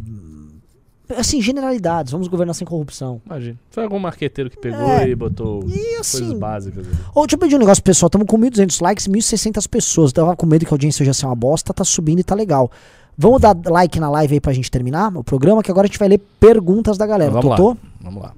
Assim, 1.16 1.40
generalidades. 1.40 2.12
Vamos 2.12 2.28
governar 2.28 2.54
sem 2.54 2.66
corrupção. 2.66 3.18
imagina. 3.24 3.58
Foi 3.70 3.82
algum 3.82 3.98
marqueteiro 3.98 4.50
que 4.50 4.58
pegou 4.58 4.78
É. 4.90 5.08
e 5.08 5.14
botou 5.14 5.60
E 5.66 5.70
coisas 5.72 6.00
assim, 6.00 6.38
básicas 6.38 6.86
ali. 6.86 6.96
Ô, 7.14 7.22
deixa 7.22 7.36
eu 7.36 7.38
pedir 7.38 7.56
um 7.56 7.58
negócio, 7.58 7.82
pessoal. 7.82 8.08
Estamos 8.08 8.26
com 8.26 8.36
1.200 8.38 8.82
likes 8.82 9.06
e 9.06 9.10
1.600 9.10 9.66
pessoas. 9.66 10.12
Tava 10.12 10.36
com 10.36 10.44
medo 10.44 10.66
que 10.66 10.72
a 10.72 10.74
audiência 10.74 11.02
já 11.06 11.14
seja 11.14 11.26
uma 11.28 11.34
bosta. 11.34 11.72
Tá 11.72 11.82
subindo 11.82 12.18
e 12.18 12.22
tá 12.24 12.34
legal. 12.34 12.70
Vamos 13.16 13.40
dar 13.40 13.56
like 13.64 13.98
na 13.98 14.10
live 14.10 14.34
aí 14.34 14.40
pra 14.40 14.52
gente 14.52 14.70
terminar 14.70 15.16
o 15.16 15.24
programa, 15.24 15.62
que 15.62 15.70
agora 15.70 15.86
a 15.86 15.88
gente 15.88 15.98
vai 15.98 16.08
ler 16.08 16.18
perguntas 16.38 16.98
da 16.98 17.06
galera. 17.06 17.30
Vamos 17.30 17.48
lá. 17.50 17.56
Totô? 17.56 17.76
Vamos 18.02 18.22
lá. 18.22 18.34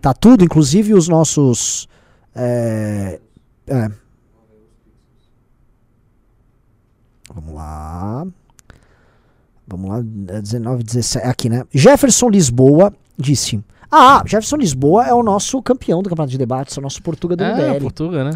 Tá 0.00 0.14
tudo, 0.14 0.42
inclusive 0.42 0.94
os 0.94 1.08
nossos. 1.08 1.86
É, 2.34 3.20
é. 3.66 3.90
Vamos 7.36 7.54
lá. 7.54 8.26
Vamos 9.68 9.90
lá, 9.90 9.98
é 10.34 10.40
19, 10.40 10.82
17. 10.82 11.26
Aqui, 11.26 11.48
né? 11.50 11.64
Jefferson 11.70 12.30
Lisboa 12.30 12.94
disse. 13.18 13.62
Ah, 13.90 14.22
Jefferson 14.24 14.56
Lisboa 14.56 15.06
é 15.06 15.12
o 15.12 15.22
nosso 15.22 15.60
campeão 15.62 16.02
do 16.02 16.08
campeonato 16.08 16.32
de 16.32 16.38
debates, 16.38 16.76
é 16.76 16.80
o 16.80 16.82
nosso 16.82 17.02
Portuga 17.02 17.36
do 17.36 17.44
É, 17.44 17.72
MBL. 17.72 17.80
Portuga, 17.82 18.24
né? 18.24 18.30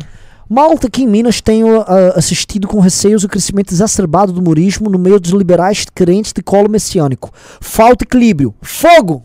Malta 0.49 0.89
aqui 0.89 1.05
em 1.05 1.07
Minas 1.07 1.41
tenho 1.41 1.81
ah, 1.81 2.13
assistido 2.17 2.69
com 2.69 2.79
receios 2.79 3.25
o 3.25 3.29
crescimento 3.29 3.73
exacerbado 3.73 4.33
do 4.33 4.43
murismo 4.43 4.91
no 4.91 4.99
meio 4.99 5.19
dos 5.19 5.31
liberais 5.31 5.87
crentes 5.95 6.33
de 6.33 6.43
colo 6.43 6.69
messiânico. 6.69 7.31
Falta 7.35 8.05
equilíbrio. 8.05 8.55
Fogo! 8.61 9.25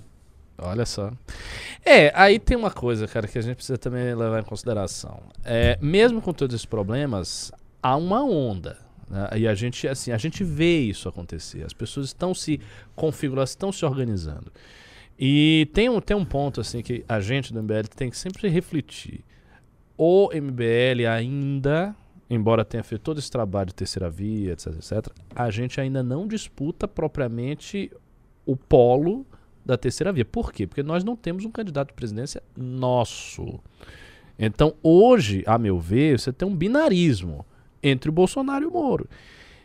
Olha 0.57 0.85
só. 0.85 1.11
É, 1.83 2.11
aí 2.15 2.39
tem 2.39 2.55
uma 2.55 2.71
coisa, 2.71 3.07
cara, 3.07 3.27
que 3.27 3.37
a 3.37 3.41
gente 3.41 3.55
precisa 3.55 3.77
também 3.77 4.15
levar 4.15 4.39
em 4.39 4.43
consideração. 4.43 5.19
É, 5.43 5.77
mesmo 5.81 6.21
com 6.21 6.31
todos 6.31 6.55
esses 6.55 6.65
problemas, 6.65 7.51
há 7.83 7.95
uma 7.97 8.23
onda. 8.23 8.84
Né? 9.09 9.29
E 9.37 9.47
a 9.47 9.53
gente, 9.53 9.87
assim, 9.87 10.11
a 10.11 10.17
gente 10.17 10.43
vê 10.43 10.79
isso 10.79 11.07
acontecer. 11.07 11.63
As 11.63 11.73
pessoas 11.73 12.07
estão 12.07 12.33
se 12.33 12.59
configurando, 12.95 13.47
estão 13.47 13.71
se 13.71 13.85
organizando. 13.85 14.51
E 15.17 15.69
tem 15.73 15.89
um, 15.89 16.01
tem 16.01 16.15
um 16.15 16.25
ponto, 16.25 16.59
assim, 16.59 16.81
que 16.81 17.05
a 17.07 17.19
gente 17.19 17.53
do 17.53 17.61
MBL 17.61 17.87
tem 17.95 18.09
que 18.09 18.17
sempre 18.17 18.49
refletir. 18.49 19.23
O 19.97 20.29
MBL 20.33 21.07
ainda, 21.09 21.95
embora 22.29 22.65
tenha 22.65 22.83
feito 22.83 23.01
todo 23.01 23.19
esse 23.19 23.31
trabalho 23.31 23.67
de 23.67 23.75
terceira 23.75 24.09
via, 24.09 24.51
etc, 24.51 24.67
etc, 24.75 25.07
a 25.33 25.49
gente 25.49 25.79
ainda 25.79 26.03
não 26.03 26.27
disputa 26.27 26.87
propriamente 26.87 27.89
o 28.45 28.57
polo 28.57 29.25
da 29.65 29.77
terceira 29.77 30.11
via. 30.11 30.25
Por 30.25 30.51
quê? 30.51 30.67
Porque 30.67 30.83
nós 30.83 31.03
não 31.03 31.15
temos 31.15 31.45
um 31.45 31.51
candidato 31.51 31.89
de 31.89 31.93
presidência 31.93 32.43
nosso. 32.55 33.59
Então, 34.37 34.75
hoje, 34.83 35.43
a 35.47 35.57
meu 35.57 35.79
ver, 35.79 36.19
você 36.19 36.33
tem 36.33 36.45
um 36.45 36.55
binarismo 36.55 37.45
entre 37.89 38.09
o 38.09 38.13
Bolsonaro 38.13 38.63
e 38.63 38.67
o 38.67 38.71
Moro. 38.71 39.07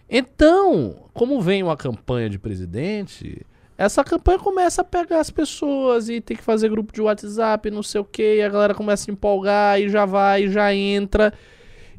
Então, 0.09 0.97
como 1.15 1.41
vem 1.41 1.63
uma 1.63 1.77
campanha 1.77 2.29
de 2.29 2.39
presidente, 2.39 3.47
essa 3.79 4.05
campanha 4.05 4.39
começa 4.39 4.83
a 4.83 4.85
pegar 4.85 5.21
as 5.21 5.31
pessoas 5.31 6.09
e 6.09 6.21
tem 6.21 6.37
que 6.37 6.43
fazer 6.43 6.69
grupo 6.69 6.93
de 6.93 7.01
WhatsApp, 7.01 7.71
não 7.71 7.83
sei 7.83 8.01
o 8.01 8.05
que, 8.05 8.37
e 8.37 8.43
a 8.43 8.49
galera 8.49 8.75
começa 8.75 9.11
a 9.11 9.13
empolgar 9.13 9.81
e 9.81 9.89
já 9.89 10.05
vai, 10.05 10.49
já 10.49 10.75
entra. 10.75 11.33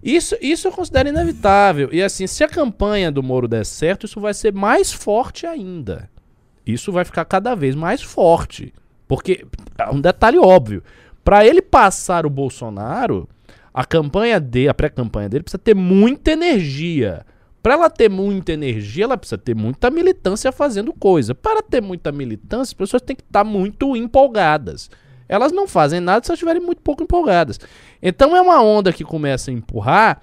Isso, 0.03 0.35
isso 0.41 0.67
eu 0.67 0.71
considero 0.71 1.09
inevitável. 1.09 1.89
E 1.91 2.03
assim, 2.03 2.27
se 2.27 2.43
a 2.43 2.47
campanha 2.47 3.11
do 3.11 3.23
Moro 3.23 3.47
der 3.47 3.65
certo, 3.65 4.05
isso 4.05 4.19
vai 4.19 4.33
ser 4.33 4.53
mais 4.53 4.91
forte 4.91 5.47
ainda. 5.47 6.09
Isso 6.65 6.91
vai 6.91 7.05
ficar 7.05 7.25
cada 7.25 7.55
vez 7.55 7.75
mais 7.75 8.01
forte. 8.01 8.73
Porque, 9.07 9.45
é 9.77 9.89
um 9.89 9.99
detalhe 10.01 10.37
óbvio, 10.37 10.83
para 11.23 11.45
ele 11.45 11.61
passar 11.61 12.25
o 12.25 12.29
Bolsonaro, 12.29 13.27
a 13.73 13.85
campanha 13.85 14.39
dele, 14.39 14.69
a 14.69 14.73
pré-campanha 14.73 15.29
dele 15.29 15.43
precisa 15.43 15.59
ter 15.59 15.75
muita 15.75 16.31
energia. 16.31 17.25
Para 17.63 17.73
ela 17.75 17.89
ter 17.89 18.09
muita 18.09 18.53
energia, 18.53 19.03
ela 19.03 19.17
precisa 19.17 19.37
ter 19.37 19.55
muita 19.55 19.89
militância 19.89 20.51
fazendo 20.51 20.91
coisa. 20.91 21.35
Para 21.35 21.61
ter 21.61 21.81
muita 21.81 22.11
militância, 22.11 22.71
as 22.71 22.73
pessoas 22.73 23.01
têm 23.01 23.15
que 23.15 23.21
estar 23.21 23.43
muito 23.43 23.95
empolgadas. 23.95 24.89
Elas 25.29 25.51
não 25.51 25.67
fazem 25.67 25.99
nada 25.99 26.25
se 26.25 26.31
elas 26.31 26.37
estiverem 26.37 26.61
muito 26.61 26.81
pouco 26.81 27.03
empolgadas. 27.03 27.59
Então 28.01 28.35
é 28.35 28.41
uma 28.41 28.61
onda 28.61 28.91
que 28.91 29.03
começa 29.03 29.51
a 29.51 29.53
empurrar 29.53 30.21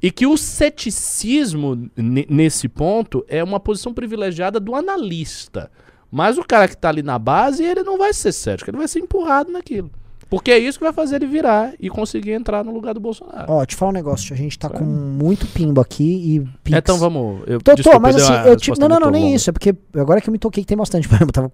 e 0.00 0.10
que 0.10 0.26
o 0.26 0.36
ceticismo 0.38 1.90
ne- 1.96 2.26
nesse 2.30 2.68
ponto 2.68 3.24
é 3.28 3.42
uma 3.42 3.60
posição 3.60 3.92
privilegiada 3.92 4.58
do 4.58 4.74
analista. 4.74 5.70
Mas 6.10 6.38
o 6.38 6.44
cara 6.44 6.68
que 6.68 6.76
tá 6.76 6.88
ali 6.88 7.02
na 7.02 7.18
base, 7.18 7.62
ele 7.62 7.82
não 7.82 7.98
vai 7.98 8.14
ser 8.14 8.32
cético, 8.32 8.70
ele 8.70 8.78
vai 8.78 8.88
ser 8.88 9.00
empurrado 9.00 9.52
naquilo. 9.52 9.90
Porque 10.30 10.50
é 10.50 10.58
isso 10.58 10.78
que 10.78 10.84
vai 10.84 10.92
fazer 10.92 11.16
ele 11.16 11.26
virar 11.26 11.72
e 11.80 11.88
conseguir 11.88 12.32
entrar 12.32 12.62
no 12.62 12.70
lugar 12.72 12.92
do 12.92 13.00
Bolsonaro. 13.00 13.50
Ó, 13.50 13.64
te 13.64 13.74
falar 13.74 13.90
um 13.90 13.94
negócio, 13.94 14.34
a 14.34 14.36
gente 14.36 14.58
tá 14.58 14.68
com 14.68 14.84
muito 14.84 15.46
pimbo 15.46 15.80
aqui 15.80 16.04
e 16.36 16.40
pix. 16.62 16.76
Então 16.76 16.98
vamos. 16.98 17.42
Eu, 17.46 17.60
Tô, 17.62 17.74
desculpa, 17.74 17.96
tô, 17.98 18.02
mas 18.02 18.16
assim, 18.16 18.32
eu 18.48 18.54
tipo, 18.56 18.78
não, 18.78 18.88
não, 18.88 19.00
não, 19.00 19.10
nem 19.10 19.22
longa. 19.24 19.36
isso, 19.36 19.48
é 19.48 19.52
porque 19.54 19.74
agora 19.96 20.20
que 20.20 20.28
eu 20.28 20.32
me 20.32 20.38
toquei 20.38 20.62
que 20.62 20.68
tem 20.68 20.76
bastante 20.76 21.08
problema. 21.08 21.32
Tava... 21.32 21.50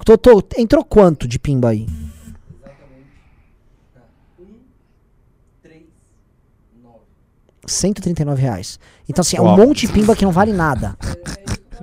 É. 0.00 0.04
Tô, 0.04 0.18
tô- 0.18 0.42
entrou 0.58 0.84
quanto 0.84 1.28
de 1.28 1.38
pimba 1.38 1.68
aí? 1.68 1.86
nove. 6.82 7.00
139 7.66 8.40
reais. 8.42 8.78
Então, 9.08 9.20
assim, 9.22 9.36
é 9.36 9.40
um 9.40 9.44
Uau. 9.46 9.56
monte 9.56 9.86
de 9.86 9.92
pimba 9.92 10.14
que 10.16 10.24
não 10.24 10.32
vale 10.32 10.52
nada. 10.52 10.96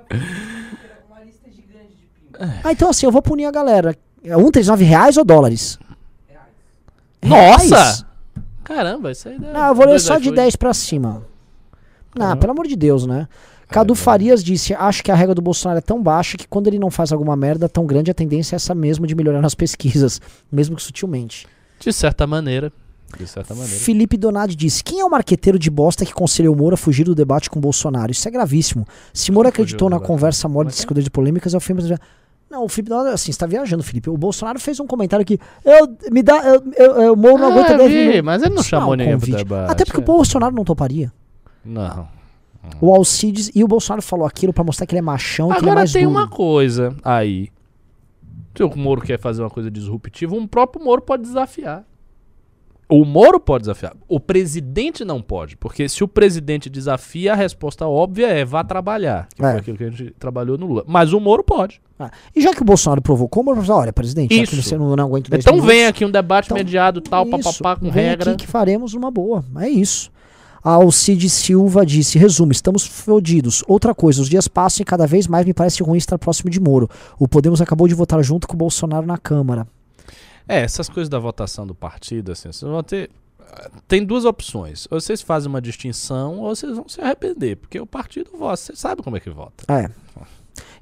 Era 0.10 1.04
uma 1.10 1.24
lista 1.24 1.50
gigante 1.50 1.96
de 1.96 2.38
pimba. 2.38 2.62
Ah, 2.64 2.72
então 2.72 2.90
assim, 2.90 3.06
eu 3.06 3.12
vou 3.12 3.22
punir 3.22 3.46
a 3.46 3.52
galera. 3.52 3.96
É 4.24 4.36
139 4.36 4.84
reais 4.84 5.18
ou 5.18 5.26
dólares? 5.26 5.78
Reais. 7.24 7.70
Nossa! 7.70 7.76
Reais? 7.76 8.06
Caramba, 8.64 9.12
isso 9.12 9.28
aí 9.28 9.38
dá. 9.40 9.52
Não, 9.52 9.68
eu 9.68 9.76
vou 9.76 9.86
ler 9.86 10.00
só 10.00 10.16
de 10.16 10.24
iFood. 10.24 10.36
10 10.36 10.56
pra 10.56 10.74
cima. 10.74 11.24
Não, 12.18 12.32
Uhum. 12.32 12.38
pelo 12.38 12.52
amor 12.52 12.68
de 12.68 12.76
Deus, 12.76 13.06
né? 13.06 13.28
Cadu. 13.68 13.96
Farias 13.96 14.44
disse: 14.44 14.74
Acho 14.74 15.04
que 15.04 15.12
a 15.12 15.16
regra 15.16 15.34
do 15.34 15.42
Bolsonaro 15.42 15.80
é 15.80 15.82
tão 15.82 16.02
baixa 16.02 16.38
que 16.38 16.48
quando 16.48 16.68
ele 16.68 16.78
não 16.78 16.92
faz 16.92 17.12
alguma 17.12 17.36
merda 17.36 17.68
tão 17.68 17.86
grande, 17.86 18.12
a 18.12 18.14
tendência 18.14 18.56
é 18.56 18.58
essa 18.58 18.76
mesmo 18.76 19.08
de 19.08 19.16
melhorar 19.16 19.42
nas 19.42 19.56
pesquisas, 19.56 20.22
mesmo 20.52 20.76
que 20.76 20.84
sutilmente. 20.84 21.48
De 21.80 21.92
certa 21.92 22.28
maneira. 22.28 22.72
De 23.18 23.28
certa 23.28 23.54
maneira. 23.54 23.78
Felipe 23.80 24.16
Donadi 24.16 24.56
disse: 24.56 24.84
Quem 24.84 25.00
é 25.00 25.06
o 25.06 25.10
marqueteiro 25.10 25.58
de 25.60 25.70
bosta 25.70 26.06
que 26.06 26.12
aconselhou 26.12 26.56
Moura 26.56 26.76
a 26.76 26.78
fugir 26.78 27.04
do 27.04 27.16
debate 27.16 27.50
com 27.50 27.60
Bolsonaro? 27.60 28.12
Isso 28.12 28.28
é 28.28 28.32
gravíssimo. 28.32 28.88
Se 29.14 29.32
Moura 29.32 29.50
acreditou 29.50 29.90
na 29.90 30.00
conversa 30.00 30.48
mole 30.48 30.70
é 30.70 30.72
de 30.72 31.00
é? 31.00 31.04
de 31.04 31.10
polêmicas, 31.10 31.54
é 31.54 31.58
o 31.58 31.60
filme. 31.60 31.82
Não, 32.54 32.66
o 32.66 32.70
Felipe, 32.70 32.92
não, 32.92 33.00
assim, 33.08 33.32
você 33.32 33.40
tá 33.40 33.48
viajando, 33.48 33.82
Felipe. 33.82 34.12
O 34.12 34.16
Bolsonaro 34.18 34.60
fez 34.60 34.80
um 34.80 34.86
comentário 34.86 35.26
que 35.26 35.40
eu, 35.66 35.98
me 36.12 36.22
dá, 36.22 36.38
eu, 36.46 36.64
eu, 36.78 37.02
eu 37.02 37.16
Moro 37.16 37.40
não 37.40 37.48
Ah, 37.48 37.52
aguenta 37.52 37.78
10 37.78 37.90
vi, 37.92 37.98
minutos. 37.98 38.22
mas 38.22 38.44
ele 38.44 38.54
não 38.54 38.62
chamou 38.62 38.90
é 38.90 38.94
um 38.94 38.98
ninguém 38.98 39.18
pro 39.18 39.32
debate, 39.36 39.72
Até 39.72 39.84
porque 39.86 40.00
é. 40.00 40.04
o 40.04 40.06
Bolsonaro 40.06 40.54
não 40.56 40.64
toparia. 40.64 41.12
Não. 41.66 42.08
O 42.80 42.94
Alcides 42.94 43.50
e 43.56 43.64
o 43.64 43.68
Bolsonaro 43.68 44.04
falou 44.04 44.26
aquilo 44.28 44.54
pra 44.54 44.64
mostrar 44.64 44.86
que 44.86 44.94
ele 44.94 45.00
é 45.00 45.02
machão, 45.02 45.48
que 45.50 45.54
ele 45.54 45.58
é 45.58 45.62
Agora 45.64 45.76
mais 45.80 45.92
tem 45.92 46.04
duro. 46.04 46.16
uma 46.16 46.28
coisa 46.30 46.96
aí. 47.04 47.50
Se 48.56 48.64
o 48.64 48.78
Moro 48.78 49.02
quer 49.02 49.20
fazer 49.20 49.42
uma 49.42 49.50
coisa 49.50 49.72
disruptiva, 49.72 50.36
um 50.36 50.46
próprio 50.46 50.86
Moro 50.86 51.02
pode 51.02 51.24
desafiar. 51.24 51.84
O 52.90 53.06
Moro 53.06 53.40
pode 53.40 53.64
desafiar. 53.64 53.94
O 54.08 54.20
presidente 54.20 55.04
não 55.06 55.22
pode. 55.22 55.56
Porque 55.58 55.88
se 55.90 56.04
o 56.04 56.08
presidente 56.08 56.70
desafia, 56.70 57.34
a 57.34 57.36
resposta 57.36 57.88
óbvia 57.88 58.28
é 58.28 58.44
vá 58.46 58.64
trabalhar. 58.64 59.28
Que 59.36 59.44
É. 59.44 59.52
foi 59.52 59.60
aquilo 59.60 59.78
que 59.78 59.84
a 59.86 59.90
gente 59.90 60.12
trabalhou 60.20 60.58
no 60.58 60.68
Lula. 60.68 60.84
Mas 60.86 61.14
o 61.14 61.20
Moro 61.20 61.44
pode. 61.44 61.82
Ah, 61.98 62.12
E 62.36 62.42
já 62.42 62.54
que 62.54 62.62
o 62.62 62.66
Bolsonaro 62.66 63.02
provocou, 63.02 63.42
o 63.42 63.46
Moro 63.46 63.62
falou, 63.64 63.82
olha, 63.82 63.94
presidente, 63.94 64.40
Isso. 64.40 64.62
você 64.62 64.78
não, 64.78 64.96
não 64.96 65.06
aguenta 65.06 65.30
10 65.30 65.42
Então 65.44 65.54
minutos, 65.56 65.74
vem 65.74 65.86
aqui 65.86 66.04
um 66.06 66.12
debate 66.12 66.46
Então, 66.48 66.58
mediado, 66.58 67.02
tal, 67.02 67.26
isso, 67.28 67.60
papapá, 67.60 67.80
com 67.80 67.90
vem 67.92 68.04
regra. 68.04 68.32
aqui 68.32 68.46
que 68.46 68.52
faremos 68.52 68.94
numa 68.94 69.10
boa. 69.10 69.44
É 69.60 69.70
isso. 69.70 70.12
A 70.64 70.72
Alcide 70.76 71.30
Silva 71.30 71.86
disse: 71.86 72.18
resumo, 72.18 72.52
estamos 72.52 72.86
fodidos. 72.86 73.64
Outra 73.68 73.94
coisa, 73.94 74.22
os 74.22 74.30
dias 74.30 74.48
passam 74.48 74.82
e 74.82 74.86
cada 74.86 75.06
vez 75.06 75.28
mais 75.28 75.46
me 75.46 75.54
parece 75.54 75.84
ruim 75.84 75.98
estar 75.98 76.18
próximo 76.18 76.50
de 76.50 76.60
Moro. 76.60 76.90
O 77.20 77.28
Podemos 77.28 77.62
acabou 77.62 77.88
de 77.88 77.94
votar 77.94 78.24
junto 78.24 78.48
com 78.48 78.54
o 78.54 78.58
Bolsonaro 78.58 79.06
na 79.06 79.18
Câmara. 79.18 79.68
É, 80.48 80.62
essas 80.62 80.90
coisas 80.90 81.10
da 81.10 81.20
votação 81.20 81.66
do 81.66 81.74
partido, 81.74 82.32
assim, 82.32 82.52
vocês 82.52 82.70
vão 82.70 82.84
ter. 82.84 83.10
Tem 83.88 84.04
duas 84.04 84.26
opções. 84.26 84.88
Ou 84.90 85.00
vocês 85.00 85.22
fazem 85.22 85.50
uma 85.50 85.62
distinção, 85.62 86.40
ou 86.40 86.56
vocês 86.56 86.76
vão 86.76 86.88
se 86.88 87.00
arrepender. 87.00 87.58
Porque 87.58 87.80
o 87.80 87.86
partido 87.86 88.32
vota, 88.38 88.58
você 88.58 88.76
sabe 88.76 89.04
como 89.04 89.16
é 89.16 89.20
que 89.20 89.30
vota. 89.30 89.64
É. 89.72 89.90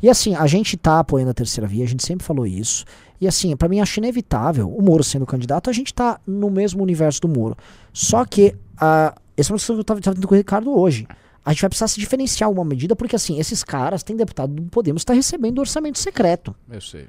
E 0.02 0.10
assim, 0.10 0.36
a 0.36 0.48
gente 0.48 0.76
tá 0.78 1.00
apoiando 1.00 1.32
a 1.32 1.34
terceira 1.34 1.68
via, 1.68 1.84
a 1.84 1.88
gente 1.88 2.06
sempre 2.06 2.26
falou 2.26 2.46
isso. 2.48 2.86
E 3.20 3.28
assim, 3.28 3.56
pra 3.56 3.70
mim 3.70 3.80
acho 3.80 4.00
inevitável, 4.00 4.70
o 4.70 4.82
Moro 4.82 5.04
sendo 5.04 5.26
candidato, 5.26 5.70
a 5.70 5.74
gente 5.74 5.94
tá 5.94 6.20
no 6.26 6.50
mesmo 6.50 6.82
universo 6.82 7.22
do 7.22 7.28
Moro. 7.28 7.56
Só 7.94 8.26
que, 8.26 8.56
a 8.78 9.16
essa 9.38 9.52
é 9.52 9.54
uma 9.54 9.58
discussão 9.58 9.76
que 9.76 9.80
eu 9.80 9.84
tava, 9.84 10.02
tava 10.02 10.16
tendo 10.16 10.28
com 10.28 10.36
o 10.36 10.38
Ricardo 10.38 10.78
hoje. 10.78 11.08
A 11.44 11.52
gente 11.52 11.62
vai 11.62 11.70
precisar 11.70 11.88
se 11.88 12.00
diferenciar 12.00 12.48
alguma 12.48 12.66
medida, 12.66 12.96
porque 12.96 13.16
assim, 13.16 13.40
esses 13.40 13.64
caras, 13.64 14.04
tem 14.04 14.16
deputado 14.16 14.54
do 14.54 14.62
Podemos, 14.64 15.04
tá 15.04 15.14
recebendo 15.14 15.60
orçamento 15.60 15.98
secreto. 15.98 16.56
Eu 16.70 16.82
sei. 16.82 17.08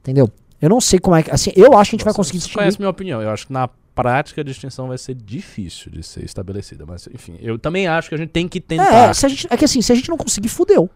Entendeu? 0.00 0.30
Eu 0.60 0.68
não 0.68 0.80
sei 0.80 0.98
como 0.98 1.16
é 1.16 1.22
que. 1.22 1.30
Assim, 1.30 1.52
eu 1.56 1.76
acho 1.76 1.90
que 1.90 1.96
a 1.96 1.98
gente 1.98 2.04
vai 2.04 2.14
conseguir 2.14 2.38
Você 2.38 2.44
distinguir. 2.46 2.62
conhece 2.62 2.78
minha 2.78 2.90
opinião. 2.90 3.22
Eu 3.22 3.30
acho 3.30 3.46
que 3.46 3.52
na 3.52 3.68
prática 3.94 4.40
a 4.40 4.44
distinção 4.44 4.88
vai 4.88 4.98
ser 4.98 5.14
difícil 5.14 5.90
de 5.90 6.02
ser 6.02 6.24
estabelecida. 6.24 6.84
Mas, 6.86 7.08
enfim, 7.12 7.36
eu 7.40 7.58
também 7.58 7.86
acho 7.86 8.08
que 8.08 8.14
a 8.14 8.18
gente 8.18 8.30
tem 8.30 8.46
que 8.46 8.60
tentar. 8.60 9.10
É, 9.10 9.14
se 9.14 9.26
a 9.26 9.28
gente, 9.28 9.46
é 9.50 9.56
que 9.56 9.64
assim, 9.64 9.80
se 9.80 9.90
a 9.92 9.94
gente 9.94 10.08
não 10.08 10.16
conseguir, 10.16 10.48
fudeu. 10.48 10.88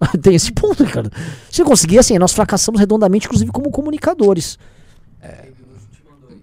Tem 0.20 0.34
esse 0.34 0.52
ponto, 0.52 0.84
Ricardo. 0.84 1.10
Se 1.50 1.62
conseguir, 1.64 1.98
assim, 1.98 2.18
nós 2.18 2.32
fracassamos 2.32 2.78
redondamente, 2.78 3.26
inclusive 3.26 3.50
como 3.50 3.70
comunicadores. 3.70 4.58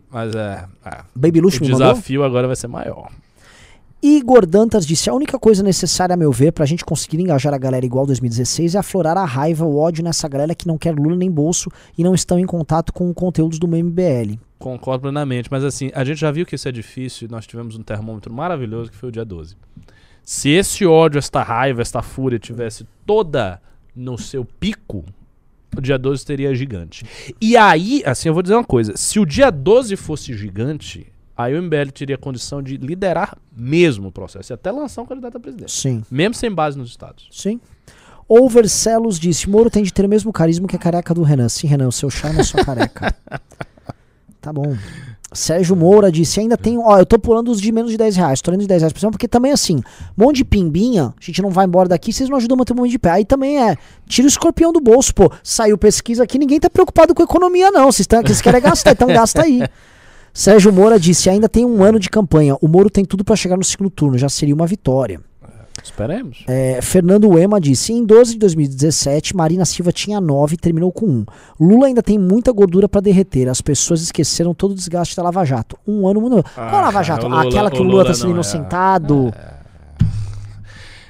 Mas 0.09 0.35
é. 0.35 0.65
é. 0.85 1.01
Baby 1.15 1.41
Luxo 1.41 1.59
O 1.59 1.65
me 1.65 1.71
mandou. 1.71 1.87
desafio 1.89 2.23
agora 2.23 2.45
vai 2.45 2.55
ser 2.55 2.67
maior. 2.67 3.09
Igor 4.05 4.45
Dantas 4.45 4.85
disse: 4.85 5.09
a 5.09 5.13
única 5.13 5.39
coisa 5.39 5.63
necessária, 5.63 6.13
a 6.13 6.17
meu 6.17 6.29
ver, 6.29 6.51
pra 6.51 6.65
gente 6.65 6.83
conseguir 6.83 7.21
engajar 7.21 7.53
a 7.53 7.57
galera 7.57 7.85
igual 7.85 8.05
2016 8.05 8.75
é 8.75 8.79
aflorar 8.79 9.17
a 9.17 9.23
raiva, 9.23 9.63
o 9.63 9.77
ódio 9.77 10.03
nessa 10.03 10.27
galera 10.27 10.53
que 10.53 10.67
não 10.67 10.77
quer 10.77 10.93
Lula 10.93 11.15
nem 11.15 11.31
bolso 11.31 11.71
e 11.97 12.03
não 12.03 12.13
estão 12.13 12.37
em 12.37 12.45
contato 12.45 12.91
com 12.91 13.13
conteúdos 13.13 13.57
do 13.57 13.65
MBL. 13.65 14.37
Concordo 14.59 15.03
plenamente, 15.03 15.47
mas 15.49 15.63
assim, 15.63 15.89
a 15.95 16.03
gente 16.03 16.19
já 16.19 16.31
viu 16.31 16.45
que 16.45 16.55
isso 16.55 16.67
é 16.67 16.71
difícil 16.71 17.29
e 17.29 17.31
nós 17.31 17.47
tivemos 17.47 17.77
um 17.77 17.81
termômetro 17.81 18.33
maravilhoso 18.33 18.91
que 18.91 18.97
foi 18.97 19.07
o 19.07 19.11
dia 19.11 19.23
12. 19.23 19.55
Se 20.21 20.49
esse 20.49 20.85
ódio, 20.85 21.17
esta 21.17 21.41
raiva, 21.41 21.81
esta 21.81 22.01
fúria 22.01 22.37
tivesse 22.37 22.85
toda 23.05 23.61
no 23.95 24.17
seu 24.17 24.43
pico, 24.43 25.05
o 25.77 25.79
dia 25.79 25.97
12 25.97 26.25
seria 26.25 26.53
gigante. 26.53 27.05
E 27.39 27.55
aí, 27.55 28.03
assim, 28.05 28.27
eu 28.27 28.33
vou 28.33 28.43
dizer 28.43 28.55
uma 28.55 28.65
coisa: 28.65 28.97
se 28.97 29.17
o 29.17 29.25
dia 29.25 29.49
12 29.49 29.95
fosse 29.95 30.33
gigante, 30.33 31.12
aí 31.35 31.57
o 31.57 31.61
MBL 31.61 31.91
teria 31.93 32.17
condição 32.17 32.61
de 32.61 32.77
liderar 32.77 33.37
mesmo 33.55 34.07
o 34.07 34.11
processo 34.11 34.51
e 34.51 34.55
até 34.55 34.71
lançar 34.71 35.01
um 35.01 35.05
candidato 35.05 35.37
a 35.37 35.39
presidente. 35.39 35.71
Sim, 35.71 36.03
Mesmo 36.09 36.33
sem 36.33 36.51
base 36.51 36.77
nos 36.77 36.89
estados. 36.89 37.27
sim. 37.31 37.59
Overcelos 38.27 39.19
disse: 39.19 39.49
Moro 39.49 39.69
tem 39.69 39.83
de 39.83 39.91
ter 39.93 40.05
o 40.05 40.09
mesmo 40.09 40.31
carisma 40.31 40.65
que 40.65 40.75
a 40.75 40.79
careca 40.79 41.13
do 41.13 41.23
Renan. 41.23 41.49
Sim, 41.49 41.67
Renan, 41.67 41.89
o 41.89 41.91
seu 41.91 42.09
charme 42.09 42.39
é 42.39 42.43
sua 42.43 42.63
careca. 42.63 43.13
tá 44.41 44.51
bom. 44.51 44.75
Sérgio 45.33 45.75
Moura 45.75 46.11
disse: 46.11 46.39
ainda 46.39 46.57
tem. 46.57 46.77
Ó, 46.77 46.97
eu 46.97 47.05
tô 47.05 47.19
pulando 47.19 47.51
os 47.51 47.59
de 47.59 47.71
menos 47.71 47.91
de 47.91 47.97
10 47.97 48.15
reais. 48.15 48.41
Tô 48.41 48.49
lendo 48.51 48.61
de 48.61 48.67
10 48.67 48.81
reais 48.81 48.93
por 48.93 48.99
cima, 48.99 49.11
porque 49.11 49.27
também 49.27 49.51
assim, 49.51 49.77
um 50.17 50.25
monte 50.25 50.37
de 50.37 50.45
pimbinha, 50.45 51.13
a 51.19 51.25
gente 51.25 51.41
não 51.41 51.49
vai 51.49 51.65
embora 51.65 51.89
daqui, 51.89 52.13
vocês 52.13 52.29
não 52.29 52.37
ajudam 52.37 52.55
a 52.55 52.59
manter 52.59 52.71
o 52.73 52.75
momento 52.75 52.91
de 52.91 52.99
pé. 52.99 53.09
Aí 53.11 53.25
também 53.25 53.61
é, 53.61 53.75
tira 54.07 54.25
o 54.25 54.29
escorpião 54.29 54.71
do 54.71 54.79
bolso, 54.79 55.13
pô. 55.13 55.31
Saiu 55.43 55.77
pesquisa 55.77 56.23
aqui, 56.23 56.39
ninguém 56.39 56.59
tá 56.59 56.69
preocupado 56.69 57.13
com 57.13 57.21
a 57.21 57.25
economia, 57.25 57.71
não. 57.71 57.91
Vocês, 57.91 58.07
tão, 58.07 58.21
vocês 58.21 58.41
querem 58.41 58.61
gastar, 58.61 58.91
então 58.91 59.07
gasta 59.07 59.41
aí. 59.41 59.61
Sérgio 60.33 60.73
Moura 60.73 60.99
disse: 60.99 61.29
ainda 61.29 61.47
tem 61.47 61.63
um 61.65 61.83
ano 61.83 61.99
de 61.99 62.09
campanha. 62.09 62.55
O 62.61 62.67
Moro 62.67 62.89
tem 62.89 63.05
tudo 63.05 63.23
pra 63.23 63.35
chegar 63.35 63.55
no 63.57 63.63
segundo 63.63 63.89
turno, 63.89 64.17
já 64.17 64.27
seria 64.29 64.55
uma 64.55 64.65
vitória. 64.67 65.21
Esperemos. 65.83 66.43
É, 66.47 66.81
Fernando 66.81 67.37
Ema 67.37 67.59
disse: 67.59 67.91
em 67.93 68.05
12 68.05 68.33
de 68.33 68.39
2017, 68.39 69.35
Marina 69.35 69.65
Silva 69.65 69.91
tinha 69.91 70.19
9 70.21 70.55
e 70.55 70.57
terminou 70.57 70.91
com 70.91 71.05
1. 71.05 71.25
Lula 71.59 71.87
ainda 71.87 72.01
tem 72.01 72.17
muita 72.17 72.51
gordura 72.51 72.87
pra 72.87 73.01
derreter. 73.01 73.47
As 73.49 73.59
pessoas 73.61 74.01
esqueceram 74.01 74.53
todo 74.53 74.71
o 74.71 74.75
desgaste 74.75 75.15
da 75.15 75.23
Lava 75.23 75.43
Jato. 75.45 75.77
Um 75.85 76.07
ano 76.07 76.21
muito. 76.21 76.41
Qual 76.43 76.67
Ah, 76.67 76.81
Lava 76.81 77.03
Jato? 77.03 77.27
Lula- 77.27 77.43
Aquela 77.47 77.69
que 77.69 77.77
o 77.79 77.83
Lula, 77.83 77.91
Lula 77.95 78.05
tá 78.05 78.13
sendo 78.13 78.29
é. 78.29 78.31
inocentado. 78.31 79.33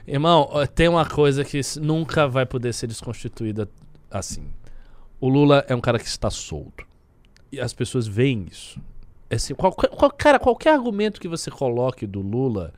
Irmão, 0.07 0.47
ó, 0.51 0.65
tem 0.65 0.87
uma 0.89 1.05
coisa 1.05 1.43
que 1.45 1.61
nunca 1.79 2.27
vai 2.27 2.45
poder 2.45 2.73
ser 2.73 2.87
desconstituída 2.87 3.69
assim. 4.11 4.43
O 5.19 5.29
Lula 5.29 5.63
é 5.67 5.75
um 5.75 5.79
cara 5.81 5.97
que 5.97 6.07
está 6.07 6.29
solto. 6.29 6.85
E 7.51 7.59
as 7.59 7.73
pessoas 7.73 8.05
veem 8.07 8.47
isso. 8.51 8.79
Assim, 9.35 9.53
qualquer, 9.55 9.89
qual- 9.89 10.11
cara, 10.11 10.39
qualquer 10.39 10.73
argumento 10.73 11.19
que 11.21 11.27
você 11.27 11.49
coloque 11.51 12.05
do 12.07 12.21
Lula 12.21 12.73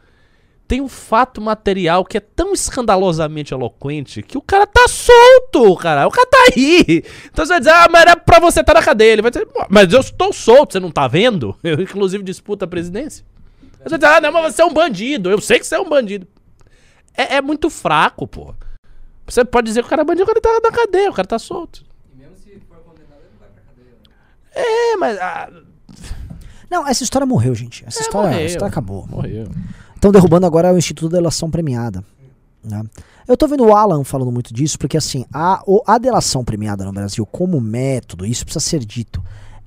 tem 0.67 0.81
um 0.81 0.87
fato 0.87 1.39
material 1.39 2.03
que 2.03 2.17
é 2.17 2.19
tão 2.19 2.51
escandalosamente 2.51 3.53
eloquente 3.53 4.23
que 4.23 4.35
o 4.37 4.41
cara 4.41 4.65
tá 4.65 4.87
solto, 4.87 5.75
cara. 5.77 6.07
O 6.07 6.11
cara 6.11 6.27
tá 6.27 6.37
aí. 6.55 7.03
Então 7.31 7.45
você 7.45 7.49
vai 7.53 7.59
dizer, 7.59 7.71
ah, 7.71 7.87
mas 7.91 8.01
era 8.01 8.17
pra 8.17 8.39
você 8.39 8.61
estar 8.61 8.73
na 8.73 8.81
cadeia. 8.81 9.13
Ele 9.13 9.21
vai 9.21 9.29
dizer, 9.29 9.45
"Pô, 9.45 9.65
mas 9.69 9.93
eu 9.93 9.99
estou 9.99 10.33
solto, 10.33 10.73
você 10.73 10.79
não 10.79 10.89
tá 10.89 11.07
vendo? 11.07 11.55
Eu, 11.63 11.79
inclusive, 11.81 12.23
disputo 12.23 12.65
a 12.65 12.67
presidência. 12.67 13.23
Você 13.85 13.97
diz, 13.99 14.09
ah, 14.09 14.19
não, 14.19 14.31
mas 14.31 14.55
você 14.55 14.63
é 14.63 14.65
um 14.65 14.73
bandido. 14.73 15.29
Eu 15.29 15.39
sei 15.39 15.59
que 15.59 15.67
você 15.67 15.75
é 15.75 15.79
um 15.79 15.87
bandido. 15.87 16.27
É, 17.15 17.35
é 17.35 17.41
muito 17.41 17.69
fraco, 17.69 18.27
pô. 18.27 18.55
Você 19.27 19.45
pode 19.45 19.67
dizer 19.67 19.81
que 19.81 19.87
o 19.87 19.89
cara 19.89 20.01
é 20.01 20.05
bandido 20.05 20.25
quando 20.25 20.37
ele 20.37 20.41
tá 20.41 20.59
na 20.63 20.75
cadeia, 20.75 21.11
o 21.11 21.13
cara 21.13 21.27
tá 21.27 21.37
solto. 21.37 21.83
E 22.13 22.17
mesmo 22.17 22.35
se 22.37 22.59
for 22.67 22.77
condenado, 22.77 23.19
ele 23.21 23.29
não 23.33 23.39
vai 23.39 23.49
pra 23.49 23.61
cadeia. 23.63 23.91
Né? 24.55 24.93
É, 24.93 24.97
mas. 24.97 25.17
ah, 25.19 25.49
Não, 26.69 26.87
essa 26.87 27.03
história 27.03 27.25
morreu, 27.25 27.53
gente. 27.55 27.83
Essa 27.87 27.99
É, 27.99 28.01
história, 28.01 28.29
morreu. 28.29 28.45
essa 28.45 28.53
história 28.53 28.71
acabou. 28.71 29.07
morreu. 29.07 29.47
Estão 29.95 30.11
derrubando 30.11 30.45
agora 30.45 30.73
o 30.73 30.77
Instituto 30.77 31.09
da 31.11 31.17
Delação 31.17 31.49
Premiada. 31.49 32.03
né? 32.63 32.83
Eu 33.27 33.35
tô 33.37 33.47
vendo 33.47 33.63
o 33.65 33.75
Alan 33.75 34.03
falando 34.03 34.31
muito 34.31 34.53
disso, 34.53 34.77
porque 34.77 34.97
assim, 34.97 35.25
a, 35.33 35.63
a 35.87 35.97
delação 35.97 36.43
premiada 36.43 36.83
no 36.85 36.91
Brasil 36.91 37.25
como 37.25 37.59
método, 37.59 38.25
isso 38.25 38.43
precisa 38.45 38.63
ser 38.63 38.79
dito, 38.85 39.23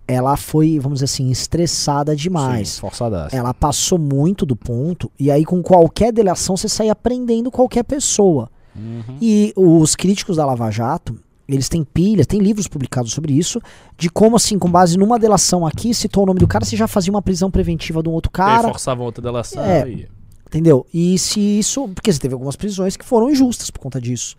ela 0.07 0.37
foi, 0.37 0.79
vamos 0.79 0.97
dizer 1.01 1.07
assim, 1.07 1.29
estressada 1.31 2.15
demais. 2.17 2.69
Sim, 2.71 2.81
forçadaço. 2.81 3.35
Ela 3.35 3.53
passou 3.53 3.99
muito 3.99 4.47
do 4.47 4.55
ponto, 4.57 5.11
e 5.19 5.31
aí 5.31 5.45
com 5.45 5.61
qualquer 5.63 6.13
delação 6.13 6.57
você 6.57 6.69
sai 6.69 6.89
aprendendo 6.89 7.51
qualquer 7.51 7.83
pessoa. 7.83 8.49
Uhum. 8.77 9.03
E 9.21 9.53
os 9.57 9.97
críticos 9.97 10.37
da 10.37 10.47
Lava 10.47 10.71
Jato, 10.71 11.19
eles 11.49 11.69
têm 11.69 11.83
pilhas, 11.83 12.27
tem 12.27 12.41
livros 12.41 12.69
publicados 12.69 13.13
sobre 13.13 13.33
isso, 13.33 13.61
de 13.97 14.11
como 14.11 14.37
assim, 14.37 14.59
com 14.59 14.71
base 14.71 14.99
numa 14.99 15.19
delação 15.19 15.67
aqui, 15.67 15.95
citou 15.95 16.25
o 16.25 16.27
nome 16.27 16.39
do 16.41 16.47
cara, 16.47 16.65
você 16.65 16.77
já 16.77 16.87
fazia 16.87 17.11
uma 17.13 17.23
prisão 17.23 17.51
preventiva 17.51 18.03
de 18.03 18.09
um 18.09 18.13
outro 18.13 18.31
cara. 18.31 18.69
forçavam 18.69 19.07
outra 19.07 19.23
delação 19.23 19.63
É. 19.65 19.89
e. 19.89 20.09
Entendeu? 20.47 20.87
E 20.95 21.19
se 21.19 21.59
isso. 21.59 21.87
Porque 21.89 22.11
você 22.11 22.19
teve 22.19 22.33
algumas 22.33 22.57
prisões 22.57 22.97
que 22.97 23.05
foram 23.05 23.31
injustas 23.31 23.71
por 23.71 23.81
conta 23.81 24.01
disso. 24.01 24.35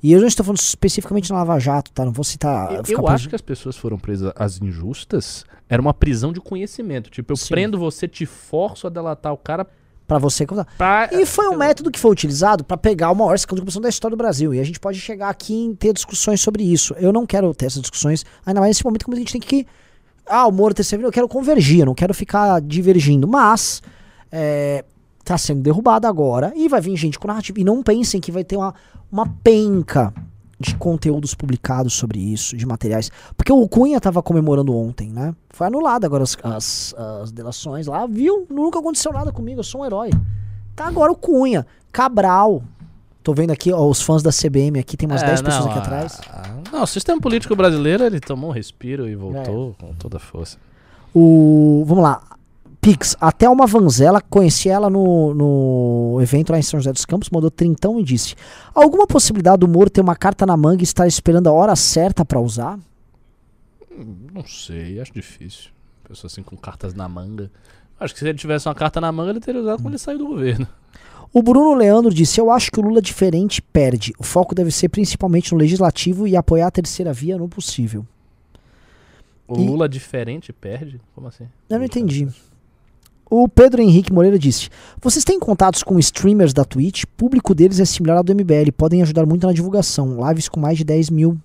E 0.00 0.12
eu 0.12 0.20
não 0.20 0.28
estou 0.28 0.44
falando 0.46 0.60
especificamente 0.60 1.30
na 1.30 1.38
Lava 1.38 1.58
Jato, 1.58 1.90
tá? 1.90 2.04
Não 2.04 2.12
vou 2.12 2.22
citar. 2.22 2.72
Eu, 2.72 2.82
eu 2.96 3.08
acho 3.08 3.28
que 3.28 3.34
as 3.34 3.40
pessoas 3.40 3.76
foram 3.76 3.98
presas 3.98 4.32
às 4.36 4.62
injustas. 4.62 5.44
Era 5.68 5.82
uma 5.82 5.92
prisão 5.92 6.32
de 6.32 6.40
conhecimento. 6.40 7.10
Tipo, 7.10 7.32
eu 7.32 7.36
Sim. 7.36 7.48
prendo 7.48 7.76
você, 7.76 8.06
te 8.06 8.24
forço 8.24 8.86
a 8.86 8.90
delatar 8.90 9.32
o 9.32 9.36
cara 9.36 9.66
Pra 10.08 10.18
você 10.18 10.46
contar. 10.46 10.66
pra. 10.78 11.10
E 11.12 11.26
foi 11.26 11.48
um 11.48 11.56
método 11.56 11.90
que 11.90 11.98
foi 11.98 12.10
utilizado 12.10 12.64
pra 12.64 12.76
pegar 12.76 13.10
o 13.10 13.14
maior 13.14 13.34
escândalo 13.34 13.60
de 13.60 13.60
corrupção 13.66 13.82
da 13.82 13.90
história 13.90 14.16
do 14.16 14.18
Brasil. 14.18 14.54
E 14.54 14.58
a 14.58 14.64
gente 14.64 14.80
pode 14.80 14.98
chegar 14.98 15.28
aqui 15.28 15.68
e 15.70 15.76
ter 15.76 15.92
discussões 15.92 16.40
sobre 16.40 16.64
isso. 16.64 16.94
Eu 16.98 17.12
não 17.12 17.26
quero 17.26 17.54
ter 17.54 17.66
essas 17.66 17.82
discussões, 17.82 18.24
ainda 18.44 18.58
mais 18.58 18.70
nesse 18.70 18.84
momento 18.84 19.04
que 19.04 19.12
a 19.12 19.16
gente 19.16 19.32
tem 19.32 19.40
que. 19.40 19.66
Ah, 20.26 20.46
o 20.46 20.50
Moro 20.50 20.74
ter 20.74 20.82
servido, 20.82 21.08
eu 21.08 21.12
quero 21.12 21.28
convergir, 21.28 21.80
eu 21.80 21.86
não 21.86 21.94
quero 21.94 22.14
ficar 22.14 22.60
divergindo. 22.60 23.28
Mas. 23.28 23.82
É, 24.32 24.82
tá 25.28 25.36
sendo 25.36 25.60
derrubado 25.60 26.06
agora 26.06 26.52
e 26.56 26.68
vai 26.68 26.80
vir 26.80 26.96
gente 26.96 27.18
com 27.18 27.28
narrativa. 27.28 27.60
E 27.60 27.64
não 27.64 27.82
pensem 27.82 28.18
que 28.18 28.32
vai 28.32 28.42
ter 28.42 28.56
uma, 28.56 28.74
uma 29.12 29.26
penca 29.44 30.12
de 30.60 30.74
conteúdos 30.76 31.34
publicados 31.34 31.92
sobre 31.94 32.18
isso, 32.18 32.56
de 32.56 32.66
materiais. 32.66 33.10
Porque 33.36 33.52
o 33.52 33.68
Cunha 33.68 34.00
tava 34.00 34.22
comemorando 34.22 34.74
ontem, 34.74 35.10
né? 35.10 35.34
Foi 35.50 35.66
anulado 35.68 36.04
agora 36.04 36.24
as, 36.24 36.36
as, 36.42 36.94
as 37.22 37.30
delações 37.32 37.86
lá, 37.86 38.06
viu? 38.06 38.46
Nunca 38.50 38.78
aconteceu 38.80 39.12
nada 39.12 39.30
comigo, 39.30 39.60
eu 39.60 39.64
sou 39.64 39.82
um 39.82 39.86
herói. 39.86 40.10
Tá 40.74 40.86
agora 40.86 41.12
o 41.12 41.16
Cunha, 41.16 41.66
Cabral. 41.92 42.62
Tô 43.22 43.34
vendo 43.34 43.50
aqui, 43.50 43.72
ó, 43.72 43.86
os 43.86 44.00
fãs 44.00 44.22
da 44.22 44.30
CBM 44.30 44.78
aqui, 44.78 44.96
tem 44.96 45.08
umas 45.08 45.22
É, 45.22 45.26
10 45.26 45.42
pessoas 45.42 45.66
aqui 45.66 45.78
a- 45.78 45.82
atrás. 45.82 46.20
a- 46.30 46.54
Não, 46.72 46.82
o 46.82 46.86
sistema 46.86 47.20
político 47.20 47.54
brasileiro, 47.54 48.04
ele 48.04 48.20
tomou 48.20 48.50
um 48.50 48.52
respiro 48.52 49.08
e 49.08 49.14
voltou 49.14 49.74
É. 49.78 49.82
com 49.82 49.94
toda 49.94 50.16
a 50.16 50.20
força. 50.20 50.56
O. 51.14 51.84
Vamos 51.86 52.02
lá. 52.04 52.22
Pix, 52.90 53.14
até 53.20 53.46
uma 53.50 53.66
Vanzela, 53.66 54.18
conheci 54.20 54.70
ela 54.70 54.88
no, 54.88 55.34
no 55.34 56.18
evento 56.22 56.50
lá 56.52 56.58
em 56.58 56.62
São 56.62 56.80
José 56.80 56.90
dos 56.90 57.04
Campos, 57.04 57.28
mandou 57.28 57.50
trintão 57.50 58.00
e 58.00 58.02
disse: 58.02 58.34
Alguma 58.74 59.06
possibilidade 59.06 59.58
do 59.58 59.68
Moro 59.68 59.90
ter 59.90 60.00
uma 60.00 60.16
carta 60.16 60.46
na 60.46 60.56
manga 60.56 60.80
e 60.80 60.84
estar 60.84 61.06
esperando 61.06 61.48
a 61.48 61.52
hora 61.52 61.76
certa 61.76 62.24
pra 62.24 62.40
usar? 62.40 62.78
Não 64.32 64.42
sei, 64.46 65.00
acho 65.00 65.12
difícil. 65.12 65.70
Pessoa 66.08 66.28
assim 66.28 66.42
com 66.42 66.56
cartas 66.56 66.94
na 66.94 67.06
manga. 67.06 67.50
Acho 68.00 68.14
que 68.14 68.20
se 68.20 68.26
ele 68.28 68.38
tivesse 68.38 68.66
uma 68.66 68.74
carta 68.74 69.00
na 69.02 69.12
manga, 69.12 69.30
ele 69.32 69.40
teria 69.40 69.60
usado 69.60 69.82
quando 69.82 69.88
ele 69.94 69.98
saiu 69.98 70.16
do 70.16 70.26
governo. 70.28 70.66
O 71.30 71.42
Bruno 71.42 71.74
Leandro 71.74 72.14
disse: 72.14 72.40
Eu 72.40 72.50
acho 72.50 72.70
que 72.70 72.80
o 72.80 72.82
Lula 72.82 73.02
diferente 73.02 73.60
perde. 73.60 74.14
O 74.18 74.22
foco 74.24 74.54
deve 74.54 74.70
ser 74.70 74.88
principalmente 74.88 75.52
no 75.52 75.58
legislativo 75.58 76.26
e 76.26 76.34
apoiar 76.34 76.68
a 76.68 76.70
terceira 76.70 77.12
via 77.12 77.36
no 77.36 77.50
possível. 77.50 78.06
O 79.46 79.58
E- 79.58 79.66
Lula 79.66 79.86
diferente 79.86 80.54
perde? 80.54 80.98
Como 81.14 81.26
assim? 81.28 81.46
Eu 81.68 81.78
não 81.78 81.84
entendi. 81.84 82.26
O 83.30 83.46
Pedro 83.48 83.82
Henrique 83.82 84.12
Moreira 84.12 84.38
disse: 84.38 84.70
Vocês 85.00 85.24
têm 85.24 85.38
contatos 85.38 85.82
com 85.82 85.98
streamers 85.98 86.52
da 86.52 86.64
Twitch? 86.64 87.04
O 87.04 87.08
público 87.08 87.54
deles 87.54 87.78
é 87.78 87.84
similar 87.84 88.18
ao 88.18 88.24
do 88.24 88.34
MBL, 88.34 88.72
podem 88.76 89.02
ajudar 89.02 89.26
muito 89.26 89.46
na 89.46 89.52
divulgação. 89.52 90.26
Lives 90.28 90.48
com 90.48 90.58
mais 90.58 90.78
de 90.78 90.84
10 90.84 91.10
mil. 91.10 91.36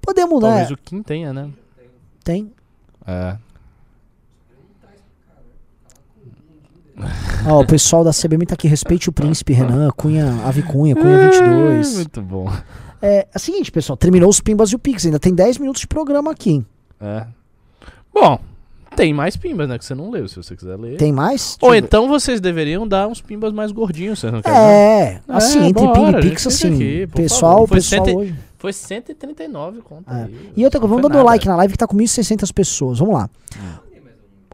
Podemos, 0.00 0.40
né? 0.42 0.48
Talvez 0.48 0.70
o 0.70 0.76
Kim 0.76 1.02
tenha, 1.02 1.32
né? 1.32 1.50
Tem. 2.22 2.52
É. 3.06 3.36
Ó, 7.48 7.60
o 7.60 7.66
pessoal 7.66 8.04
da 8.04 8.12
CBM 8.12 8.46
tá 8.46 8.54
aqui. 8.54 8.68
Respeite 8.68 9.08
o 9.08 9.12
príncipe 9.12 9.52
Renan, 9.52 9.90
Cunha, 9.90 10.42
Ave 10.44 10.62
Cunha, 10.62 10.94
Cunha 10.94 11.30
22. 11.30 11.96
Muito 11.96 12.22
bom. 12.22 12.52
É, 13.02 13.26
é 13.32 13.36
o 13.36 13.38
seguinte, 13.38 13.72
pessoal. 13.72 13.96
Terminou 13.96 14.30
os 14.30 14.40
Pimbas 14.40 14.70
e 14.70 14.76
o 14.76 14.78
Pix. 14.78 15.04
Ainda 15.04 15.18
tem 15.18 15.34
10 15.34 15.58
minutos 15.58 15.80
de 15.80 15.88
programa 15.88 16.30
aqui. 16.30 16.64
É. 17.00 17.26
Bom, 18.14 18.38
tem 18.96 19.12
mais 19.14 19.36
pimbas, 19.36 19.68
né? 19.68 19.78
Que 19.78 19.84
você 19.84 19.94
não 19.94 20.10
leu, 20.10 20.26
se 20.28 20.36
você 20.36 20.56
quiser 20.56 20.76
ler. 20.78 20.96
Tem 20.96 21.12
mais? 21.12 21.56
Ou 21.60 21.70
Deixa 21.70 21.84
então 21.86 22.08
vocês 22.08 22.40
deveriam 22.40 22.86
dar 22.86 23.06
uns 23.08 23.20
pimbas 23.20 23.52
mais 23.52 23.72
gordinhos, 23.72 24.18
vocês 24.18 24.32
não 24.32 24.40
querem? 24.42 24.58
É, 24.58 25.20
assim, 25.28 25.60
É, 25.60 25.66
entre 25.68 25.86
Ping 25.92 26.10
e 26.10 26.20
Pix, 26.20 26.46
assim. 26.46 27.06
pessoal. 27.08 27.66
Foi 27.66 27.76
pessoal 27.78 28.04
cento 28.06 28.18
hoje. 28.18 28.34
Foi 28.58 28.72
139 28.72 29.82
conta 29.82 30.10
É. 30.10 30.24
aí. 30.24 30.50
E 30.56 30.64
outra 30.64 30.80
coisa, 30.80 30.88
vamos 30.94 31.02
dando 31.02 31.18
nada. 31.18 31.26
like 31.26 31.46
na 31.46 31.56
live 31.56 31.72
que 31.72 31.78
tá 31.78 31.86
com 31.86 31.96
1.600 31.96 32.50
pessoas. 32.52 32.98
Vamos 32.98 33.14
lá. 33.14 33.28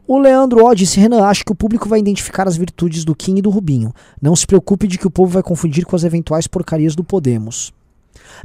O 0.07 0.17
Leandro 0.19 0.65
O 0.65 0.73
disse: 0.75 0.99
Renan, 0.99 1.23
acho 1.23 1.45
que 1.45 1.51
o 1.51 1.55
público 1.55 1.87
vai 1.87 1.99
identificar 1.99 2.45
as 2.47 2.57
virtudes 2.57 3.05
do 3.05 3.15
Kim 3.15 3.37
e 3.37 3.41
do 3.41 3.49
Rubinho. 3.49 3.93
Não 4.21 4.35
se 4.35 4.45
preocupe 4.45 4.85
de 4.87 4.97
que 4.97 5.07
o 5.07 5.11
povo 5.11 5.31
vai 5.31 5.41
confundir 5.43 5.85
com 5.85 5.95
as 5.95 6.03
eventuais 6.03 6.47
porcarias 6.47 6.95
do 6.95 7.03
Podemos. 7.03 7.71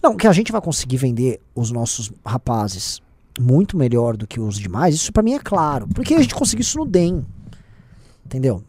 Não, 0.03 0.15
que 0.15 0.29
a 0.29 0.33
gente 0.33 0.53
vai 0.53 0.61
conseguir 0.61 0.99
vender 0.99 1.41
os 1.55 1.73
nossos 1.73 2.13
rapazes 2.25 3.01
muito 3.41 3.77
melhor 3.77 4.17
do 4.17 4.27
que 4.27 4.41
os 4.41 4.59
demais, 4.59 4.95
isso 4.95 5.13
pra 5.13 5.23
mim 5.23 5.35
é 5.35 5.39
claro. 5.39 5.87
Porque 5.95 6.15
a 6.15 6.21
gente 6.21 6.35
conseguiu 6.35 6.63
isso 6.63 6.79
no 6.79 6.87
DEM. 6.87 7.25
Entendeu? 8.25 8.63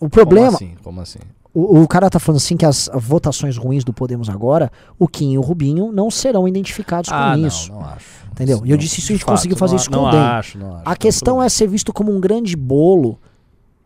O 0.00 0.08
problema. 0.08 0.52
Como 0.52 0.56
assim? 0.56 0.74
Como 0.82 1.00
assim? 1.00 1.18
O, 1.52 1.82
o 1.82 1.86
cara 1.88 2.10
tá 2.10 2.18
falando 2.18 2.38
assim 2.38 2.56
que 2.56 2.66
as 2.66 2.90
votações 2.92 3.56
ruins 3.56 3.84
do 3.84 3.92
Podemos 3.92 4.28
agora, 4.28 4.72
o 4.98 5.06
Kim 5.06 5.32
e 5.34 5.38
o 5.38 5.40
Rubinho 5.40 5.92
não 5.92 6.10
serão 6.10 6.48
identificados 6.48 7.10
Ah, 7.12 7.32
com 7.34 7.38
não, 7.40 7.46
isso. 7.48 7.70
não 7.72 7.80
acho. 7.84 8.24
Entendeu? 8.32 8.62
E 8.64 8.70
eu 8.72 8.76
disse 8.76 8.98
isso, 8.98 9.12
a 9.12 9.14
gente 9.14 9.24
conseguiu 9.24 9.56
fazer 9.56 9.74
não, 9.74 9.80
isso 9.80 9.88
com 9.90 9.96
não 9.96 10.04
o 10.06 10.10
DEM. 10.10 10.20
acho, 10.20 10.58
não 10.58 10.74
acho. 10.74 10.82
A 10.84 10.96
questão 10.96 11.40
é 11.40 11.48
ser 11.48 11.68
visto 11.68 11.92
como 11.92 12.10
um 12.12 12.18
grande 12.20 12.56
bolo 12.56 13.16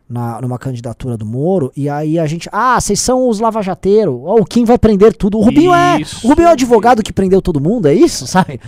na, 0.09 0.41
numa 0.41 0.57
candidatura 0.57 1.15
do 1.15 1.23
Moro, 1.27 1.71
e 1.77 1.87
aí 1.87 2.17
a 2.17 2.25
gente. 2.25 2.49
Ah, 2.51 2.81
vocês 2.81 2.99
são 2.99 3.29
os 3.29 3.39
lavajateiros. 3.39 4.15
Ó, 4.23 4.37
o 4.39 4.45
Kim 4.45 4.65
vai 4.65 4.79
prender 4.79 5.15
tudo. 5.15 5.37
O 5.37 5.41
Rubinho 5.43 5.71
é. 5.71 6.01
Isso. 6.01 6.25
O 6.25 6.29
Rubinho 6.31 6.47
é 6.47 6.49
o 6.49 6.53
advogado 6.53 7.03
que 7.03 7.13
prendeu 7.13 7.39
todo 7.43 7.61
mundo, 7.61 7.87
é 7.87 7.93
isso? 7.93 8.25
Sabe? 8.25 8.59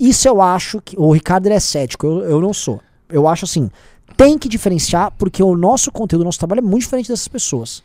Isso 0.00 0.26
eu 0.26 0.40
acho 0.40 0.80
que. 0.80 0.98
O 0.98 1.12
Ricardo 1.12 1.46
é 1.48 1.60
cético, 1.60 2.06
eu, 2.06 2.20
eu 2.22 2.40
não 2.40 2.52
sou. 2.54 2.80
Eu 3.08 3.28
acho 3.28 3.44
assim. 3.44 3.70
Tem 4.16 4.38
que 4.38 4.48
diferenciar, 4.48 5.12
porque 5.18 5.42
o 5.42 5.56
nosso 5.56 5.92
conteúdo, 5.92 6.22
o 6.22 6.24
nosso 6.24 6.38
trabalho 6.38 6.58
é 6.60 6.62
muito 6.62 6.82
diferente 6.82 7.08
dessas 7.08 7.28
pessoas. 7.28 7.82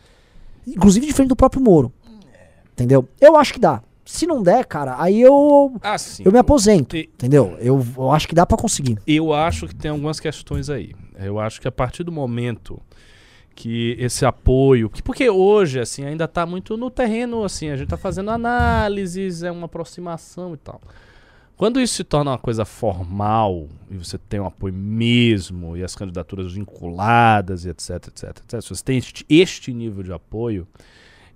Inclusive 0.65 1.05
diferente 1.05 1.29
do 1.29 1.35
próprio 1.35 1.61
Moro. 1.61 1.91
Entendeu? 2.73 3.07
Eu 3.21 3.35
acho 3.37 3.53
que 3.53 3.59
dá. 3.59 3.81
Se 4.05 4.27
não 4.27 4.43
der, 4.43 4.65
cara, 4.65 4.95
aí 4.99 5.19
eu. 5.21 5.75
Ah, 5.81 5.97
sim. 5.97 6.23
Eu 6.25 6.31
me 6.31 6.37
aposento. 6.39 6.95
E- 6.95 7.09
Entendeu? 7.13 7.55
Eu, 7.59 7.83
eu 7.97 8.11
acho 8.11 8.27
que 8.27 8.35
dá 8.35 8.45
pra 8.45 8.57
conseguir. 8.57 8.97
Eu 9.07 9.33
acho 9.33 9.67
que 9.67 9.75
tem 9.75 9.89
algumas 9.91 10.19
questões 10.19 10.69
aí. 10.69 10.93
Eu 11.17 11.39
acho 11.39 11.59
que 11.59 11.67
a 11.67 11.71
partir 11.71 12.03
do 12.03 12.11
momento 12.11 12.79
que 13.55 13.95
esse 13.99 14.25
apoio, 14.25 14.89
que 14.89 15.01
porque 15.01 15.29
hoje 15.29 15.79
assim 15.79 16.03
ainda 16.03 16.27
tá 16.27 16.45
muito 16.45 16.75
no 16.75 16.91
terreno 16.91 17.43
assim, 17.45 17.69
a 17.69 17.77
gente 17.77 17.87
tá 17.87 17.95
fazendo 17.97 18.29
análises, 18.29 19.43
é 19.43 19.51
uma 19.51 19.65
aproximação 19.65 20.53
e 20.53 20.57
tal. 20.57 20.81
Quando 21.57 21.79
isso 21.79 21.95
se 21.95 22.03
torna 22.03 22.31
uma 22.31 22.37
coisa 22.37 22.65
formal 22.65 23.67
e 23.89 23.97
você 23.97 24.17
tem 24.17 24.41
um 24.41 24.45
apoio 24.45 24.73
mesmo 24.73 25.77
e 25.77 25.83
as 25.83 25.95
candidaturas 25.95 26.51
vinculadas 26.51 27.63
e 27.63 27.69
etc, 27.69 28.07
etc, 28.07 28.23
etc, 28.43 28.61
se 28.61 28.69
você 28.69 28.83
tem 28.83 28.97
este, 28.97 29.25
este 29.29 29.73
nível 29.73 30.03
de 30.03 30.11
apoio, 30.11 30.67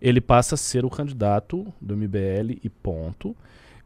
ele 0.02 0.20
passa 0.20 0.56
a 0.56 0.58
ser 0.58 0.84
o 0.84 0.90
candidato 0.90 1.66
do 1.80 1.96
MBL 1.96 2.60
e 2.62 2.70
ponto. 2.70 3.36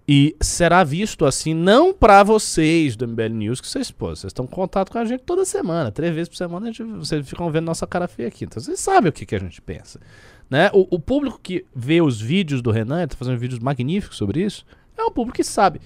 E 0.08 0.36
será 0.42 0.84
visto 0.84 1.26
assim, 1.26 1.54
não 1.54 1.94
pra 1.94 2.24
vocês 2.24 2.96
do 2.96 3.08
MBL 3.08 3.30
News, 3.30 3.62
que 3.62 3.68
vocês, 3.68 3.90
pô, 3.90 4.08
vocês 4.08 4.32
estão 4.32 4.44
em 4.44 4.50
contato 4.50 4.92
com 4.92 4.98
a 4.98 5.06
gente 5.06 5.22
toda 5.22 5.46
semana, 5.46 5.92
três 5.92 6.14
vezes 6.14 6.28
por 6.28 6.36
semana, 6.36 6.66
gente, 6.66 6.84
vocês 6.84 7.30
ficam 7.30 7.50
vendo 7.50 7.66
nossa 7.66 7.88
cara 7.88 8.08
feia 8.08 8.28
aqui. 8.28 8.44
Então 8.44 8.62
vocês 8.62 8.80
sabem 8.80 9.10
o 9.10 9.14
que, 9.14 9.26
que 9.26 9.36
a 9.36 9.40
gente 9.40 9.62
pensa. 9.62 10.02
Né? 10.50 10.70
O, 10.74 10.96
o 10.96 11.00
público 11.00 11.40
que 11.42 11.66
vê 11.74 12.02
os 12.02 12.20
vídeos 12.20 12.62
do 12.62 12.70
Renan, 12.70 13.00
ele 13.00 13.08
tá 13.08 13.16
fazendo 13.16 13.38
vídeos 13.38 13.60
magníficos 13.60 14.18
sobre 14.18 14.44
isso, 14.44 14.66
é 14.98 15.04
um 15.04 15.12
público 15.12 15.38
que 15.38 15.44
sabe. 15.44 15.80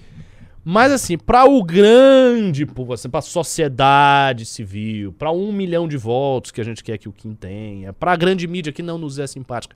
Mas 0.70 0.92
assim, 0.92 1.16
para 1.16 1.46
o 1.46 1.64
grande 1.64 2.66
público, 2.66 2.92
assim, 2.92 3.08
para 3.08 3.20
a 3.20 3.22
sociedade 3.22 4.44
civil, 4.44 5.14
para 5.14 5.32
um 5.32 5.50
milhão 5.50 5.88
de 5.88 5.96
votos 5.96 6.50
que 6.50 6.60
a 6.60 6.64
gente 6.64 6.84
quer 6.84 6.98
que 6.98 7.08
o 7.08 7.12
Kim 7.12 7.32
tenha, 7.32 7.90
para 7.94 8.12
a 8.12 8.16
grande 8.16 8.46
mídia 8.46 8.70
que 8.70 8.82
não 8.82 8.98
nos 8.98 9.18
é 9.18 9.26
simpática, 9.26 9.74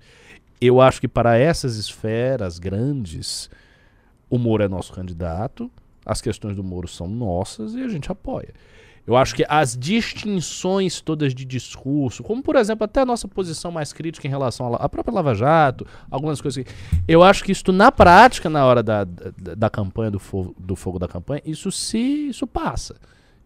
eu 0.60 0.82
acho 0.82 1.01
que 1.01 1.09
para 1.09 1.39
essas 1.39 1.77
esferas 1.77 2.59
grandes, 2.59 3.48
o 4.28 4.36
Moro 4.36 4.64
é 4.64 4.69
nosso 4.69 4.93
candidato, 4.93 5.70
as 6.05 6.20
questões 6.20 6.55
do 6.55 6.62
Moro 6.62 6.86
são 6.86 7.09
nossas 7.09 7.73
e 7.73 7.82
a 7.82 7.89
gente 7.89 8.12
apoia. 8.12 8.52
Eu 9.07 9.16
acho 9.16 9.35
que 9.35 9.45
as 9.49 9.77
distinções 9.77 11.01
todas 11.01 11.35
de 11.35 11.45
discurso, 11.45 12.23
como 12.23 12.43
por 12.43 12.55
exemplo 12.55 12.85
até 12.85 13.01
a 13.01 13.07
nossa 13.07 13.27
posição 13.27 13.73
mais 13.73 13.93
crítica 13.93 14.27
em 14.27 14.31
relação 14.31 14.73
à 14.74 14.89
própria 14.89 15.15
Lava 15.15 15.35
Jato, 15.35 15.87
algumas 16.11 16.41
coisas 16.41 16.62
que. 16.62 16.73
Eu 17.09 17.23
acho 17.23 17.43
que 17.43 17.51
isso 17.51 17.73
na 17.73 17.91
prática, 17.91 18.49
na 18.49 18.65
hora 18.65 18.83
da, 18.83 19.05
da, 19.05 19.55
da 19.57 19.70
campanha, 19.70 20.11
do 20.11 20.20
fogo, 20.20 20.55
do 20.59 20.77
fogo 20.77 20.99
da 20.99 21.09
campanha, 21.09 21.43
isso 21.45 21.73
se. 21.73 22.29
isso 22.29 22.47
passa. 22.47 22.95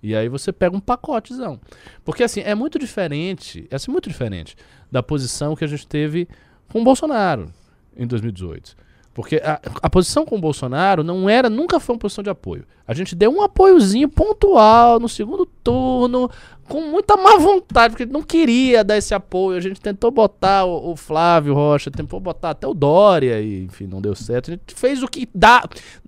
E 0.03 0.15
aí 0.15 0.29
você 0.29 0.53
pega 0.53 0.77
um 0.77 0.81
pacotezão. 0.81 1.59
Porque 2.05 2.23
assim, 2.23 2.41
é 2.41 2.55
muito 2.55 2.79
diferente, 2.79 3.67
é 3.71 3.77
assim, 3.77 3.91
muito 3.91 4.09
diferente 4.11 4.57
da 4.93 5.03
posição 5.03 5.57
que 5.57 5.65
a 5.65 5.67
gente 5.67 5.87
teve 5.87 6.29
com 6.71 6.83
o 6.83 6.85
Bolsonaro 6.85 7.51
em 7.97 8.07
2018. 8.07 8.77
Porque 9.17 9.37
a, 9.37 9.59
a 9.81 9.89
posição 9.89 10.27
com 10.27 10.37
o 10.37 10.39
Bolsonaro 10.39 11.03
não 11.03 11.27
era, 11.27 11.49
nunca 11.49 11.81
foi 11.81 11.95
uma 11.95 11.99
posição 11.99 12.23
de 12.23 12.29
apoio. 12.29 12.67
A 12.87 12.93
gente 12.93 13.15
deu 13.15 13.31
um 13.35 13.41
apoiozinho 13.41 14.11
pontual 14.11 15.01
no 15.01 15.09
segundo 15.09 15.47
turno, 15.65 16.31
com 16.69 16.83
muita 16.83 17.17
má 17.17 17.39
vontade, 17.39 17.93
porque 17.95 18.05
não 18.05 18.23
queria 18.23 18.85
dar 18.85 18.99
esse 18.99 19.15
apoio. 19.15 19.57
A 19.57 19.61
gente 19.63 19.81
tentou 19.81 20.11
botar 20.11 20.67
o, 20.67 20.91
o 20.93 20.97
Flávio 20.97 21.55
Rocha, 21.55 21.91
tentou 21.91 22.21
botar 22.21 22.51
até 22.51 22.67
o 22.67 22.75
Dória, 22.75 23.41
e 23.41 23.65
enfim, 23.65 23.87
não 23.87 24.03
deu 24.03 24.15
certo. 24.15 24.51
A 24.51 24.53
gente 24.53 24.75
fez 24.75 25.03
o 25.03 25.09
que 25.09 25.27
dá. 25.35 25.63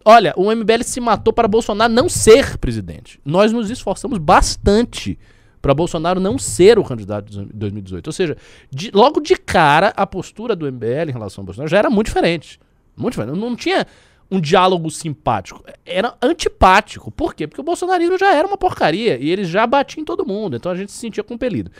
Olha, 0.04 0.34
o 0.36 0.54
MBL 0.54 0.82
se 0.82 1.00
matou 1.00 1.32
para 1.32 1.48
Bolsonaro 1.48 1.90
não 1.90 2.10
ser 2.10 2.58
presidente. 2.58 3.18
Nós 3.24 3.54
nos 3.54 3.70
esforçamos 3.70 4.18
bastante 4.18 5.18
para 5.62 5.72
Bolsonaro 5.72 6.20
não 6.20 6.38
ser 6.38 6.78
o 6.78 6.84
candidato 6.84 7.30
de 7.30 7.44
2018. 7.54 8.06
Ou 8.06 8.12
seja, 8.12 8.36
de- 8.70 8.90
logo 8.92 9.18
de 9.18 9.34
cara, 9.34 9.94
a 9.96 10.06
postura 10.06 10.54
do 10.54 10.70
MBL 10.70 11.08
em 11.08 11.12
relação 11.12 11.40
ao 11.40 11.46
Bolsonaro 11.46 11.70
já 11.70 11.78
era 11.78 11.88
muito 11.88 12.08
diferente. 12.08 12.60
Muito 12.98 13.14
diferente. 13.14 13.38
Não 13.38 13.56
tinha 13.56 13.86
um 14.30 14.40
diálogo 14.40 14.90
simpático. 14.90 15.64
Era 15.84 16.14
antipático. 16.20 17.10
Por 17.10 17.34
quê? 17.34 17.46
Porque 17.46 17.60
o 17.60 17.64
bolsonarismo 17.64 18.18
já 18.18 18.34
era 18.34 18.46
uma 18.46 18.58
porcaria 18.58 19.16
e 19.18 19.30
ele 19.30 19.44
já 19.44 19.66
batia 19.66 20.00
em 20.00 20.04
todo 20.04 20.26
mundo. 20.26 20.56
Então 20.56 20.70
a 20.70 20.76
gente 20.76 20.92
se 20.92 20.98
sentia 20.98 21.24
compelido. 21.24 21.70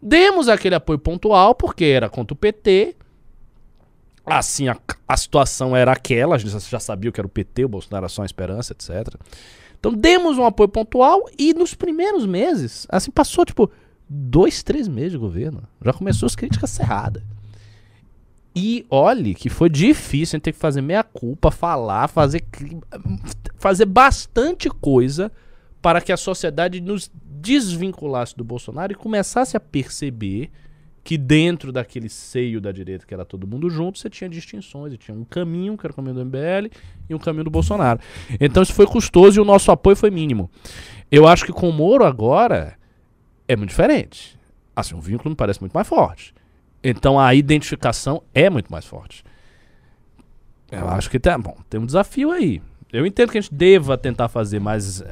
Demos 0.00 0.48
aquele 0.48 0.74
apoio 0.74 0.98
pontual 0.98 1.54
porque 1.54 1.84
era 1.84 2.08
contra 2.08 2.32
o 2.34 2.36
PT. 2.36 2.96
Assim, 4.24 4.68
a, 4.68 4.76
a 5.06 5.16
situação 5.16 5.76
era 5.76 5.92
aquela, 5.92 6.36
a 6.36 6.38
gente 6.38 6.58
já 6.70 6.78
sabia 6.78 7.10
que 7.10 7.20
era 7.20 7.26
o 7.26 7.30
PT, 7.30 7.64
o 7.64 7.68
Bolsonaro 7.68 8.04
era 8.04 8.08
só 8.08 8.22
uma 8.22 8.26
esperança, 8.26 8.72
etc. 8.72 9.14
Então 9.78 9.92
demos 9.92 10.38
um 10.38 10.44
apoio 10.44 10.68
pontual 10.68 11.28
e 11.36 11.52
nos 11.52 11.74
primeiros 11.74 12.24
meses, 12.24 12.86
assim, 12.88 13.10
passou 13.10 13.44
tipo 13.44 13.68
dois, 14.08 14.62
três 14.62 14.86
meses 14.86 15.12
de 15.12 15.18
governo. 15.18 15.64
Já 15.84 15.92
começou 15.92 16.26
as 16.26 16.36
críticas 16.36 16.70
cerradas. 16.70 17.22
E 18.54 18.84
olhe 18.90 19.34
que 19.34 19.48
foi 19.48 19.70
difícil 19.70 20.36
a 20.36 20.38
gente 20.38 20.44
ter 20.44 20.52
que 20.52 20.58
fazer 20.58 20.82
meia 20.82 21.02
culpa, 21.02 21.50
falar, 21.50 22.08
fazer, 22.08 22.44
fazer 23.56 23.86
bastante 23.86 24.68
coisa 24.68 25.32
para 25.80 26.00
que 26.00 26.12
a 26.12 26.16
sociedade 26.16 26.80
nos 26.80 27.10
desvinculasse 27.14 28.36
do 28.36 28.44
Bolsonaro 28.44 28.92
e 28.92 28.94
começasse 28.94 29.56
a 29.56 29.60
perceber 29.60 30.50
que 31.04 31.18
dentro 31.18 31.72
daquele 31.72 32.08
seio 32.08 32.60
da 32.60 32.70
direita, 32.70 33.04
que 33.04 33.12
era 33.12 33.24
todo 33.24 33.46
mundo 33.46 33.68
junto, 33.68 33.98
você 33.98 34.08
tinha 34.08 34.30
distinções. 34.30 34.92
E 34.92 34.96
tinha 34.96 35.16
um 35.16 35.24
caminho, 35.24 35.76
que 35.76 35.84
era 35.84 35.92
o 35.92 35.96
caminho 35.96 36.14
do 36.14 36.24
MBL, 36.24 36.70
e 37.08 37.14
um 37.14 37.18
caminho 37.18 37.44
do 37.44 37.50
Bolsonaro. 37.50 37.98
Então 38.40 38.62
isso 38.62 38.72
foi 38.72 38.86
custoso 38.86 39.38
e 39.38 39.42
o 39.42 39.44
nosso 39.44 39.72
apoio 39.72 39.96
foi 39.96 40.10
mínimo. 40.10 40.48
Eu 41.10 41.26
acho 41.26 41.44
que 41.44 41.52
com 41.52 41.68
o 41.68 41.72
Moro 41.72 42.04
agora 42.04 42.76
é 43.48 43.56
muito 43.56 43.70
diferente. 43.70 44.38
Assim, 44.74 44.94
o 44.94 45.00
vínculo 45.00 45.30
me 45.30 45.36
parece 45.36 45.60
muito 45.60 45.72
mais 45.72 45.88
forte. 45.88 46.32
Então 46.82 47.18
a 47.18 47.34
identificação 47.34 48.22
é 48.34 48.50
muito 48.50 48.70
mais 48.72 48.84
forte. 48.84 49.24
Eu 50.70 50.88
acho 50.88 51.10
que 51.10 51.18
tem, 51.20 51.38
bom, 51.38 51.56
tem 51.68 51.78
um 51.80 51.86
desafio 51.86 52.30
aí. 52.30 52.62
Eu 52.92 53.06
entendo 53.06 53.30
que 53.30 53.38
a 53.38 53.40
gente 53.40 53.54
deva 53.54 53.96
tentar 53.96 54.28
fazer, 54.28 54.58
mas 54.58 55.02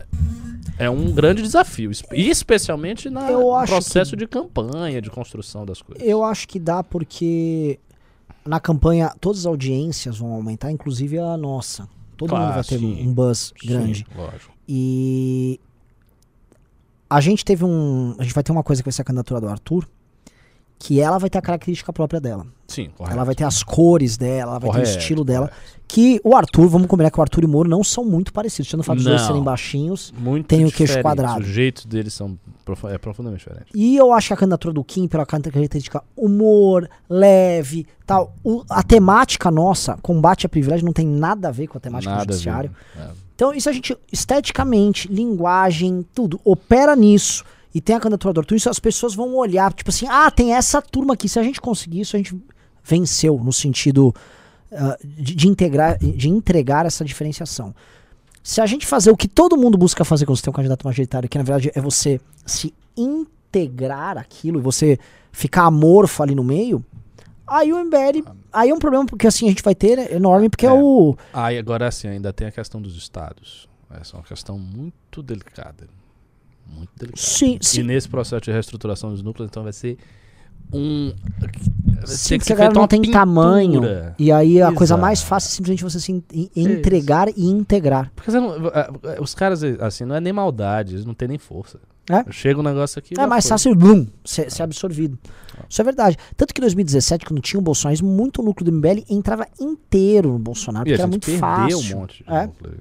é- 0.78 0.88
um 0.90 1.12
grande 1.12 1.42
desafio, 1.42 1.90
espe- 1.90 2.16
especialmente 2.16 3.08
na- 3.10 3.30
Eu 3.30 3.40
no 3.40 3.54
acho 3.54 3.72
processo 3.72 4.16
de 4.16 4.26
campanha, 4.26 5.00
de 5.00 5.10
construção 5.10 5.64
das 5.66 5.80
coisas. 5.82 6.06
Eu 6.06 6.24
acho 6.24 6.48
que 6.48 6.58
dá 6.58 6.82
porque 6.82 7.78
na 8.44 8.58
campanha 8.58 9.12
todas 9.20 9.40
as 9.40 9.46
audiências 9.46 10.18
vão 10.18 10.32
aumentar, 10.32 10.70
inclusive 10.72 11.18
a 11.18 11.36
nossa. 11.36 11.86
Todo 12.16 12.30
Claro, 12.30 12.44
mundo 12.46 12.54
vai 12.54 12.64
ter 12.64 12.78
sim. 12.78 13.06
um 13.08 13.12
buzz 13.14 13.52
Sim, 13.60 13.68
grande. 13.68 14.06
lógico. 14.16 14.52
E 14.68 15.60
a 17.08 17.20
gente 17.20 17.44
teve 17.44 17.64
um. 17.64 18.14
A 18.18 18.22
gente 18.22 18.34
vai 18.34 18.42
ter 18.44 18.52
uma 18.52 18.62
coisa 18.62 18.82
que 18.82 18.86
vai 18.88 18.92
ser 18.92 19.02
a 19.02 19.04
candidatura 19.04 19.40
do 19.40 19.48
Arthur, 19.48 19.86
que 20.82 20.98
ela 20.98 21.18
vai 21.18 21.28
ter 21.28 21.36
a 21.36 21.42
característica 21.42 21.92
própria 21.92 22.18
dela. 22.20 22.46
Sim, 22.66 22.88
correto. 22.96 23.14
Ela 23.14 23.24
vai 23.24 23.34
ter 23.34 23.44
as 23.44 23.62
cores 23.62 24.16
dela, 24.16 24.52
ela 24.52 24.58
vai 24.58 24.70
ter 24.70 24.78
o 24.78 24.80
Correto, 24.80 24.98
estilo 24.98 25.24
dela. 25.24 25.48
correto. 25.48 25.80
Que 25.86 26.20
o 26.24 26.34
Arthur, 26.36 26.68
vamos 26.68 26.86
combinar 26.86 27.10
que 27.10 27.18
o 27.18 27.22
Arthur 27.22 27.42
e 27.42 27.46
o 27.46 27.48
Moro 27.48 27.68
não 27.68 27.82
são 27.84 28.04
muito 28.04 28.32
parecidos. 28.32 28.68
Tirando 28.68 28.80
o 28.80 28.84
fato 28.84 28.96
dos 28.96 29.04
dois 29.04 29.20
Não. 29.20 29.26
serem 29.26 29.42
baixinhos. 29.42 30.14
Muito 30.16 30.46
tem 30.46 30.64
o 30.64 30.70
queixo 30.72 31.02
quadrado. 31.02 31.40
Os 31.40 31.48
jeitos 31.48 31.84
deles 31.84 32.14
são 32.14 32.38
profu- 32.64 32.88
é 32.88 32.96
profundamente 32.96 33.40
diferentes. 33.44 33.72
E 33.74 33.96
eu 33.96 34.12
acho 34.12 34.28
que 34.28 34.32
a 34.34 34.36
candidatura 34.36 34.72
do 34.72 34.82
Kim, 34.84 35.06
pela 35.08 35.26
característica 35.26 36.02
humor, 36.16 36.88
leve, 37.08 37.86
tal. 38.06 38.32
o- 38.42 38.62
a 38.70 38.82
temática 38.84 39.50
nossa, 39.50 39.98
combate 40.00 40.46
a 40.46 40.48
privilégio, 40.48 40.86
não 40.86 40.92
tem 40.92 41.06
nada 41.06 41.48
a 41.48 41.50
ver 41.50 41.66
com 41.66 41.76
a 41.76 41.80
temática 41.80 42.10
Nada 42.12 42.24
do 42.24 42.32
judiciário. 42.32 42.70
É. 42.96 43.08
Então, 43.34 43.52
isso 43.52 43.68
a 43.68 43.72
gente, 43.72 43.96
esteticamente, 44.12 45.08
linguagem, 45.12 46.06
tudo, 46.14 46.40
opera 46.44 46.94
nisso. 46.94 47.44
E 47.74 47.80
tem 47.80 47.94
a 47.96 48.00
candidatura 48.00 48.34
do 48.34 48.40
Arthur, 48.40 48.56
isso 48.56 48.68
as 48.68 48.78
pessoas 48.78 49.14
vão 49.14 49.34
olhar, 49.36 49.72
tipo 49.72 49.90
assim, 49.90 50.06
ah, 50.08 50.30
tem 50.30 50.54
essa 50.54 50.82
turma 50.82 51.14
aqui. 51.14 51.28
Se 51.28 51.38
a 51.38 51.42
gente 51.42 51.60
conseguir 51.60 52.00
isso, 52.00 52.16
a 52.16 52.18
gente 52.18 52.36
venceu 52.82 53.38
no 53.38 53.52
sentido 53.52 54.14
ah, 54.72 54.96
de, 55.04 55.34
de 55.34 55.48
integrar, 55.48 55.98
de 55.98 56.28
entregar 56.28 56.86
essa 56.86 57.04
diferenciação. 57.04 57.74
Se 58.42 58.60
a 58.60 58.66
gente 58.66 58.86
fazer 58.86 59.10
o 59.10 59.16
que 59.16 59.28
todo 59.28 59.56
mundo 59.56 59.76
busca 59.76 60.04
fazer 60.04 60.26
quando 60.26 60.38
você 60.38 60.42
tem 60.42 60.50
um 60.50 60.54
candidato 60.54 60.84
majoritário, 60.84 61.28
que 61.28 61.38
na 61.38 61.44
verdade 61.44 61.70
é 61.74 61.80
você 61.80 62.20
se 62.46 62.72
integrar 62.96 64.16
aquilo 64.18 64.58
e 64.58 64.62
você 64.62 64.98
ficar 65.30 65.64
amorfo 65.64 66.22
ali 66.22 66.34
no 66.34 66.42
meio, 66.42 66.84
aí 67.46 67.72
o 67.72 67.84
MBL. 67.84 68.26
Aí 68.52 68.70
é 68.70 68.74
um 68.74 68.78
problema 68.78 69.06
porque 69.06 69.26
assim 69.26 69.46
a 69.46 69.50
gente 69.50 69.62
vai 69.62 69.74
ter 69.74 70.12
enorme, 70.12 70.48
porque 70.48 70.66
é, 70.66 70.70
É. 70.70 70.72
o. 70.72 71.16
Ah, 71.32 71.52
e 71.52 71.58
agora 71.58 71.86
assim, 71.86 72.08
ainda 72.08 72.32
tem 72.32 72.48
a 72.48 72.50
questão 72.52 72.80
dos 72.80 72.96
estados. 72.96 73.68
Essa 73.90 74.16
é 74.16 74.18
uma 74.18 74.24
questão 74.24 74.58
muito 74.58 75.22
delicada. 75.22 75.86
Muito 76.74 76.90
delicada. 76.96 77.20
Sim, 77.22 77.58
E 77.60 77.64
sim. 77.66 77.82
nesse 77.82 78.08
processo 78.08 78.42
de 78.42 78.50
reestruturação 78.52 79.10
dos 79.10 79.22
núcleos, 79.22 79.48
então 79.50 79.62
vai 79.62 79.72
ser 79.72 79.98
um. 80.72 81.12
vai 81.40 82.06
Sim, 82.06 82.34
que 82.34 82.38
porque 82.38 82.52
a 82.52 82.56
galera 82.56 82.74
não 82.74 82.86
tem 82.86 83.00
pintura. 83.02 83.18
tamanho. 83.20 83.82
E 84.18 84.30
aí 84.32 84.62
a 84.62 84.68
coisa 84.72 84.94
Exato. 84.94 85.00
mais 85.02 85.22
fácil 85.22 85.48
é 85.48 85.50
simplesmente 85.50 85.82
você 85.82 85.98
se 86.00 86.12
in- 86.12 86.22
entregar 86.54 87.28
e 87.36 87.46
integrar. 87.46 88.10
Porque 88.14 88.30
você 88.30 88.38
não- 88.40 88.54
os 89.20 89.34
caras, 89.34 89.62
assim, 89.80 90.04
não 90.04 90.14
é 90.14 90.20
nem 90.20 90.32
maldade, 90.32 90.94
eles 90.94 91.04
não 91.04 91.12
têm 91.14 91.28
nem 91.28 91.38
força. 91.38 91.78
É? 92.08 92.24
Chega 92.32 92.58
um 92.58 92.62
negócio 92.62 92.98
aqui. 92.98 93.14
É 93.16 93.24
mais 93.26 93.46
fácil, 93.46 93.72
blum, 93.74 94.04
ser, 94.24 94.50
ser 94.50 94.64
absorvido. 94.64 95.16
Isso 95.68 95.80
é 95.80 95.84
verdade. 95.84 96.16
Tanto 96.36 96.52
que 96.52 96.60
em 96.60 96.62
2017, 96.62 97.24
quando 97.24 97.40
tinha 97.40 97.60
o 97.60 97.62
bolsonarismo, 97.62 98.08
muito 98.08 98.42
núcleo 98.42 98.64
do 98.68 98.72
MBL 98.76 99.04
entrava 99.08 99.46
inteiro 99.60 100.32
no 100.32 100.38
Bolsonaro, 100.38 100.88
E 100.88 100.90
porque 100.92 101.00
era 101.02 101.08
muito 101.08 101.30
fácil. 101.38 101.78
um 101.96 102.00
monte 102.00 102.24
de 102.24 102.30
É. 102.32 102.46
núcleo. 102.46 102.72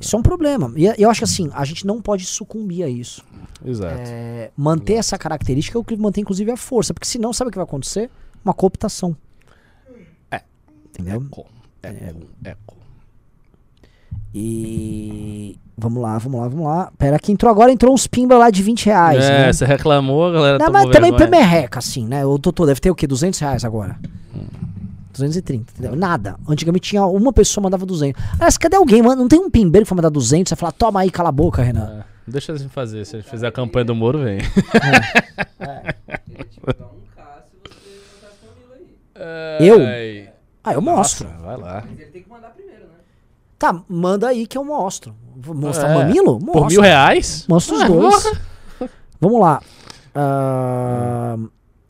Isso 0.00 0.16
é 0.16 0.18
um 0.18 0.22
problema. 0.22 0.72
E 0.76 0.86
eu 0.98 1.10
acho 1.10 1.20
que 1.20 1.24
assim, 1.24 1.50
a 1.52 1.64
gente 1.64 1.86
não 1.86 2.00
pode 2.00 2.24
sucumbir 2.24 2.84
a 2.84 2.88
isso. 2.88 3.24
Exato. 3.64 3.94
É, 3.98 4.50
manter 4.56 4.94
essa 4.94 5.16
característica 5.16 5.78
é 5.78 5.80
o 5.80 5.84
que 5.84 5.96
mantém, 5.96 6.22
inclusive, 6.22 6.50
a 6.50 6.56
força. 6.56 6.92
Porque 6.92 7.06
senão, 7.06 7.32
sabe 7.32 7.48
o 7.48 7.52
que 7.52 7.58
vai 7.58 7.64
acontecer? 7.64 8.10
Uma 8.44 8.54
cooptação. 8.54 9.16
É. 10.30 10.42
Entendeu? 10.86 11.22
Eco. 11.24 11.46
Eco. 11.82 12.26
Eco. 12.44 12.76
E. 14.34 15.58
Vamos 15.76 16.02
lá, 16.02 16.18
vamos 16.18 16.40
lá, 16.40 16.48
vamos 16.48 16.66
lá. 16.66 16.92
Pera, 16.96 17.18
que 17.18 17.32
entrou 17.32 17.50
agora, 17.50 17.72
entrou 17.72 17.92
uns 17.92 18.06
pimba 18.06 18.36
lá 18.38 18.50
de 18.50 18.62
20 18.62 18.86
reais. 18.86 19.24
é, 19.24 19.46
né? 19.46 19.52
você 19.52 19.64
reclamou, 19.64 20.30
galera 20.30 20.58
Não, 20.58 20.70
mas 20.70 20.90
também 20.90 21.10
vergonha. 21.10 21.30
merreca, 21.30 21.78
assim, 21.78 22.06
né? 22.06 22.24
O 22.24 22.38
doutor 22.38 22.66
deve 22.66 22.80
ter 22.80 22.90
o 22.90 22.94
quê? 22.94 23.06
200 23.06 23.38
reais 23.40 23.64
agora? 23.64 23.98
230, 25.12 25.72
entendeu? 25.72 25.96
Nada. 25.96 26.36
Antigamente 26.48 26.90
tinha 26.90 27.04
uma 27.06 27.32
pessoa 27.32 27.62
mandava 27.62 27.84
200. 27.86 28.22
Aliás, 28.34 28.56
cadê 28.58 28.76
alguém? 28.76 29.02
mano? 29.02 29.22
Não 29.22 29.28
tem 29.28 29.38
um 29.40 29.50
pimbeiro 29.50 29.84
que 29.86 29.90
vai 29.90 29.96
mandar 29.96 30.10
200? 30.10 30.48
Você 30.50 30.56
fala, 30.56 30.72
toma 30.72 31.00
aí, 31.00 31.10
cala 31.10 31.28
a 31.28 31.32
boca, 31.32 31.62
Renan. 31.62 32.00
É, 32.00 32.30
Deixa 32.30 32.52
a 32.52 32.56
gente 32.56 32.70
fazer. 32.70 33.04
Se 33.04 33.16
a 33.16 33.20
gente 33.20 33.28
fizer 33.30 33.46
a 33.48 33.52
campanha 33.52 33.84
do 33.84 33.94
Moro, 33.94 34.22
vem. 34.22 34.38
Botasse 36.60 38.38
mamilo 38.46 38.72
aí. 38.74 39.66
Eu? 39.66 39.80
Ai. 39.86 40.28
Ah, 40.64 40.72
eu 40.74 40.80
mostro. 40.82 41.28
Nossa, 41.28 41.40
vai 41.42 41.56
lá. 41.56 41.84
Mas 41.88 41.98
ele 42.00 42.10
tem 42.10 42.22
que 42.22 42.28
mandar 42.30 42.50
primeiro, 42.50 42.82
né? 42.84 42.90
Tá, 43.58 43.82
manda 43.88 44.28
aí 44.28 44.46
que 44.46 44.56
eu 44.56 44.64
mostro. 44.64 45.14
Vou 45.36 45.54
mostrar 45.54 45.88
É. 45.90 45.94
o 45.96 45.98
mamilo? 45.98 46.34
Mostro. 46.40 46.52
Por 46.52 46.68
mil 46.68 46.80
reais? 46.80 47.46
Mostra 47.48 47.74
os 47.74 47.82
Ah, 47.82 47.88
dois. 47.88 48.22
porra. 48.22 48.40
Vamos 49.20 49.40
lá. 49.40 49.60
Ah, 50.14 51.36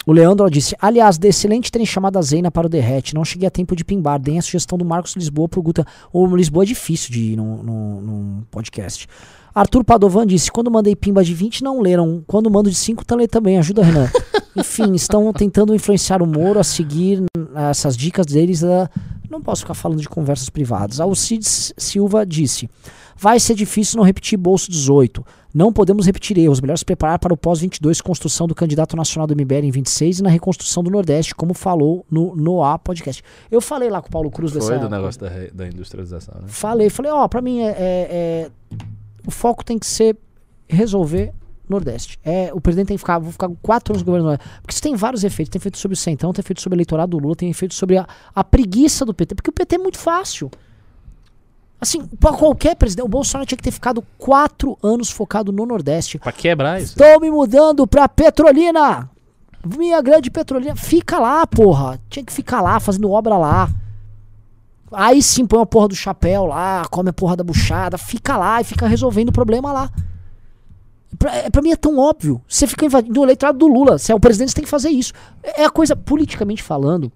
o 0.07 0.13
Leandro 0.13 0.51
disse: 0.51 0.75
Aliás, 0.81 1.19
de 1.19 1.29
excelente 1.29 1.71
terem 1.71 1.87
chamado 1.87 2.19
a 2.19 2.23
Zena 2.23 2.51
para 2.51 2.67
o 2.67 2.71
Derrete. 2.71 3.15
Não 3.15 3.25
cheguei 3.25 3.47
a 3.47 3.51
tempo 3.51 3.77
de 3.77 3.85
pimbar. 3.85 4.19
Deem 4.21 4.39
a 4.39 4.43
sugestão 4.43 4.77
do 4.77 4.85
Marcos 4.85 5.15
Lisboa 5.15 5.49
pro 5.49 5.63
Guta. 5.63 5.87
O 6.13 6.27
Lisboa 6.35 6.65
é 6.65 6.67
difícil 6.67 7.13
de 7.13 7.21
ir 7.33 7.37
num, 7.37 7.63
num- 7.63 8.01
num 8.01 8.43
podcast. 8.51 9.07
Arthur 9.55 9.85
Padovan 9.85 10.27
disse: 10.27 10.51
Quando 10.51 10.71
mandei 10.71 10.97
pimba 10.97 11.23
de 11.23 11.35
20, 11.35 11.63
não 11.63 11.81
leram. 11.81 12.23
Quando 12.27 12.51
mando 12.51 12.71
de 12.71 12.77
5, 12.77 13.05
tá 13.05 13.15
lê 13.15 13.29
também. 13.29 13.59
Ajuda, 13.59 13.83
Renan. 13.85 14.11
Enfim, 14.57 14.93
estão 14.95 15.33
tentando 15.33 15.75
influenciar 15.75 16.21
o 16.23 16.27
Moro 16.27 16.59
a 16.61 16.65
seguir 16.65 17.21
hum, 17.21 17.59
essas 17.71 17.97
dicas 17.97 18.27
deles. 18.27 18.63
ah, 18.65 18.91
não 19.31 19.41
posso 19.41 19.63
ficar 19.63 19.75
falando 19.75 20.01
de 20.01 20.09
conversas 20.09 20.51
privadas. 20.51 21.01
Alcides 21.01 21.73
Silva 21.77 22.27
disse: 22.27 22.69
Vai 23.17 23.39
ser 23.41 23.55
difícil 23.55 23.97
não 23.99 24.05
repetir 24.05 24.39
bolso 24.39 24.71
18. 24.71 25.25
Não 25.55 25.73
podemos 25.73 26.07
repetir 26.07 26.39
erros. 26.39 26.61
Melhor 26.61 26.79
se 26.79 26.85
preparar 26.85 27.19
para 27.19 27.33
o 27.35 27.37
pós-22, 27.37 28.01
construção 28.03 28.47
do 28.47 28.55
candidato 28.55 28.97
nacional 28.97 29.27
do 29.27 29.35
MBL 29.37 29.65
em 29.67 29.71
26 29.71 30.21
e 30.21 30.23
na 30.23 30.31
reconstrução 30.31 30.83
do 30.83 30.91
Nordeste, 30.91 31.35
como 31.35 31.53
falou 31.53 32.07
no 32.11 32.35
Noah 32.35 32.79
Podcast. 32.79 33.23
Eu 33.51 33.61
falei 33.61 33.91
lá 33.91 34.01
com 34.01 34.09
o 34.09 34.11
Paulo 34.11 34.31
Cruz 34.31 34.53
Foi 34.53 34.61
dessa. 34.61 34.79
do 34.79 34.89
negócio 34.89 35.21
da, 35.21 35.29
da 35.53 35.69
industrialização, 35.69 36.35
né? 36.41 36.45
Falei, 36.49 36.89
falei, 36.89 37.13
ó, 37.13 37.29
pra 37.29 37.43
mim 37.43 37.61
é, 37.61 37.69
é- 37.69 37.77
é- 37.79 38.51
o 39.27 39.31
foco 39.31 39.63
tem 39.65 39.79
que 39.79 39.87
ser 39.87 40.17
resolver 40.69 41.33
Nordeste. 41.69 42.19
É, 42.25 42.51
o 42.53 42.61
presidente 42.61 42.89
tem 42.89 42.97
que 42.97 43.01
ficar, 43.03 43.19
vou 43.19 43.31
ficar 43.33 43.49
quatro 43.63 43.93
anos 43.95 44.03
governando. 44.03 44.39
Porque 44.61 44.73
isso 44.73 44.83
tem 44.83 44.95
vários 44.97 45.23
efeitos. 45.25 45.51
Tem 45.51 45.59
efeito 45.59 45.79
sobre 45.79 45.95
o 45.95 45.97
Centrão, 45.97 46.33
tem 46.33 46.41
efeito 46.41 46.61
sobre 46.61 46.75
o 46.75 46.79
eleitorado 46.79 47.17
do 47.17 47.23
Lula, 47.23 47.37
tem 47.37 47.49
efeito 47.51 47.75
sobre 47.75 47.97
a, 47.99 48.07
a 48.35 48.43
preguiça 48.45 49.05
do 49.05 49.15
PT. 49.15 49.35
Porque 49.35 49.51
o 49.51 49.53
PT 49.53 49.77
é 49.77 49.79
muito 49.79 49.99
fácil. 49.99 50.51
Assim, 51.83 52.07
pra 52.07 52.33
qualquer 52.33 52.77
presidente, 52.77 53.05
o 53.05 53.09
Bolsonaro 53.09 53.45
tinha 53.45 53.57
que 53.57 53.63
ter 53.65 53.73
ficado 53.73 54.05
quatro 54.17 54.79
anos 54.81 55.11
focado 55.11 55.51
no 55.51 55.67
Nordeste. 55.67 56.17
Pra 56.17 56.31
quebrar 56.31 56.81
isso. 56.81 56.93
Estou 56.93 57.21
me 57.21 57.29
mudando 57.29 57.85
pra 57.89 58.09
Petrolina. 58.09 59.11
Minha 59.67 60.01
grande 60.01 60.31
Petrolina. 60.31 60.77
Fica 60.77 61.19
lá, 61.19 61.45
porra. 61.45 61.99
Tinha 62.09 62.25
que 62.25 62.33
ficar 62.33 62.61
lá, 62.61 62.79
fazendo 62.79 63.11
obra 63.11 63.37
lá. 63.37 63.69
Aí 64.93 65.21
sim, 65.21 65.45
põe 65.45 65.61
a 65.61 65.67
porra 65.67 65.89
do 65.89 65.97
chapéu 65.97 66.47
lá, 66.47 66.85
come 66.89 67.11
a 67.11 67.13
porra 67.13 67.35
da 67.35 67.43
buchada, 67.43 67.99
fica 67.99 68.37
lá 68.37 68.61
e 68.61 68.65
fica 68.65 68.87
resolvendo 68.87 69.31
o 69.31 69.33
problema 69.33 69.73
lá. 69.73 69.91
Pra, 71.19 71.35
é, 71.35 71.51
pra 71.51 71.63
mim 71.63 71.73
é 71.73 71.77
tão 71.77 71.99
óbvio. 71.99 72.41
Você 72.47 72.69
fica 72.69 72.87
invadindo 72.87 73.19
o 73.19 73.25
eleitorado 73.25 73.59
do 73.59 73.67
Lula. 73.67 73.99
Você 73.99 74.13
é 74.13 74.15
o 74.15 74.21
presidente, 74.21 74.51
você 74.51 74.55
tem 74.55 74.65
que 74.65 74.71
fazer 74.71 74.91
isso. 74.91 75.13
É 75.43 75.65
a 75.65 75.71
coisa, 75.71 75.97
politicamente 75.97 76.63
falando, 76.63 77.11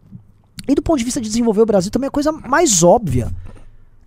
e 0.66 0.74
do 0.74 0.82
ponto 0.82 0.98
de 0.98 1.04
vista 1.04 1.20
de 1.20 1.28
desenvolver 1.28 1.60
o 1.60 1.66
Brasil, 1.66 1.92
também 1.92 2.06
é 2.06 2.08
a 2.08 2.10
coisa 2.10 2.32
mais 2.32 2.82
óbvia. 2.82 3.30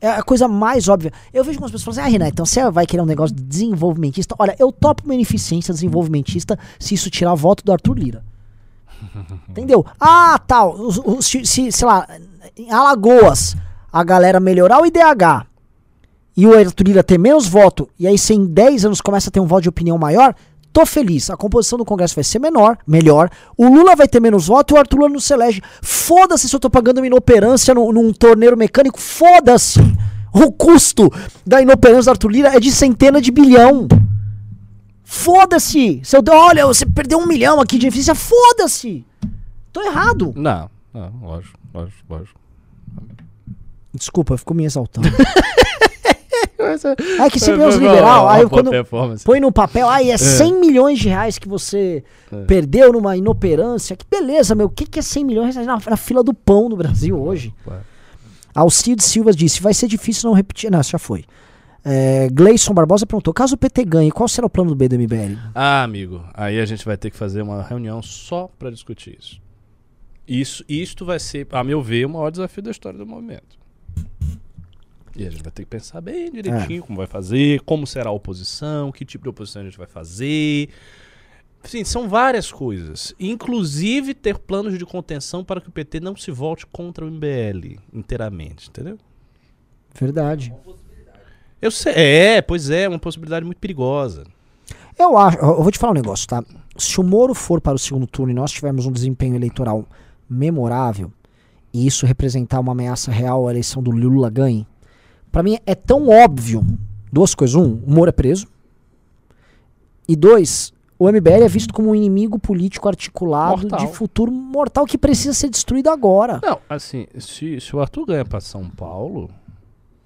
É 0.02 0.10
a 0.10 0.24
coisa 0.24 0.48
mais 0.48 0.88
óbvia. 0.88 1.12
Eu 1.34 1.44
vejo 1.44 1.58
algumas 1.58 1.72
pessoas 1.72 1.96
falando 1.96 2.08
assim, 2.08 2.16
ah, 2.16 2.20
Renan, 2.20 2.30
então 2.30 2.46
você 2.46 2.72
vai 2.72 2.86
querer 2.86 3.02
um 3.02 3.06
negócio 3.06 3.36
de 3.36 3.44
desenvolvimentista. 3.44 4.34
Olha, 4.40 4.56
eu 4.58 4.72
topo 4.72 5.04
uma 5.04 5.14
ineficiência 5.14 5.74
desenvolvimentista 5.74 6.58
se 6.80 6.96
isso 6.96 7.10
tirar 7.10 7.36
voto 7.36 7.64
do 7.66 7.72
Arthur 7.72 7.98
Lira. 7.98 8.24
Entendeu? 9.50 9.86
Ah, 10.00 10.40
tal. 10.48 10.78
se, 11.22 11.46
se, 11.46 11.72
sei 11.72 11.88
lá, 11.88 12.08
em 12.56 12.72
Alagoas, 12.72 13.58
a 13.92 14.04
galera 14.04 14.40
melhorar 14.40 14.82
o 14.82 14.86
IDH 14.86 15.48
e 16.36 16.48
o 16.48 16.58
Arthur 16.58 16.84
Lira 16.88 17.04
ter 17.04 17.18
menos 17.18 17.48
voto, 17.48 17.90
e 18.00 18.08
aí 18.08 18.18
você 18.18 18.34
em 18.34 18.46
10 18.46 18.86
anos 18.86 19.02
começa 19.02 19.30
a 19.30 19.32
ter 19.32 19.42
um 19.42 19.46
voto 19.46 19.64
de 19.64 19.70
opinião 19.70 19.98
maior, 19.98 20.34
tô 20.72 20.86
feliz. 20.86 21.30
A 21.30 21.38
composição 21.38 21.78
do 21.78 21.86
Congresso 21.86 22.16
vai 22.16 22.24
ser 22.24 22.40
menor, 22.40 22.78
melhor. 22.86 23.30
O 23.58 23.68
Lula 23.68 23.96
vai 23.96 24.08
ter 24.08 24.20
menos 24.20 24.48
voto 24.48 24.74
e 24.74 24.76
o 24.76 24.80
Arthur 24.80 24.98
Lula 24.98 25.10
não 25.10 25.20
se 25.20 25.34
elege. 25.34 25.62
Foda-se 25.82 26.48
se 26.48 26.56
eu 26.56 26.60
tô 26.60 26.70
pagando 26.70 26.98
uma 26.98 27.08
inoperância 27.08 27.74
num, 27.74 27.92
num 27.92 28.14
torneiro 28.14 28.58
mecânico. 28.58 29.00
Foda-se! 29.00 29.80
O 30.32 30.52
custo 30.52 31.12
da 31.46 31.62
inoperância 31.62 32.06
do 32.06 32.12
Arthur 32.12 32.30
Lira 32.30 32.56
é 32.56 32.60
de 32.60 32.72
centena 32.72 33.20
de 33.22 33.32
bilhão. 33.32 33.88
Foda-se! 35.04 36.02
Seu 36.04 36.22
Deus, 36.22 36.38
olha, 36.38 36.66
você 36.68 36.86
perdeu 36.86 37.18
um 37.18 37.26
milhão 37.26 37.60
aqui 37.60 37.78
de 37.78 37.88
eficiência, 37.88 38.14
foda-se! 38.14 39.06
Tô 39.74 39.82
errado. 39.82 40.34
Não, 40.36 40.70
não, 40.94 41.12
lógico, 41.22 41.60
lógico, 41.74 42.04
lógico. 42.10 42.40
Desculpa, 43.94 44.38
ficou 44.38 44.56
me 44.56 44.66
exaltando. 44.66 45.10
Aí 47.20 47.30
que 47.32 47.40
você 47.40 47.56
vê 47.56 47.64
os 47.64 47.76
liberal, 47.76 48.28
aí 48.28 48.48
quando 48.48 48.70
põe 49.26 49.40
no 49.40 49.52
papel, 49.52 49.88
aí 49.90 50.12
é 50.12 50.18
100 50.18 50.60
milhões 50.60 51.00
de 51.00 51.08
reais 51.10 51.38
que 51.38 51.48
você 51.48 52.04
É. 52.32 52.44
perdeu 52.46 52.92
numa 52.94 53.16
inoperância. 53.16 53.96
Que 53.96 54.06
beleza, 54.10 54.54
meu. 54.56 54.68
O 54.68 54.70
que, 54.70 54.86
que 54.86 55.00
é 55.00 55.02
100 55.02 55.24
milhões 55.26 55.56
de 55.56 55.62
reais 55.62 55.68
na, 55.68 55.92
na 55.92 55.98
fila 55.98 56.24
do 56.24 56.34
pão 56.34 56.68
no 56.70 56.76
Brasil 56.76 57.20
hoje? 57.22 57.54
Ué. 57.68 57.78
Alcide 58.54 59.02
Silva 59.04 59.32
disse: 59.32 59.62
vai 59.62 59.74
ser 59.74 59.88
difícil 59.88 60.30
não 60.30 60.36
repetir. 60.36 60.70
Não, 60.72 60.82
isso 60.82 60.92
já 60.92 61.00
foi. 61.00 61.24
É, 61.86 62.28
Gleison 62.32 62.74
Barbosa 62.74 63.06
perguntou: 63.06 63.34
caso 63.34 63.56
o 63.56 63.58
PT 63.58 63.86
ganhe, 63.86 64.12
qual 64.12 64.28
será 64.28 64.46
o 64.46 64.50
plano 64.50 64.72
do 64.72 64.76
B 64.76 64.90
do 64.90 64.96
MBL? 65.00 65.38
Ah, 65.56 65.84
amigo, 65.84 66.22
aí 66.34 66.60
a 66.60 66.66
gente 66.66 66.86
vai 66.86 66.98
ter 66.98 67.10
que 67.10 67.16
fazer 67.18 67.42
uma 67.42 67.62
reunião 67.64 68.02
só 68.02 68.50
pra 68.60 68.70
discutir 68.70 69.18
isso. 69.20 69.40
Isso, 70.28 70.64
isto 70.68 71.06
vai 71.06 71.20
ser, 71.20 71.48
a 71.52 71.64
meu 71.64 71.82
ver, 71.82 72.06
o 72.06 72.10
maior 72.10 72.30
desafio 72.30 72.62
da 72.62 72.70
história 72.70 73.00
do 73.00 73.06
movimento. 73.06 73.58
E 75.20 75.28
a 75.28 75.30
gente 75.30 75.44
vai 75.44 75.52
ter 75.52 75.64
que 75.64 75.70
pensar 75.70 76.00
bem 76.00 76.32
direitinho 76.32 76.82
como 76.82 76.98
vai 76.98 77.08
fazer, 77.08 77.60
como 77.62 77.86
será 77.86 78.10
a 78.10 78.14
oposição, 78.14 78.92
que 78.92 79.04
tipo 79.04 79.24
de 79.24 79.30
oposição 79.30 79.62
a 79.62 79.66
gente 79.66 79.78
vai 79.78 79.88
fazer. 79.88 80.70
Sim, 81.64 81.84
são 81.84 82.08
várias 82.08 82.50
coisas. 82.52 83.14
Inclusive 83.20 84.14
ter 84.14 84.38
planos 84.38 84.78
de 84.78 84.86
contenção 84.86 85.44
para 85.44 85.60
que 85.60 85.68
o 85.68 85.72
PT 85.72 86.00
não 86.00 86.16
se 86.16 86.32
volte 86.32 86.66
contra 86.66 87.06
o 87.06 87.12
MBL 87.12 87.80
inteiramente, 87.94 88.70
entendeu? 88.70 88.98
Verdade. 89.94 90.54
Eu 91.62 91.72
sei, 91.72 91.94
é, 91.96 92.42
pois 92.42 92.70
é, 92.70 92.88
uma 92.88 93.00
possibilidade 93.00 93.46
muito 93.46 93.60
perigosa. 93.60 94.24
Eu 94.98 95.18
acho, 95.18 95.38
eu 95.38 95.62
vou 95.62 95.72
te 95.72 95.78
falar 95.78 95.92
um 95.92 95.96
negócio, 95.96 96.28
tá? 96.28 96.42
Se 96.78 97.00
o 97.00 97.04
Moro 97.04 97.34
for 97.34 97.60
para 97.60 97.76
o 97.76 97.80
segundo 97.80 98.08
turno 98.08 98.32
e 98.32 98.36
nós 98.36 98.52
tivermos 98.52 98.86
um 98.86 98.92
desempenho 98.92 99.36
eleitoral 99.36 99.86
memorável, 100.30 101.12
e 101.74 101.86
isso 101.86 102.06
representar 102.06 102.62
uma 102.62 102.72
ameaça 102.72 103.12
real 103.12 103.48
à 103.48 103.52
eleição 103.52 103.84
do 103.84 103.92
Lula 103.92 104.30
ganhe, 104.30 104.66
pra 105.32 105.44
mim 105.44 105.58
é 105.66 105.76
tão 105.76 106.10
óbvio 106.10 106.66
duas 107.12 107.34
coisas. 107.36 107.56
Um, 107.56 107.82
o 107.86 107.92
Moro 107.92 108.10
é 108.10 108.14
preso. 108.14 108.48
E 110.08 110.16
dois, 110.16 110.74
o 110.98 111.08
MBL 111.10 111.44
é 111.44 111.48
visto 111.48 111.74
como 111.74 111.92
um 111.92 111.96
inimigo 111.96 112.40
político 112.40 112.88
articulado 112.88 113.62
Mortal. 113.62 113.80
de 113.80 113.94
futuro 113.94 114.32
mortal 114.32 114.86
que 114.86 114.98
precisa 114.98 115.34
ser 115.34 115.50
destruído 115.50 115.90
agora. 115.90 116.42
Não, 116.44 116.60
assim, 116.68 117.08
se, 117.18 117.62
se 117.62 117.76
o 117.76 117.80
Arthur 117.80 118.06
ganha 118.06 118.26
pra 118.26 118.42
São 118.42 118.68
Paulo, 118.70 119.30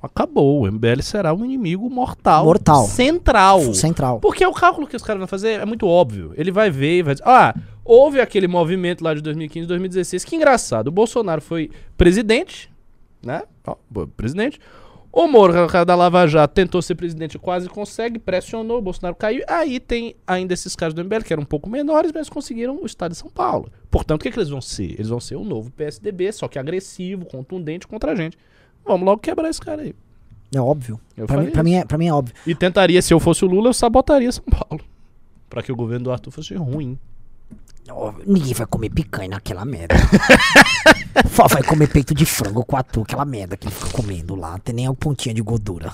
acabou. 0.02 0.62
O 0.62 0.72
MBL 0.72 1.02
será 1.02 1.34
um 1.34 1.45
inimigo 1.45 1.90
mortal. 1.90 2.45
Mortal. 2.45 2.86
Central. 2.86 3.74
Central. 3.74 4.20
Porque 4.20 4.45
o 4.45 4.54
cálculo 4.54 4.86
que 4.86 4.95
os 4.95 5.02
caras 5.02 5.20
vão 5.20 5.28
fazer 5.28 5.62
é 5.62 5.66
muito 5.66 5.88
óbvio. 5.88 6.34
Ele 6.36 6.52
vai 6.52 6.70
ver 6.70 7.00
e 7.00 7.04
vai 7.04 7.16
dizer: 7.16 7.28
Ah, 7.28 7.56
houve 7.84 8.20
aquele 8.20 8.48
movimento 8.48 9.04
lá 9.04 9.14
de 9.14 9.22
2015, 9.22 9.66
2016. 9.68 10.26
Que 10.26 10.36
engraçado. 10.36 10.90
O 10.90 10.91
Bolsonaro 10.91 11.41
foi 11.41 11.72
presidente, 11.98 12.70
né? 13.24 13.44
Ó, 13.66 13.76
presidente. 14.18 14.60
O 15.15 15.27
Moro, 15.27 15.53
da 15.85 15.94
Lava 15.94 16.26
Jato, 16.26 16.56
tentou 16.56 16.81
ser 16.81 16.95
presidente, 16.95 17.38
quase 17.38 17.69
consegue, 17.69 18.18
pressionou, 18.18 18.80
o 18.80 18.81
Bolsonaro 18.81 19.15
caiu. 19.15 19.44
Aí 19.48 19.80
tem 19.80 20.15
ainda 20.26 20.56
esses 20.56 20.76
caras 20.76 20.95
do 20.95 21.03
MBL, 21.03 21.22
que 21.23 21.31
eram 21.31 21.44
um 21.44 21.45
pouco 21.45 21.69
menores, 21.69 22.11
mas 22.11 22.27
conseguiram 22.27 22.81
o 22.81 22.85
estado 22.88 23.11
de 23.11 23.18
São 23.18 23.30
Paulo. 23.30 23.72
Portanto, 23.91 24.22
o 24.22 24.23
que, 24.23 24.31
que 24.31 24.40
eles 24.40 24.49
vão 24.49 24.60
ser? 24.60 24.94
Eles 24.94 25.10
vão 25.10 25.19
ser 25.19 25.35
o 25.35 25.44
novo 25.44 25.69
PSDB, 25.69 26.31
só 26.31 26.48
que 26.48 26.57
agressivo, 26.57 27.26
contundente 27.26 27.88
contra 27.88 28.14
a 28.14 28.15
gente. 28.15 28.35
Vamos 28.84 29.06
logo 29.06 29.22
quebrar 29.22 29.52
esse 29.52 29.61
cara 29.61 29.84
aí. 29.84 29.94
É 30.52 30.60
óbvio. 30.60 30.99
Eu 31.15 31.27
Pra 31.27 31.38
mim, 31.41 31.52
pra, 31.52 31.64
mim 31.64 31.76
é, 31.76 31.85
pra 31.85 31.98
mim 31.98 32.07
é 32.07 32.14
óbvio. 32.14 32.35
E 32.48 32.56
tentaria, 32.56 32.99
se 32.99 33.14
eu 33.14 33.19
fosse 33.19 33.45
o 33.45 33.48
Lula, 33.48 33.69
eu 33.69 33.73
sabotaria 33.73 34.31
São 34.31 34.45
Paulo. 34.45 34.84
Pra 35.48 35.61
que 35.61 35.72
o 35.72 35.76
governo 35.76 36.06
do 36.06 36.11
Arthur 36.11 36.31
fosse 36.31 36.56
ruim. 36.56 36.98
Ó, 37.89 38.14
Ninguém 38.26 38.53
vai 38.53 38.65
comer 38.65 38.89
picanha 38.89 39.30
naquela 39.30 39.65
merda. 39.65 39.95
Só 41.34 41.47
vai 41.47 41.64
comer 41.64 41.88
peito 41.88 42.14
de 42.14 42.26
frango 42.26 42.64
com 42.64 42.77
atu, 42.77 43.01
aquela 43.01 43.26
merda 43.26 43.57
que 43.57 43.68
ele 43.68 43.76
fica 43.76 43.89
comendo 43.91 44.35
lá. 44.35 44.51
Não 44.51 44.60
tem 44.60 44.76
nem 44.76 44.88
a 44.88 44.93
pontinha 44.93 45.34
de 45.34 45.41
gordura. 45.41 45.91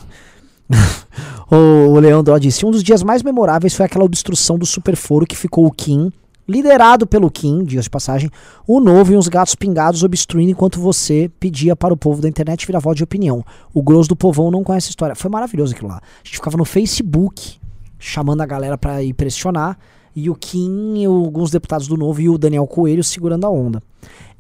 o, 1.50 2.00
Leandro 2.00 2.40
disse: 2.40 2.66
Um 2.66 2.72
dos 2.72 2.84
dias 2.84 3.02
mais 3.02 3.24
memoráveis 3.24 3.76
foi 3.76 3.86
aquela 3.86 4.06
obstrução 4.06 4.58
do 4.58 4.66
superforo 4.66 5.26
que 5.26 5.36
ficou 5.36 5.66
o 5.66 5.72
Kim, 5.72 6.12
liderado 6.48 7.08
pelo 7.08 7.30
Kim, 7.32 7.64
dias 7.64 7.86
de 7.86 7.90
passagem, 7.90 8.30
o 8.68 8.80
novo 8.80 9.14
e 9.14 9.18
uns 9.18 9.28
gatos 9.28 9.56
pingados 9.56 10.04
obstruindo 10.04 10.52
enquanto 10.52 10.80
você 10.80 11.30
pedia 11.40 11.76
para 11.76 11.94
o 11.94 11.98
povo 11.98 12.22
da 12.22 12.30
internet 12.30 12.68
virar 12.68 12.80
voz 12.80 12.96
de 12.96 13.04
opinião. 13.04 13.44
O 13.74 13.82
grosso 13.82 14.10
do 14.10 14.16
povão 14.16 14.52
não 14.52 14.64
conhece 14.64 14.90
a 14.90 14.92
história. 14.92 15.16
Foi 15.16 15.30
maravilhoso 15.30 15.74
aquilo 15.74 15.90
lá. 15.90 15.98
A 15.98 16.24
gente 16.24 16.38
ficava 16.38 16.58
no 16.58 16.66
Facebook 16.66 17.60
chamando 17.98 18.42
a 18.42 18.46
galera 18.46 18.78
pra 18.78 19.04
ir 19.04 19.14
pressionar. 19.14 19.78
E 20.16 20.30
o 20.30 20.36
Kim, 20.36 20.96
e 20.98 21.06
alguns 21.06 21.52
deputados 21.52 21.88
do 21.88 21.96
Novo 21.98 22.20
e 22.22 22.30
o 22.30 22.38
Daniel 22.38 22.66
Coelho 22.68 23.04
segurando 23.04 23.46
a 23.46 23.50
onda. 23.50 23.82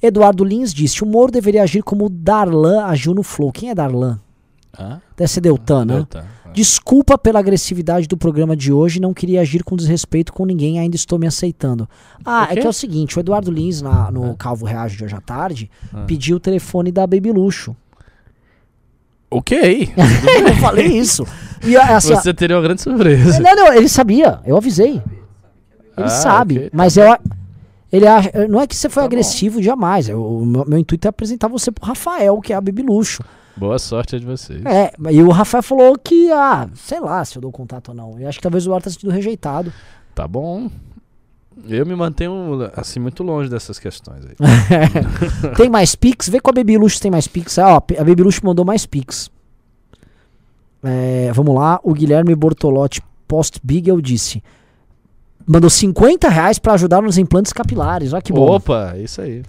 Eduardo 0.02 0.44
Lins 0.44 0.74
disse: 0.74 1.04
o 1.04 1.06
Moro 1.06 1.32
deveria 1.32 1.64
agir 1.64 1.84
como 1.84 2.06
o 2.06 2.10
Darlan 2.10 2.84
agiu 2.86 3.14
no 3.14 3.24
Flow. 3.24 3.52
Quem 3.52 3.70
é 3.70 3.76
Darlan? 3.76 4.20
Hã? 4.78 5.02
Deve 5.18 5.30
ser 5.32 5.42
Deltan, 5.42 5.86
né? 5.86 5.96
Deltan. 5.96 6.24
Desculpa 6.52 7.16
pela 7.18 7.38
agressividade 7.40 8.08
do 8.08 8.18
programa 8.18 8.56
de 8.56 8.74
hoje, 8.74 9.00
não 9.00 9.14
queria 9.14 9.42
agir 9.42 9.64
com 9.64 9.76
desrespeito 9.76 10.34
com 10.34 10.46
ninguém, 10.46 10.80
ainda 10.80 10.96
estou 10.96 11.20
me 11.20 11.28
aceitando. 11.28 11.88
Ah, 12.26 12.48
é 12.50 12.56
que 12.56 12.66
é 12.66 12.70
o 12.70 12.74
seguinte, 12.74 13.18
o 13.18 13.20
Eduardo 13.20 13.52
Lins, 13.52 13.82
na- 13.84 14.10
no 14.10 14.36
Calvo 14.36 14.66
Reage 14.66 14.98
de 14.98 15.04
hoje 15.06 15.16
à 15.16 15.22
tarde, 15.22 15.70
pediu 16.08 16.38
o 16.38 16.40
telefone 16.40 16.92
da 16.92 17.06
Baby 17.06 17.32
Luxo. 17.32 17.76
Ok. 19.30 19.94
eu 19.96 20.56
falei 20.56 20.88
isso. 20.88 21.24
E 21.64 21.78
assim, 21.78 22.16
Você 22.16 22.34
teria 22.34 22.56
uma 22.56 22.64
grande 22.64 22.82
surpresa. 22.82 23.40
Não, 23.40 23.56
não, 23.56 23.74
ele 23.74 23.88
sabia, 23.88 24.40
eu 24.46 24.58
avisei. 24.58 25.02
Ele 26.00 26.08
Ah, 26.08 26.10
sabe, 26.10 26.56
ok, 26.58 26.70
tá 26.70 26.78
mas 26.78 26.98
eu, 26.98 27.18
ele 27.92 28.08
acha, 28.08 28.48
não 28.48 28.62
é 28.62 28.68
que 28.68 28.76
você 28.76 28.90
foi 28.90 29.02
Tá 29.04 29.06
agressivo 29.06 29.62
jamais. 29.62 30.08
eu- 30.10 30.24
o 30.24 30.46
meu, 30.46 30.66
meu 30.66 30.78
intuito 30.80 31.08
é 31.08 31.10
apresentar 31.10 31.48
você 31.48 31.72
pro 31.72 31.86
Rafael, 31.86 32.40
que 32.42 32.54
é 32.54 32.56
a 32.56 32.62
Baby 32.62 32.84
Luxo. 32.84 33.24
Boa 33.58 33.78
sorte 33.78 34.16
a 34.16 34.20
de 34.20 34.26
vocês. 34.26 34.64
É, 34.66 34.92
e 35.12 35.22
o 35.22 35.30
Rafael 35.32 35.62
falou 35.62 35.98
que, 35.98 36.32
ah, 36.32 36.70
sei 36.76 37.00
lá 37.02 37.24
se 37.26 37.38
eu 37.38 37.42
dou 37.42 37.52
contato 37.52 37.90
ou 37.90 37.96
não. 37.96 38.18
Eu 38.20 38.30
acho 38.30 38.38
que 38.38 38.44
talvez 38.44 38.66
o 38.66 38.68
Eduardo 38.70 38.86
tenha 38.86 38.94
sido 38.98 39.10
rejeitado. 39.12 39.74
Tá 40.16 40.26
bom. 40.28 40.70
Eu 41.68 41.86
me 41.86 41.94
mantenho, 41.94 42.32
assim, 42.74 43.02
muito 43.02 43.22
longe 43.22 43.50
dessas 43.50 43.78
questões 43.78 44.24
aí. 44.26 44.36
tem 45.58 45.70
mais 45.70 45.94
Pix? 45.94 46.30
Vê 46.30 46.40
com 46.40 46.50
a 46.52 46.54
Baby 46.54 46.78
Luxo 46.78 47.02
tem 47.02 47.12
mais 47.12 47.28
Pix. 47.28 47.60
Ah, 47.60 47.74
ó, 47.74 47.78
a 47.78 48.04
Baby 48.06 48.24
Luxo 48.24 48.40
mandou 48.46 48.64
mais 48.64 48.86
Pix. 48.86 49.30
É, 50.82 51.32
vamos 51.34 51.54
lá, 51.56 51.80
o 51.84 51.94
Guilherme 51.94 52.34
Bortolotti 52.36 53.02
Post 53.28 53.60
Bigel 53.62 54.00
disse. 54.00 54.42
Mandou 55.52 55.68
50 55.68 56.30
reais 56.30 56.60
pra 56.60 56.74
ajudar 56.74 57.02
nos 57.02 57.18
implantes 57.18 57.52
capilares. 57.52 58.14
Olha 58.14 58.22
que 58.22 58.32
bom. 58.32 58.52
Opa, 58.52 58.96
isso 59.00 59.20
aí. 59.20 59.42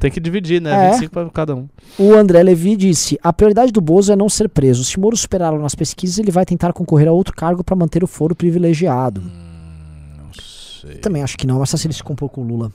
Tem 0.00 0.10
que 0.10 0.18
dividir, 0.18 0.60
né? 0.60 0.88
É. 0.88 0.90
25 0.90 1.12
pra 1.12 1.30
cada 1.30 1.54
um. 1.54 1.68
O 1.96 2.12
André 2.12 2.42
Levi 2.42 2.74
disse: 2.74 3.16
a 3.22 3.32
prioridade 3.32 3.70
do 3.70 3.80
Bozo 3.80 4.12
é 4.12 4.16
não 4.16 4.28
ser 4.28 4.48
preso. 4.48 4.82
Se 4.82 4.98
Moro 4.98 5.16
superá-lo 5.16 5.62
nas 5.62 5.76
pesquisas, 5.76 6.18
ele 6.18 6.32
vai 6.32 6.44
tentar 6.44 6.72
concorrer 6.72 7.06
a 7.06 7.12
outro 7.12 7.32
cargo 7.36 7.62
para 7.62 7.76
manter 7.76 8.02
o 8.02 8.08
foro 8.08 8.34
privilegiado. 8.34 9.20
Não 9.20 10.32
sei. 10.32 10.96
Também 10.96 11.22
acho 11.22 11.38
que 11.38 11.46
não, 11.46 11.60
mas 11.60 11.70
só 11.70 11.76
se 11.76 11.86
ele 11.86 11.94
se 11.94 12.02
compor 12.02 12.30
com 12.30 12.42
o 12.42 12.44
Lula. 12.44 12.72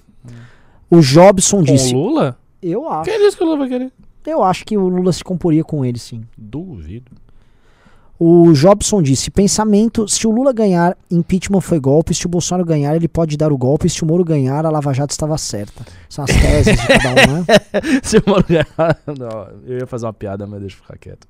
O 0.89 1.01
Jobson 1.01 1.57
Com 1.57 1.64
disse: 1.64 1.93
o 1.93 1.97
Lula? 1.97 2.38
Eu 2.64 2.89
acho. 2.89 3.11
Quem 3.11 3.19
disse 3.19 3.35
que 3.35 3.43
o 3.43 3.45
Lula 3.45 3.57
vai 3.57 3.68
querer? 3.68 3.91
Eu 4.26 4.41
acho 4.41 4.65
que 4.65 4.77
o 4.77 4.88
Lula 4.88 5.11
se 5.11 5.23
comporia 5.23 5.65
com 5.65 5.84
ele, 5.84 5.99
sim. 5.99 6.22
Duvido. 6.38 7.11
O 8.22 8.52
Jobson 8.52 9.02
disse: 9.02 9.32
pensamento, 9.32 10.06
se 10.06 10.28
o 10.28 10.32
Lula 10.32 10.52
ganhar, 10.52 10.98
impeachment 11.10 11.62
foi 11.62 11.80
golpe, 11.80 12.14
se 12.14 12.26
o 12.26 12.30
Bolsonaro 12.30 12.66
ganhar, 12.68 12.94
ele 12.94 13.08
pode 13.08 13.38
dar 13.38 13.50
o 13.50 13.58
golpe, 13.58 13.90
se 13.90 14.04
o 14.04 14.06
Moro 14.06 14.26
ganhar, 14.26 14.66
a 14.66 14.70
Lava 14.70 14.94
Jato 14.94 15.12
estava 15.12 15.38
certa. 15.38 15.86
São 16.10 16.26
as 16.26 16.32
teses 16.32 16.78
de 16.78 16.88
cada 16.88 17.10
um, 17.10 17.34
né? 17.34 17.46
Se 18.04 18.18
o 18.18 18.24
Moro 18.28 18.44
ganhar... 18.46 18.68
Não, 19.08 19.48
eu 19.66 19.80
ia 19.80 19.88
fazer 19.88 20.06
uma 20.06 20.12
piada, 20.12 20.46
mas 20.46 20.60
deixa 20.60 20.76
eu 20.76 20.82
ficar 20.82 20.98
quieto. 20.98 21.26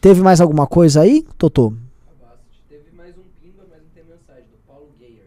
Teve 0.00 0.22
mais 0.22 0.40
alguma 0.40 0.66
coisa 0.66 1.02
aí, 1.02 1.26
Totô? 1.36 1.66
Abaixo. 1.66 2.38
Teve 2.70 2.84
mais 2.96 3.10
um 3.10 3.22
pimba, 3.42 3.64
mas 3.70 3.80
não 3.82 3.88
tem 3.94 4.04
mensagem. 4.04 4.44
Do 4.50 4.66
Paulo 4.66 4.88
Geyer. 4.98 5.26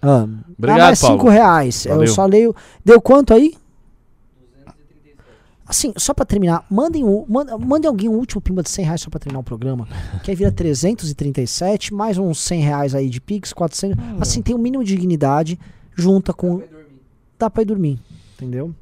Ah, 0.00 0.26
Obrigado, 0.56 0.80
ah, 0.80 0.84
mais 0.86 1.00
Paulo. 1.00 1.18
5 1.18 1.28
reais. 1.28 1.84
Eu 1.84 1.94
Valeu. 1.96 2.08
só 2.08 2.24
leio. 2.24 2.56
Deu 2.82 3.00
quanto 3.02 3.34
aí? 3.34 3.54
237. 5.70 5.90
Assim, 5.90 5.92
só 5.96 6.12
pra 6.12 6.24
terminar, 6.24 6.64
mandem, 6.70 7.04
um, 7.04 7.24
manda- 7.28 7.56
mandem 7.56 7.88
alguém 7.88 8.08
um 8.08 8.14
último 8.16 8.40
pimba 8.40 8.62
de 8.62 8.68
100 8.70 8.84
reais 8.84 9.00
só 9.00 9.08
pra 9.10 9.20
terminar 9.20 9.40
o 9.40 9.44
programa. 9.44 9.86
que 10.24 10.30
aí 10.30 10.36
vira 10.36 10.50
337, 10.52 11.94
mais 11.94 12.18
uns 12.18 12.38
100 12.40 12.60
reais 12.60 12.94
aí 12.94 13.08
de 13.08 13.20
Pix, 13.20 13.52
400. 13.52 13.96
Assim, 14.20 14.42
tem 14.42 14.54
um 14.54 14.58
mínimo 14.58 14.82
de 14.84 14.94
dignidade, 14.94 15.58
junta 15.96 16.32
com. 16.32 16.62
Dá 17.38 17.48
pra 17.48 17.62
ir 17.62 17.66
dormir, 17.66 17.98
entendeu? 18.34 18.74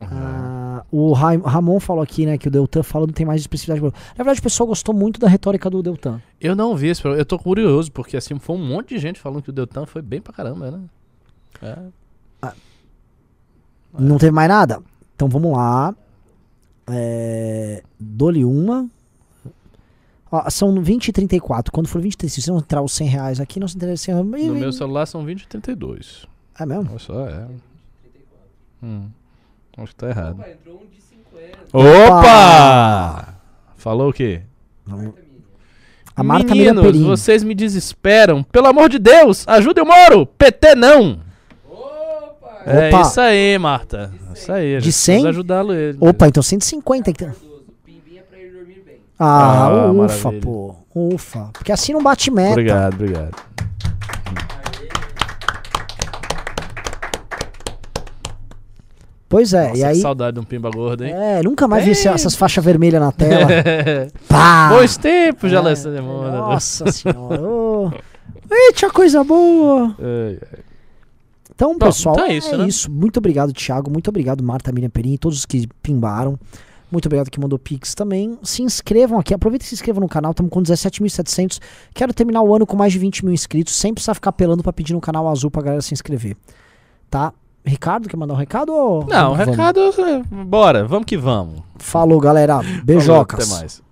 Ah, 0.00 0.84
o 0.92 1.12
Ra- 1.12 1.36
Ramon 1.36 1.80
falou 1.80 2.02
aqui, 2.02 2.26
né, 2.26 2.36
que 2.36 2.46
o 2.46 2.50
Deltan 2.50 2.82
falou 2.82 3.06
não 3.06 3.14
tem 3.14 3.24
mais 3.24 3.40
expressividade. 3.40 3.80
Na 3.82 3.90
verdade, 4.24 4.40
o 4.40 4.42
pessoal 4.42 4.66
gostou 4.66 4.94
muito 4.94 5.18
da 5.18 5.26
retórica 5.28 5.70
do 5.70 5.82
Deltan. 5.82 6.20
Eu 6.38 6.54
não 6.54 6.76
vi 6.76 6.88
esse 6.88 7.00
programa. 7.00 7.22
Eu 7.22 7.24
tô 7.26 7.38
curioso, 7.38 7.90
porque 7.90 8.16
assim, 8.16 8.38
foi 8.38 8.54
um 8.56 8.66
monte 8.66 8.90
de 8.90 8.98
gente 8.98 9.18
falando 9.18 9.42
que 9.42 9.48
o 9.48 9.52
Deltan 9.52 9.86
foi 9.86 10.02
bem 10.02 10.20
pra 10.20 10.32
caramba, 10.32 10.70
né? 10.70 10.80
É. 11.62 11.78
Não 13.98 14.18
teve 14.18 14.32
mais 14.32 14.48
nada? 14.48 14.82
Então 15.14 15.28
vamos 15.28 15.52
lá. 15.52 15.94
É, 16.88 17.82
Dole 17.98 18.44
uma. 18.44 18.88
Ó, 20.30 20.50
são 20.50 20.82
20 20.82 21.08
e 21.08 21.12
34. 21.12 21.72
Quando 21.72 21.88
for 21.88 22.00
20 22.00 22.14
e 22.14 22.16
35, 22.16 22.44
se 22.44 22.50
não 22.50 22.58
entrar 22.58 22.82
os 22.82 22.92
100 22.92 23.08
reais 23.08 23.40
aqui, 23.40 23.60
não 23.60 23.68
se 23.68 23.76
entrar 23.76 23.92
os 23.92 24.00
100 24.00 24.14
reais. 24.14 24.46
No 24.46 24.54
meu 24.54 24.72
celular 24.72 25.06
são 25.06 25.24
20 25.24 25.42
e 25.42 25.48
32. 25.48 26.26
É 26.58 26.66
mesmo? 26.66 26.90
Olha 26.90 26.98
só, 26.98 27.28
é. 27.28 27.46
Hum. 28.82 29.08
Acho 29.76 29.88
que 29.88 29.96
tá 29.96 30.08
errado. 30.08 30.38
Opa, 30.38 30.50
entrou 30.50 30.82
um 30.82 30.86
de 30.86 31.00
50. 31.00 31.58
Opa! 31.72 33.34
Falou 33.76 34.10
o 34.10 34.12
quê? 34.12 34.42
A 36.16 36.22
Marta 36.22 36.54
Meninos, 36.54 36.96
vocês 37.00 37.42
me 37.42 37.54
desesperam. 37.54 38.42
Pelo 38.44 38.68
amor 38.68 38.88
de 38.88 38.98
Deus, 38.98 39.46
ajuda 39.48 39.82
o 39.82 39.86
Moro. 39.86 40.26
PT 40.26 40.76
não. 40.76 41.20
É 42.66 42.88
Opa. 42.88 43.00
isso 43.02 43.20
aí, 43.20 43.58
Marta. 43.58 44.10
Isso 44.34 44.50
aí. 44.52 44.78
De 44.78 44.84
gente 44.84 44.92
100? 44.92 45.14
precisa 45.14 45.28
ajudá-lo 45.30 45.72
ele. 45.74 45.98
Opa, 46.00 46.28
então 46.28 46.42
150. 46.42 47.10
Então. 47.10 47.30
Ah, 49.18 49.66
Ah, 49.66 49.90
ufa, 49.92 49.92
maravilha. 50.28 50.40
pô. 50.42 50.74
Ufa. 50.94 51.50
Porque 51.52 51.70
assim 51.72 51.92
não 51.92 52.02
bate 52.02 52.30
meta. 52.30 52.52
Obrigado, 52.52 52.94
obrigado. 52.94 53.34
Pois 59.28 59.52
é, 59.52 59.62
Nossa, 59.68 59.76
e 59.76 59.80
que 59.80 59.84
aí. 59.84 59.96
saudade 60.00 60.34
de 60.34 60.40
um 60.40 60.44
pimba 60.44 60.70
gordo, 60.70 61.04
hein? 61.04 61.12
É, 61.12 61.42
nunca 61.42 61.66
mais 61.66 61.84
vi 61.84 61.90
esse- 61.90 62.04
Tem. 62.04 62.12
essas 62.12 62.36
faixas 62.36 62.64
vermelhas 62.64 63.00
na 63.00 63.10
tela. 63.10 63.48
Pá! 64.28 64.68
Bons 64.68 64.96
tempos, 64.96 65.50
já 65.50 65.56
É, 65.56 65.60
Alessandro 65.60 65.96
Demônio. 66.02 66.32
Nossa 66.32 66.92
senhora. 66.92 67.42
ô. 67.42 67.90
Eita, 68.50 68.90
coisa 68.90 69.24
boa. 69.24 69.94
Ai, 69.98 70.38
ai. 70.52 70.58
Então, 71.54 71.72
Bom, 71.78 71.86
pessoal, 71.86 72.14
então 72.16 72.26
é 72.26 72.32
é 72.32 72.36
isso, 72.36 72.62
isso, 72.66 72.90
né? 72.90 72.96
Muito 72.98 73.18
obrigado, 73.18 73.52
Thiago. 73.52 73.90
Muito 73.90 74.08
obrigado, 74.08 74.42
Marta 74.42 74.72
Miriam 74.72 74.90
Perim, 74.90 75.16
todos 75.16 75.38
os 75.38 75.46
que 75.46 75.68
pimbaram. 75.82 76.38
Muito 76.90 77.06
obrigado 77.06 77.30
que 77.30 77.40
mandou 77.40 77.58
Pix 77.58 77.94
também. 77.94 78.38
Se 78.42 78.62
inscrevam 78.62 79.18
aqui, 79.18 79.34
aproveitem 79.34 79.64
e 79.64 79.68
se 79.68 79.74
inscrevam 79.74 80.00
no 80.00 80.08
canal. 80.08 80.30
Estamos 80.30 80.50
com 80.52 80.62
17.700. 80.62 81.60
Quero 81.92 82.12
terminar 82.12 82.42
o 82.42 82.54
ano 82.54 82.66
com 82.66 82.76
mais 82.76 82.92
de 82.92 82.98
20 82.98 83.24
mil 83.24 83.34
inscritos, 83.34 83.74
sem 83.74 83.92
precisar 83.92 84.14
ficar 84.14 84.30
apelando 84.30 84.62
pra 84.62 84.72
pedir 84.72 84.92
no 84.92 85.00
canal 85.00 85.28
azul 85.28 85.50
pra 85.50 85.62
galera 85.62 85.82
se 85.82 85.92
inscrever. 85.92 86.36
Tá? 87.10 87.32
Ricardo, 87.64 88.08
quer 88.08 88.16
mandar 88.16 88.34
um 88.34 88.36
recado? 88.36 88.72
Ou 88.72 89.06
Não, 89.06 89.32
o 89.32 89.36
vamos 89.36 89.56
vamos? 89.56 89.56
recado. 89.56 89.80
é, 89.80 90.44
Bora, 90.44 90.84
vamos 90.86 91.06
que 91.06 91.16
vamos. 91.16 91.60
Falou, 91.78 92.20
galera. 92.20 92.62
Falou, 92.62 92.84
Beijocas. 92.84 93.50
Até 93.52 93.60
mais. 93.60 93.82